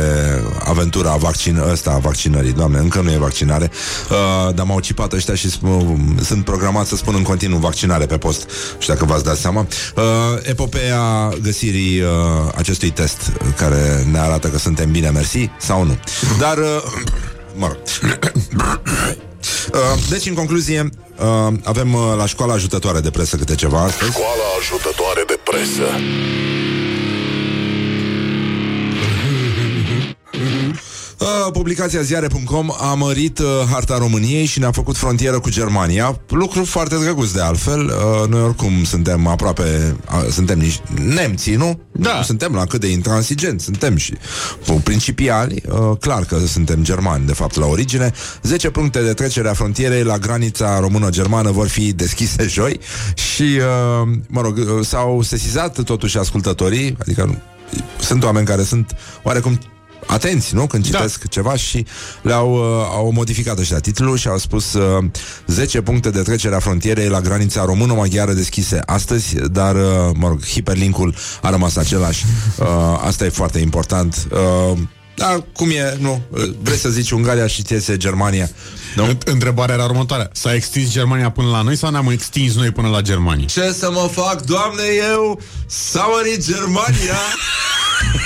aventura 0.64 1.16
vaccin, 1.16 1.62
ăsta, 1.70 1.98
vaccinării. 2.02 2.52
Doamne, 2.52 2.78
încă 2.78 3.00
nu 3.00 3.12
e 3.12 3.16
vaccinare. 3.16 3.70
Uh, 4.10 4.54
dar 4.54 4.66
m-au 4.66 4.80
cipat 4.80 5.12
ăștia 5.12 5.34
și 5.34 5.50
spun, 5.50 6.18
sunt 6.24 6.44
programat 6.44 6.86
să 6.86 6.96
spun 6.96 7.14
în 7.14 7.22
continuu 7.22 7.58
vaccinare 7.58 8.06
pe 8.06 8.18
post. 8.18 8.50
Și 8.78 8.88
dacă 8.88 9.04
v-ați 9.04 9.24
dat 9.24 9.36
seama. 9.36 9.66
Uh, 9.96 10.02
epopeea 10.42 11.32
găsirii 11.42 12.00
uh, 12.00 12.08
acestui 12.54 12.90
test 12.90 13.20
uh, 13.26 13.46
care 13.56 14.06
ne 14.10 14.18
arată 14.18 14.48
că 14.48 14.58
suntem 14.58 14.90
bine, 14.90 15.08
mersi, 15.08 15.50
sau 15.60 15.84
nu. 15.84 15.98
Dar, 16.38 16.58
uh, 16.58 17.33
mă 17.54 17.66
rog. 17.66 17.78
Uh, 19.72 19.80
deci, 20.08 20.26
în 20.26 20.34
concluzie, 20.34 20.90
uh, 21.18 21.54
avem 21.62 21.94
uh, 21.94 22.14
la 22.16 22.26
școala 22.26 22.52
ajutătoare 22.52 23.00
de 23.00 23.10
presă 23.10 23.36
câte 23.36 23.54
ceva 23.54 23.80
astăzi. 23.80 24.10
Școala 24.10 24.44
ajutătoare 24.60 25.24
de 25.26 25.38
presă 25.44 25.86
Uh, 31.24 31.52
publicația 31.52 32.00
ziare.com 32.00 32.72
a 32.80 32.94
mărit 32.94 33.38
uh, 33.38 33.46
harta 33.70 33.98
României 33.98 34.44
și 34.44 34.58
ne-a 34.58 34.70
făcut 34.70 34.96
frontieră 34.96 35.40
cu 35.40 35.50
Germania. 35.50 36.20
Lucru 36.28 36.64
foarte 36.64 36.96
drăguț 36.98 37.30
de 37.30 37.40
altfel. 37.40 37.84
Uh, 37.84 38.28
noi 38.28 38.40
oricum 38.40 38.84
suntem 38.84 39.26
aproape, 39.26 39.96
uh, 40.10 40.30
suntem 40.30 40.58
nici 40.58 40.80
nemții, 41.14 41.54
nu? 41.54 41.80
Da. 41.92 42.22
Suntem 42.22 42.54
la 42.54 42.66
cât 42.66 42.80
de 42.80 42.86
intransigent, 42.86 43.60
suntem 43.60 43.96
și 43.96 44.14
uh, 44.68 44.76
principiali. 44.82 45.62
Uh, 45.68 45.96
clar 46.00 46.24
că 46.24 46.38
suntem 46.46 46.82
germani, 46.82 47.26
de 47.26 47.32
fapt, 47.32 47.54
la 47.54 47.66
origine. 47.66 48.12
10 48.42 48.70
puncte 48.70 49.02
de 49.02 49.12
trecere 49.12 49.48
a 49.48 49.54
frontierei 49.54 50.02
la 50.02 50.18
granița 50.18 50.80
română-germană 50.80 51.50
vor 51.50 51.68
fi 51.68 51.92
deschise 51.92 52.46
joi 52.56 52.80
și, 53.14 53.42
uh, 53.42 54.08
mă 54.28 54.40
rog, 54.40 54.56
uh, 54.56 54.86
s-au 54.86 55.22
sesizat 55.22 55.82
totuși 55.82 56.18
ascultătorii, 56.18 56.96
adică 57.00 57.24
nu, 57.24 57.38
sunt 58.00 58.24
oameni 58.24 58.46
care 58.46 58.62
sunt 58.62 58.96
oarecum 59.22 59.58
atenți, 60.06 60.54
nu? 60.54 60.66
Când 60.66 60.84
citesc 60.84 61.18
da. 61.18 61.26
ceva 61.28 61.56
și 61.56 61.86
le-au 62.22 62.52
uh, 62.52 62.86
au 62.90 63.12
modificat 63.12 63.58
ăștia 63.58 63.78
titlul 63.78 64.16
și 64.16 64.28
au 64.28 64.38
spus 64.38 64.72
uh, 64.72 65.04
10 65.46 65.80
puncte 65.80 66.10
de 66.10 66.22
trecere 66.22 66.54
a 66.54 66.58
frontierei 66.58 67.08
la 67.08 67.20
granița 67.20 67.64
română-maghiară 67.64 68.32
deschise 68.32 68.80
astăzi, 68.86 69.34
dar, 69.34 69.74
uh, 69.74 69.82
mă 70.14 70.28
rog, 70.28 70.44
hiperlinkul 70.44 71.14
a 71.42 71.50
rămas 71.50 71.76
același. 71.76 72.24
Uh, 72.58 72.66
asta 73.06 73.24
e 73.24 73.28
foarte 73.28 73.58
important. 73.58 74.28
Uh, 74.32 74.78
da, 75.14 75.44
cum 75.52 75.70
e, 75.70 75.96
nu? 76.00 76.22
Uh, 76.30 76.42
Vrei 76.62 76.76
să 76.76 76.88
zici 76.88 77.10
Ungaria 77.10 77.46
și 77.46 77.62
ți 77.62 77.72
iese 77.72 77.96
Germania. 77.96 78.50
Nu? 78.94 79.18
Întrebarea 79.24 79.74
era 79.74 79.84
următoarea. 79.84 80.30
S-a 80.32 80.54
extins 80.54 80.90
Germania 80.90 81.30
până 81.30 81.48
la 81.48 81.62
noi 81.62 81.76
sau 81.76 81.90
ne-am 81.90 82.08
extins 82.08 82.54
noi 82.54 82.70
până 82.70 82.88
la 82.88 83.00
Germania? 83.00 83.46
Ce 83.46 83.72
să 83.78 83.90
mă 83.90 84.08
fac, 84.12 84.42
doamne, 84.42 84.82
eu? 85.12 85.40
S-a 85.66 86.08
mărit 86.16 86.46
Germania! 86.46 87.18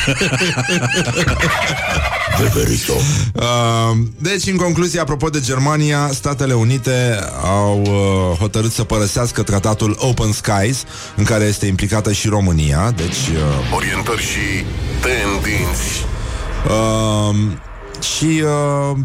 Veverito 2.38 2.92
Uh, 3.34 3.96
deci, 4.18 4.46
în 4.46 4.56
concluzie, 4.56 5.00
apropo 5.00 5.28
de 5.28 5.40
Germania, 5.40 6.10
Statele 6.12 6.54
Unite 6.54 7.18
au 7.42 7.80
uh, 7.80 8.38
hotărât 8.38 8.72
să 8.72 8.84
părăsească 8.84 9.42
tratatul 9.42 9.96
Open 9.98 10.32
Skies, 10.32 10.84
în 11.16 11.24
care 11.24 11.44
este 11.44 11.66
implicată 11.66 12.12
și 12.12 12.28
România. 12.28 12.92
Deci, 12.96 13.06
uh, 13.06 13.74
Orientări 13.74 14.22
și 14.22 14.64
tendinți 15.00 16.04
uh, 16.66 17.36
și 18.00 18.42
uh, 18.44 18.96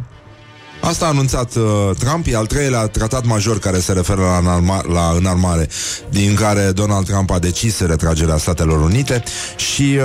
Asta 0.85 1.05
a 1.05 1.07
anunțat 1.07 1.55
uh, 1.55 1.95
Trump, 1.99 2.25
e 2.27 2.35
al 2.35 2.45
treilea 2.45 2.87
tratat 2.87 3.25
major 3.25 3.59
care 3.59 3.79
se 3.79 3.93
referă 3.93 4.21
la, 4.21 4.39
înarma- 4.41 4.85
la 4.93 5.13
înarmare, 5.17 5.69
din 6.09 6.35
care 6.35 6.71
Donald 6.71 7.05
Trump 7.05 7.31
a 7.31 7.39
decis 7.39 7.79
retragerea 7.79 8.37
Statelor 8.37 8.81
Unite 8.81 9.23
și 9.55 9.97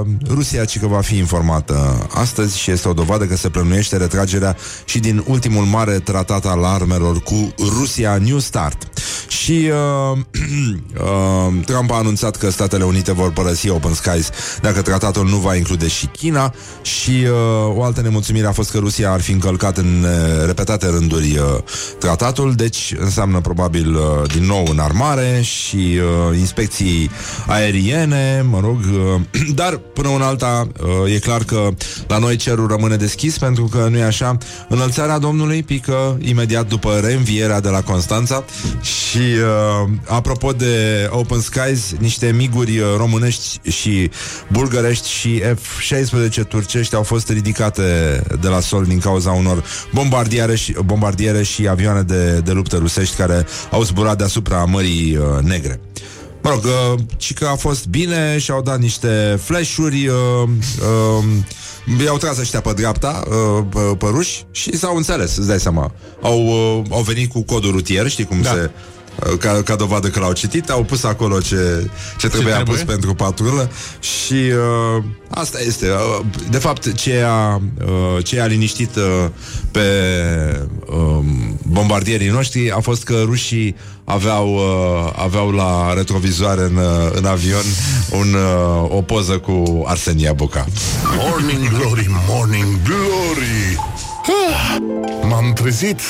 uh, 0.00 0.06
Rusia 0.28 0.64
ci 0.64 0.78
că 0.78 0.86
va 0.86 1.00
fi 1.00 1.16
informată 1.16 2.06
astăzi 2.14 2.58
și 2.58 2.70
este 2.70 2.88
o 2.88 2.92
dovadă 2.92 3.24
că 3.24 3.36
se 3.36 3.48
plănuiește 3.48 3.96
retragerea 3.96 4.56
și 4.84 4.98
din 4.98 5.24
ultimul 5.26 5.64
mare 5.64 5.98
tratat 5.98 6.46
al 6.46 6.64
armelor 6.64 7.22
cu 7.22 7.54
Rusia 7.78 8.16
New 8.16 8.38
Start. 8.38 8.88
Și 9.28 9.70
uh, 10.12 10.18
uh, 10.18 11.64
Trump 11.64 11.90
a 11.90 11.96
anunțat 11.96 12.36
că 12.36 12.50
Statele 12.50 12.84
Unite 12.84 13.12
vor 13.12 13.32
părăsi 13.32 13.68
Open 13.68 13.94
Skies 13.94 14.30
dacă 14.60 14.82
tratatul 14.82 15.28
nu 15.28 15.36
va 15.36 15.54
include 15.54 15.88
și 15.88 16.06
China 16.06 16.54
și 16.82 17.10
uh, 17.10 17.76
o 17.76 17.82
altă 17.82 18.00
nemulțumire 18.00 18.46
a 18.46 18.52
fost 18.52 18.70
că 18.70 18.78
Rusia 18.78 19.12
ar 19.12 19.20
fi 19.20 19.32
încălcat 19.32 19.76
în 19.76 20.04
uh, 20.04 20.17
repetate 20.46 20.86
rânduri 20.86 21.38
uh, 21.38 21.58
tratatul, 21.98 22.52
deci 22.52 22.94
înseamnă 22.98 23.40
probabil 23.40 23.94
uh, 23.94 24.02
din 24.32 24.44
nou 24.44 24.66
în 24.70 24.78
armare 24.78 25.40
și 25.42 25.76
uh, 25.76 26.38
inspecții 26.38 27.10
aeriene, 27.46 28.44
mă 28.50 28.60
rog, 28.60 28.78
uh, 28.78 29.20
dar 29.60 29.76
până 29.76 30.08
în 30.08 30.22
alta 30.22 30.68
uh, 31.04 31.14
e 31.14 31.18
clar 31.18 31.44
că 31.44 31.68
la 32.06 32.18
noi 32.18 32.36
cerul 32.36 32.66
rămâne 32.66 32.96
deschis 32.96 33.38
pentru 33.38 33.64
că 33.64 33.86
nu 33.90 33.96
e 33.96 34.02
așa, 34.04 34.36
înălțarea 34.68 35.18
Domnului 35.18 35.62
pică 35.62 36.18
imediat 36.20 36.68
după 36.68 37.00
reînvierea 37.02 37.60
de 37.60 37.68
la 37.68 37.82
Constanța 37.82 38.44
și 38.80 39.18
uh, 39.18 39.88
apropo 40.06 40.52
de 40.52 41.06
Open 41.10 41.40
Skies, 41.40 41.94
niște 41.98 42.32
miguri 42.36 42.78
uh, 42.78 42.86
românești 42.96 43.70
și 43.70 44.10
bulgărești 44.52 45.08
și 45.08 45.42
F-16 45.42 46.48
turcești 46.48 46.94
au 46.94 47.02
fost 47.02 47.28
ridicate 47.28 48.22
de 48.40 48.48
la 48.48 48.60
sol 48.60 48.84
din 48.84 48.98
cauza 48.98 49.30
unor 49.30 49.64
bombardiere 50.08 50.56
și, 50.56 50.74
bombardiere 50.84 51.42
și 51.42 51.68
avioane 51.68 52.02
de, 52.02 52.40
de 52.44 52.52
luptă 52.52 52.76
rusești 52.76 53.16
care 53.16 53.46
au 53.70 53.82
zburat 53.82 54.18
deasupra 54.18 54.64
Mării 54.64 55.16
uh, 55.16 55.42
Negre. 55.42 55.80
Mă 56.42 56.50
rog, 56.50 56.64
uh, 56.64 57.00
ci 57.16 57.32
că 57.34 57.46
a 57.46 57.54
fost 57.54 57.86
bine 57.86 58.38
și 58.38 58.50
au 58.50 58.62
dat 58.62 58.78
niște 58.78 59.38
flash-uri, 59.42 60.06
uh, 60.06 60.14
uh, 61.18 62.04
i-au 62.04 62.16
tras 62.16 62.38
ăștia 62.38 62.60
pe 62.60 62.72
dreapta, 62.72 63.22
uh, 63.28 63.64
pe, 63.70 63.80
pe 63.80 64.06
ruși 64.06 64.44
și 64.50 64.76
s-au 64.76 64.96
înțeles, 64.96 65.36
îți 65.36 65.46
dai 65.48 65.60
seama. 65.60 65.92
Au, 66.22 66.46
uh, 66.46 66.82
au 66.90 67.02
venit 67.02 67.30
cu 67.32 67.42
codul 67.42 67.70
rutier, 67.70 68.08
știi 68.08 68.24
cum 68.24 68.42
da. 68.42 68.50
se... 68.50 68.70
uh, 69.26 69.38
Ca, 69.38 69.62
ca 69.62 69.74
dovadă 69.76 70.08
că 70.08 70.18
l-au 70.20 70.32
citit, 70.32 70.70
au 70.70 70.82
pus 70.82 71.04
acolo 71.04 71.40
ce, 71.40 71.90
ce 72.18 72.28
trebuia 72.28 72.54
trebuie? 72.54 72.74
pus 72.76 72.84
pentru 72.84 73.14
patrulă 73.14 73.70
și 74.00 74.34
uh, 74.96 75.02
asta 75.30 75.58
este. 75.66 75.88
Uh, 75.90 76.24
de 76.50 76.58
fapt, 76.58 76.94
ce 76.94 77.24
a, 77.26 77.54
uh, 77.56 78.24
ce 78.24 78.40
a 78.40 78.46
liniștit 78.46 78.96
uh, 78.96 79.02
pe 79.70 79.80
uh, 80.86 81.24
bombardierii 81.62 82.28
noștri 82.28 82.70
a 82.72 82.80
fost 82.80 83.04
că 83.04 83.22
rușii 83.24 83.76
aveau, 84.04 84.54
uh, 84.54 85.12
aveau 85.16 85.50
la 85.50 85.92
retrovizoare 85.94 86.62
în, 86.62 86.76
uh, 86.76 87.10
în 87.12 87.24
avion 87.24 87.64
un, 88.10 88.34
uh, 88.34 88.96
o 88.96 89.02
poză 89.02 89.38
cu 89.38 89.82
Arsenia 89.86 90.32
Buca. 90.32 90.66
Morning 91.16 91.68
Glory, 91.78 92.06
Morning 92.28 92.66
Glory 92.84 93.78
Ah, 94.50 94.76
M-am 95.28 95.52
trezit 95.52 96.00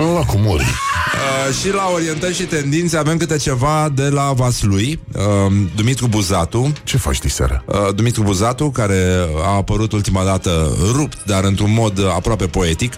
La 0.00 0.24
cu 0.24 0.36
mori. 0.36 0.62
Uh, 0.64 1.54
și 1.54 1.72
la 1.72 1.90
orientări 1.94 2.34
și 2.34 2.42
tendințe 2.42 2.96
avem 2.96 3.16
câte 3.16 3.36
ceva 3.36 3.88
de 3.94 4.08
la 4.08 4.32
Vaslui, 4.32 5.00
uh, 5.12 5.52
Dumitru 5.76 6.06
Buzatu. 6.06 6.72
Ce 6.84 6.96
faci 6.96 7.18
diseară? 7.18 7.64
Uh, 7.66 7.94
Dumitru 7.94 8.22
Buzatu, 8.22 8.70
care 8.70 9.28
a 9.42 9.54
apărut 9.56 9.92
ultima 9.92 10.24
dată 10.24 10.76
rupt, 10.92 11.24
dar 11.24 11.44
într-un 11.44 11.72
mod 11.72 11.98
uh, 11.98 12.04
aproape 12.14 12.46
poetic 12.46 12.92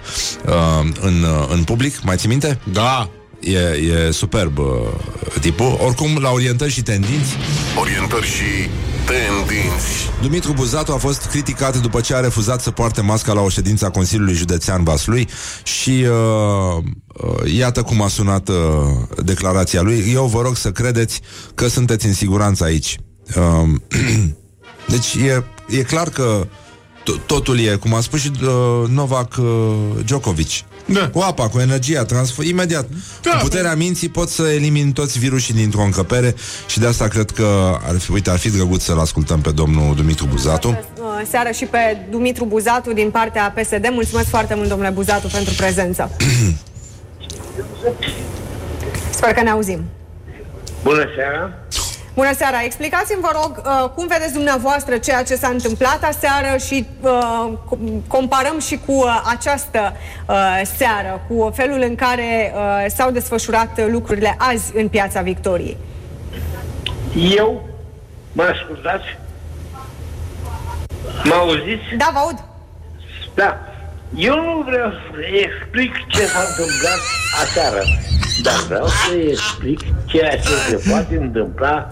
uh, 0.47 0.53
în, 1.01 1.23
uh, 1.23 1.49
în 1.53 1.63
public. 1.63 2.03
Mai 2.03 2.17
ții 2.17 2.29
minte? 2.29 2.59
Da. 2.73 3.09
E, 3.43 3.59
e 3.59 4.11
superb 4.11 4.59
uh, 4.59 4.67
tipul. 5.41 5.79
Oricum, 5.85 6.19
la 6.21 6.31
orientări 6.31 6.71
și 6.71 6.83
tendinți, 6.83 7.37
Orientări 7.81 8.27
și 8.27 8.69
tendinți. 9.07 10.11
Dumitru 10.23 10.53
Buzatu 10.53 10.93
a 10.93 10.97
fost 10.97 11.27
criticat 11.27 11.81
după 11.81 12.01
ce 12.01 12.15
a 12.15 12.21
refuzat 12.21 12.63
să 12.63 12.71
poarte 12.71 13.01
masca 13.01 13.33
la 13.33 13.41
o 13.41 13.49
ședință 13.49 13.85
a 13.87 13.91
Consiliului 13.91 14.35
Județean 14.35 14.85
Vaslui 14.85 15.29
și 15.63 16.07
uh, 16.09 16.83
uh, 17.07 17.53
iată 17.55 17.83
cum 17.83 18.03
a 18.03 18.09
sunat 18.09 18.49
uh, 18.49 18.57
declarația 19.25 19.83
lui. 19.83 20.11
Eu 20.13 20.27
vă 20.27 20.41
rog 20.41 20.57
să 20.57 20.71
credeți 20.71 21.21
că 21.55 21.69
sunteți 21.69 22.07
în 22.07 22.13
siguranță 22.13 22.65
aici. 22.65 22.97
Uh, 23.37 23.71
deci 24.93 25.15
e, 25.15 25.45
e 25.69 25.83
clar 25.83 26.09
că 26.09 26.47
to- 27.03 27.27
totul 27.27 27.59
e, 27.59 27.75
cum 27.75 27.95
a 27.95 28.01
spus 28.01 28.21
și 28.21 28.31
uh, 28.43 28.89
Novak 28.89 29.37
uh, 29.39 29.45
Djokovic. 30.05 30.51
Da. 30.85 31.09
Cu 31.09 31.19
apa, 31.19 31.49
cu 31.49 31.59
energia, 31.59 32.05
transfer, 32.05 32.47
imediat. 32.47 32.87
Da, 33.23 33.31
cu 33.31 33.37
puterea 33.43 33.75
minții 33.75 34.09
poți 34.09 34.35
să 34.35 34.43
elimini 34.43 34.93
toți 34.93 35.19
virusii 35.19 35.55
dintr-o 35.55 35.81
încăpere 35.83 36.35
și 36.67 36.79
de 36.79 36.87
asta 36.87 37.09
cred 37.09 37.31
că 37.31 37.79
ar 37.89 37.99
fi, 37.99 38.11
uite, 38.11 38.31
ar 38.31 38.39
fi 38.39 38.51
drăguț 38.51 38.83
să-l 38.83 38.99
ascultăm 38.99 39.41
pe 39.41 39.51
domnul 39.51 39.95
Dumitru 39.95 40.27
Buzatu. 40.27 40.69
Uh, 40.69 41.05
Seară 41.31 41.51
și 41.51 41.65
pe 41.65 42.07
Dumitru 42.11 42.45
Buzatu 42.45 42.93
din 42.93 43.11
partea 43.11 43.55
PSD. 43.57 43.89
Mulțumesc 43.93 44.29
foarte 44.29 44.55
mult, 44.55 44.69
domnule 44.69 44.91
Buzatu, 44.91 45.27
pentru 45.27 45.55
prezență. 45.55 46.11
Sper 49.11 49.33
că 49.33 49.43
ne 49.43 49.51
auzim. 49.51 49.85
Bună 50.83 51.05
seara! 51.17 51.51
Bună 52.15 52.33
seara! 52.35 52.63
Explicați-mi, 52.65 53.21
vă 53.21 53.31
rog, 53.33 53.63
uh, 53.67 53.89
cum 53.95 54.07
vedeți 54.07 54.33
dumneavoastră 54.33 54.97
ceea 54.97 55.23
ce 55.23 55.35
s-a 55.35 55.49
întâmplat 55.49 56.03
aseară 56.05 56.57
și 56.57 56.87
uh, 57.01 57.53
com- 57.67 58.07
comparăm 58.09 58.59
și 58.61 58.81
cu 58.87 58.93
uh, 58.93 59.23
această 59.25 59.93
uh, 60.29 60.61
seară, 60.77 61.21
cu 61.29 61.51
felul 61.55 61.81
în 61.81 61.95
care 61.95 62.53
uh, 62.55 62.85
s-au 62.95 63.11
desfășurat 63.11 63.79
uh, 63.79 63.87
lucrurile 63.89 64.35
azi 64.39 64.77
în 64.77 64.89
Piața 64.89 65.21
Victoriei. 65.21 65.77
Eu, 67.37 67.69
mă 68.33 68.43
ascultați? 68.43 69.05
Mă 71.25 71.35
auziți? 71.35 71.97
Da, 71.99 72.11
vă 72.13 72.19
aud. 72.19 72.45
Da. 73.35 73.59
Eu 74.17 74.35
nu 74.35 74.63
vreau 74.63 74.91
să 74.91 75.19
explic 75.45 75.93
ce 76.07 76.25
s-a 76.25 76.43
întâmplat 76.49 77.01
aseară, 77.43 77.83
dar 78.43 78.55
vreau 78.67 78.87
să 78.87 79.15
explic 79.15 79.81
ceea 80.07 80.37
ce 80.37 80.55
se 80.69 80.91
poate 80.91 81.17
întâmpla 81.17 81.89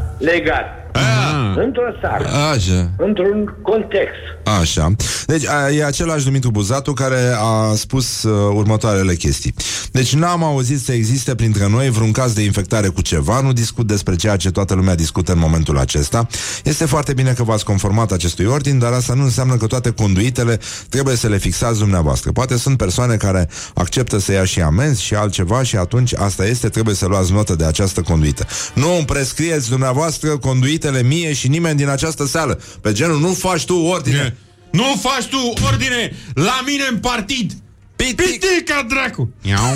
legal. 0.92 1.64
Într-o 1.64 1.90
țară, 2.00 2.24
Așa. 2.52 2.90
într-un 2.96 3.54
context. 3.62 4.30
Așa. 4.60 4.94
Deci 5.26 5.46
a, 5.46 5.70
e 5.70 5.84
același 5.84 6.24
Dumitru 6.24 6.50
Buzatu 6.50 6.92
care 6.92 7.34
a 7.38 7.74
spus 7.74 8.22
uh, 8.22 8.52
următoarele 8.54 9.14
chestii. 9.14 9.54
Deci 9.92 10.14
n-am 10.14 10.44
auzit 10.44 10.80
să 10.80 10.92
existe 10.92 11.34
printre 11.34 11.68
noi 11.68 11.90
vreun 11.90 12.12
caz 12.12 12.32
de 12.32 12.42
infectare 12.42 12.88
cu 12.88 13.00
ceva, 13.00 13.40
nu 13.40 13.52
discut 13.52 13.86
despre 13.86 14.16
ceea 14.16 14.36
ce 14.36 14.50
toată 14.50 14.74
lumea 14.74 14.94
discută 14.94 15.32
în 15.32 15.38
momentul 15.38 15.78
acesta. 15.78 16.26
Este 16.64 16.84
foarte 16.84 17.12
bine 17.12 17.32
că 17.32 17.42
v-ați 17.42 17.64
conformat 17.64 18.12
acestui 18.12 18.44
ordin, 18.44 18.78
dar 18.78 18.92
asta 18.92 19.14
nu 19.14 19.22
înseamnă 19.22 19.56
că 19.56 19.66
toate 19.66 19.90
conduitele 19.90 20.58
trebuie 20.88 21.16
să 21.16 21.28
le 21.28 21.36
fixați 21.38 21.78
dumneavoastră. 21.78 22.32
Poate 22.32 22.56
sunt 22.56 22.76
persoane 22.76 23.16
care 23.16 23.48
acceptă 23.74 24.18
să 24.18 24.32
ia 24.32 24.44
și 24.44 24.60
amenzi 24.60 25.02
și 25.02 25.14
altceva 25.14 25.62
și 25.62 25.76
atunci 25.76 26.14
asta 26.14 26.46
este, 26.46 26.68
trebuie 26.68 26.94
să 26.94 27.06
luați 27.06 27.32
notă 27.32 27.54
de 27.54 27.64
această 27.64 28.00
conduită. 28.00 28.46
Nu 28.74 28.96
îmi 28.96 29.04
prescrieți 29.04 29.68
dumneavoastră 29.68 30.36
conduitele 30.80 31.14
mie 31.14 31.32
și 31.32 31.48
nimeni 31.48 31.76
din 31.76 31.88
această 31.88 32.26
sală. 32.26 32.60
Pe 32.80 32.92
genul, 32.92 33.20
nu 33.20 33.32
faci 33.32 33.64
tu 33.64 33.74
ordine. 33.74 34.36
Nu 34.70 35.00
faci 35.00 35.24
tu 35.24 35.52
ordine 35.66 36.12
la 36.34 36.62
mine 36.66 36.84
în 36.90 36.98
partid! 36.98 37.52
Pitica, 38.00 38.86
dracu! 38.88 39.32
Iau. 39.42 39.74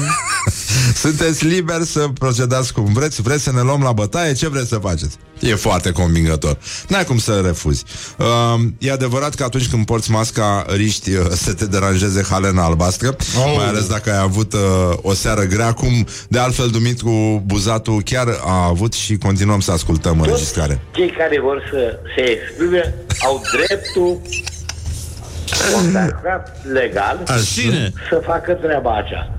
Sunteți 1.05 1.47
liberi 1.47 1.85
să 1.85 2.09
procedați 2.19 2.73
cum 2.73 2.93
vreți 2.93 3.23
Vreți 3.23 3.43
să 3.43 3.53
ne 3.53 3.61
luăm 3.61 3.83
la 3.83 3.93
bătaie? 3.93 4.33
Ce 4.33 4.49
vreți 4.49 4.69
să 4.69 4.77
faceți? 4.77 5.17
E 5.41 5.55
foarte 5.55 5.91
convingător 5.91 6.59
N-ai 6.89 7.05
cum 7.05 7.19
să 7.19 7.41
refuzi 7.45 7.85
uh, 8.19 8.27
E 8.79 8.93
adevărat 8.93 9.35
că 9.35 9.45
atunci 9.45 9.69
când 9.69 9.87
porți 9.87 10.11
masca 10.11 10.67
Riști 10.69 11.15
uh, 11.15 11.27
să 11.31 11.55
te 11.55 11.67
deranjeze 11.67 12.25
halena 12.31 12.65
albastră 12.65 13.17
oh. 13.39 13.53
Mai 13.57 13.67
ales 13.67 13.87
dacă 13.87 14.11
ai 14.13 14.19
avut 14.19 14.53
uh, 14.53 14.61
o 15.03 15.15
seară 15.15 15.43
grea 15.43 15.73
Cum 15.73 16.07
de 16.29 16.39
altfel 16.39 16.69
Dumitru 16.69 17.43
Buzatu 17.47 18.01
Chiar 18.05 18.29
a 18.45 18.67
avut 18.67 18.93
și 18.93 19.17
continuăm 19.17 19.61
să 19.61 19.73
ascultăm 19.73 20.21
înregistrare 20.21 20.81
Cei 20.91 21.11
care 21.11 21.41
vor 21.41 21.69
să 21.71 21.99
se 22.17 22.23
exprime 22.23 22.95
au 23.25 23.43
dreptul 23.53 24.21
consacrat 25.75 26.57
legal 26.73 27.23
Cine? 27.55 27.93
să 28.09 28.21
facă 28.25 28.53
treaba 28.53 28.97
aceasta. 28.97 29.39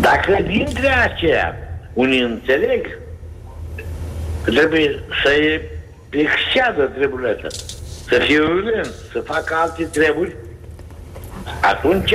Dacă 0.00 0.42
dintre 0.46 0.88
aceia 0.88 1.56
unii 1.92 2.20
înțeleg 2.20 2.98
că 4.44 4.50
trebuie 4.50 5.02
să 5.22 5.60
exceadă 6.10 6.82
treburile 6.82 7.28
astea, 7.28 7.50
să 8.08 8.18
fie 8.18 8.40
violent, 8.40 8.92
să 9.12 9.20
facă 9.20 9.54
alte 9.54 9.84
treburi, 9.84 10.36
atunci 11.60 12.14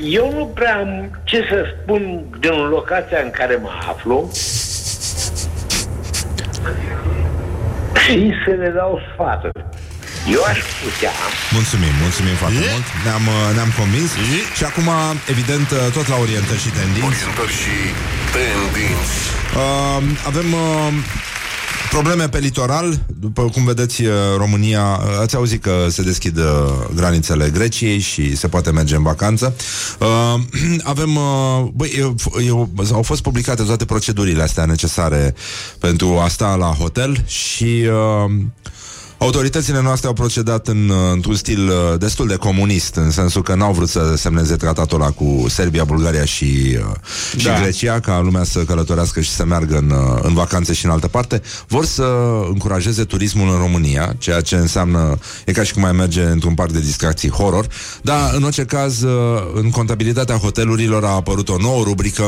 eu 0.00 0.32
nu 0.32 0.46
prea 0.46 0.78
am 0.78 1.20
ce 1.24 1.46
să 1.50 1.64
spun 1.82 2.24
din 2.40 2.68
locația 2.68 3.20
în 3.22 3.30
care 3.30 3.56
mă 3.56 3.70
aflu 3.88 4.30
și 8.04 8.32
să 8.44 8.50
le 8.50 8.68
dau 8.68 9.00
sfaturi. 9.12 9.64
Eu 10.28 10.42
aș 10.52 10.58
putea 10.82 11.14
Mulțumim, 11.52 11.94
mulțumim 12.02 12.34
foarte 12.42 12.62
mult 12.72 12.86
Ne-am, 13.04 13.24
uh, 13.26 13.54
ne-am 13.56 13.72
convins 13.80 14.10
Și 14.58 14.64
acum, 14.70 14.88
evident, 15.34 15.68
uh, 15.70 15.78
tot 15.92 16.06
la 16.12 16.16
orientări 16.24 16.60
și 16.64 16.70
tendinți 16.78 17.06
Orientări 17.10 17.54
și 17.62 17.76
tendinți. 18.36 19.16
Uh, 19.60 20.00
avem 20.30 20.48
uh, 20.52 20.92
probleme 21.90 22.28
pe 22.28 22.38
litoral. 22.38 23.00
După 23.06 23.42
cum 23.42 23.64
vedeți, 23.64 24.04
uh, 24.04 24.12
România, 24.36 24.82
uh, 24.82 25.18
ați 25.20 25.36
auzit 25.36 25.62
că 25.62 25.86
se 25.88 26.02
deschid 26.02 26.36
uh, 26.38 26.44
granițele 26.94 27.50
Greciei 27.50 27.98
și 27.98 28.36
se 28.36 28.48
poate 28.48 28.70
merge 28.70 28.96
în 28.96 29.02
vacanță. 29.02 29.54
Uh, 29.98 30.34
avem, 30.92 31.16
uh, 31.16 31.68
băi, 31.72 31.94
eu, 31.98 32.14
eu, 32.46 32.70
au 32.92 33.02
fost 33.02 33.22
publicate 33.22 33.62
toate 33.62 33.84
procedurile 33.84 34.42
astea 34.42 34.64
necesare 34.64 35.34
pentru 35.78 36.18
a 36.18 36.28
sta 36.28 36.54
la 36.54 36.66
hotel 36.66 37.24
și 37.26 37.88
uh, 38.24 38.30
Autoritățile 39.22 39.80
noastre 39.82 40.08
au 40.08 40.12
procedat 40.12 40.68
în, 40.68 40.88
uh, 40.88 40.96
într-un 41.12 41.34
stil 41.34 41.68
uh, 41.68 41.98
destul 41.98 42.26
de 42.26 42.34
comunist, 42.34 42.94
în 42.94 43.10
sensul 43.10 43.42
că 43.42 43.54
n-au 43.54 43.72
vrut 43.72 43.88
să 43.88 44.14
semneze 44.16 44.56
tratatul 44.56 45.00
ăla 45.00 45.10
cu 45.10 45.46
Serbia, 45.48 45.84
Bulgaria 45.84 46.24
și, 46.24 46.78
uh, 46.78 47.38
și 47.38 47.44
Da. 47.44 47.60
Grecia, 47.60 48.00
ca 48.00 48.20
lumea 48.20 48.44
să 48.44 48.58
călătorească 48.58 49.20
și 49.20 49.30
să 49.30 49.44
meargă 49.44 49.76
în, 49.76 49.90
uh, 49.90 50.18
în 50.22 50.34
vacanțe 50.34 50.72
și 50.72 50.84
în 50.84 50.90
altă 50.90 51.08
parte. 51.08 51.42
Vor 51.66 51.84
să 51.84 52.04
încurajeze 52.48 53.04
turismul 53.04 53.48
în 53.48 53.58
România, 53.58 54.14
ceea 54.18 54.40
ce 54.40 54.56
înseamnă, 54.56 55.18
e 55.46 55.52
ca 55.52 55.62
și 55.62 55.72
cum 55.72 55.82
mai 55.82 55.92
merge 55.92 56.22
într-un 56.22 56.54
parc 56.54 56.70
de 56.70 56.80
distracții 56.80 57.30
horror, 57.30 57.66
dar 58.02 58.34
în 58.34 58.42
orice 58.42 58.64
caz, 58.64 59.02
uh, 59.02 59.10
în 59.54 59.70
contabilitatea 59.70 60.36
hotelurilor 60.36 61.04
a 61.04 61.08
apărut 61.14 61.48
o 61.48 61.56
nouă 61.58 61.82
rubrică 61.82 62.22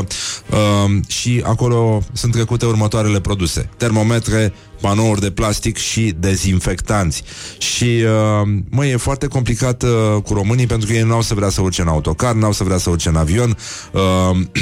uh, 0.49 0.91
și 1.07 1.41
acolo 1.45 2.03
sunt 2.11 2.31
trecute 2.31 2.65
următoarele 2.65 3.19
produse. 3.19 3.69
Termometre, 3.77 4.53
panouri 4.83 5.21
de 5.21 5.31
plastic 5.31 5.77
și 5.77 6.13
dezinfectanți. 6.19 7.23
Și, 7.57 7.83
uh, 7.83 8.47
măi, 8.69 8.91
e 8.91 8.97
foarte 8.97 9.27
complicat 9.27 9.83
uh, 9.83 9.89
cu 10.23 10.33
românii 10.33 10.67
pentru 10.67 10.87
că 10.87 10.93
ei 10.93 11.03
nu 11.03 11.13
au 11.13 11.21
să 11.21 11.33
vrea 11.33 11.49
să 11.49 11.61
urce 11.61 11.81
în 11.81 11.87
autocar, 11.87 12.33
nu 12.33 12.45
au 12.45 12.51
să 12.51 12.63
vrea 12.63 12.77
să 12.77 12.89
urce 12.89 13.09
în 13.09 13.15
avion. 13.15 13.57
Uh, 13.91 14.01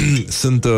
sunt, 0.40 0.64
uh, 0.64 0.72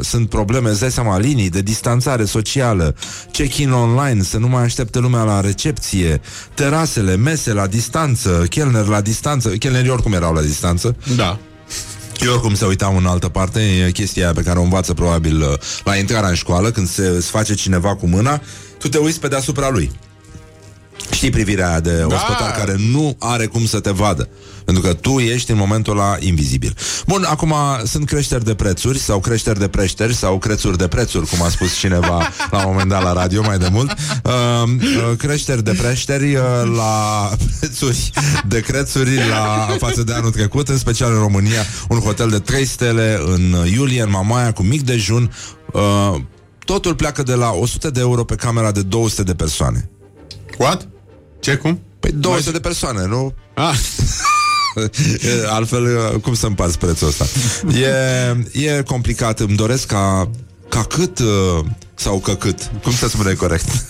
sunt 0.00 0.28
probleme, 0.28 0.68
îți 0.68 0.80
dai 0.80 0.90
seama, 0.90 1.18
linii 1.18 1.50
de 1.50 1.60
distanțare 1.60 2.24
socială, 2.24 2.94
check-in 3.32 3.72
online, 3.72 4.22
să 4.22 4.38
nu 4.38 4.48
mai 4.48 4.62
aștepte 4.62 4.98
lumea 4.98 5.22
la 5.22 5.40
recepție, 5.40 6.20
terasele, 6.54 7.16
mese 7.16 7.52
la 7.52 7.66
distanță, 7.66 8.44
chelner 8.48 8.86
la 8.86 9.00
distanță, 9.00 9.48
chelnerii 9.48 9.90
oricum 9.90 10.12
erau 10.12 10.32
la 10.32 10.40
distanță. 10.40 10.96
Da. 11.16 11.38
Eu 12.24 12.32
oricum 12.32 12.54
se 12.54 12.64
uitau 12.64 12.96
în 12.96 13.06
altă 13.06 13.28
parte, 13.28 13.60
e 13.60 13.90
chestia 13.90 14.24
aia 14.24 14.32
pe 14.32 14.42
care 14.42 14.58
o 14.58 14.62
învață 14.62 14.94
probabil 14.94 15.40
uh, 15.40 15.52
la 15.84 15.96
intrarea 15.96 16.28
în 16.28 16.34
școală, 16.34 16.70
când 16.70 16.88
se 16.88 17.06
îți 17.06 17.30
face 17.30 17.54
cineva 17.54 17.96
cu 17.96 18.06
mâna, 18.06 18.40
tu 18.80 18.88
te 18.88 18.98
uiți 18.98 19.20
pe 19.20 19.28
deasupra 19.28 19.70
lui. 19.70 19.90
Știi 21.10 21.30
privirea 21.30 21.68
aia 21.68 21.80
de 21.80 21.96
Da. 21.98 22.06
ospătar 22.06 22.50
care 22.50 22.76
nu 22.90 23.16
are 23.18 23.46
cum 23.46 23.66
să 23.66 23.80
te 23.80 23.90
vadă. 23.90 24.28
Pentru 24.64 24.82
că 24.82 24.94
tu 24.94 25.18
ești 25.18 25.50
în 25.50 25.56
momentul 25.56 25.92
ăla 25.98 26.16
invizibil. 26.18 26.76
Bun, 27.06 27.24
acum 27.28 27.54
sunt 27.84 28.06
creșteri 28.06 28.44
de 28.44 28.54
prețuri 28.54 28.98
sau 28.98 29.18
creșteri 29.20 29.58
de 29.58 29.68
preșteri 29.68 30.14
sau 30.14 30.38
crețuri 30.38 30.78
de 30.78 30.88
prețuri, 30.88 31.26
cum 31.26 31.42
a 31.42 31.48
spus 31.48 31.78
cineva 31.78 32.28
la 32.50 32.58
un 32.58 32.64
moment 32.66 32.88
dat 32.88 33.02
la 33.02 33.12
radio 33.12 33.42
mai 33.42 33.58
de 33.58 33.68
mult. 33.72 33.90
Uh, 34.24 34.32
uh, 34.32 35.16
creșteri 35.16 35.62
de 35.62 35.72
preșteri 35.72 36.34
uh, 36.34 36.42
la 36.76 37.28
prețuri 37.58 38.10
de 38.48 38.60
crețuri 38.60 39.16
la 39.28 39.76
față 39.78 40.02
de 40.02 40.12
anul 40.12 40.30
trecut, 40.30 40.68
în 40.68 40.78
special 40.78 41.12
în 41.12 41.18
România, 41.18 41.62
un 41.88 41.98
hotel 41.98 42.28
de 42.28 42.38
3 42.38 42.64
stele 42.64 43.20
în 43.26 43.66
iulie, 43.72 44.02
în 44.02 44.10
Mamaia, 44.10 44.52
cu 44.52 44.62
mic 44.62 44.82
dejun. 44.82 45.32
Uh, 45.72 46.14
totul 46.70 46.94
pleacă 46.94 47.22
de 47.22 47.34
la 47.34 47.50
100 47.50 47.90
de 47.90 48.00
euro 48.00 48.24
pe 48.24 48.34
camera 48.34 48.72
de 48.72 48.82
200 48.82 49.22
de 49.22 49.34
persoane. 49.34 49.90
What? 50.58 50.88
Ce, 51.40 51.56
cum? 51.56 51.80
Păi 52.00 52.12
200 52.12 52.50
de 52.50 52.60
persoane, 52.60 53.06
nu? 53.06 53.34
Ah. 53.54 53.78
Altfel, 55.56 56.18
cum 56.20 56.34
să 56.34 56.46
împarți 56.46 56.78
prețul 56.78 57.08
ăsta? 57.08 57.24
E, 58.52 58.66
e 58.66 58.82
complicat, 58.82 59.40
îmi 59.40 59.56
doresc 59.56 59.86
ca 59.86 60.30
ca 60.70 60.84
cât 60.84 61.18
uh, 61.18 61.64
sau 61.94 62.18
că 62.18 62.34
cât? 62.34 62.70
Cum 62.82 62.92
se 62.92 63.08
spune 63.08 63.32
corect? 63.32 63.66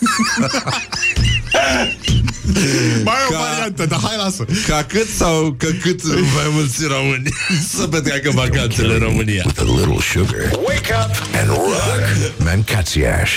Mai 3.05 3.15
e 3.31 3.35
o 3.35 3.39
variantă, 3.39 3.87
dar 3.87 4.01
hai 4.03 4.17
lasă. 4.17 4.45
Ca 4.67 4.85
cât 4.89 5.09
sau 5.09 5.55
că 5.59 5.67
cât 5.67 6.05
mai 6.05 6.51
mulți 6.51 6.85
români 6.85 7.29
să 7.77 7.87
petreacă 7.87 8.31
vacanțele 8.31 8.93
în 8.93 9.01
România? 9.01 9.43
With 9.47 9.61
a 9.61 9.65
little 9.65 9.99
sugar. 10.13 10.51
Wake 10.67 10.95
up 11.05 11.37
and 11.41 11.49
rock. 11.49 12.45
Mancațiaș. 12.45 13.33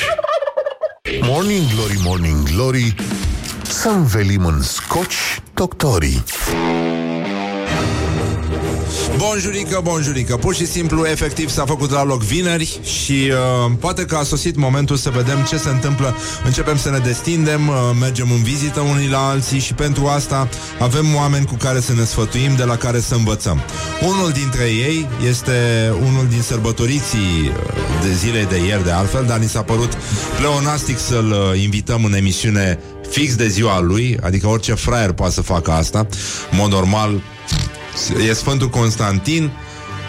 Morning 1.21 1.63
Glory, 1.73 1.99
Morning 2.03 2.49
Glory 2.49 2.95
Să 3.63 3.87
învelim 3.87 4.45
în 4.45 4.61
scoci 4.61 5.41
doctorii 5.53 6.23
Bonjurică, 9.29 9.79
bonjurică. 9.83 10.37
Pur 10.37 10.55
și 10.55 10.65
simplu, 10.65 11.05
efectiv, 11.05 11.49
s-a 11.49 11.65
făcut 11.65 11.91
la 11.91 12.03
loc 12.03 12.21
vineri 12.21 12.79
Și 12.83 13.31
uh, 13.31 13.71
poate 13.79 14.05
că 14.05 14.15
a 14.15 14.23
sosit 14.23 14.55
momentul 14.55 14.95
să 14.95 15.09
vedem 15.09 15.45
ce 15.49 15.57
se 15.57 15.69
întâmplă. 15.69 16.15
Începem 16.45 16.77
să 16.77 16.89
ne 16.89 16.97
destindem 16.97 17.67
uh, 17.67 17.75
Mergem 17.99 18.31
în 18.31 18.43
vizită 18.43 18.79
unii 18.79 19.09
la 19.09 19.27
alții 19.27 19.59
Și 19.59 19.73
pentru 19.73 20.05
asta 20.05 20.49
avem 20.79 21.15
oameni 21.15 21.45
cu 21.45 21.55
care 21.55 21.79
să 21.79 21.93
ne 21.93 22.03
sfătuim 22.03 22.55
De 22.55 22.63
la 22.63 22.77
care 22.77 22.99
să 22.99 23.15
învățăm. 23.15 23.61
Unul 24.01 24.31
dintre 24.31 24.63
ei 24.63 25.07
este 25.27 25.51
unul 25.99 26.27
din 26.29 26.41
sărbătoriții 26.41 27.41
uh, 27.47 28.01
De 28.01 28.13
zilei 28.13 28.45
de 28.45 28.65
ieri, 28.65 28.83
de 28.83 28.91
altfel 28.91 29.25
Dar 29.25 29.37
ni 29.37 29.47
s-a 29.47 29.61
părut 29.61 29.97
pleonastic 30.37 30.97
să-l 30.97 31.31
uh, 31.31 31.61
invităm 31.61 32.03
în 32.03 32.13
emisiune 32.13 32.79
Fix 33.09 33.35
de 33.35 33.47
ziua 33.47 33.81
lui 33.81 34.17
Adică 34.21 34.47
orice 34.47 34.73
fraier 34.73 35.11
poate 35.11 35.33
să 35.33 35.41
facă 35.41 35.71
asta. 35.71 36.07
În 36.51 36.57
mod 36.57 36.71
normal 36.71 37.21
E 38.27 38.33
Sfântul 38.33 38.69
Constantin. 38.69 39.51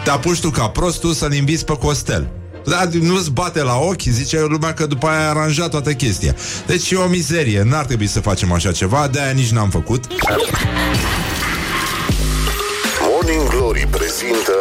Te 0.03 0.09
apuci 0.09 0.39
tu 0.39 0.49
ca 0.49 0.67
prostul 0.67 1.13
să-l 1.13 1.33
inviți 1.33 1.65
pe 1.65 1.77
Costel. 1.77 2.29
Dar 2.65 2.87
nu-ți 2.87 3.31
bate 3.31 3.61
la 3.61 3.75
ochi 3.75 4.01
Zice 4.01 4.39
lumea 4.39 4.73
că 4.73 4.85
după 4.85 5.07
aia 5.07 5.25
a 5.25 5.29
aranjat 5.29 5.69
toată 5.69 5.93
chestia. 5.93 6.35
Deci 6.65 6.91
e 6.91 6.95
o 6.95 7.07
mizerie 7.07 7.63
N-ar 7.63 7.85
trebui 7.85 8.07
să 8.07 8.19
facem 8.19 8.51
așa 8.51 8.71
ceva 8.71 9.07
De-aia 9.07 9.31
nici 9.31 9.49
n-am 9.49 9.69
făcut. 9.69 10.05
Morning 13.01 13.49
Glory 13.49 13.87
prezintă 13.91 14.53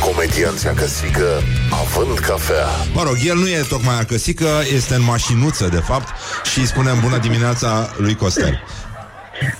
Comedianța 0.00 0.70
căsică 0.70 1.42
Având 1.70 2.18
cafea. 2.18 2.66
Mă 2.94 3.02
rog, 3.02 3.16
el 3.24 3.36
nu 3.36 3.48
e 3.48 3.64
tocmai 3.68 3.98
acăsică 4.00 4.48
Este 4.74 4.94
în 4.94 5.02
mașinuță, 5.02 5.68
de 5.68 5.82
fapt 5.86 6.08
Și 6.52 6.58
îi 6.58 6.66
spunem 6.66 7.00
bună 7.00 7.18
dimineața 7.18 7.94
lui 7.96 8.14
Costel 8.14 8.62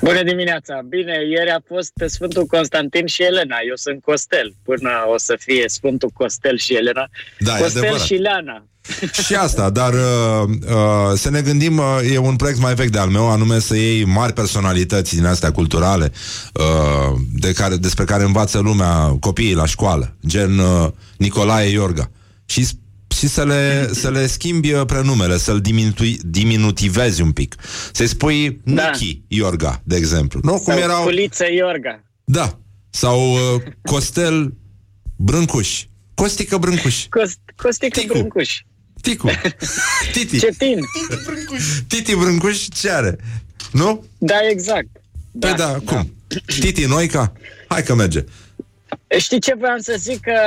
Bună 0.01 0.23
dimineața! 0.23 0.81
Bine, 0.89 1.13
ieri 1.31 1.51
a 1.51 1.63
fost 1.67 1.93
Sfântul 2.07 2.45
Constantin 2.47 3.07
și 3.07 3.23
Elena. 3.23 3.57
Eu 3.69 3.77
sunt 3.77 4.03
Costel. 4.03 4.55
Până 4.63 4.91
o 5.15 5.19
să 5.19 5.37
fie 5.39 5.65
Sfântul 5.69 6.11
Costel 6.15 6.59
și 6.59 6.75
Elena. 6.75 7.09
Da, 7.39 7.57
e 7.57 7.61
Costel 7.61 7.81
adevărat. 7.81 8.07
și 8.07 8.15
Leana. 8.15 8.67
Și 9.25 9.35
asta, 9.35 9.71
dar 9.71 9.93
uh, 9.93 10.49
uh, 10.69 11.13
să 11.15 11.31
ne 11.31 11.41
gândim, 11.41 11.79
uh, 11.79 12.13
e 12.13 12.19
un 12.19 12.37
proiect 12.37 12.61
mai 12.61 12.75
vechi 12.75 12.91
de 12.91 12.99
al 12.99 13.09
meu, 13.09 13.31
anume 13.31 13.59
să 13.59 13.77
iei 13.77 14.05
mari 14.05 14.33
personalități 14.33 15.15
din 15.15 15.25
astea 15.25 15.53
culturale 15.53 16.13
uh, 16.53 17.19
de 17.33 17.53
care, 17.53 17.77
despre 17.77 18.05
care 18.05 18.23
învață 18.23 18.59
lumea 18.59 19.17
copiii 19.21 19.55
la 19.55 19.67
școală, 19.67 20.17
gen 20.27 20.59
uh, 20.59 20.89
Nicolae 21.17 21.69
Iorga. 21.71 22.11
Și 22.45 22.67
și 23.23 23.29
să 23.29 23.45
le, 23.45 23.89
să 23.93 24.11
le 24.11 24.27
schimbi 24.27 24.73
uh, 24.73 24.85
prenumele, 24.87 25.39
să-l 25.39 25.61
diminui, 25.61 26.19
diminutivezi 26.25 27.23
un 27.23 27.33
pic. 27.33 27.55
Să-i 27.93 28.07
spui 28.07 28.61
Da. 28.65 28.91
Nichi 28.91 29.23
Iorga, 29.29 29.81
de 29.85 29.97
exemplu. 29.97 30.41
Nu? 30.43 30.53
Cum 30.53 30.73
Sau 30.73 30.79
erau... 30.79 31.03
Culiță 31.03 31.45
Iorga. 31.53 32.03
Da. 32.25 32.59
Sau 32.91 33.33
uh, 33.33 33.63
Costel 33.83 34.55
Brâncuș. 35.17 35.85
Costică 36.15 36.57
Brâncuș. 36.57 37.07
Cost, 37.09 37.39
Costică 37.57 38.01
Ticu. 38.01 38.13
Brâncuș. 38.13 38.61
Ticu. 39.01 39.31
Titi. 40.13 40.39
Cetin. 40.39 40.81
Titi 41.87 42.15
Brâncuș 42.15 42.69
ce 42.69 42.91
are? 42.91 43.19
Nu? 43.73 44.05
Da, 44.19 44.37
exact. 44.51 44.89
Da, 45.31 45.49
păi 45.49 45.57
da, 45.57 45.79
cum? 45.85 46.15
Titi 46.61 46.85
Noica? 46.85 47.33
Hai 47.69 47.83
că 47.83 47.95
merge. 47.95 48.25
Știi 49.19 49.41
ce 49.41 49.55
voiam 49.55 49.79
să 49.79 49.95
zic? 49.99 50.21
Că 50.21 50.39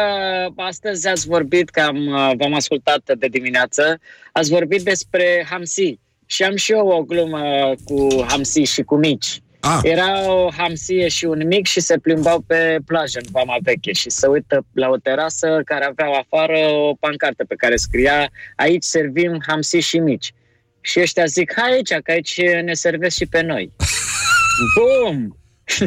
astăzi 0.55 1.07
ați 1.07 1.27
vorbit, 1.27 1.69
că 1.69 1.79
am, 1.79 2.05
v-am 2.37 2.53
ascultat 2.53 3.11
de 3.17 3.27
dimineață, 3.27 3.99
ați 4.31 4.49
vorbit 4.49 4.81
despre 4.81 5.45
Hamsi. 5.49 5.99
Și 6.25 6.43
am 6.43 6.55
și 6.55 6.71
eu 6.71 6.87
o 6.87 7.03
glumă 7.03 7.73
cu 7.83 8.07
Hamsi 8.27 8.59
și 8.59 8.81
cu 8.81 8.95
mici. 8.95 9.39
Ah. 9.67 9.79
Era 9.83 10.31
o 10.31 10.51
hamsie 10.57 11.07
și 11.07 11.25
un 11.25 11.47
mic 11.47 11.65
și 11.65 11.79
se 11.79 11.97
plimbau 11.97 12.39
pe 12.39 12.77
plajă 12.85 13.19
în 13.23 13.29
Vama 13.31 13.55
Veche 13.61 13.93
și 13.93 14.09
se 14.09 14.27
uită 14.27 14.65
la 14.73 14.89
o 14.89 14.97
terasă 14.97 15.61
care 15.65 15.85
avea 15.85 16.07
afară 16.07 16.57
o 16.69 16.93
pancartă 16.93 17.45
pe 17.45 17.55
care 17.55 17.75
scria 17.75 18.29
aici 18.55 18.83
servim 18.83 19.41
hamsi 19.47 19.77
și 19.77 19.97
mici. 19.97 20.33
Și 20.81 20.99
ăștia 20.99 21.25
zic, 21.25 21.53
hai 21.55 21.71
aici, 21.71 21.93
că 21.93 22.11
aici 22.11 22.41
ne 22.41 22.73
servesc 22.73 23.15
și 23.15 23.25
pe 23.25 23.41
noi. 23.41 23.71
Bum! 24.75 25.37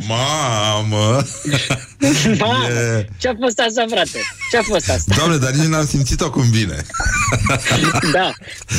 Mamă! 0.09 1.23
Mamă! 2.39 2.67
E- 2.99 3.09
Ce-a 3.19 3.35
fost 3.41 3.59
asta, 3.59 3.85
frate? 3.89 4.19
Ce-a 4.51 4.63
fost 4.63 4.91
asta? 4.91 5.15
Doamne, 5.17 5.37
dar 5.37 5.51
nici 5.51 5.67
n-am 5.67 5.87
simțit-o 5.87 6.31
cum 6.31 6.51
vine. 6.51 6.85
da. 8.13 8.33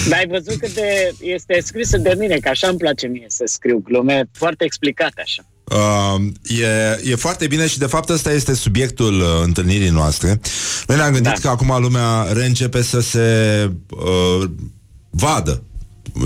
Dar 0.10 0.18
ai 0.20 0.28
văzut 0.30 0.60
cât 0.60 0.74
de... 0.74 1.14
Este 1.20 1.62
scrisă 1.66 1.98
de 1.98 2.16
mine, 2.20 2.38
că 2.38 2.50
așa 2.50 2.68
îmi 2.68 2.78
place 2.78 3.08
mie 3.08 3.26
să 3.28 3.44
scriu 3.48 3.82
glume 3.84 4.30
foarte 4.34 4.64
explicate 4.64 5.22
așa. 5.22 5.46
Uh, 5.64 6.22
e, 6.60 7.02
e 7.12 7.16
foarte 7.16 7.48
bine 7.48 7.68
și 7.68 7.78
de 7.78 7.86
fapt 7.86 8.10
ăsta 8.10 8.32
este 8.32 8.54
subiectul 8.54 9.20
uh, 9.22 9.28
întâlnirii 9.44 9.90
noastre. 9.90 10.40
Noi 10.88 10.98
ne-am 10.98 11.12
gândit 11.14 11.34
da. 11.34 11.40
că 11.42 11.48
acum 11.48 11.82
lumea 11.82 12.28
reîncepe 12.34 12.82
să 12.82 13.00
se 13.00 13.70
uh, 13.90 14.50
vadă. 15.10 15.64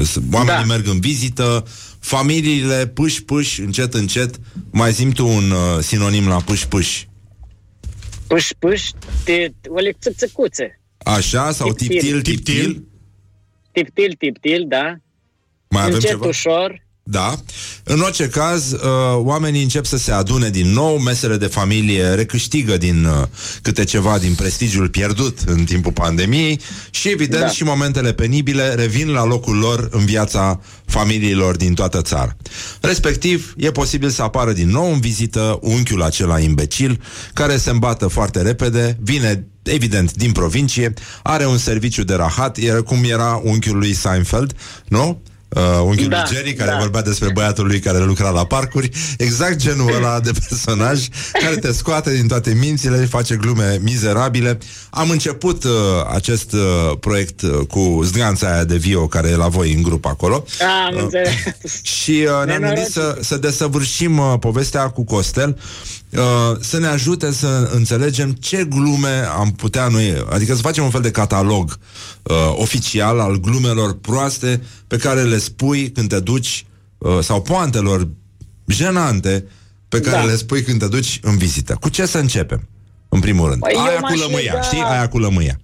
Să- 0.03 0.19
Oamenii 0.31 0.67
da. 0.67 0.73
merg 0.73 0.87
în 0.87 0.99
vizită, 0.99 1.65
familiile 2.03 2.87
puși-puși, 2.87 3.61
încet, 3.61 3.93
încet. 3.93 4.39
Mai 4.71 4.93
simt 4.93 5.13
tu 5.13 5.27
un 5.27 5.51
uh, 5.51 5.79
sinonim 5.81 6.27
la 6.27 6.35
puși-puși. 6.35 7.07
Puș, 8.27 8.49
puș, 8.59 8.81
te, 9.23 9.49
o 9.67 9.79
lecțățăcuțe. 9.79 10.81
Așa? 10.97 11.51
Sau 11.51 11.73
tiptil, 11.73 12.21
tiptil? 12.21 12.87
Tiptil, 13.71 14.15
tiptil, 14.17 14.65
da. 14.67 14.95
Mai 15.67 15.81
avem 15.81 15.93
Încet, 15.93 16.09
ceva? 16.09 16.25
ușor. 16.25 16.82
Da. 17.05 17.35
În 17.83 17.99
orice 17.99 18.27
caz, 18.27 18.71
uh, 18.71 18.79
oamenii 19.15 19.63
încep 19.63 19.85
să 19.85 19.97
se 19.97 20.11
adune 20.11 20.49
din 20.49 20.67
nou, 20.67 20.97
mesele 20.97 21.37
de 21.37 21.45
familie 21.45 22.07
recâștigă 22.07 22.77
din 22.77 23.05
uh, 23.05 23.27
câte 23.61 23.83
ceva 23.83 24.17
din 24.17 24.33
prestigiul 24.33 24.89
pierdut 24.89 25.39
în 25.45 25.63
timpul 25.63 25.91
pandemiei 25.91 26.59
și, 26.89 27.09
evident, 27.09 27.41
Da. 27.41 27.49
și 27.49 27.63
momentele 27.63 28.13
penibile 28.13 28.73
revin 28.73 29.09
la 29.09 29.25
locul 29.25 29.57
lor 29.57 29.87
în 29.91 30.05
viața 30.05 30.61
familiilor 30.85 31.55
din 31.55 31.73
toată 31.73 32.01
țara. 32.01 32.35
Respectiv, 32.81 33.53
e 33.57 33.71
posibil 33.71 34.09
să 34.09 34.21
apară 34.21 34.51
din 34.51 34.69
nou 34.69 34.93
în 34.93 34.99
vizită 34.99 35.59
unchiul 35.61 36.01
acela 36.01 36.39
imbecil, 36.39 37.01
care 37.33 37.57
se 37.57 37.69
îmbată 37.69 38.07
foarte 38.07 38.41
repede, 38.41 38.97
vine 39.01 39.47
evident 39.63 40.13
din 40.13 40.31
provincie, 40.31 40.93
are 41.23 41.45
un 41.45 41.57
serviciu 41.57 42.03
de 42.03 42.13
rahat, 42.13 42.57
era 42.57 42.81
cum 42.81 43.03
era 43.03 43.41
unchiul 43.43 43.77
lui 43.77 43.93
Seinfeld, 43.93 44.53
nu? 44.87 45.21
Uh, 45.55 45.61
unchiul 45.83 46.07
Da, 46.07 46.23
lui 46.27 46.35
Jerry, 46.35 46.53
care 46.53 46.71
da. 46.71 46.77
vorbea 46.77 47.01
despre 47.01 47.29
băiatul 47.31 47.65
lui 47.65 47.79
care 47.79 47.97
lucra 47.99 48.29
la 48.29 48.45
parcuri, 48.45 48.89
exact 49.17 49.55
genul 49.55 49.93
ăla 49.95 50.19
de 50.19 50.31
personaj 50.47 51.07
care 51.43 51.55
te 51.55 51.71
scoate 51.71 52.13
din 52.13 52.27
toate 52.27 52.53
mințile, 52.53 52.97
face 53.05 53.35
glume 53.35 53.79
mizerabile. 53.81 54.57
Am 54.89 55.09
început 55.09 55.63
uh, 55.63 55.71
acest 56.13 56.53
uh, 56.53 56.59
proiect 56.99 57.41
uh, 57.41 57.49
cu 57.67 58.01
zganța 58.03 58.53
aia 58.53 58.63
de 58.63 58.75
Vio 58.77 59.07
care 59.07 59.29
e 59.29 59.35
la 59.35 59.47
voi 59.47 59.73
în 59.73 59.81
grup 59.81 60.05
acolo. 60.05 60.45
Am 60.87 60.95
Uh, 60.95 61.01
înțeles. 61.01 61.31
și 62.01 62.11
uh, 62.11 62.45
ne-am 62.45 62.45
Nenorocit. 62.45 62.73
gândit 62.75 62.91
să, 62.93 63.17
să 63.21 63.37
desăvârșim 63.37 64.17
uh, 64.17 64.33
povestea 64.39 64.89
cu 64.89 65.03
Costel, 65.05 65.57
uh, 66.15 66.57
să 66.59 66.79
ne 66.79 66.87
ajute 66.87 67.31
să 67.31 67.69
înțelegem 67.73 68.31
ce 68.31 68.63
glume 68.69 69.25
am 69.37 69.51
putea 69.51 69.87
noi, 69.87 70.25
adică 70.29 70.55
să 70.55 70.61
facem 70.61 70.83
un 70.83 70.89
fel 70.89 71.01
de 71.01 71.11
catalog 71.11 71.77
uh, 72.23 72.35
oficial 72.55 73.19
al 73.19 73.35
glumelor 73.39 73.97
proaste 73.99 74.61
pe 74.87 74.97
care 74.97 75.21
le 75.23 75.37
spui 75.37 75.91
când 75.91 76.09
te 76.09 76.19
duci 76.19 76.65
uh, 76.97 77.19
sau 77.21 77.41
poantelor 77.41 78.07
jenante 78.67 79.45
pe 79.89 79.99
care 79.99 80.17
Da. 80.17 80.23
le 80.23 80.35
spui 80.35 80.63
când 80.63 80.79
te 80.79 80.87
duci 80.87 81.19
în 81.21 81.37
vizită. 81.37 81.77
Cu 81.79 81.89
ce 81.89 82.05
să 82.05 82.17
începem? 82.17 82.67
În 83.09 83.19
primul 83.19 83.49
rând. 83.49 83.59
Păi 83.61 83.71
eu 83.75 83.81
aia 83.83 83.95
cu 83.95 84.01
m-aș 84.01 84.19
lămâia, 84.19 84.53
lega- 84.59 84.63
știi? 84.65 84.81
Aia 84.81 85.07
cu 85.07 85.19
lămâia. 85.19 85.59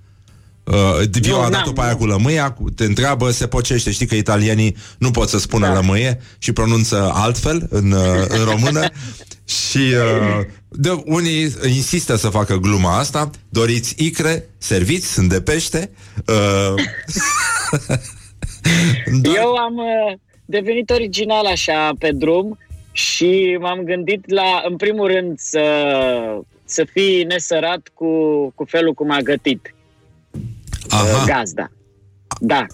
Uh, 0.74 1.26
eu 1.28 1.36
Nu, 1.36 1.42
a 1.42 1.50
dat-o 1.50 1.66
n-am, 1.66 1.74
pe 1.74 1.82
aia 1.82 1.92
nu. 1.92 1.98
cu 1.98 2.06
lămâia, 2.06 2.52
cu- 2.52 2.70
te 2.70 2.84
întreabă, 2.84 3.32
se 3.32 3.48
pocește. 3.48 3.92
Știi 3.92 4.06
că 4.06 4.16
italienii 4.16 4.76
nu 4.98 5.12
pot 5.12 5.30
să 5.30 5.40
spună 5.40 5.68
Da. 5.68 5.74
lămâie 5.74 6.20
și 6.38 6.54
pronunță 6.54 7.12
altfel 7.14 7.68
în, 7.70 7.92
uh, 7.92 8.26
în 8.28 8.44
română. 8.44 8.88
și 9.70 9.78
uh, 9.78 10.46
de, 10.68 11.02
unii 11.06 11.54
insistă 11.68 12.16
să 12.16 12.30
facă 12.30 12.56
gluma 12.56 12.98
asta. 12.98 13.30
Doriți 13.50 13.94
icre, 13.98 14.50
serviți, 14.58 15.14
sunt 15.14 15.30
de 15.30 15.42
pește. 15.42 15.90
Uh, 16.28 16.84
Eu 19.36 19.56
am 19.56 19.76
uh, 19.78 20.14
devenit 20.46 20.90
original 20.90 21.46
așa 21.46 21.92
pe 22.00 22.12
drum 22.12 22.58
și 22.92 23.58
m-am 23.60 23.80
gândit 23.84 24.32
la, 24.32 24.62
în 24.70 24.76
primul 24.76 25.08
rând, 25.08 25.40
să, 25.40 25.62
să 26.66 26.86
fii 26.94 27.24
nesărat 27.24 27.90
cu, 27.94 28.08
cu 28.56 28.66
felul 28.68 28.94
cum 28.94 29.12
a 29.12 29.20
gătit 29.20 29.74
uh, 30.98 31.24
gazda. 31.26 31.72
Da. 32.40 32.66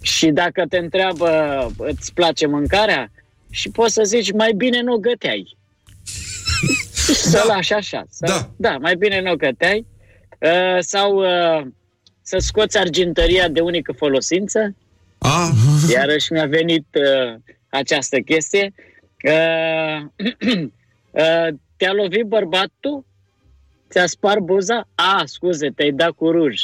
Și 0.00 0.26
dacă 0.26 0.64
te 0.68 0.78
întreabă, 0.78 1.30
îți 1.78 2.12
place 2.12 2.46
mâncarea? 2.46 3.10
Și 3.50 3.70
poți 3.70 3.94
să 3.94 4.02
zici, 4.04 4.32
mai 4.32 4.52
bine 4.52 4.80
nu 4.80 4.92
o 4.92 4.98
găteai. 4.98 5.56
să 7.32 7.44
lași 7.46 7.72
așa. 7.72 8.04
Sau, 8.10 8.28
da. 8.28 8.50
da, 8.56 8.76
mai 8.76 8.96
bine 8.96 9.20
nu 9.20 9.30
o 9.30 9.36
găteai. 9.36 9.86
Uh, 10.38 10.78
sau 10.78 11.16
uh, 11.16 11.66
să 12.22 12.38
scoți 12.38 12.78
argintăria 12.78 13.48
de 13.48 13.60
unică 13.60 13.92
folosință. 13.92 14.74
Ah. 15.18 15.48
Iarăși 15.90 16.32
mi-a 16.32 16.46
venit 16.46 16.86
uh, 16.94 17.40
această 17.68 18.18
chestie. 18.18 18.72
Uh, 19.24 20.26
uh, 21.10 21.48
te-a 21.76 21.92
lovit 21.92 22.24
bărbatul? 22.24 23.04
Ți-a 23.90 24.06
spart 24.06 24.40
buza? 24.40 24.88
A, 24.94 25.22
scuze, 25.26 25.68
te-ai 25.68 25.90
dat 25.90 26.10
cu 26.10 26.30
ruj. 26.30 26.62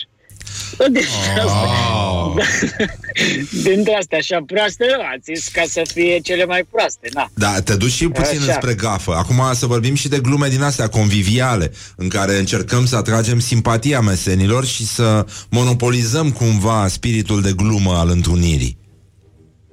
Oh. 1.47 2.35
Dintre 3.63 3.95
astea 3.99 4.19
așa 4.19 4.43
proaste, 4.47 4.85
nu, 4.97 5.03
a 5.03 5.15
zis 5.25 5.49
ca 5.49 5.63
să 5.69 5.83
fie 5.93 6.19
cele 6.19 6.45
mai 6.45 6.67
proaste, 6.71 7.09
na. 7.13 7.31
Da, 7.35 7.61
te 7.61 7.77
duci 7.77 7.93
și 7.93 8.09
puțin 8.09 8.39
Așa. 8.41 8.47
înspre 8.47 8.75
gafă. 8.75 9.15
Acum 9.17 9.43
să 9.53 9.67
vorbim 9.67 9.95
și 9.95 10.09
de 10.09 10.19
glume 10.19 10.49
din 10.49 10.63
astea 10.63 10.89
conviviale, 10.89 11.73
în 11.97 12.09
care 12.09 12.39
încercăm 12.39 12.87
să 12.87 12.97
atragem 12.97 13.39
simpatia 13.39 14.01
mesenilor 14.01 14.65
și 14.65 14.87
să 14.87 15.27
monopolizăm 15.51 16.31
cumva 16.31 16.89
spiritul 16.89 17.43
de 17.43 17.53
glumă 17.53 17.93
al 17.93 18.09
întrunirii. 18.09 18.79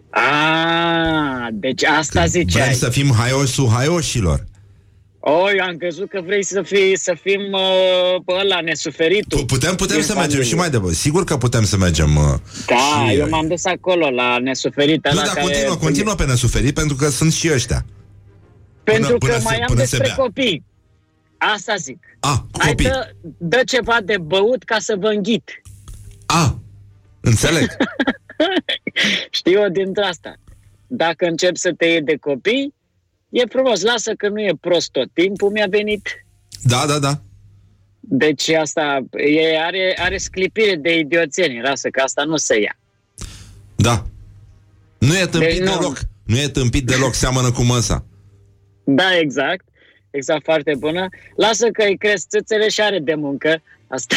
A, 0.10 1.48
deci 1.52 1.84
asta 1.84 2.26
ziceai. 2.26 2.64
Vrem 2.64 2.78
să 2.78 2.90
fim 2.90 3.14
haiosul 3.14 3.70
haioșilor. 3.70 4.50
O, 5.24 5.52
eu 5.52 5.64
am 5.64 5.78
crezut 5.78 6.10
că 6.10 6.22
vrei 6.26 6.44
să, 6.44 6.62
fii, 6.62 6.98
să 6.98 7.18
fim 7.22 7.42
uh, 7.52 8.22
pe 8.26 8.34
ăla 8.34 8.60
nesuferitul. 8.62 9.46
Putem, 9.46 9.76
putem 9.76 9.96
din 9.96 10.06
să 10.06 10.14
mergem 10.14 10.30
familie. 10.32 10.50
și 10.50 10.56
mai 10.56 10.70
departe. 10.70 10.96
Sigur 10.96 11.24
că 11.24 11.38
putem 11.38 11.64
să 11.64 11.78
mergem. 11.78 12.16
uh, 12.16 12.24
Da, 12.68 13.08
și, 13.10 13.16
eu 13.18 13.30
m-am 13.30 13.48
dus 13.48 13.66
acolo 13.66 14.10
la 14.10 14.38
nesuferit. 14.38 15.04
Nu, 15.06 15.12
ăla 15.12 15.22
dar 15.26 15.34
care... 15.34 15.46
continuă, 15.46 15.76
continuă 15.76 16.16
pe 16.16 16.26
nesuferit, 16.26 16.74
pentru 16.74 16.96
că 16.96 17.10
sunt 17.10 17.34
și 17.34 17.50
ăștia. 17.54 17.86
Pentru 18.84 19.18
până- 19.18 19.18
până 19.18 19.34
că 19.34 19.38
se- 19.40 19.44
mai 19.46 19.56
am 19.60 19.66
până 19.68 19.84
se 19.84 19.98
despre 19.98 20.14
bea. 20.16 20.24
copii. 20.24 20.64
Asta 21.38 21.76
zic. 21.76 21.98
A, 22.20 22.38
cu 22.52 22.60
Hai 22.62 22.70
copii. 22.70 22.86
dă, 22.86 23.10
dă 23.38 23.60
ceva 23.66 23.98
de 24.04 24.18
băut 24.18 24.64
ca 24.64 24.76
să 24.80 24.96
vă 25.00 25.08
înghit. 25.08 25.62
A, 26.26 26.60
înțeleg. 27.22 27.68
Știi 29.30 29.56
o 29.58 29.68
dintre 29.68 30.04
asta. 30.04 30.34
Dacă 30.88 31.26
încep 31.26 31.56
să 31.56 31.74
te 31.78 31.86
iei 31.86 32.02
de 32.02 32.16
copii, 32.16 32.74
e 33.32 33.44
frumos. 33.50 33.82
Lasă 33.82 34.14
că 34.14 34.28
nu 34.30 34.40
e 34.42 34.54
prost 34.62 34.92
tot 34.92 35.10
timpul. 35.14 35.50
Mi-a 35.50 35.68
venit 35.70 36.08
Da, 36.64 36.84
da, 36.88 37.00
da. 37.00 37.22
Deci 38.00 38.50
asta 38.50 39.00
e, 39.18 39.60
are, 39.62 39.96
are 40.00 40.18
sclipire 40.18 40.76
de 40.76 40.98
idioțenie, 40.98 41.62
lasă 41.62 41.90
că 41.90 42.02
asta 42.02 42.24
nu 42.24 42.38
se 42.38 42.60
ia. 42.60 42.78
Da. 43.76 44.06
Nu 44.98 45.18
e 45.18 45.26
tâmpit 45.26 45.50
Deci 45.50 45.60
nu. 45.68 45.74
deloc. 45.78 46.00
Nu 46.26 46.38
e 46.38 46.48
tâmpit 46.48 46.86
deloc, 46.86 47.14
seamănă 47.14 47.52
cu 47.52 47.62
măsa. 47.62 48.06
Da, 48.84 49.18
exact. 49.18 49.66
Exact, 50.10 50.44
foarte 50.44 50.74
bună. 50.78 51.08
Lasă 51.36 51.68
că 51.68 51.84
îi 51.84 51.98
cresc 51.98 52.28
țâțele 52.28 52.70
și 52.70 52.82
are 52.82 53.00
de 53.00 53.14
muncă. 53.16 53.62
Asta, 53.88 54.16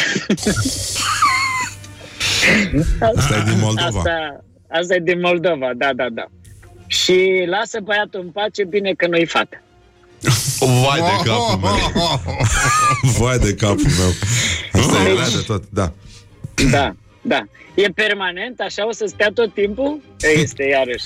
Asta 3.15 3.35
e 3.37 3.43
din 3.51 3.59
Moldova. 3.59 3.87
asta, 3.99 4.43
asta 4.69 4.95
e 4.95 4.99
din 4.99 5.19
Moldova, 5.19 5.71
da, 5.75 5.93
da, 5.93 6.09
da. 6.09 6.25
Și 7.03 7.43
lasă 7.45 7.79
băiatul 7.83 8.19
în 8.19 8.29
pace, 8.29 8.63
bine 8.63 8.93
că 8.93 9.07
nu-i 9.07 9.25
fată. 9.25 9.61
Vai 10.59 10.99
de 10.99 11.29
capul 11.29 11.59
meu. 11.61 11.77
Vai 13.19 13.37
de 13.37 13.55
capul 13.55 13.91
meu. 13.97 14.11
Asta 14.71 15.09
e 15.09 15.13
rea 15.13 15.29
de 15.29 15.43
tot, 15.45 15.63
da. 15.69 15.93
Da, 16.71 16.95
da. 17.21 17.43
E 17.73 17.87
permanent, 17.87 18.59
așa 18.59 18.87
o 18.87 18.91
să 18.91 19.05
stea 19.05 19.31
tot 19.33 19.53
timpul? 19.53 20.01
Este 20.19 20.63
iarăși. 20.63 21.05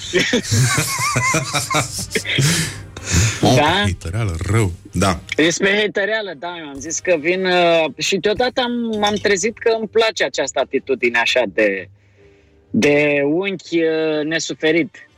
da? 3.55 3.83
Hităreală, 3.85 4.35
rău. 4.51 4.71
Da. 4.91 5.19
Despre 5.35 5.79
hatereală, 5.79 6.33
da, 6.39 6.55
eu 6.59 6.67
am 6.67 6.79
zis 6.79 6.99
că 6.99 7.15
vin 7.19 7.45
uh, 7.45 7.85
și 7.97 8.17
deodată 8.17 8.61
am, 8.61 8.97
m-am 8.99 9.15
trezit 9.15 9.57
că 9.57 9.75
îmi 9.79 9.87
place 9.87 10.23
această 10.23 10.59
atitudine 10.59 11.19
așa 11.19 11.43
de, 11.53 11.89
de 12.69 13.21
unchi 13.25 13.77
uh, 13.77 14.23
nesuferit. 14.23 15.08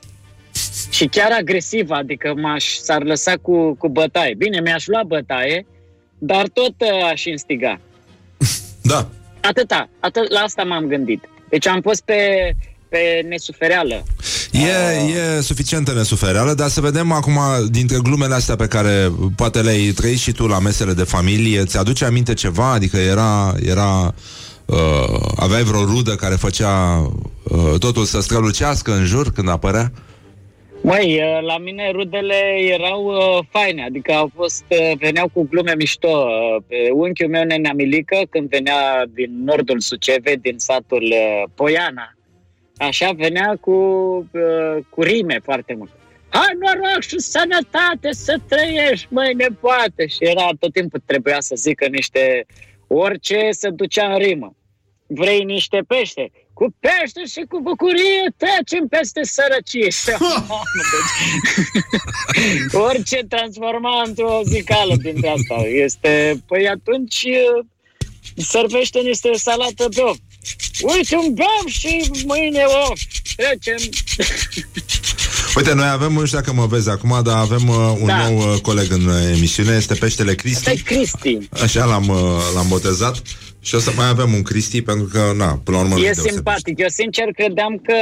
Și 0.90 1.06
chiar 1.06 1.32
agresivă, 1.40 1.94
adică 1.94 2.34
m-aș, 2.36 2.66
s-ar 2.66 3.04
lăsa 3.04 3.34
cu, 3.42 3.76
cu 3.76 3.90
bătaie. 3.90 4.34
Bine, 4.38 4.62
mi-aș 4.62 4.88
lua 4.88 5.04
bătaie, 5.08 5.66
dar 6.18 6.48
tot 6.48 6.74
uh, 6.78 7.10
aș 7.12 7.26
instiga. 7.26 7.80
Da. 8.84 9.10
Atâta, 9.42 9.90
atât, 10.00 10.32
la 10.32 10.40
asta 10.40 10.64
m-am 10.64 10.86
gândit. 10.86 11.24
Deci 11.50 11.68
am 11.68 11.82
fost 11.82 12.02
pe, 12.02 12.52
pe 12.90 13.26
nesufereală. 13.28 14.04
E, 14.52 14.68
e 15.38 15.42
suficientă 15.42 15.94
nesufereală, 15.94 16.54
dar 16.54 16.70
să 16.70 16.82
vedem 16.82 17.12
acum 17.12 17.40
dintre 17.70 17.98
glumele 18.04 18.34
astea 18.34 18.56
pe 18.56 18.68
care 18.68 19.12
poate 19.36 19.62
le-ai 19.62 19.92
trăit 19.92 20.18
și 20.18 20.32
tu 20.32 20.48
la 20.48 20.60
mesele 20.60 20.94
de 20.94 21.04
familie, 21.04 21.66
ți-aduce 21.66 22.06
aminte 22.06 22.34
ceva? 22.34 22.72
Adică 22.72 22.98
era, 22.98 23.56
era 23.66 24.14
uh, 24.66 25.32
aveai 25.36 25.64
vreo 25.64 25.86
rudă 25.86 26.16
care 26.16 26.36
făcea 26.36 26.98
uh, 27.44 27.80
totul 27.80 28.06
să 28.06 28.22
strălucească 28.22 28.94
în 28.94 29.06
jur 29.06 29.32
când 29.32 29.50
apărea? 29.50 29.92
Măi, 30.84 31.22
uh, 31.22 31.42
la 31.42 31.58
mine 31.58 31.92
rudele 31.92 32.56
erau 32.58 33.06
uh, 33.06 33.46
faine, 33.50 33.84
adică 33.84 34.14
au 34.14 34.32
fost, 34.36 34.64
uh, 34.70 34.92
veneau 34.98 35.30
cu 35.34 35.48
glume 35.50 35.74
mișto. 35.78 36.08
Uh, 36.08 36.64
pe 36.68 36.90
unchiul 36.94 37.30
meu, 37.30 37.44
Nenea 37.44 37.74
Milică, 37.74 38.22
când 38.30 38.50
venea 38.50 39.06
din 39.14 39.44
nordul 39.44 39.80
Sucevei, 39.80 40.38
din 40.38 40.58
satul 40.58 41.04
uh, 41.04 41.44
Poiana, 41.56 42.16
așa 42.78 43.12
venea 43.12 43.58
cu, 43.62 43.72
uh, 44.32 44.84
cu 44.90 45.02
rime 45.02 45.40
foarte 45.44 45.74
mult. 45.78 45.92
Hai 46.30 46.58
noroc 46.60 47.02
și 47.02 47.20
sănătate 47.20 48.12
să 48.12 48.38
trăiești, 48.48 49.08
măi, 49.10 49.34
nepoate! 49.34 50.08
Și 50.08 50.18
era 50.20 50.50
tot 50.60 50.74
timpul 50.74 51.02
trebuia 51.06 51.40
să 51.40 51.56
zică 51.56 51.88
niște 51.88 52.46
orice 52.88 53.48
se 53.52 53.70
ducea 53.70 54.14
în 54.14 54.18
rimă. 54.18 54.56
Vrei 55.08 55.44
niște 55.44 55.84
pește? 55.88 56.32
Cu 56.54 56.76
pește 56.80 57.26
și 57.34 57.42
cu 57.50 57.60
bucurie 57.62 58.24
trecem 58.38 58.88
peste 58.88 59.22
sărăcie. 59.24 59.90
Și, 59.90 60.10
mamă, 60.20 60.62
deci, 60.90 62.74
orice 62.74 63.20
transforma 63.30 64.04
într-o 64.06 64.42
zicală 64.46 64.96
dintre 64.96 65.30
asta. 65.30 65.56
Este, 65.86 66.44
păi 66.48 66.68
atunci 66.68 67.24
uh, 67.24 67.66
servește 68.36 69.00
niște 69.00 69.30
salată 69.34 69.88
de 69.90 70.02
of. 70.02 70.18
Uite 70.96 71.16
un 71.16 71.34
bam 71.34 71.68
și 71.68 72.10
mâine 72.26 72.64
of. 72.90 73.00
Trecem. 73.36 73.90
Uite, 75.56 75.74
noi 75.74 75.88
avem, 75.88 76.12
nu 76.14 76.26
știu 76.26 76.38
dacă 76.38 76.54
mă 76.54 76.66
vezi 76.66 76.90
acum, 76.90 77.20
dar 77.24 77.38
avem 77.38 77.68
uh, 77.68 77.94
un 78.00 78.06
Da. 78.06 78.28
nou 78.28 78.54
uh, 78.54 78.60
coleg 78.62 78.92
în 78.92 79.06
uh, 79.06 79.36
emisiune, 79.36 79.76
este 79.76 79.94
peștele 79.94 80.36
Cristi. 80.36 80.58
Asta 80.58 80.72
e 80.72 80.96
Cristi. 80.96 81.38
Așa 81.50 81.86
l-am, 81.86 82.08
uh, 82.08 82.18
l-am 82.54 82.68
botezat 82.68 83.22
și 83.64 83.76
o 83.76 83.80
să 83.80 83.92
mai 83.96 84.08
avem 84.08 84.34
un 84.34 84.42
Cristi 84.42 84.82
pentru 84.82 85.06
că, 85.06 85.32
na, 85.36 85.60
până 85.64 85.78
la 85.78 85.84
urmă 85.84 85.96
nu 85.96 86.00
E 86.00 86.04
deosebit. 86.04 86.32
simpatic. 86.32 86.80
Eu 86.80 86.88
sincer 86.88 87.26
credeam 87.36 87.78
că 87.88 87.94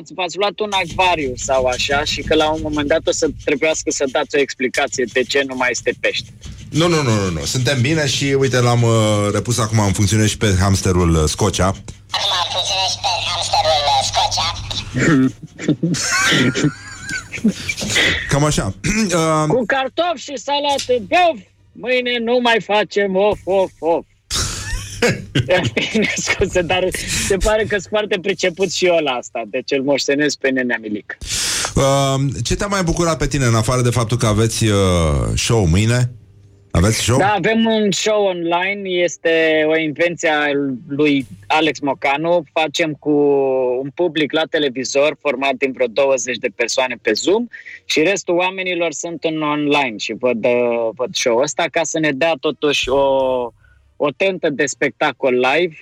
ați, 0.00 0.12
v-ați 0.14 0.36
luat 0.36 0.58
un 0.60 0.70
acvariu 0.82 1.32
sau 1.36 1.64
așa 1.64 2.04
și 2.04 2.20
că 2.22 2.34
la 2.34 2.50
un 2.50 2.60
moment 2.62 2.88
dat 2.88 3.06
o 3.06 3.12
să 3.12 3.28
trebuiască 3.44 3.90
să 3.90 4.04
dați 4.12 4.36
o 4.36 4.40
explicație 4.40 5.04
de 5.12 5.22
ce 5.22 5.42
nu 5.46 5.54
mai 5.56 5.68
este 5.70 5.92
pește. 6.00 6.28
Nu, 6.70 6.88
nu, 6.88 7.02
nu, 7.02 7.14
nu, 7.14 7.30
nu. 7.30 7.44
Suntem 7.44 7.80
bine 7.80 8.06
și 8.06 8.24
uite 8.38 8.60
l-am 8.60 8.82
uh, 8.82 9.28
repus 9.32 9.58
acum 9.58 9.78
în 9.78 9.92
funcțiune 9.92 10.26
și 10.26 10.36
pe 10.36 10.56
hamsterul 10.60 11.14
uh, 11.14 11.24
Scocea. 11.26 11.74
Cam 18.28 18.44
așa. 18.44 18.64
uh, 19.14 19.44
Cu 19.48 19.64
cartofi 19.66 20.22
și 20.22 20.36
salată 20.36 21.04
de 21.08 21.14
of, 21.30 21.38
mâine 21.72 22.18
nu 22.18 22.38
mai 22.42 22.60
facem 22.64 23.16
of, 23.16 23.38
of, 23.44 23.70
of. 23.78 24.04
Bine, 25.92 26.12
scuze, 26.16 26.62
dar 26.62 26.88
se 27.26 27.36
pare 27.36 27.62
că 27.62 27.78
sunt 27.78 27.86
foarte 27.88 28.18
priceput 28.22 28.72
și 28.72 28.86
eu 28.86 28.98
la 29.04 29.10
asta, 29.10 29.42
deci 29.46 29.70
îl 29.70 29.82
moștenesc 29.82 30.38
pe 30.38 30.50
nenea 30.50 30.78
Milic. 30.80 31.18
Uh, 31.74 32.42
ce 32.44 32.56
te-a 32.56 32.66
mai 32.66 32.82
bucurat 32.82 33.18
pe 33.18 33.26
tine, 33.26 33.44
în 33.44 33.54
afară 33.54 33.82
de 33.82 33.90
faptul 33.90 34.16
că 34.16 34.26
aveți 34.26 34.64
uh, 34.64 34.74
show 35.34 35.64
mâine? 35.64 36.10
Aveți 36.70 37.02
show? 37.02 37.18
Da, 37.18 37.32
avem 37.32 37.64
un 37.64 37.90
show 37.90 38.24
online, 38.24 38.88
este 38.88 39.64
o 39.66 39.76
invenție 39.76 40.28
a 40.28 40.46
lui 40.88 41.26
Alex 41.46 41.80
Mocanu. 41.80 42.42
Facem 42.52 42.92
cu 42.92 43.10
un 43.82 43.90
public 43.94 44.32
la 44.32 44.44
televizor 44.50 45.16
format 45.20 45.54
din 45.54 45.72
vreo 45.72 45.86
20 45.86 46.36
de 46.36 46.48
persoane 46.54 46.96
pe 47.02 47.12
Zoom 47.12 47.46
și 47.84 48.00
restul 48.00 48.34
oamenilor 48.34 48.92
sunt 48.92 49.24
în 49.24 49.42
online 49.42 49.96
și 49.96 50.14
văd, 50.18 50.44
uh, 50.44 50.88
văd 50.94 51.14
show-ul 51.14 51.42
ăsta 51.42 51.64
ca 51.70 51.82
să 51.82 51.98
ne 51.98 52.12
dea 52.12 52.34
totuși 52.40 52.88
o, 52.88 53.02
o 54.04 54.10
tentă 54.10 54.50
de 54.50 54.66
spectacol 54.66 55.34
live 55.34 55.74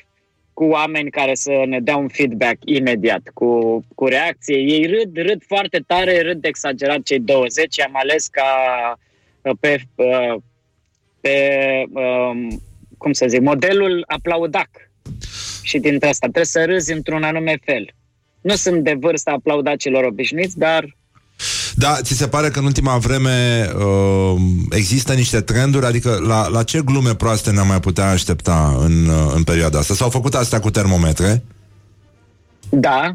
cu 0.52 0.64
oameni 0.64 1.10
care 1.10 1.34
să 1.34 1.62
ne 1.66 1.80
dea 1.80 1.96
un 1.96 2.08
feedback 2.08 2.56
imediat, 2.64 3.30
cu, 3.34 3.80
cu 3.94 4.06
reacție. 4.06 4.56
Ei 4.56 4.86
râd, 4.86 5.16
râd 5.16 5.42
foarte 5.46 5.78
tare, 5.86 6.20
râd 6.20 6.44
exagerat 6.44 7.02
cei 7.02 7.20
20. 7.20 7.80
Am 7.80 7.96
ales 7.96 8.26
ca 8.26 8.44
uh, 9.42 9.52
pe, 9.60 9.80
uh, 9.94 10.36
pe 11.20 11.36
um, 11.90 12.62
cum 12.98 13.12
să 13.12 13.26
zic, 13.28 13.40
modelul 13.40 14.04
aplaudac. 14.06 14.70
Și 15.62 15.78
dintre 15.78 16.08
asta 16.08 16.26
trebuie 16.26 16.44
să 16.44 16.64
râzi 16.64 16.92
într-un 16.92 17.22
anume 17.22 17.58
fel. 17.64 17.94
Nu 18.40 18.54
sunt 18.54 18.84
de 18.84 18.96
vârsta 18.98 19.30
aplaudacilor 19.30 20.04
obișnuiți, 20.04 20.58
dar 20.58 20.96
Da, 21.74 21.98
ți 22.02 22.14
se 22.16 22.28
pare 22.28 22.48
că 22.48 22.58
în 22.58 22.64
ultima 22.64 22.98
vreme 22.98 23.68
uh, 23.76 24.40
există 24.70 25.12
niște 25.12 25.40
trenduri? 25.40 25.86
Adică 25.86 26.18
la, 26.26 26.48
la 26.48 26.62
ce 26.62 26.80
glume 26.84 27.14
proaste 27.14 27.50
ne-am 27.50 27.66
mai 27.66 27.80
putea 27.80 28.08
aștepta 28.10 28.76
în, 28.80 29.06
uh, 29.06 29.32
în 29.34 29.42
perioada 29.42 29.78
asta? 29.78 29.94
S-au 29.94 30.10
făcut 30.10 30.34
astea 30.34 30.60
cu 30.60 30.70
termometre? 30.70 31.42
da, 32.70 33.10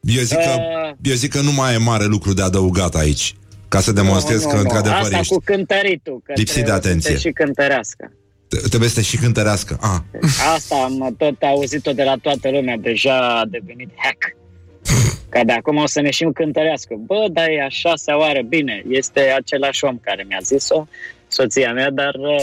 Eu 0.00 0.22
zic, 0.22 0.36
că, 0.38 0.50
Uh. 0.56 0.92
eu 1.02 1.14
zic 1.14 1.30
că 1.32 1.40
nu 1.40 1.52
mai 1.52 1.74
e 1.74 1.76
mare 1.76 2.04
lucru 2.04 2.32
de 2.32 2.42
adăugat 2.42 2.94
aici. 2.94 3.34
Ca 3.68 3.80
să 3.80 3.92
demonstrezi 3.92 4.44
nu, 4.44 4.50
că 4.50 4.56
nu, 4.56 4.62
nu. 4.62 4.68
într-adevăr 4.68 5.00
Asta 5.02 5.18
ești. 5.18 5.32
cu 5.32 5.40
cântăritul. 5.44 6.20
Că 6.24 6.32
lipsit 6.36 6.54
de 6.56 6.62
trebuie 6.62 6.80
să 6.82 6.88
atenție. 6.88 7.10
te 7.14 7.18
și 7.20 7.30
cântărească. 7.30 8.12
Trebuie 8.68 8.88
să 8.88 8.94
te 8.94 9.02
și 9.02 9.16
cântărească. 9.16 9.78
Ah. 9.80 9.98
Asta 10.54 10.74
am 10.84 11.14
tot 11.18 11.42
auzit-o 11.42 11.92
de 11.92 12.02
la 12.02 12.14
toată 12.22 12.50
lumea, 12.50 12.76
deja 12.76 13.38
a 13.40 13.44
devenit 13.50 13.90
hack. 13.96 14.36
Ca 15.28 15.44
de 15.44 15.52
acum 15.52 15.76
o 15.76 15.86
să 15.86 16.00
ne 16.00 16.10
și 16.10 16.24
cântărească. 16.34 16.94
Bă, 16.98 17.26
dar 17.30 17.48
e 17.48 17.62
a 17.62 17.68
șasea 17.68 18.18
oară, 18.18 18.42
bine, 18.42 18.82
este 18.88 19.20
același 19.20 19.84
om 19.84 19.98
care 19.98 20.24
mi-a 20.28 20.40
zis-o, 20.42 20.86
soția 21.28 21.72
mea, 21.72 21.90
dar 21.90 22.14
uh, 22.14 22.40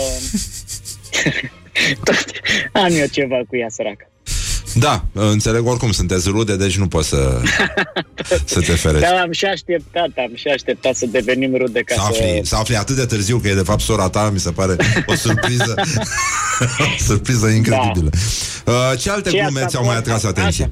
tot 2.06 2.26
am 2.72 2.92
eu 2.92 3.08
ceva 3.08 3.42
cu 3.48 3.56
ea, 3.56 3.70
săracă. 3.70 4.11
Da, 4.74 5.06
înțeleg 5.14 5.68
oricum 5.68 5.92
sunteți 5.92 6.30
rude, 6.30 6.56
deci 6.56 6.78
nu 6.78 6.88
poți 6.88 7.08
să, 7.08 7.42
să 8.46 8.60
te 8.60 8.72
ferești. 8.72 9.08
Dar 9.08 9.22
am 9.24 9.32
și 9.32 9.46
așteptat, 9.46 10.10
am 10.18 10.32
și 10.36 10.48
așteptat 10.48 10.96
să 10.96 11.06
devenim 11.06 11.56
rude 11.58 11.80
ca 11.80 11.96
Să 11.96 12.02
afli, 12.02 12.40
să... 12.44 12.50
să 12.50 12.56
afli 12.56 12.76
atât 12.76 12.96
de 12.96 13.06
târziu 13.06 13.38
că 13.38 13.48
e 13.48 13.54
de 13.54 13.62
fapt 13.62 13.82
sora 13.82 14.10
ta, 14.10 14.30
mi 14.34 14.40
se 14.40 14.52
pare 14.52 14.76
o 15.06 15.16
surpriză 15.16 15.74
o 16.80 17.04
surpriză 17.04 17.48
incredibilă. 17.48 18.10
Da. 18.10 18.96
Ce 18.98 19.10
alte 19.10 19.30
Ce 19.30 19.38
glume 19.38 19.60
asta 19.60 19.68
ți-au 19.70 19.84
mai 19.84 19.94
poate? 19.94 20.10
atras 20.10 20.24
atenție 20.24 20.72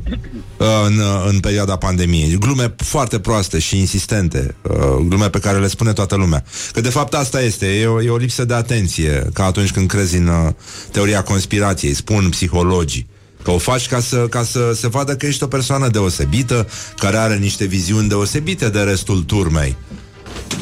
uh, 0.57 0.67
în, 0.85 0.97
uh, 0.97 1.25
în 1.27 1.39
perioada 1.39 1.75
pandemiei? 1.75 2.37
Glume 2.39 2.73
foarte 2.77 3.19
proaste 3.19 3.59
și 3.59 3.77
insistente, 3.77 4.55
uh, 4.61 4.77
glume 5.07 5.29
pe 5.29 5.39
care 5.39 5.59
le 5.59 5.67
spune 5.67 5.93
toată 5.93 6.15
lumea. 6.15 6.43
Că 6.71 6.81
de 6.81 6.89
fapt 6.89 7.13
asta 7.13 7.41
este, 7.41 7.65
e 7.65 7.85
o, 7.85 8.01
e 8.01 8.09
o 8.09 8.17
lipsă 8.17 8.45
de 8.45 8.53
atenție, 8.53 9.29
ca 9.33 9.45
atunci 9.45 9.71
când 9.71 9.87
crezi 9.87 10.17
în 10.17 10.27
uh, 10.27 10.53
teoria 10.91 11.23
conspirației, 11.23 11.93
spun 11.93 12.29
psihologii. 12.29 13.08
Că 13.43 13.51
o 13.51 13.57
faci 13.57 13.87
ca 13.87 13.99
să, 13.99 14.27
ca 14.27 14.43
să 14.43 14.71
se 14.73 14.87
vadă 14.87 15.15
că 15.15 15.25
ești 15.25 15.43
o 15.43 15.47
persoană 15.47 15.87
deosebită, 15.87 16.67
care 16.97 17.17
are 17.17 17.35
niște 17.35 17.65
viziuni 17.65 18.07
deosebite 18.07 18.69
de 18.69 18.79
restul 18.81 19.21
turmei. 19.21 19.75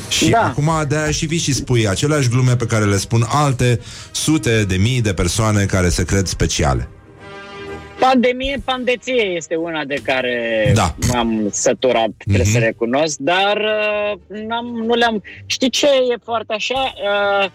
Și 0.10 0.30
da. 0.30 0.40
acum 0.46 0.70
de-aia 0.88 1.12
și 1.12 1.26
vii 1.26 1.38
și 1.38 1.54
spui 1.54 1.88
aceleași 1.88 2.30
glume 2.30 2.56
pe 2.56 2.66
care 2.66 2.86
le 2.86 2.98
spun 2.98 3.24
alte 3.28 3.80
sute 4.12 4.64
de 4.64 4.76
mii 4.76 5.02
de 5.02 5.14
persoane 5.14 5.66
care 5.66 5.90
se 5.90 6.06
cred 6.06 6.26
speciale. 6.28 6.90
Pandemie, 8.00 8.62
pandeție 8.66 9.22
este 9.36 9.56
una 9.56 9.84
de 9.86 9.96
care 10.04 10.72
Da. 10.76 10.96
m-am 11.12 11.50
săturat, 11.52 12.10
trebuie 12.18 12.44
Mhm. 12.44 12.52
să 12.54 12.58
recunosc, 12.60 13.18
dar 13.18 13.58
uh, 13.58 14.38
n-am, 14.48 14.66
nu 14.86 14.94
le-am... 14.94 15.24
Știi 15.46 15.70
ce 15.70 15.86
e 15.86 16.18
foarte 16.24 16.54
așa? 16.54 16.94
Uh, 17.44 17.50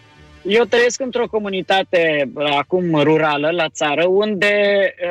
eu 0.47 0.65
trăiesc 0.65 1.01
într-o 1.01 1.29
comunitate 1.29 2.31
uh, 2.35 2.55
acum 2.57 2.95
rurală, 2.95 3.51
la 3.51 3.69
țară, 3.69 4.07
unde 4.07 4.55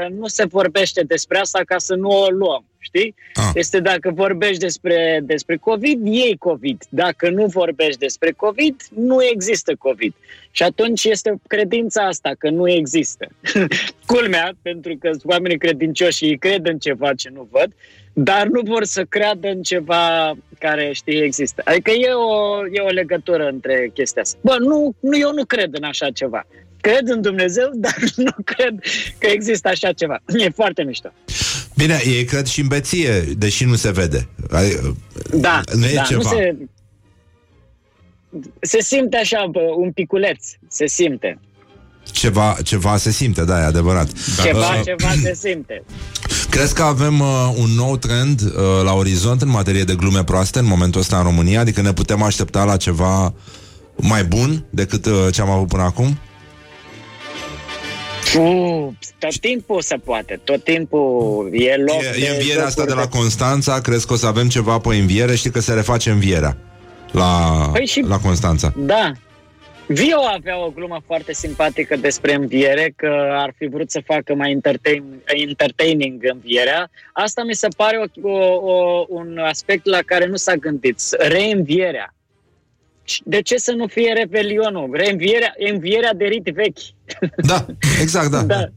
uh, 0.04 0.18
nu 0.18 0.28
se 0.28 0.46
vorbește 0.46 1.02
despre 1.04 1.38
asta 1.38 1.60
ca 1.66 1.78
să 1.78 1.96
nu 1.96 2.10
o 2.10 2.30
luăm. 2.30 2.66
Știi? 2.80 3.16
Ah. 3.34 3.52
Este 3.54 3.80
dacă 3.80 4.12
vorbești 4.14 4.58
despre, 4.58 5.20
despre 5.24 5.58
COVID, 5.58 6.08
iei 6.08 6.38
COVID. 6.38 6.84
Dacă 6.90 7.30
nu 7.30 7.46
vorbești 7.46 8.00
despre 8.00 8.32
COVID, 8.32 8.76
nu 8.96 9.24
există 9.24 9.76
COVID. 9.76 10.14
Și 10.52 10.64
atunci 10.64 11.04
este 11.04 11.36
credința 11.48 12.02
asta, 12.02 12.32
că 12.38 12.50
nu 12.50 12.70
există. 12.70 13.28
Culmea, 14.06 14.52
pentru 14.62 14.96
că 15.00 15.10
sunt 15.10 15.26
oamenii 15.26 15.58
credincioși 15.58 16.18
și 16.18 16.26
ei 16.26 16.38
cred 16.38 16.66
în 16.66 16.78
ceva 16.78 17.14
ce 17.14 17.30
nu 17.34 17.48
văd, 17.52 17.74
dar 18.14 18.48
nu 18.48 18.62
vor 18.64 18.84
să 18.86 19.04
creadă 19.04 19.48
în 19.48 19.62
ceva 19.62 20.34
care 20.60 20.92
știi 20.94 21.22
există. 21.22 21.62
Adică 21.66 21.92
e 21.92 22.12
o, 22.14 22.58
e 22.72 22.80
o 22.82 22.90
legătură 22.90 23.48
între 23.48 23.92
chestia 23.94 24.22
asta. 24.22 24.38
Bă, 24.42 24.56
nu, 24.60 24.96
nu, 25.00 25.18
eu 25.18 25.34
nu 25.34 25.46
cred 25.46 25.70
în 25.74 25.84
așa 25.84 26.10
ceva. 26.10 26.48
Cred 26.82 27.08
în 27.08 27.22
Dumnezeu, 27.22 27.70
dar 27.86 27.96
nu 28.16 28.32
cred 28.46 28.80
că 29.18 29.28
există 29.28 29.68
așa 29.68 29.92
ceva. 29.92 30.20
E 30.38 30.50
foarte 30.50 30.84
mișto. 30.84 31.10
Bine, 31.78 32.00
ei 32.06 32.24
cred 32.24 32.46
și 32.46 32.60
în 32.62 32.68
beție, 32.68 33.22
deși 33.38 33.66
nu 33.66 33.76
se 33.76 33.92
vede. 33.92 34.28
Ai- 34.52 34.96
Da, 35.34 35.62
Nu 35.76 35.86
e 35.86 35.94
da, 35.94 36.02
ceva. 36.02 36.22
Nu 36.32 36.38
se, 36.38 36.56
se 38.62 38.82
simte 38.82 39.18
așa, 39.18 39.46
bă, 39.52 39.62
un 39.78 39.92
piculeț, 39.92 40.46
se 40.68 40.88
simte. 40.88 41.40
Ceva, 42.12 42.58
ceva 42.64 42.98
se 42.98 43.12
simte, 43.12 43.44
da, 43.44 43.60
e 43.60 43.64
adevărat. 43.66 44.10
Ceva, 44.44 44.60
Uh, 44.60 44.82
ceva 44.86 45.12
se 45.24 45.34
simte. 45.36 45.84
Crezi 46.50 46.74
că 46.74 46.84
avem 46.84 47.20
uh, 47.20 47.54
un 47.58 47.70
nou 47.76 47.98
trend 47.98 48.42
uh, 48.42 48.52
la 48.84 48.94
orizont 48.94 49.42
în 49.42 49.50
materie 49.50 49.84
de 49.84 49.96
glume 49.96 50.24
proaste 50.24 50.60
în 50.60 50.66
momentul 50.66 51.02
ăsta 51.02 51.18
în 51.18 51.24
România? 51.24 51.60
Adică 51.60 51.82
ne 51.82 51.94
putem 51.94 52.22
aștepta 52.22 52.64
la 52.64 52.78
ceva 52.78 53.34
mai 53.96 54.24
bun 54.24 54.66
decât 54.70 55.06
uh, 55.06 55.14
ce 55.32 55.42
am 55.42 55.50
avut 55.50 55.68
până 55.68 55.84
acum? 55.84 56.18
Uh, 58.38 58.88
tot 59.20 59.40
timpul 59.40 59.82
se 59.82 59.96
poate, 59.96 60.40
tot 60.44 60.64
timpul 60.64 61.50
e 61.54 61.76
loc 61.78 62.02
E, 62.02 62.26
e 62.26 62.30
învierea 62.32 62.66
asta 62.66 62.86
de 62.86 62.94
la 62.94 63.08
Constanța, 63.08 63.80
crezi 63.82 64.06
că 64.08 64.14
o 64.14 64.16
să 64.16 64.26
avem 64.26 64.48
ceva 64.50 64.78
pe 64.80 64.96
înviere? 64.96 65.36
Știi 65.36 65.52
că 65.52 65.60
se 65.60 65.74
reface 65.74 66.10
învierea 66.10 66.58
la, 67.12 67.26
Păi 67.74 67.86
și- 67.86 68.04
la 68.08 68.18
Constanța. 68.20 68.74
Da. 68.78 69.12
Vio 69.88 70.20
avea 70.20 70.58
o 70.66 70.70
glumă 70.70 71.02
foarte 71.06 71.34
simpatică 71.34 71.96
despre 71.96 72.34
înviere, 72.34 72.94
că 72.96 73.30
ar 73.32 73.54
fi 73.58 73.68
vrut 73.68 73.92
să 73.92 74.02
facă 74.06 74.36
mai 74.36 74.52
entertain, 74.52 75.04
entertaining 75.26 76.24
învierea. 76.34 76.90
Asta 77.14 77.44
mi 77.44 77.54
se 77.54 77.68
pare 77.78 77.98
o, 78.22 78.30
o, 78.30 78.72
o, 78.72 79.06
un 79.10 79.38
aspect 79.38 79.86
la 79.86 80.00
care 80.06 80.26
nu 80.26 80.36
s-a 80.36 80.56
gândit. 80.56 81.00
Reînvierea. 81.18 82.14
De 83.24 83.42
ce 83.42 83.58
să 83.58 83.72
nu 83.72 83.88
fie 83.88 84.14
revelionul? 84.14 84.90
Reînvierea, 84.94 85.54
învierea 85.58 86.14
de 86.14 86.26
rit 86.26 86.44
vechi. 86.44 86.80
Da, 87.36 87.66
exact, 88.02 88.30
da. 88.30 88.42
da. 88.44 88.70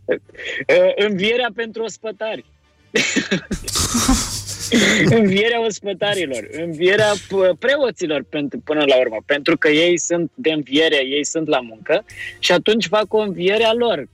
Învierea 0.97 1.51
pentru 1.55 1.83
ospătari. 1.83 2.45
învierea 5.20 5.65
ospătarilor, 5.66 6.49
învierea 6.65 7.12
p- 7.12 7.59
preoților 7.59 8.24
pentru, 8.28 8.59
până 8.65 8.85
la 8.86 8.99
urmă, 8.99 9.16
pentru 9.27 9.57
că 9.57 9.69
ei 9.69 9.99
sunt 9.99 10.31
de 10.35 10.51
înviere, 10.51 10.97
ei 10.97 11.24
sunt 11.24 11.49
la 11.49 11.61
muncă 11.61 12.05
și 12.39 12.53
atunci 12.53 12.86
fac 12.86 13.12
o 13.12 13.19
înviere 13.19 13.65
a 13.65 13.73
lor. 13.73 14.09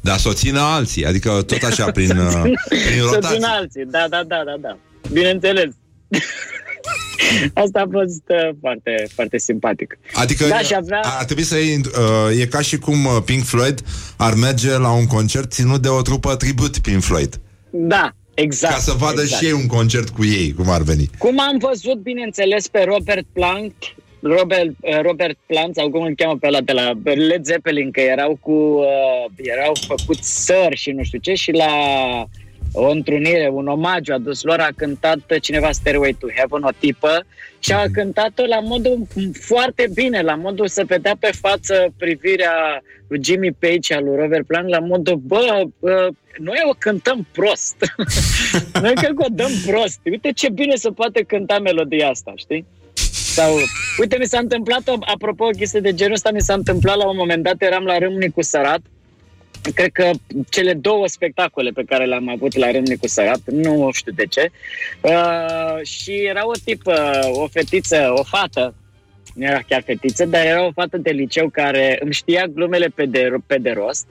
Dar 0.00 0.18
să 0.18 0.28
o 0.28 0.32
țină 0.32 0.60
alții, 0.60 1.06
adică 1.06 1.42
tot 1.46 1.62
așa, 1.62 1.90
prin, 1.90 2.10
uh, 2.26 2.42
prin 2.68 3.02
Să 3.02 3.10
rotație. 3.12 3.36
țină 3.36 3.46
alții, 3.50 3.84
da, 3.84 4.06
da, 4.08 4.22
da, 4.26 4.42
da, 4.44 4.54
da. 4.60 4.78
Bineînțeles. 5.12 5.70
Asta 7.54 7.80
a 7.80 7.88
fost 7.92 8.22
uh, 8.26 8.56
foarte, 8.60 9.06
foarte 9.14 9.38
simpatic. 9.38 9.98
Adică 10.12 10.46
da, 10.46 10.58
și 10.58 10.74
avea... 10.74 11.00
ar 11.04 11.24
trebui 11.24 11.42
să 11.42 11.56
iei, 11.56 11.80
uh, 12.30 12.40
e 12.40 12.46
ca 12.46 12.60
și 12.60 12.78
cum 12.78 13.04
uh, 13.04 13.16
Pink 13.24 13.44
Floyd 13.44 13.80
ar 14.16 14.34
merge 14.34 14.78
la 14.78 14.92
un 14.92 15.06
concert 15.06 15.52
ținut 15.52 15.82
de 15.82 15.88
o 15.88 16.02
trupă 16.02 16.36
tribut 16.36 16.78
Pink 16.78 17.02
Floyd. 17.02 17.40
Da, 17.70 18.12
exact. 18.36 18.74
Ca 18.74 18.80
să 18.80 18.92
vadă 18.92 19.20
exact. 19.20 19.42
și 19.42 19.48
ei 19.48 19.52
un 19.52 19.66
concert 19.66 20.08
cu 20.08 20.24
ei, 20.24 20.54
cum 20.54 20.70
ar 20.70 20.82
veni. 20.82 21.10
Cum 21.18 21.40
am 21.40 21.58
văzut, 21.58 21.98
bineînțeles, 21.98 22.68
pe 22.68 22.82
Robert 22.82 23.26
Plant, 23.32 23.74
Robert, 24.20 24.70
uh, 24.80 25.00
Robert 25.02 25.38
Plant, 25.46 25.74
sau 25.74 25.90
cum 25.90 26.02
îl 26.02 26.14
cheamă 26.14 26.36
pe 26.36 26.46
ăla 26.46 26.60
de 26.60 26.72
la 26.72 26.92
Led 27.02 27.44
Zeppelin, 27.44 27.90
că 27.90 28.00
erau 28.00 28.38
cu 28.40 28.52
uh, 28.52 29.24
erau 29.36 29.72
făcuți 29.86 30.44
sări 30.44 30.76
și 30.76 30.90
nu 30.90 31.02
știu 31.02 31.18
ce, 31.18 31.34
și 31.34 31.50
la 31.50 31.72
o 32.72 32.88
întrunire, 32.88 33.50
un 33.52 33.66
omagiu 33.66 34.12
adus 34.12 34.42
lor, 34.42 34.58
a 34.60 34.68
cântat 34.76 35.38
cineva 35.40 35.70
Stairway 35.72 36.16
to 36.18 36.26
Heaven, 36.36 36.62
o 36.62 36.70
tipă, 36.78 37.24
și 37.58 37.72
a 37.72 37.84
cântat-o 37.92 38.46
la 38.46 38.60
modul 38.60 39.06
foarte 39.32 39.88
bine, 39.94 40.20
la 40.20 40.34
modul 40.34 40.68
să 40.68 40.84
vedea 40.86 41.16
pe 41.20 41.30
față 41.40 41.86
privirea 41.98 42.82
lui 43.08 43.20
Jimmy 43.24 43.52
Page 43.52 43.94
al 43.94 44.04
lui 44.04 44.16
Robert 44.16 44.46
Plant, 44.46 44.68
la 44.68 44.78
modul, 44.78 45.16
bă, 45.16 45.62
bă 45.80 46.08
noi 46.38 46.58
o 46.70 46.74
cântăm 46.78 47.26
prost. 47.32 47.76
noi 48.82 48.94
cred 48.94 49.12
că 49.16 49.24
o 49.24 49.32
dăm 49.32 49.50
prost. 49.66 50.00
Uite 50.04 50.32
ce 50.32 50.50
bine 50.50 50.74
se 50.74 50.90
poate 50.90 51.22
cânta 51.22 51.58
melodia 51.58 52.08
asta, 52.08 52.32
știi? 52.36 52.66
Sau, 53.12 53.54
uite, 54.00 54.16
mi 54.18 54.26
s-a 54.26 54.38
întâmplat, 54.38 54.82
apropo, 55.00 55.44
o 55.44 55.50
chestie 55.50 55.80
de 55.80 55.94
genul 55.94 56.14
ăsta, 56.14 56.30
mi 56.30 56.40
s-a 56.40 56.54
întâmplat 56.54 56.96
la 56.96 57.08
un 57.08 57.16
moment 57.16 57.42
dat, 57.42 57.62
eram 57.62 57.84
la 57.84 57.98
Râmnicu 57.98 58.42
Sărat, 58.42 58.80
cred 59.74 59.92
că 59.92 60.10
cele 60.48 60.74
două 60.74 61.08
spectacole 61.08 61.70
pe 61.70 61.84
care 61.84 62.04
le-am 62.04 62.28
avut 62.28 62.56
la 62.56 62.70
Râmnicu 62.70 63.06
Sărat, 63.06 63.40
nu 63.44 63.88
știu 63.92 64.12
de 64.12 64.26
ce, 64.26 64.50
uh, 65.00 65.86
și 65.86 66.12
era 66.12 66.46
o 66.46 66.52
tipă, 66.64 67.20
o 67.32 67.46
fetiță, 67.46 68.12
o 68.16 68.22
fată, 68.22 68.74
nu 69.34 69.44
era 69.44 69.60
chiar 69.68 69.82
fetiță, 69.82 70.24
dar 70.24 70.44
era 70.44 70.66
o 70.66 70.72
fată 70.72 70.98
de 70.98 71.10
liceu 71.10 71.48
care 71.48 71.98
îmi 72.00 72.12
știa 72.12 72.46
glumele 72.46 72.86
pe 72.94 73.06
de, 73.06 73.32
pe 73.46 73.58
de 73.58 73.70
rost 73.70 74.06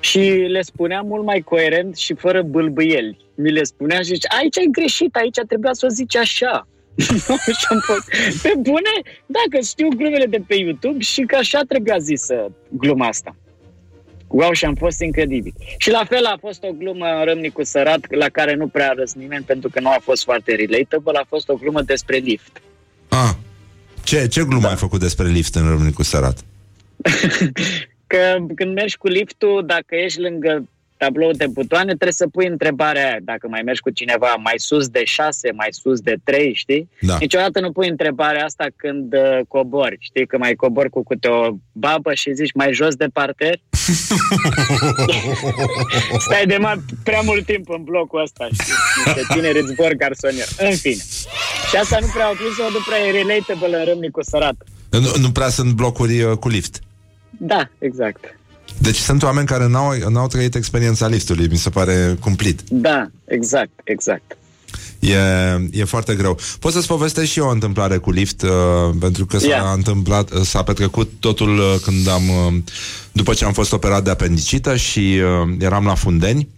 și 0.00 0.18
le 0.48 0.62
spunea 0.62 1.00
mult 1.00 1.24
mai 1.24 1.40
coerent 1.40 1.96
și 1.96 2.14
fără 2.14 2.42
bâlbâieli. 2.42 3.16
Mi 3.34 3.50
le 3.50 3.62
spunea 3.62 3.98
și 3.98 4.04
zice, 4.04 4.26
aici 4.40 4.58
ai 4.58 4.68
greșit, 4.70 5.16
aici 5.16 5.38
trebuia 5.48 5.72
să 5.72 5.86
o 5.86 5.94
zici 5.94 6.16
așa. 6.16 6.68
și 7.58 7.66
am 7.70 7.80
fost, 7.80 8.08
pe 8.42 8.52
bune, 8.58 8.90
dacă 9.26 9.64
știu 9.64 9.88
glumele 9.88 10.26
de 10.26 10.40
pe 10.46 10.54
YouTube 10.54 10.98
și 10.98 11.22
că 11.22 11.36
așa 11.36 11.60
trebuia 11.68 11.98
zisă 11.98 12.52
gluma 12.68 13.06
asta. 13.06 13.36
Wow, 14.28 14.52
și 14.52 14.64
am 14.64 14.74
fost 14.74 15.00
incredibil. 15.00 15.54
Și 15.78 15.90
la 15.90 16.04
fel 16.08 16.24
a 16.24 16.36
fost 16.40 16.62
o 16.62 16.72
glumă 16.72 17.06
în 17.06 17.24
Râmnicu 17.24 17.64
Sărat, 17.64 18.06
la 18.08 18.28
care 18.28 18.54
nu 18.54 18.66
prea 18.66 18.90
a 18.90 18.92
râs 18.92 19.14
nimeni, 19.14 19.44
pentru 19.44 19.68
că 19.68 19.80
nu 19.80 19.88
a 19.88 19.98
fost 20.02 20.24
foarte 20.24 20.54
relatable, 20.54 21.18
a 21.18 21.26
fost 21.28 21.48
o 21.48 21.54
glumă 21.54 21.82
despre 21.82 22.16
lift. 22.16 22.62
Ah, 23.08 23.30
ce, 24.04 24.26
ce 24.26 24.44
glumă 24.44 24.62
da. 24.62 24.68
ai 24.68 24.76
făcut 24.76 25.00
despre 25.00 25.28
lift 25.28 25.54
în 25.54 25.68
Râmnicu 25.68 26.02
Sărat? 26.02 26.38
că 28.06 28.36
când 28.54 28.74
mergi 28.74 28.96
cu 28.96 29.06
liftul, 29.06 29.64
dacă 29.66 29.94
ești 29.94 30.20
lângă 30.20 30.68
tablou 30.98 31.30
de 31.30 31.46
butoane, 31.46 31.84
trebuie 31.84 32.12
să 32.12 32.26
pui 32.26 32.46
întrebarea 32.46 33.06
aia. 33.06 33.16
Dacă 33.22 33.48
mai 33.48 33.62
mergi 33.64 33.80
cu 33.80 33.90
cineva 33.90 34.34
mai 34.42 34.54
sus 34.56 34.88
de 34.88 35.04
6, 35.04 35.52
mai 35.52 35.68
sus 35.70 36.00
de 36.00 36.16
3, 36.24 36.54
știi? 36.54 36.88
Da. 37.00 37.16
Niciodată 37.20 37.60
nu 37.60 37.72
pui 37.72 37.88
întrebarea 37.88 38.44
asta 38.44 38.66
când 38.76 39.14
uh, 39.14 39.38
cobori. 39.48 39.96
Știi 40.00 40.26
că 40.26 40.38
mai 40.38 40.54
cobori 40.54 40.90
cu 40.90 41.02
câte 41.02 41.28
o 41.28 41.48
babă 41.72 42.14
și 42.14 42.34
zici 42.34 42.52
mai 42.52 42.72
jos 42.72 42.94
de 42.94 43.06
parter? 43.12 43.60
Stai 46.26 46.46
de 46.46 46.56
mai 46.60 46.82
prea 47.02 47.20
mult 47.20 47.44
timp 47.44 47.68
în 47.68 47.82
blocul 47.84 48.22
ăsta, 48.22 48.48
știi? 48.52 48.72
Niște 49.04 49.22
tineri 49.32 49.60
îți 49.60 49.72
zbor 49.72 49.92
garsonier. 49.92 50.48
În 50.58 50.76
fine. 50.76 51.02
Și 51.70 51.76
asta 51.76 51.98
nu 52.00 52.06
prea 52.14 52.26
au 52.26 52.34
plus 52.34 52.56
nu 52.72 52.80
prea 52.86 52.98
e 52.98 53.10
relatable 53.10 53.78
în 53.78 53.84
râmnicu 53.84 54.22
sărat. 54.22 54.56
Nu, 54.90 55.12
nu 55.20 55.30
prea 55.30 55.48
sunt 55.48 55.72
blocuri 55.72 56.22
uh, 56.22 56.36
cu 56.36 56.48
lift. 56.48 56.80
Da, 57.30 57.68
exact. 57.78 58.38
Deci 58.78 58.96
sunt 58.96 59.22
oameni 59.22 59.46
care 59.46 59.66
n-au, 59.66 59.94
n-au 60.08 60.26
trăit 60.26 60.54
experiența 60.54 61.06
liftului, 61.06 61.48
mi 61.50 61.56
se 61.56 61.70
pare 61.70 62.16
cumplit. 62.20 62.60
Da, 62.68 63.06
exact, 63.24 63.70
exact. 63.84 64.36
E, 64.98 65.16
e 65.70 65.84
foarte 65.84 66.14
greu. 66.14 66.38
Pot 66.60 66.72
să-ți 66.72 66.86
povestesc 66.86 67.30
și 67.30 67.38
eu 67.38 67.46
o 67.46 67.50
întâmplare 67.50 67.96
cu 67.96 68.10
lift, 68.10 68.42
uh, 68.42 68.48
pentru 69.00 69.26
că 69.26 69.38
s-a 69.38 69.48
Ia. 69.48 69.72
întâmplat, 69.74 70.30
uh, 70.30 70.40
s-a 70.42 70.62
petrecut 70.62 71.10
totul 71.20 71.58
uh, 71.58 71.74
când 71.82 72.08
am, 72.08 72.22
uh, 72.28 72.54
după 73.18 73.34
ce 73.34 73.44
am 73.44 73.52
fost 73.52 73.72
operat 73.72 74.04
de 74.04 74.10
apendicită 74.10 74.76
și 74.76 75.20
uh, 75.22 75.56
eram 75.58 75.84
la 75.84 75.94
Fundeni 75.94 76.48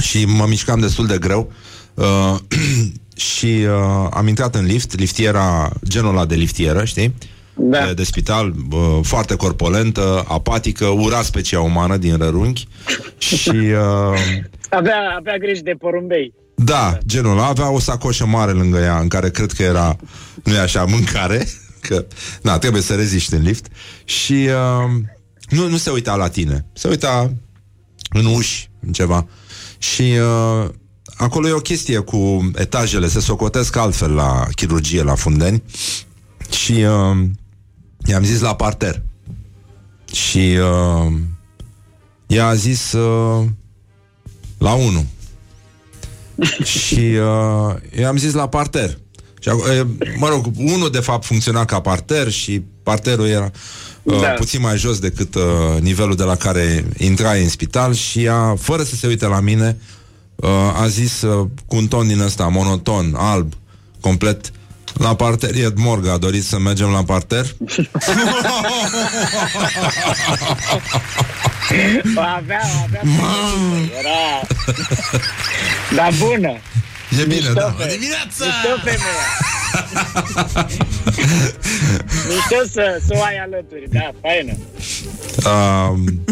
și 0.00 0.24
mă 0.24 0.46
mișcam 0.48 0.80
destul 0.80 1.06
de 1.06 1.18
greu 1.18 1.52
uh, 1.94 2.34
și 3.32 3.46
uh, 3.46 4.08
am 4.10 4.26
intrat 4.28 4.54
în 4.54 4.64
lift, 4.64 4.98
liftiera, 4.98 5.70
genul 5.84 6.10
ăla 6.10 6.26
de 6.26 6.34
liftieră, 6.34 6.84
știi? 6.84 7.14
Da. 7.54 7.86
De, 7.86 7.92
de 7.92 8.04
spital, 8.04 8.54
uh, 8.70 8.98
foarte 9.02 9.36
corpolentă, 9.36 10.24
apatică, 10.28 10.86
ura 10.86 11.22
specia 11.22 11.60
umană 11.60 11.96
din 11.96 12.16
rărunchi 12.16 12.68
și... 13.18 13.50
Uh, 13.76 14.18
Avea, 14.68 15.14
avea 15.18 15.36
grijă 15.36 15.60
de 15.62 15.74
porumbei. 15.78 16.32
da, 16.54 16.98
genul 17.06 17.30
ăla 17.30 17.46
avea 17.46 17.70
o 17.70 17.78
sacoșă 17.78 18.26
mare 18.26 18.52
lângă 18.52 18.78
ea 18.78 18.98
în 18.98 19.08
care 19.08 19.30
cred 19.30 19.52
că 19.52 19.62
era, 19.62 19.96
nu 20.44 20.52
e 20.54 20.58
așa, 20.58 20.84
mâncare, 20.84 21.46
că, 21.88 22.04
na, 22.42 22.58
trebuie 22.58 22.82
să 22.82 22.94
reziști 22.94 23.34
în 23.34 23.42
lift 23.42 23.66
și 24.04 24.32
uh, 24.32 24.90
nu, 25.48 25.68
nu 25.68 25.76
se 25.76 25.90
uita 25.90 26.14
la 26.14 26.28
tine, 26.28 26.66
se 26.72 26.88
uita 26.88 27.32
în 28.10 28.26
uși, 28.26 28.70
în 28.80 28.92
ceva. 28.92 29.26
Și 29.78 30.02
uh, 30.02 30.68
acolo 31.16 31.48
e 31.48 31.52
o 31.52 31.58
chestie 31.58 31.98
cu 31.98 32.50
etajele, 32.54 33.08
se 33.08 33.20
socotesc 33.20 33.76
altfel 33.76 34.12
la 34.12 34.46
chirurgie, 34.54 35.02
la 35.02 35.14
fundeni. 35.14 35.62
Și 36.50 36.72
uh, 36.72 37.26
i-am 38.06 38.24
zis 38.24 38.40
la 38.40 38.54
parter. 38.54 39.02
Și 40.12 40.58
uh, 40.60 41.12
ea 42.26 42.46
a 42.46 42.54
zis 42.54 42.92
uh, 42.92 43.46
la 44.58 44.72
1 44.72 45.06
și 46.78 47.00
uh, 47.00 47.74
i-am 47.98 48.16
zis 48.16 48.32
la 48.32 48.48
parter. 48.48 48.98
Și, 49.40 49.48
uh, 49.48 49.86
mă 50.18 50.28
rog, 50.28 50.46
unul 50.56 50.90
de 50.90 51.00
fapt 51.00 51.24
funcționa 51.24 51.64
ca 51.64 51.80
parter 51.80 52.30
și 52.30 52.62
parterul 52.82 53.26
era 53.26 53.44
uh, 53.44 53.50
Da. 54.06 54.28
puțin 54.28 54.60
mai 54.60 54.76
jos 54.76 54.98
decât 54.98 55.34
uh, 55.34 55.42
nivelul 55.80 56.14
de 56.16 56.22
la 56.22 56.36
care 56.36 56.84
intrai 56.96 57.42
în 57.42 57.48
spital 57.48 57.94
și 57.94 58.22
ea, 58.24 58.54
fără 58.60 58.82
să 58.82 58.94
se 58.94 59.06
uite 59.06 59.26
la 59.26 59.40
mine, 59.40 59.76
uh, 60.36 60.48
a 60.80 60.86
zis 60.88 61.22
uh, 61.22 61.46
cu 61.66 61.76
un 61.76 61.86
ton 61.86 62.06
din 62.06 62.20
ăsta, 62.20 62.44
monoton, 62.48 63.14
alb, 63.16 63.52
complet, 64.00 64.50
la 64.92 65.14
parter, 65.14 65.54
Ed 65.54 65.76
Morga, 65.76 66.16
doriți 66.16 66.48
să 66.48 66.58
mergem 66.58 66.88
la 66.88 67.02
parter? 67.04 67.46
O 72.16 72.20
avea, 72.36 72.60
o 72.76 72.82
avea. 72.84 73.02
Era... 73.98 74.46
Dar 75.94 76.12
bună. 76.18 76.48
E 77.20 77.22
bine, 77.22 77.34
Mișto 77.34 77.52
da. 77.52 77.74
fe- 77.78 77.96
Mișto 78.00 78.80
femeia. 78.84 79.55
Mișto 82.28 82.64
să, 82.72 83.00
să 83.06 83.14
o 83.14 83.22
ai 83.22 83.36
alături, 83.44 83.84
da, 83.90 84.10
faină. 84.20 84.52
Um... 85.90 86.24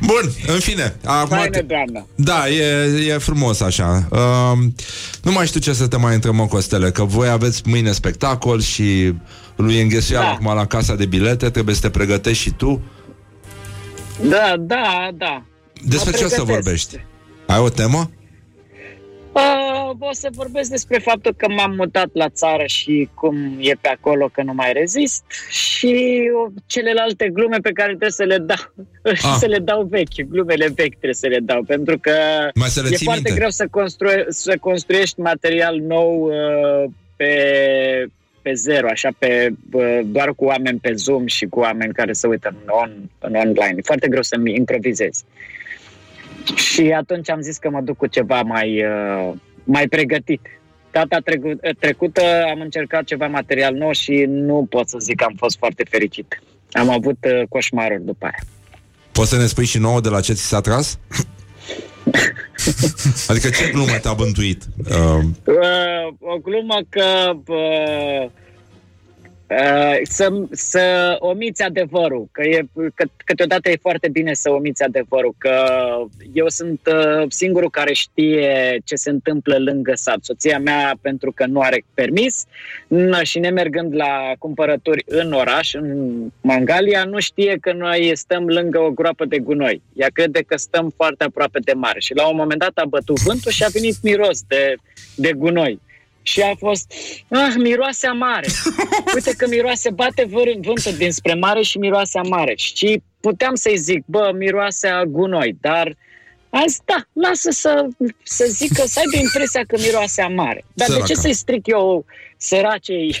Bun, 0.00 0.32
în 0.46 0.58
fine. 0.58 0.96
Acum 1.04 1.36
Faină, 1.36 1.62
doamnă. 1.62 2.06
Da, 2.14 2.48
e, 2.48 2.64
e 3.08 3.18
frumos 3.18 3.60
așa. 3.60 4.08
Um, 4.10 4.74
nu 5.22 5.32
mai 5.32 5.46
știu 5.46 5.60
ce 5.60 5.72
să 5.72 5.86
te 5.86 5.96
mai 5.96 6.14
întrebăm, 6.14 6.46
Costele, 6.46 6.90
că 6.90 7.04
voi 7.04 7.28
aveți 7.28 7.62
mâine 7.64 7.92
spectacol 7.92 8.60
și 8.60 9.14
lui 9.56 9.80
înghesuia 9.80 10.20
Da. 10.20 10.28
acum 10.28 10.54
la 10.54 10.66
casa 10.66 10.94
de 10.94 11.06
bilete, 11.06 11.50
trebuie 11.50 11.74
să 11.74 11.80
te 11.80 11.90
pregătești 11.90 12.42
și 12.42 12.50
tu. 12.50 12.80
Da, 14.22 14.54
da, 14.58 15.08
da. 15.14 15.42
Despre 15.84 16.10
Mă 16.10 16.16
ce 16.16 16.24
o 16.24 16.28
să 16.28 16.34
pregătesc. 16.34 16.62
vorbești? 16.62 17.04
Ai 17.46 17.58
o 17.58 17.68
temă? 17.68 18.10
Uh, 19.38 19.90
o 19.98 20.12
să 20.12 20.28
vorbesc 20.32 20.70
despre 20.70 20.98
faptul 20.98 21.34
că 21.36 21.48
m-am 21.48 21.74
mutat 21.76 22.08
la 22.12 22.28
țară 22.28 22.66
și 22.66 23.08
cum 23.14 23.56
e 23.60 23.72
pe 23.80 23.88
acolo 23.88 24.28
că 24.32 24.42
nu 24.42 24.52
mai 24.54 24.72
rezist 24.72 25.24
și 25.50 26.30
uh, 26.46 26.52
celelalte 26.66 27.28
glume 27.28 27.56
pe 27.62 27.72
care 27.72 27.88
trebuie 27.88 28.10
să 28.10 28.24
le 28.24 28.38
dau, 28.38 28.74
Ah. 29.04 29.36
să 29.38 29.46
le 29.46 29.58
dau 29.58 29.82
vechi, 29.82 30.22
glumele 30.28 30.64
vechi 30.66 30.88
trebuie 30.96 31.14
să 31.14 31.26
le 31.26 31.38
dau, 31.38 31.62
pentru 31.62 31.98
că 31.98 32.12
Mai 32.54 32.68
să 32.68 32.80
le 32.82 32.88
e 32.92 32.94
ții 32.96 33.04
foarte 33.04 33.22
minte. 33.24 33.38
greu 33.40 33.50
să, 33.50 33.66
construie, 33.70 34.24
să 34.28 34.56
construiești 34.60 35.20
material 35.20 35.76
nou 35.80 36.20
uh, 36.22 36.90
pe, 37.16 37.32
pe 38.42 38.52
zero, 38.52 38.86
așa, 38.88 39.08
pe, 39.18 39.48
uh, 39.72 40.00
doar 40.04 40.34
cu 40.34 40.44
oameni 40.44 40.78
pe 40.78 40.92
Zoom 40.94 41.26
și 41.26 41.46
cu 41.46 41.58
oameni 41.60 41.92
care 41.92 42.12
se 42.12 42.26
uită 42.26 42.48
în, 42.48 42.68
on, 42.82 42.90
în 43.18 43.34
online. 43.34 43.74
E 43.76 43.82
foarte 43.84 44.08
greu 44.08 44.22
să-mi 44.22 44.54
improvizezi. 44.54 45.24
Și 46.54 46.92
atunci 46.96 47.30
am 47.30 47.40
zis 47.40 47.56
că 47.56 47.70
mă 47.70 47.80
duc 47.80 47.96
cu 47.96 48.06
ceva 48.06 48.42
mai, 48.42 48.84
uh, 48.84 49.32
mai 49.64 49.88
pregătit. 49.88 50.40
Data 50.90 51.18
trecu- 51.24 51.60
trecută 51.78 52.22
am 52.50 52.60
încercat 52.60 53.04
ceva 53.04 53.26
material 53.26 53.74
nou 53.74 53.92
și 53.92 54.24
nu 54.28 54.66
pot 54.70 54.88
să 54.88 54.96
zic 55.00 55.16
că 55.16 55.24
am 55.24 55.34
fost 55.36 55.58
foarte 55.58 55.84
fericit. 55.90 56.42
Am 56.72 56.88
avut 56.90 57.18
uh, 57.24 57.42
coșmaruri 57.48 58.04
după 58.04 58.24
aia. 58.24 58.38
Poți 59.12 59.28
să 59.28 59.36
ne 59.36 59.46
spui 59.46 59.64
și 59.64 59.78
nouă 59.78 60.00
de 60.00 60.08
la 60.08 60.20
ce 60.20 60.32
ți 60.32 60.46
s-a 60.46 60.60
tras? 60.60 60.98
adică 63.28 63.48
ce 63.48 63.70
glumă 63.72 63.98
te-a 64.02 64.12
bântuit? 64.12 64.62
Uh, 64.90 65.20
Uh, 65.44 66.14
o 66.20 66.36
glumă 66.38 66.78
că 66.88 67.32
uh, 67.46 68.24
Uh, 68.28 68.30
să, 70.02 70.32
să 70.50 71.16
omiți 71.18 71.62
adevărul, 71.62 72.28
că, 72.32 72.42
e, 72.42 72.64
că 72.94 73.04
câteodată 73.24 73.70
e 73.70 73.76
foarte 73.80 74.08
bine 74.08 74.34
să 74.34 74.50
omiți 74.50 74.82
adevărul, 74.82 75.34
că 75.38 75.64
eu 76.32 76.48
sunt 76.48 76.80
uh, 76.86 77.24
singurul 77.28 77.70
care 77.70 77.92
știe 77.92 78.78
ce 78.84 78.94
se 78.94 79.10
întâmplă 79.10 79.58
lângă 79.58 79.92
sat. 79.94 80.18
Soția 80.20 80.58
mea, 80.58 80.98
pentru 81.00 81.32
că 81.32 81.46
nu 81.46 81.60
are 81.60 81.84
permis 81.94 82.44
n- 82.94 83.22
și 83.22 83.38
nemergând 83.38 83.94
la 83.94 84.32
cumpărături 84.38 85.04
în 85.06 85.32
oraș, 85.32 85.74
în 85.74 86.18
Mangalia, 86.40 87.04
nu 87.04 87.20
știe 87.20 87.56
că 87.60 87.72
noi 87.72 88.12
stăm 88.14 88.46
lângă 88.46 88.78
o 88.78 88.90
groapă 88.90 89.24
de 89.24 89.38
gunoi. 89.38 89.82
Ea 89.92 90.08
crede 90.12 90.40
că 90.46 90.56
stăm 90.56 90.92
foarte 90.96 91.24
aproape 91.24 91.58
de 91.58 91.72
mare 91.72 92.00
și 92.00 92.14
la 92.14 92.28
un 92.28 92.36
moment 92.36 92.60
dat 92.60 92.72
a 92.74 92.84
bătut 92.84 93.18
vântul 93.18 93.50
și 93.50 93.64
a 93.64 93.68
venit 93.72 93.96
miros 94.02 94.42
de, 94.42 94.74
de 95.14 95.32
gunoi. 95.32 95.80
Și 96.22 96.40
a 96.40 96.54
fost, 96.58 96.92
ah, 97.28 97.54
miroase 97.56 98.06
a 98.06 98.12
mare. 98.12 98.46
Uite 99.14 99.32
că 99.36 99.46
miroase, 99.48 99.90
bate 99.90 100.26
vâr- 100.26 100.60
vântul 100.60 100.92
dinspre 100.96 101.34
mare 101.34 101.62
și 101.62 101.78
miroase 101.78 102.18
a 102.18 102.22
mare. 102.22 102.52
Și 102.56 103.02
puteam 103.20 103.54
să-i 103.54 103.76
zic, 103.76 104.02
bă, 104.06 104.30
miroase 104.36 104.88
a 104.88 105.04
gunoi, 105.04 105.56
dar 105.60 105.96
azi, 106.50 106.80
da, 106.84 107.02
lasă 107.12 107.50
să, 107.50 107.86
să 108.22 108.44
zică, 108.48 108.82
să 108.86 108.98
aibă 108.98 109.24
impresia 109.24 109.62
că 109.66 109.76
miroase 109.80 110.22
a 110.22 110.28
mare. 110.28 110.64
Dar 110.72 110.86
de 110.86 110.92
Săraca. 110.92 111.06
ce 111.06 111.14
să-i 111.14 111.32
stric 111.32 111.66
eu 111.66 112.04
săracei, 112.36 113.16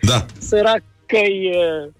Da. 0.00 0.26
săracăi 0.48 1.50
uh, 1.54 1.90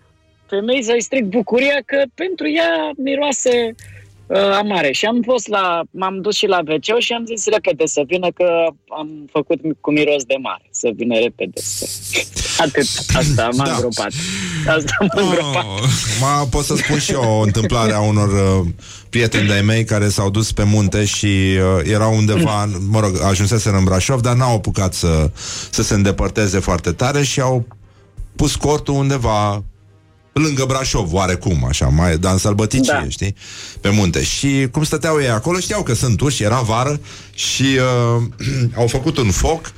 femei, 0.48 0.82
să-i 0.82 1.02
stric 1.02 1.24
bucuria 1.24 1.78
că 1.86 2.02
pentru 2.14 2.48
ea 2.48 2.90
miroase 2.96 3.66
uh, 3.66 3.91
amare. 4.38 4.92
Și 4.92 5.06
am 5.06 5.22
fost 5.24 5.48
la, 5.48 5.82
m-am 5.90 6.20
dus 6.20 6.36
și 6.36 6.46
la 6.46 6.58
wc 6.66 7.00
și 7.00 7.12
am 7.12 7.24
zis 7.24 7.46
repede 7.46 7.86
să 7.86 8.02
vină 8.06 8.28
că 8.34 8.44
am 8.98 9.28
făcut 9.32 9.60
cu 9.80 9.92
miros 9.92 10.24
de 10.24 10.34
mare. 10.42 10.68
Să 10.70 10.90
vină 10.96 11.18
repede. 11.18 11.60
Să... 11.60 11.86
Atât. 12.58 12.86
Asta 13.14 13.48
m-a 13.56 13.64
da. 13.64 13.72
îngropat. 13.72 14.12
Asta 14.66 14.96
m-a 15.00 15.22
îngropat. 15.22 15.64
Ma, 16.20 16.46
pot 16.50 16.64
să 16.64 16.76
spun 16.76 16.98
și 16.98 17.12
eu 17.12 17.22
o 17.22 17.42
întâmplare 17.42 17.92
a 17.92 18.00
unor 18.00 18.28
uh, 18.28 18.66
prieteni 19.10 19.46
de-ai 19.46 19.62
mei 19.62 19.84
care 19.84 20.08
s-au 20.08 20.30
dus 20.30 20.52
pe 20.52 20.64
munte 20.64 21.04
și 21.04 21.26
uh, 21.26 21.90
erau 21.92 22.16
undeva, 22.16 22.68
mă 22.88 23.00
rog, 23.00 23.22
ajunseseră 23.22 23.76
în 23.76 23.84
Brașov, 23.84 24.20
dar 24.20 24.34
n-au 24.34 24.54
apucat 24.54 24.94
să, 24.94 25.30
să 25.70 25.82
se 25.82 25.94
îndepărteze 25.94 26.58
foarte 26.58 26.92
tare 26.92 27.22
și 27.22 27.40
au 27.40 27.66
pus 28.36 28.56
cortul 28.56 28.94
undeva 28.94 29.62
lângă 30.32 30.64
Brașov, 30.64 31.12
oarecum, 31.12 31.64
așa, 31.68 31.86
mai, 31.86 32.18
dar 32.18 32.32
în 32.32 32.38
sălbăticie, 32.38 32.98
da. 33.02 33.08
știi, 33.08 33.34
pe 33.80 33.90
munte. 33.90 34.22
Și 34.22 34.68
cum 34.70 34.84
stăteau 34.84 35.20
ei 35.20 35.28
acolo, 35.28 35.58
știau 35.58 35.82
că 35.82 35.94
sunt 35.94 36.20
uși, 36.20 36.42
era 36.42 36.60
vară 36.60 37.00
și 37.34 37.64
uh, 38.16 38.22
au 38.80 38.86
făcut 38.86 39.16
un 39.16 39.30
foc 39.30 39.72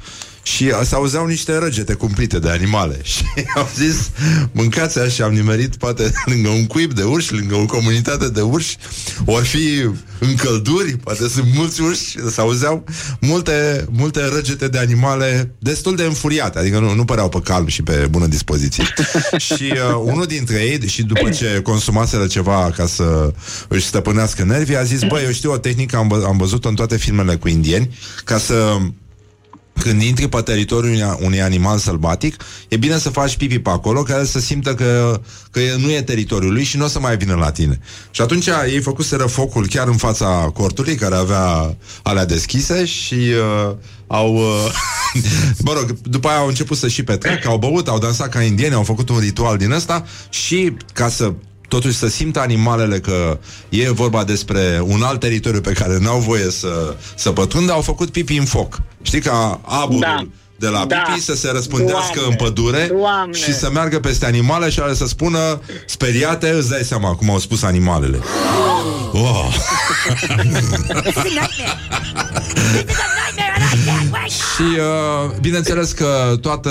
și 0.45 0.65
uh, 0.65 0.81
se 0.85 0.95
auzeau 0.95 1.27
niște 1.27 1.59
răgete 1.59 1.95
cumplite 1.95 2.39
de 2.39 2.51
animale. 2.51 3.01
Și 3.15 3.25
au 3.57 3.69
zis, 3.75 4.11
mâncați 4.53 4.99
așa, 4.99 5.25
am 5.25 5.33
nimerit 5.33 5.77
poate 5.77 6.13
lângă 6.33 6.49
un 6.49 6.67
cuib 6.67 6.93
de 6.93 7.03
urși, 7.03 7.33
lângă 7.33 7.55
o 7.55 7.67
comunitate 7.67 8.29
de 8.29 8.41
urși, 8.41 8.77
ori 9.25 9.47
fi 9.47 9.89
încălduri, 10.19 10.97
poate 10.97 11.29
sunt 11.29 11.47
mulți 11.55 11.81
urși, 11.81 12.31
se 12.31 12.41
auzeau 12.41 12.85
multe, 13.21 13.85
multe 13.91 14.29
răgete 14.29 14.69
de 14.69 14.79
animale 14.79 15.55
destul 15.59 15.97
de 15.97 16.03
înfuriate, 16.03 16.59
adică 16.59 16.79
nu, 16.79 16.95
nu 16.95 17.05
păreau 17.05 17.29
pe 17.29 17.41
calm 17.45 17.67
și 17.67 17.83
pe 17.83 18.07
bună 18.11 18.27
dispoziție. 18.27 18.85
și 19.47 19.73
uh, 19.73 20.03
unul 20.05 20.27
dintre 20.27 20.57
ei, 20.57 20.89
și 20.89 21.03
după 21.03 21.31
ce 21.31 21.61
consumaseră 21.63 22.27
ceva 22.27 22.73
ca 22.77 22.87
să 22.87 23.33
își 23.69 23.87
stăpânească 23.87 24.45
nervii, 24.45 24.77
a 24.77 24.83
zis, 24.83 25.03
băi, 25.03 25.25
eu 25.25 25.33
știu 25.33 25.53
o 25.53 25.59
tehnică, 25.59 25.97
am, 25.97 26.09
vă- 26.09 26.25
am 26.27 26.37
văzut-o 26.37 26.69
în 26.69 26.75
toate 26.75 26.97
filmele 26.97 27.37
cu 27.37 27.49
indieni, 27.49 27.99
ca 28.25 28.39
să 28.39 28.77
când 29.81 30.03
intri 30.03 30.29
pe 30.29 30.41
teritoriul 30.41 30.93
unui- 30.93 31.17
unui 31.21 31.43
animal 31.43 31.79
sălbatic, 31.79 32.43
e 32.69 32.77
bine 32.77 32.99
să 32.99 33.11
faci 33.11 33.37
pipi 33.37 33.59
pe 33.59 33.71
acolo, 33.71 34.03
care 34.03 34.25
să 34.25 34.41
simtă 34.41 34.75
că, 34.75 35.21
că 35.51 35.61
e- 35.61 35.77
nu 35.79 35.91
e 35.91 36.03
teritoriul 36.03 36.53
lui 36.53 36.65
și 36.65 36.77
nu 36.77 36.85
o 36.85 36.89
să 36.89 37.01
mai 37.01 37.17
vină 37.17 37.35
la 37.35 37.51
tine. 37.51 37.81
Și 38.11 38.21
atunci 38.21 38.47
ei 38.47 38.81
făcuseră 38.81 39.27
focul 39.27 39.67
chiar 39.67 39.87
în 39.87 39.97
fața 39.97 40.51
cortului, 40.55 40.95
care 40.95 41.15
avea 41.15 41.77
alea 42.03 42.27
deschise 42.27 42.85
și 42.85 43.15
uh, 43.15 43.75
au... 44.07 44.35
Uh, 44.35 44.73
mă 45.65 45.73
rog, 45.73 45.99
după 46.03 46.29
aia 46.29 46.39
au 46.39 46.47
început 46.49 46.77
să 46.77 46.89
și 46.89 47.03
petrec, 47.03 47.47
au 47.47 47.59
băut, 47.59 47.89
au 47.89 47.99
dansat 47.99 48.29
ca 48.29 48.43
indieni, 48.43 48.75
au 48.75 48.83
făcut 48.83 49.09
un 49.09 49.19
ritual 49.19 49.57
din 49.57 49.71
ăsta 49.71 50.05
și 50.29 50.77
ca 50.93 51.09
să 51.09 51.33
totuși 51.75 51.97
să 51.97 52.09
simtă 52.09 52.41
animalele 52.41 53.01
că 53.01 53.39
e 53.69 53.91
vorba 53.91 54.25
despre 54.25 54.81
un 54.85 55.03
alt 55.03 55.21
teritoriu 55.21 55.61
pe 55.61 55.73
care 55.73 55.99
n-au 56.01 56.19
voie 56.19 56.51
să, 56.51 56.95
să 57.17 57.31
pătrundă, 57.31 57.73
au 57.73 57.81
făcut 57.81 58.11
pipi 58.11 58.37
în 58.37 58.45
foc. 58.45 58.81
Știi 59.03 59.21
ca 59.21 59.61
aburul 59.65 60.01
Da. 60.01 60.27
de 60.59 60.69
la 60.69 60.85
Da. 60.85 60.97
pipi 60.97 61.21
să 61.21 61.35
se 61.35 61.51
răspândească 61.53 62.13
Doamne. 62.15 62.31
în 62.41 62.45
pădure 62.47 62.91
Doamne. 62.99 63.37
și 63.39 63.55
să 63.55 63.71
meargă 63.71 64.01
peste 64.01 64.27
animale 64.27 64.71
și 64.71 64.81
ale 64.81 64.95
să 64.95 65.07
spună 65.07 65.61
speriate, 65.87 66.51
îți 66.51 66.69
dai 66.69 66.83
seama 66.83 67.15
cum 67.15 67.31
au 67.31 67.39
spus 67.39 67.63
animalele. 67.63 68.19
Oh. 69.17 69.55
Și 74.55 74.63
uh, 74.63 75.31
bineînțeles 75.41 75.93
că 75.93 76.37
toată, 76.41 76.71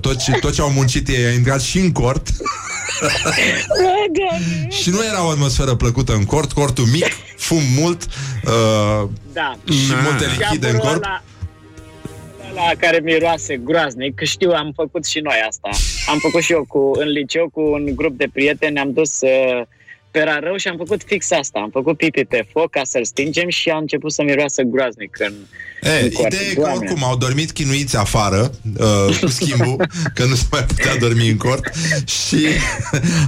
tot, 0.00 0.16
ce, 0.18 0.30
tot 0.30 0.52
ce 0.52 0.60
au 0.60 0.70
muncit 0.70 1.08
ei 1.08 1.24
a 1.24 1.32
intrat 1.32 1.60
și 1.60 1.78
în 1.78 1.92
cort 1.92 2.28
Și 4.68 4.90
nu 4.90 5.04
era 5.04 5.26
o 5.26 5.28
atmosferă 5.28 5.74
plăcută 5.74 6.12
în 6.12 6.24
cort 6.24 6.52
Cortul 6.52 6.84
mic, 6.84 7.08
fum 7.36 7.62
mult 7.78 8.06
uh, 8.44 9.08
Da. 9.32 9.58
Și 9.70 9.92
multe 10.02 10.26
lichide 10.38 10.68
în 10.68 10.78
corp 10.78 11.02
La, 11.02 11.22
la 12.54 12.70
care 12.78 13.00
miroase 13.02 13.56
groaznic, 13.56 14.14
că 14.14 14.24
știu, 14.24 14.50
am 14.50 14.72
făcut 14.74 15.04
și 15.04 15.18
noi 15.18 15.44
asta. 15.48 15.68
Am 16.08 16.18
făcut 16.18 16.42
și 16.42 16.52
eu 16.52 16.64
cu, 16.68 16.90
în 16.94 17.08
liceu 17.08 17.48
cu 17.52 17.60
un 17.60 17.90
grup 17.94 18.18
de 18.18 18.26
prieteni, 18.32 18.78
am 18.78 18.92
dus 18.92 19.20
uh, 19.20 19.62
pe 20.14 20.22
Rarău 20.22 20.56
și 20.56 20.68
am 20.68 20.76
făcut 20.76 21.00
fix 21.06 21.30
asta. 21.30 21.58
Am 21.62 21.70
făcut 21.72 21.96
pipi 21.96 22.24
pe 22.24 22.46
foc 22.52 22.70
ca 22.70 22.80
să-l 22.84 23.04
stingem 23.04 23.48
și 23.48 23.68
a 23.70 23.76
început 23.76 24.12
să 24.12 24.22
miroasă 24.22 24.62
groaznic 24.62 25.16
în, 25.18 25.32
E, 25.82 26.02
în 26.02 26.10
cort. 26.10 26.26
ideea 26.32 26.50
e 26.50 26.54
că 26.54 26.60
Doamne. 26.60 26.78
oricum 26.78 27.04
au 27.04 27.16
dormit 27.16 27.50
chinuiți 27.52 27.96
afară 27.96 28.50
uh, 28.78 29.18
cu 29.20 29.26
schimbul, 29.26 29.76
că 30.14 30.24
nu 30.24 30.34
se 30.34 30.44
mai 30.50 30.64
putea 30.64 30.96
dormi 30.96 31.28
în 31.28 31.36
cort 31.36 31.74
și 32.06 32.46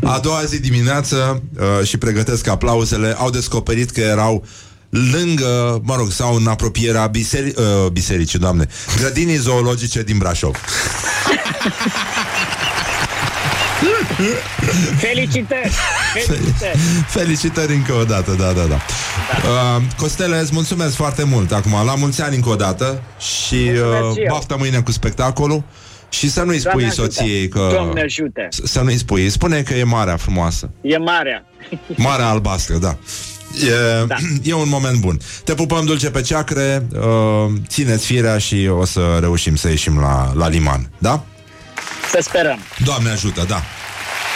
a 0.02 0.18
doua 0.22 0.42
zi 0.44 0.60
dimineață 0.60 1.42
uh, 1.58 1.86
și 1.86 1.98
pregătesc 1.98 2.46
aplauzele, 2.46 3.14
au 3.18 3.30
descoperit 3.30 3.90
că 3.90 4.00
erau 4.00 4.44
lângă, 5.12 5.80
mă 5.84 5.96
rog, 5.96 6.10
sau 6.10 6.34
în 6.34 6.46
apropierea 6.46 7.06
biseri, 7.06 7.52
uh, 7.56 7.86
bisericii, 7.92 8.38
doamne, 8.38 8.66
grădinii 8.96 9.36
zoologice 9.36 10.02
din 10.02 10.18
Brașov. 10.18 10.56
Felicitări! 14.98 15.70
Felicitări! 16.14 16.78
Felicitări 17.06 17.74
încă 17.74 17.92
o 17.92 18.04
dată, 18.04 18.32
da, 18.32 18.52
da, 18.52 18.62
da. 18.64 18.74
Uh, 18.76 19.82
Costele, 19.96 20.38
îți 20.38 20.50
mulțumesc 20.52 20.94
foarte 20.94 21.24
mult 21.24 21.52
acum, 21.52 21.72
la 21.84 21.94
mulți 21.94 22.22
ani 22.22 22.34
încă 22.36 22.48
o 22.48 22.54
dată 22.56 23.02
și 23.18 23.54
Mulțumesc 23.54 24.02
uh, 24.04 24.12
și 24.14 24.20
eu. 24.20 24.32
baftă 24.32 24.56
mâine 24.58 24.80
cu 24.80 24.90
spectacolul 24.90 25.64
și 26.08 26.30
să 26.30 26.42
nu-i 26.42 26.58
spui 26.58 26.70
Doamne 26.70 26.86
ajută. 26.86 27.02
soției 27.02 27.48
că... 27.48 27.68
Doamne 27.72 28.00
ajute! 28.00 28.48
Să 28.64 28.80
nu-i 28.80 28.96
spui, 28.96 29.28
spune 29.28 29.62
că 29.62 29.74
e 29.74 29.84
marea 29.84 30.16
frumoasă. 30.16 30.70
E 30.80 30.98
marea. 30.98 31.44
Marea 31.96 32.28
albastră, 32.28 32.76
da. 32.76 32.96
E, 33.66 34.04
da. 34.06 34.14
e 34.50 34.54
un 34.54 34.68
moment 34.68 34.98
bun. 34.98 35.18
Te 35.44 35.54
pupăm 35.54 35.84
dulce 35.84 36.10
pe 36.10 36.20
ceacre, 36.20 36.86
uh, 36.94 37.52
țineți 37.68 38.06
firea 38.06 38.38
și 38.38 38.68
o 38.78 38.84
să 38.84 39.16
reușim 39.20 39.54
să 39.56 39.68
ieșim 39.68 40.00
la, 40.00 40.32
la 40.34 40.48
liman, 40.48 40.90
da? 40.98 41.24
Să 42.10 42.18
sperăm. 42.22 42.58
Doamne 42.84 43.10
ajută, 43.10 43.44
da. 43.48 43.62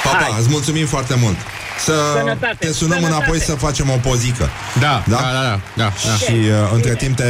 Pa, 0.05 0.11
pa, 0.11 0.37
îți 0.39 0.49
mulțumim 0.49 0.87
foarte 0.87 1.15
mult. 1.23 1.37
Să 1.85 1.93
Sănătate, 2.19 2.57
te 2.59 2.73
sunăm 2.73 2.97
sănătate. 2.99 3.15
înapoi 3.17 3.41
să 3.41 3.53
facem 3.55 3.91
o 3.91 3.97
pozică. 4.09 4.49
Da, 4.81 5.05
da, 5.09 5.17
da, 5.17 5.23
da, 5.23 5.33
da, 5.43 5.61
da, 5.77 5.93
da. 6.07 6.15
Și 6.17 6.33
uh, 6.33 6.71
între 6.75 6.95
timp 6.95 7.17
te 7.17 7.23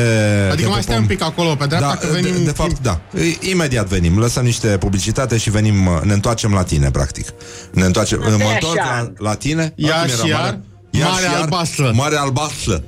Adică 0.52 0.62
te 0.68 0.72
mai 0.72 0.82
stai 0.82 0.96
pupăm. 0.96 1.00
un 1.00 1.06
pic 1.06 1.22
acolo 1.22 1.54
pe 1.54 1.66
dreapta, 1.66 1.88
da, 1.88 1.94
că 1.94 2.06
venim... 2.12 2.32
De, 2.32 2.42
de 2.42 2.50
fapt, 2.50 2.78
da. 2.78 3.00
I- 3.20 3.38
Imediat 3.50 3.86
venim. 3.86 4.18
Lăsăm 4.18 4.44
niște 4.44 4.66
publicitate 4.68 5.36
și 5.38 5.50
venim, 5.50 5.86
uh, 5.86 6.00
ne 6.02 6.12
întoarcem 6.12 6.52
la 6.52 6.62
tine, 6.62 6.90
practic. 6.90 7.28
Ne 7.72 7.84
întoarcem, 7.84 8.18
mă 8.20 8.28
întorc 8.52 8.76
la, 8.76 9.12
la 9.18 9.34
tine. 9.34 9.72
Iar 9.76 9.96
La 9.96 10.02
tine 10.04 10.16
și 10.16 10.28
era 10.28 10.38
iar, 10.38 10.40
mare? 10.40 10.60
Iar 10.90 11.08
Mare 11.10 11.24
și 11.24 11.30
iar, 11.32 11.40
albastră. 11.40 11.90
Mare 11.94 12.16
albastră. 12.16 12.82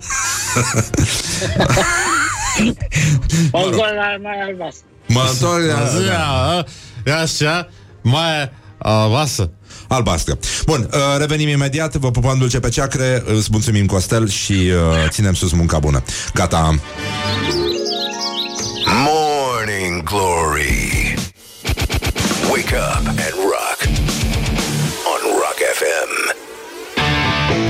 O 3.51 3.61
gol 3.61 3.93
la 3.97 4.17
mai 4.23 4.39
albastră. 4.49 4.85
Mă 5.07 5.21
întorc 5.33 5.63
la... 5.65 6.01
Ia, 6.05 6.67
ia 7.07 7.19
așa, 7.21 7.69
mai 8.03 8.51
albastră. 8.79 9.51
Albastră. 9.93 10.39
Bun, 10.67 10.89
uh, 10.93 10.99
revenim 11.19 11.49
imediat, 11.49 11.95
vă 11.95 12.11
pupăm 12.11 12.39
dulce 12.39 12.61
pe 12.61 12.69
ceacre, 12.69 13.23
îți 13.27 13.49
mulțumim 13.51 13.87
Costel 13.87 14.29
și 14.29 14.53
uh, 14.53 15.09
ținem 15.09 15.35
sus 15.35 15.53
munca 15.53 15.79
bună. 15.79 16.03
Gata. 16.35 16.75
Morning 18.87 20.03
Glory. 20.03 21.15
Wake 22.51 22.75
up 22.75 23.07
and 23.07 23.35
rock 23.53 23.79
on 25.13 25.21
Rock 25.43 25.59
FM. 25.79 26.11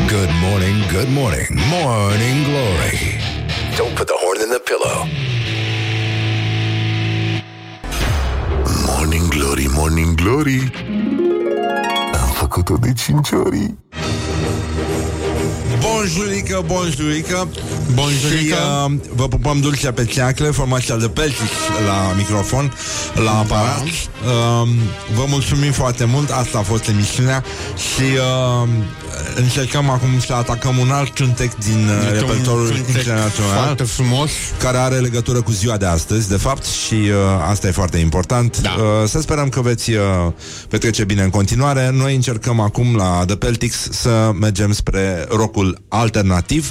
Good 0.06 0.32
morning, 0.44 0.76
good 0.92 1.10
morning, 1.20 1.48
morning 1.70 2.44
glory. 2.48 2.98
Don't 3.76 3.94
put 3.98 4.06
the 4.06 4.18
horn 4.22 4.38
in 4.44 4.50
the 4.56 4.62
pillow. 4.70 4.98
Morning 8.86 9.28
Glory, 9.28 9.66
Morning 9.68 10.16
Glory 10.16 10.60
ori. 12.52 12.68
Am 12.68 12.68
făcut-o 12.68 12.76
de 12.76 12.92
cinci 12.92 13.30
ori. 13.30 13.74
Bonjurică, 15.82 16.62
bonjurică. 16.66 17.48
Bonjurică. 17.94 18.54
Și 18.54 18.60
uh, 18.86 18.92
vă 19.14 19.28
pupăm 19.28 19.60
dulcea 19.60 19.92
pe 19.92 20.04
ceacle 20.04 20.50
Formația 20.50 20.96
de 20.96 21.08
Peltic 21.08 21.50
la 21.86 22.12
microfon 22.16 22.72
La 23.24 23.38
aparat. 23.38 23.82
Uh, 23.82 24.68
Vă 25.14 25.24
mulțumim 25.28 25.72
foarte 25.72 26.04
mult 26.04 26.30
Asta 26.30 26.58
a 26.58 26.62
fost 26.62 26.88
emisiunea. 26.88 27.44
Și 27.76 28.02
uh, 28.62 28.68
încercăm 29.36 29.90
acum 29.90 30.20
să 30.26 30.32
atacăm 30.34 30.78
un 30.78 30.90
alt 30.90 31.14
cântec 31.14 31.54
din 31.54 31.88
uh, 31.88 32.12
Este 32.12 32.24
un 32.24 32.28
repertoriul 32.28 32.70
cântec 32.70 32.96
internațional 32.96 33.64
foarte 33.64 33.84
frumos. 33.84 34.30
Care 34.58 34.76
are 34.76 34.94
legătură 34.96 35.42
cu 35.42 35.50
ziua 35.50 35.76
de 35.76 35.86
astăzi 35.86 36.28
De 36.28 36.36
fapt 36.36 36.64
și 36.64 36.94
uh, 36.94 37.10
asta 37.48 37.66
e 37.66 37.70
foarte 37.70 37.98
important. 37.98 38.60
Da. 38.60 38.70
uh, 38.78 39.08
Să 39.08 39.20
sperăm 39.20 39.48
că 39.48 39.60
veți 39.60 39.90
uh, 39.90 39.98
petrece 40.68 41.04
bine 41.04 41.22
în 41.22 41.30
continuare. 41.30 41.90
Noi 41.92 42.14
încercăm 42.14 42.60
acum 42.60 42.96
la 42.96 43.22
The 43.26 43.36
Peltics 43.36 43.88
Să 43.90 44.30
mergem 44.40 44.72
spre 44.72 45.26
rockul 45.72 45.84
alternativ 45.88 46.70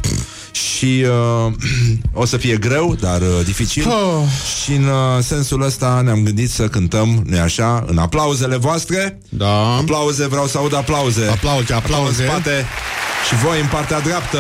Și 0.52 1.06
uh, 1.46 1.54
o 2.22 2.26
să 2.26 2.38
fie 2.38 2.58
greu, 2.58 2.96
dar 3.00 3.22
uh, 3.22 3.46
dificil 3.46 3.88
Oh. 3.88 4.24
Și 4.64 4.74
în 4.74 4.84
uh, 4.84 5.24
sensul 5.24 5.62
ăsta 5.62 6.02
ne-am 6.04 6.24
gândit 6.24 6.50
să 6.52 6.68
cântăm, 6.68 7.24
nu 7.26 7.40
așa, 7.40 7.84
în 7.88 7.98
aplauzele 7.98 8.58
voastre 8.58 9.20
Da 9.30 9.76
Aplauze, 9.76 10.28
vreau 10.28 10.48
să 10.48 10.58
aud 10.58 10.76
aplauze 10.76 11.26
Aplauze, 11.26 11.74
aplauze. 11.74 12.24
În 12.24 12.30
spate 12.30 12.66
și 13.28 13.36
voi 13.36 13.60
în 13.60 13.68
partea 13.68 14.00
dreaptă 14.00 14.38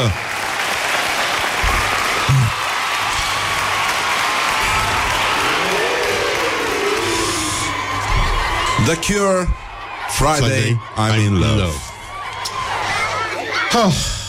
The 8.86 8.96
Cure 8.96 9.48
Friday, 10.10 10.80
I'm 10.98 11.20
in 11.20 11.40
love. 11.40 11.74
Oh. 13.74 14.21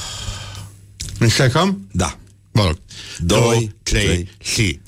Încercăm? 1.23 1.89
Da. 1.93 2.19
Vă 2.51 2.62
rog. 2.62 2.78
Doi, 3.19 3.74
trei 3.82 4.28
și... 4.43 4.81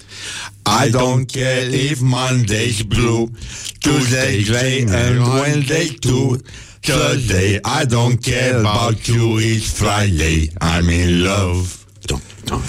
I 0.85 0.89
don't 0.89 1.27
care 1.33 1.69
if 1.73 1.99
Monday's 2.01 2.83
blue, 2.87 3.31
Tuesday 3.79 4.43
gray 4.43 4.85
and 4.89 5.27
Wednesday 5.27 5.97
too. 6.01 6.37
Thursday, 6.81 7.61
I 7.65 7.85
don't 7.87 8.23
care 8.23 8.57
about 8.59 9.07
you, 9.07 9.39
it's 9.39 9.71
Friday, 9.73 10.51
I'm 10.61 10.89
in 10.89 11.23
love. 11.23 11.85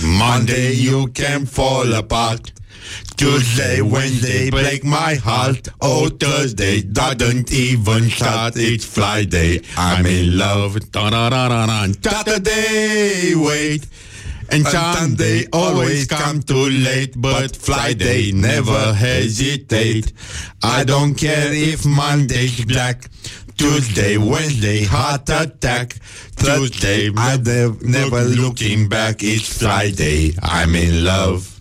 Monday, 0.02 0.74
you 0.74 1.08
can 1.08 1.46
fall 1.46 1.94
apart. 1.94 2.54
Tuesday, 3.18 3.82
Wednesday, 3.82 4.50
break 4.50 4.84
my 4.84 5.16
heart. 5.16 5.68
Oh, 5.82 6.10
Thursday, 6.10 6.82
doesn't 6.82 7.52
even 7.52 8.10
start. 8.10 8.54
It's 8.58 8.86
Friday, 8.86 9.62
I'm 9.78 10.06
in 10.06 10.38
love. 10.38 10.78
Saturday, 12.04 13.34
wait. 13.36 13.88
And 14.50 14.64
Sunday 14.68 15.46
always 15.54 16.06
come 16.08 16.42
too 16.42 16.70
late, 16.70 17.14
but 17.20 17.56
Friday 17.56 18.32
never 18.32 18.94
hesitate. 18.94 20.12
I 20.62 20.84
don't 20.84 21.16
care 21.16 21.52
if 21.52 21.86
Monday's 21.86 22.64
black. 22.66 23.10
Tuesday, 23.58 24.18
Wednesday, 24.18 24.84
heart 24.84 25.30
attack. 25.30 25.96
Tuesday, 26.36 27.10
I 27.16 27.38
nev- 27.38 27.82
never 27.82 28.22
looking 28.24 28.90
back. 28.90 29.24
It's 29.24 29.58
Friday, 29.64 30.34
I'm 30.44 30.76
in 30.76 31.06
love. 31.06 31.55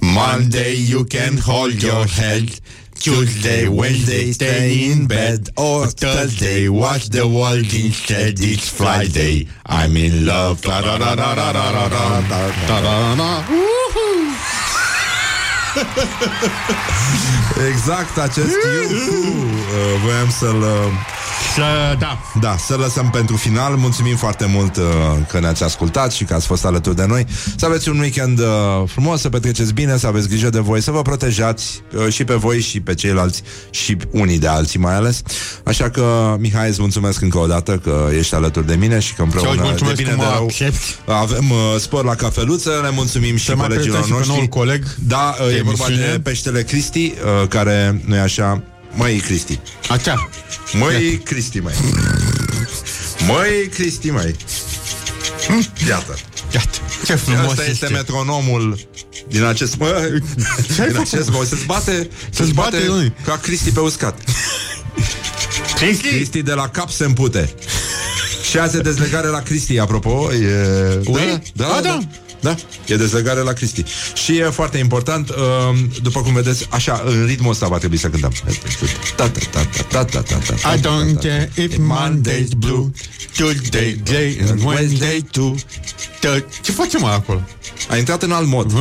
Monday, 0.00 0.74
you 0.74 1.04
can 1.04 1.38
hold 1.38 1.82
your 1.82 2.06
head. 2.06 2.60
Tuesday, 2.98 3.68
Wednesday, 3.68 4.32
stay 4.32 4.90
in 4.90 5.06
bed. 5.06 5.48
Or 5.56 5.86
Thursday, 5.86 6.68
watch 6.68 7.08
the 7.10 7.26
world 7.26 7.72
instead. 7.72 8.40
It's 8.40 8.68
Friday, 8.68 9.46
I'm 9.66 9.96
in 9.96 10.26
love. 10.26 10.60
Exact 17.68 18.18
acest 18.18 18.56
iuhu 18.64 19.28
uh, 19.34 20.00
Voiam 20.02 20.30
să-l 20.30 20.62
uh, 20.62 21.17
Să, 21.58 21.96
da. 21.98 22.18
Da, 22.40 22.56
să 22.56 22.74
lăsăm 22.76 23.10
pentru 23.10 23.36
final 23.36 23.74
Mulțumim 23.76 24.16
foarte 24.16 24.46
mult 24.46 24.76
uh, 24.76 24.84
că 25.28 25.40
ne-ați 25.40 25.62
ascultat 25.62 26.12
Și 26.12 26.24
că 26.24 26.34
ați 26.34 26.46
fost 26.46 26.64
alături 26.64 26.96
de 26.96 27.06
noi 27.06 27.26
Să 27.56 27.66
aveți 27.66 27.88
un 27.88 27.98
weekend 27.98 28.38
uh, 28.38 28.46
frumos, 28.86 29.20
să 29.20 29.28
petreceți 29.28 29.72
bine 29.72 29.96
Să 29.96 30.06
aveți 30.06 30.28
grijă 30.28 30.50
de 30.50 30.58
voi, 30.58 30.82
să 30.82 30.90
vă 30.90 31.02
protejați 31.02 31.82
uh, 31.96 32.12
Și 32.12 32.24
pe 32.24 32.34
voi 32.34 32.60
și 32.60 32.80
pe 32.80 32.94
ceilalți 32.94 33.42
Și 33.70 33.96
unii 34.10 34.38
de 34.38 34.46
alții 34.46 34.78
mai 34.78 34.94
ales 34.94 35.22
Așa 35.64 35.90
că, 35.90 36.36
Mihai, 36.38 36.68
îți 36.68 36.80
mulțumesc 36.80 37.20
încă 37.20 37.38
o 37.38 37.46
dată 37.46 37.76
Că 37.76 38.08
ești 38.18 38.34
alături 38.34 38.66
de 38.66 38.74
mine 38.74 38.98
și 38.98 39.14
că 39.14 39.24
Și 39.28 39.36
eu 39.36 39.50
îți 39.50 39.50
împreună 39.50 39.62
De 39.62 39.68
mulțumesc 39.68 39.96
bine 39.96 40.10
că 40.10 40.16
de 40.16 40.22
mă 40.22 40.32
rău 40.34 40.44
accepti. 40.44 40.96
Avem 41.06 41.50
uh, 41.50 41.58
spor 41.78 42.04
la 42.04 42.14
cafeluță 42.14 42.70
Le 42.82 42.90
mulțumim 42.90 43.36
și 43.36 43.44
Să 43.44 43.56
mai 43.56 43.66
colegilor 43.66 43.98
prezentăm 43.98 44.22
și 44.22 44.28
pe 44.28 44.34
noștri 44.34 44.56
noul 44.56 44.66
coleg 44.66 44.84
Da, 45.06 45.34
uh, 45.40 45.46
de 45.48 45.54
e 45.56 45.62
vorba 45.62 45.84
emisiune. 45.84 46.12
de 46.12 46.20
peștele 46.20 46.62
Cristi 46.62 47.12
uh, 47.40 47.48
Care, 47.48 48.02
nu 48.04 48.14
e 48.14 48.20
așa 48.20 48.62
Măi, 48.98 49.16
Cristi 49.16 49.60
Acea. 49.88 50.28
Măi, 50.72 51.18
Cristi, 51.24 51.58
mai. 51.58 51.74
Măi, 53.26 53.68
Cristi, 53.68 54.10
mai. 54.10 54.36
Iată. 55.88 56.18
Iată. 56.54 56.78
Ce 57.04 57.14
frumos 57.14 57.50
Asta 57.50 57.64
este 57.64 57.88
metronomul 57.88 58.78
din 59.28 59.44
acest... 59.44 59.76
Mă, 59.76 60.20
din 60.86 60.96
acest 60.96 61.30
mă, 61.30 61.44
să-ți 61.44 61.64
bate, 61.64 62.08
să-ți 62.30 62.52
bate, 62.52 62.76
bate 62.76 62.88
unii. 62.88 63.12
ca 63.24 63.36
Cristi 63.36 63.70
pe 63.70 63.80
uscat. 63.80 64.18
Cristi? 65.74 66.08
Cristi 66.08 66.42
de 66.42 66.52
la 66.52 66.68
cap 66.68 66.90
se 66.90 67.04
împute. 67.04 67.54
Și 68.50 68.58
azi 68.58 68.76
e 68.76 68.80
dezlegare 68.80 69.26
la 69.26 69.40
Cristi, 69.40 69.78
apropo. 69.78 70.32
E... 70.32 71.00
Ui? 71.06 71.42
Da, 71.54 71.66
A, 71.66 71.80
da, 71.80 71.80
da. 71.80 71.88
da. 71.88 71.98
Da, 72.40 72.54
e 72.86 72.96
dezlegare 72.96 73.40
la 73.40 73.52
Cristi. 73.52 73.84
Și 74.14 74.36
e 74.36 74.44
foarte 74.44 74.78
important, 74.78 75.28
uh, 75.28 75.34
după 76.02 76.20
cum 76.20 76.32
vedeți, 76.32 76.66
așa, 76.70 77.02
în 77.06 77.24
ritmul 77.26 77.50
ăsta 77.50 77.68
va 77.68 77.78
trebui 77.78 77.96
să 77.96 78.08
cântăm. 78.08 78.32
Ta, 79.16 79.28
ta, 79.28 79.40
ta, 79.50 79.60
ta, 79.90 80.04
ta, 80.04 80.04
ta, 80.04 80.20
ta, 80.20 80.54
ta, 80.62 80.74
I 80.74 80.80
ta, 80.80 80.88
don't 80.88 81.12
ta, 81.14 81.20
care 81.20 81.50
if 81.54 81.76
Monday's 81.76 82.56
blue 82.56 82.90
Tuesday, 83.36 84.00
day 84.04 84.38
and 84.48 84.62
Wednesday 84.64 85.24
too 85.30 85.54
Th- 86.20 86.44
Ce 86.62 86.72
facem 86.72 87.00
mă, 87.00 87.08
acolo? 87.08 87.42
A 87.88 87.96
intrat 87.96 88.22
în 88.22 88.32
alt 88.32 88.46
mod. 88.46 88.72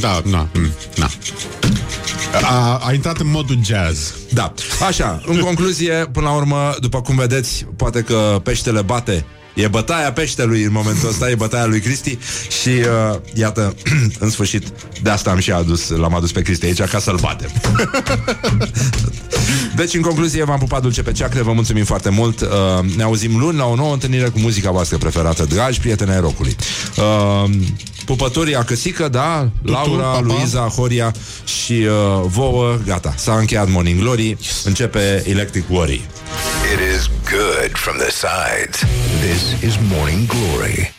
Da, 0.00 0.22
da, 0.30 0.48
mm, 0.54 0.72
da. 0.94 1.08
A, 2.42 2.76
a 2.76 2.92
intrat 2.92 3.18
în 3.18 3.30
modul 3.30 3.58
jazz. 3.64 4.14
Da. 4.32 4.52
Așa, 4.86 5.22
în 5.26 5.38
concluzie, 5.38 5.92
până 6.12 6.26
la 6.26 6.34
urmă, 6.34 6.74
după 6.80 7.00
cum 7.00 7.16
vedeți, 7.16 7.66
poate 7.76 8.00
că 8.00 8.40
peștele 8.42 8.82
bate 8.82 9.24
E 9.54 9.68
bătaia 9.68 10.12
peștelui 10.12 10.62
în 10.62 10.72
momentul 10.72 11.08
ăsta, 11.08 11.30
e 11.30 11.34
bătaia 11.34 11.66
lui 11.66 11.80
Cristi 11.80 12.18
și 12.62 12.68
uh, 12.68 13.18
iată, 13.34 13.74
în 14.18 14.30
sfârșit, 14.30 14.66
de 15.02 15.10
asta 15.10 15.30
am 15.30 15.38
și 15.38 15.52
adus, 15.52 15.88
l-am 15.88 16.14
adus 16.14 16.32
pe 16.32 16.42
Cristi 16.42 16.66
aici 16.66 16.82
ca 16.82 16.98
să-l 16.98 17.18
batem. 17.20 17.50
deci, 19.76 19.94
în 19.94 20.00
concluzie, 20.00 20.44
v-am 20.44 20.58
pupat 20.58 20.82
dulce 20.82 21.02
pe 21.02 21.12
ceacre, 21.12 21.42
vă 21.42 21.52
mulțumim 21.52 21.84
foarte 21.84 22.08
mult. 22.08 22.40
Uh, 22.40 22.48
ne 22.96 23.02
auzim 23.02 23.38
luni 23.38 23.58
la 23.58 23.64
o 23.64 23.74
nouă 23.74 23.92
întâlnire 23.92 24.28
cu 24.28 24.38
muzica 24.38 24.70
voastră 24.70 24.98
preferată, 24.98 25.44
dragi 25.44 25.80
prieteni 25.80 26.10
ai 26.10 26.20
rocului. 26.20 26.56
Uh, 26.96 27.50
pupătorii 28.16 28.56
acăsică, 28.56 29.08
da, 29.08 29.48
Laura, 29.62 30.02
papa. 30.02 30.20
Luiza, 30.20 30.60
Horia 30.60 31.14
și 31.44 31.72
uh, 31.72 32.22
vouă, 32.26 32.78
gata, 32.86 33.14
s-a 33.16 33.32
încheiat 33.38 33.68
Morning 33.68 34.00
Glory, 34.00 34.36
începe 34.64 35.24
Electric 35.26 35.64
Worry. 35.70 36.00
It 36.72 36.96
is 36.96 37.10
good 37.30 37.70
from 37.72 37.96
the 37.96 38.10
sides. 38.10 38.78
This 39.20 39.70
is 39.70 39.78
Morning 39.92 40.26
Glory. 40.26 40.88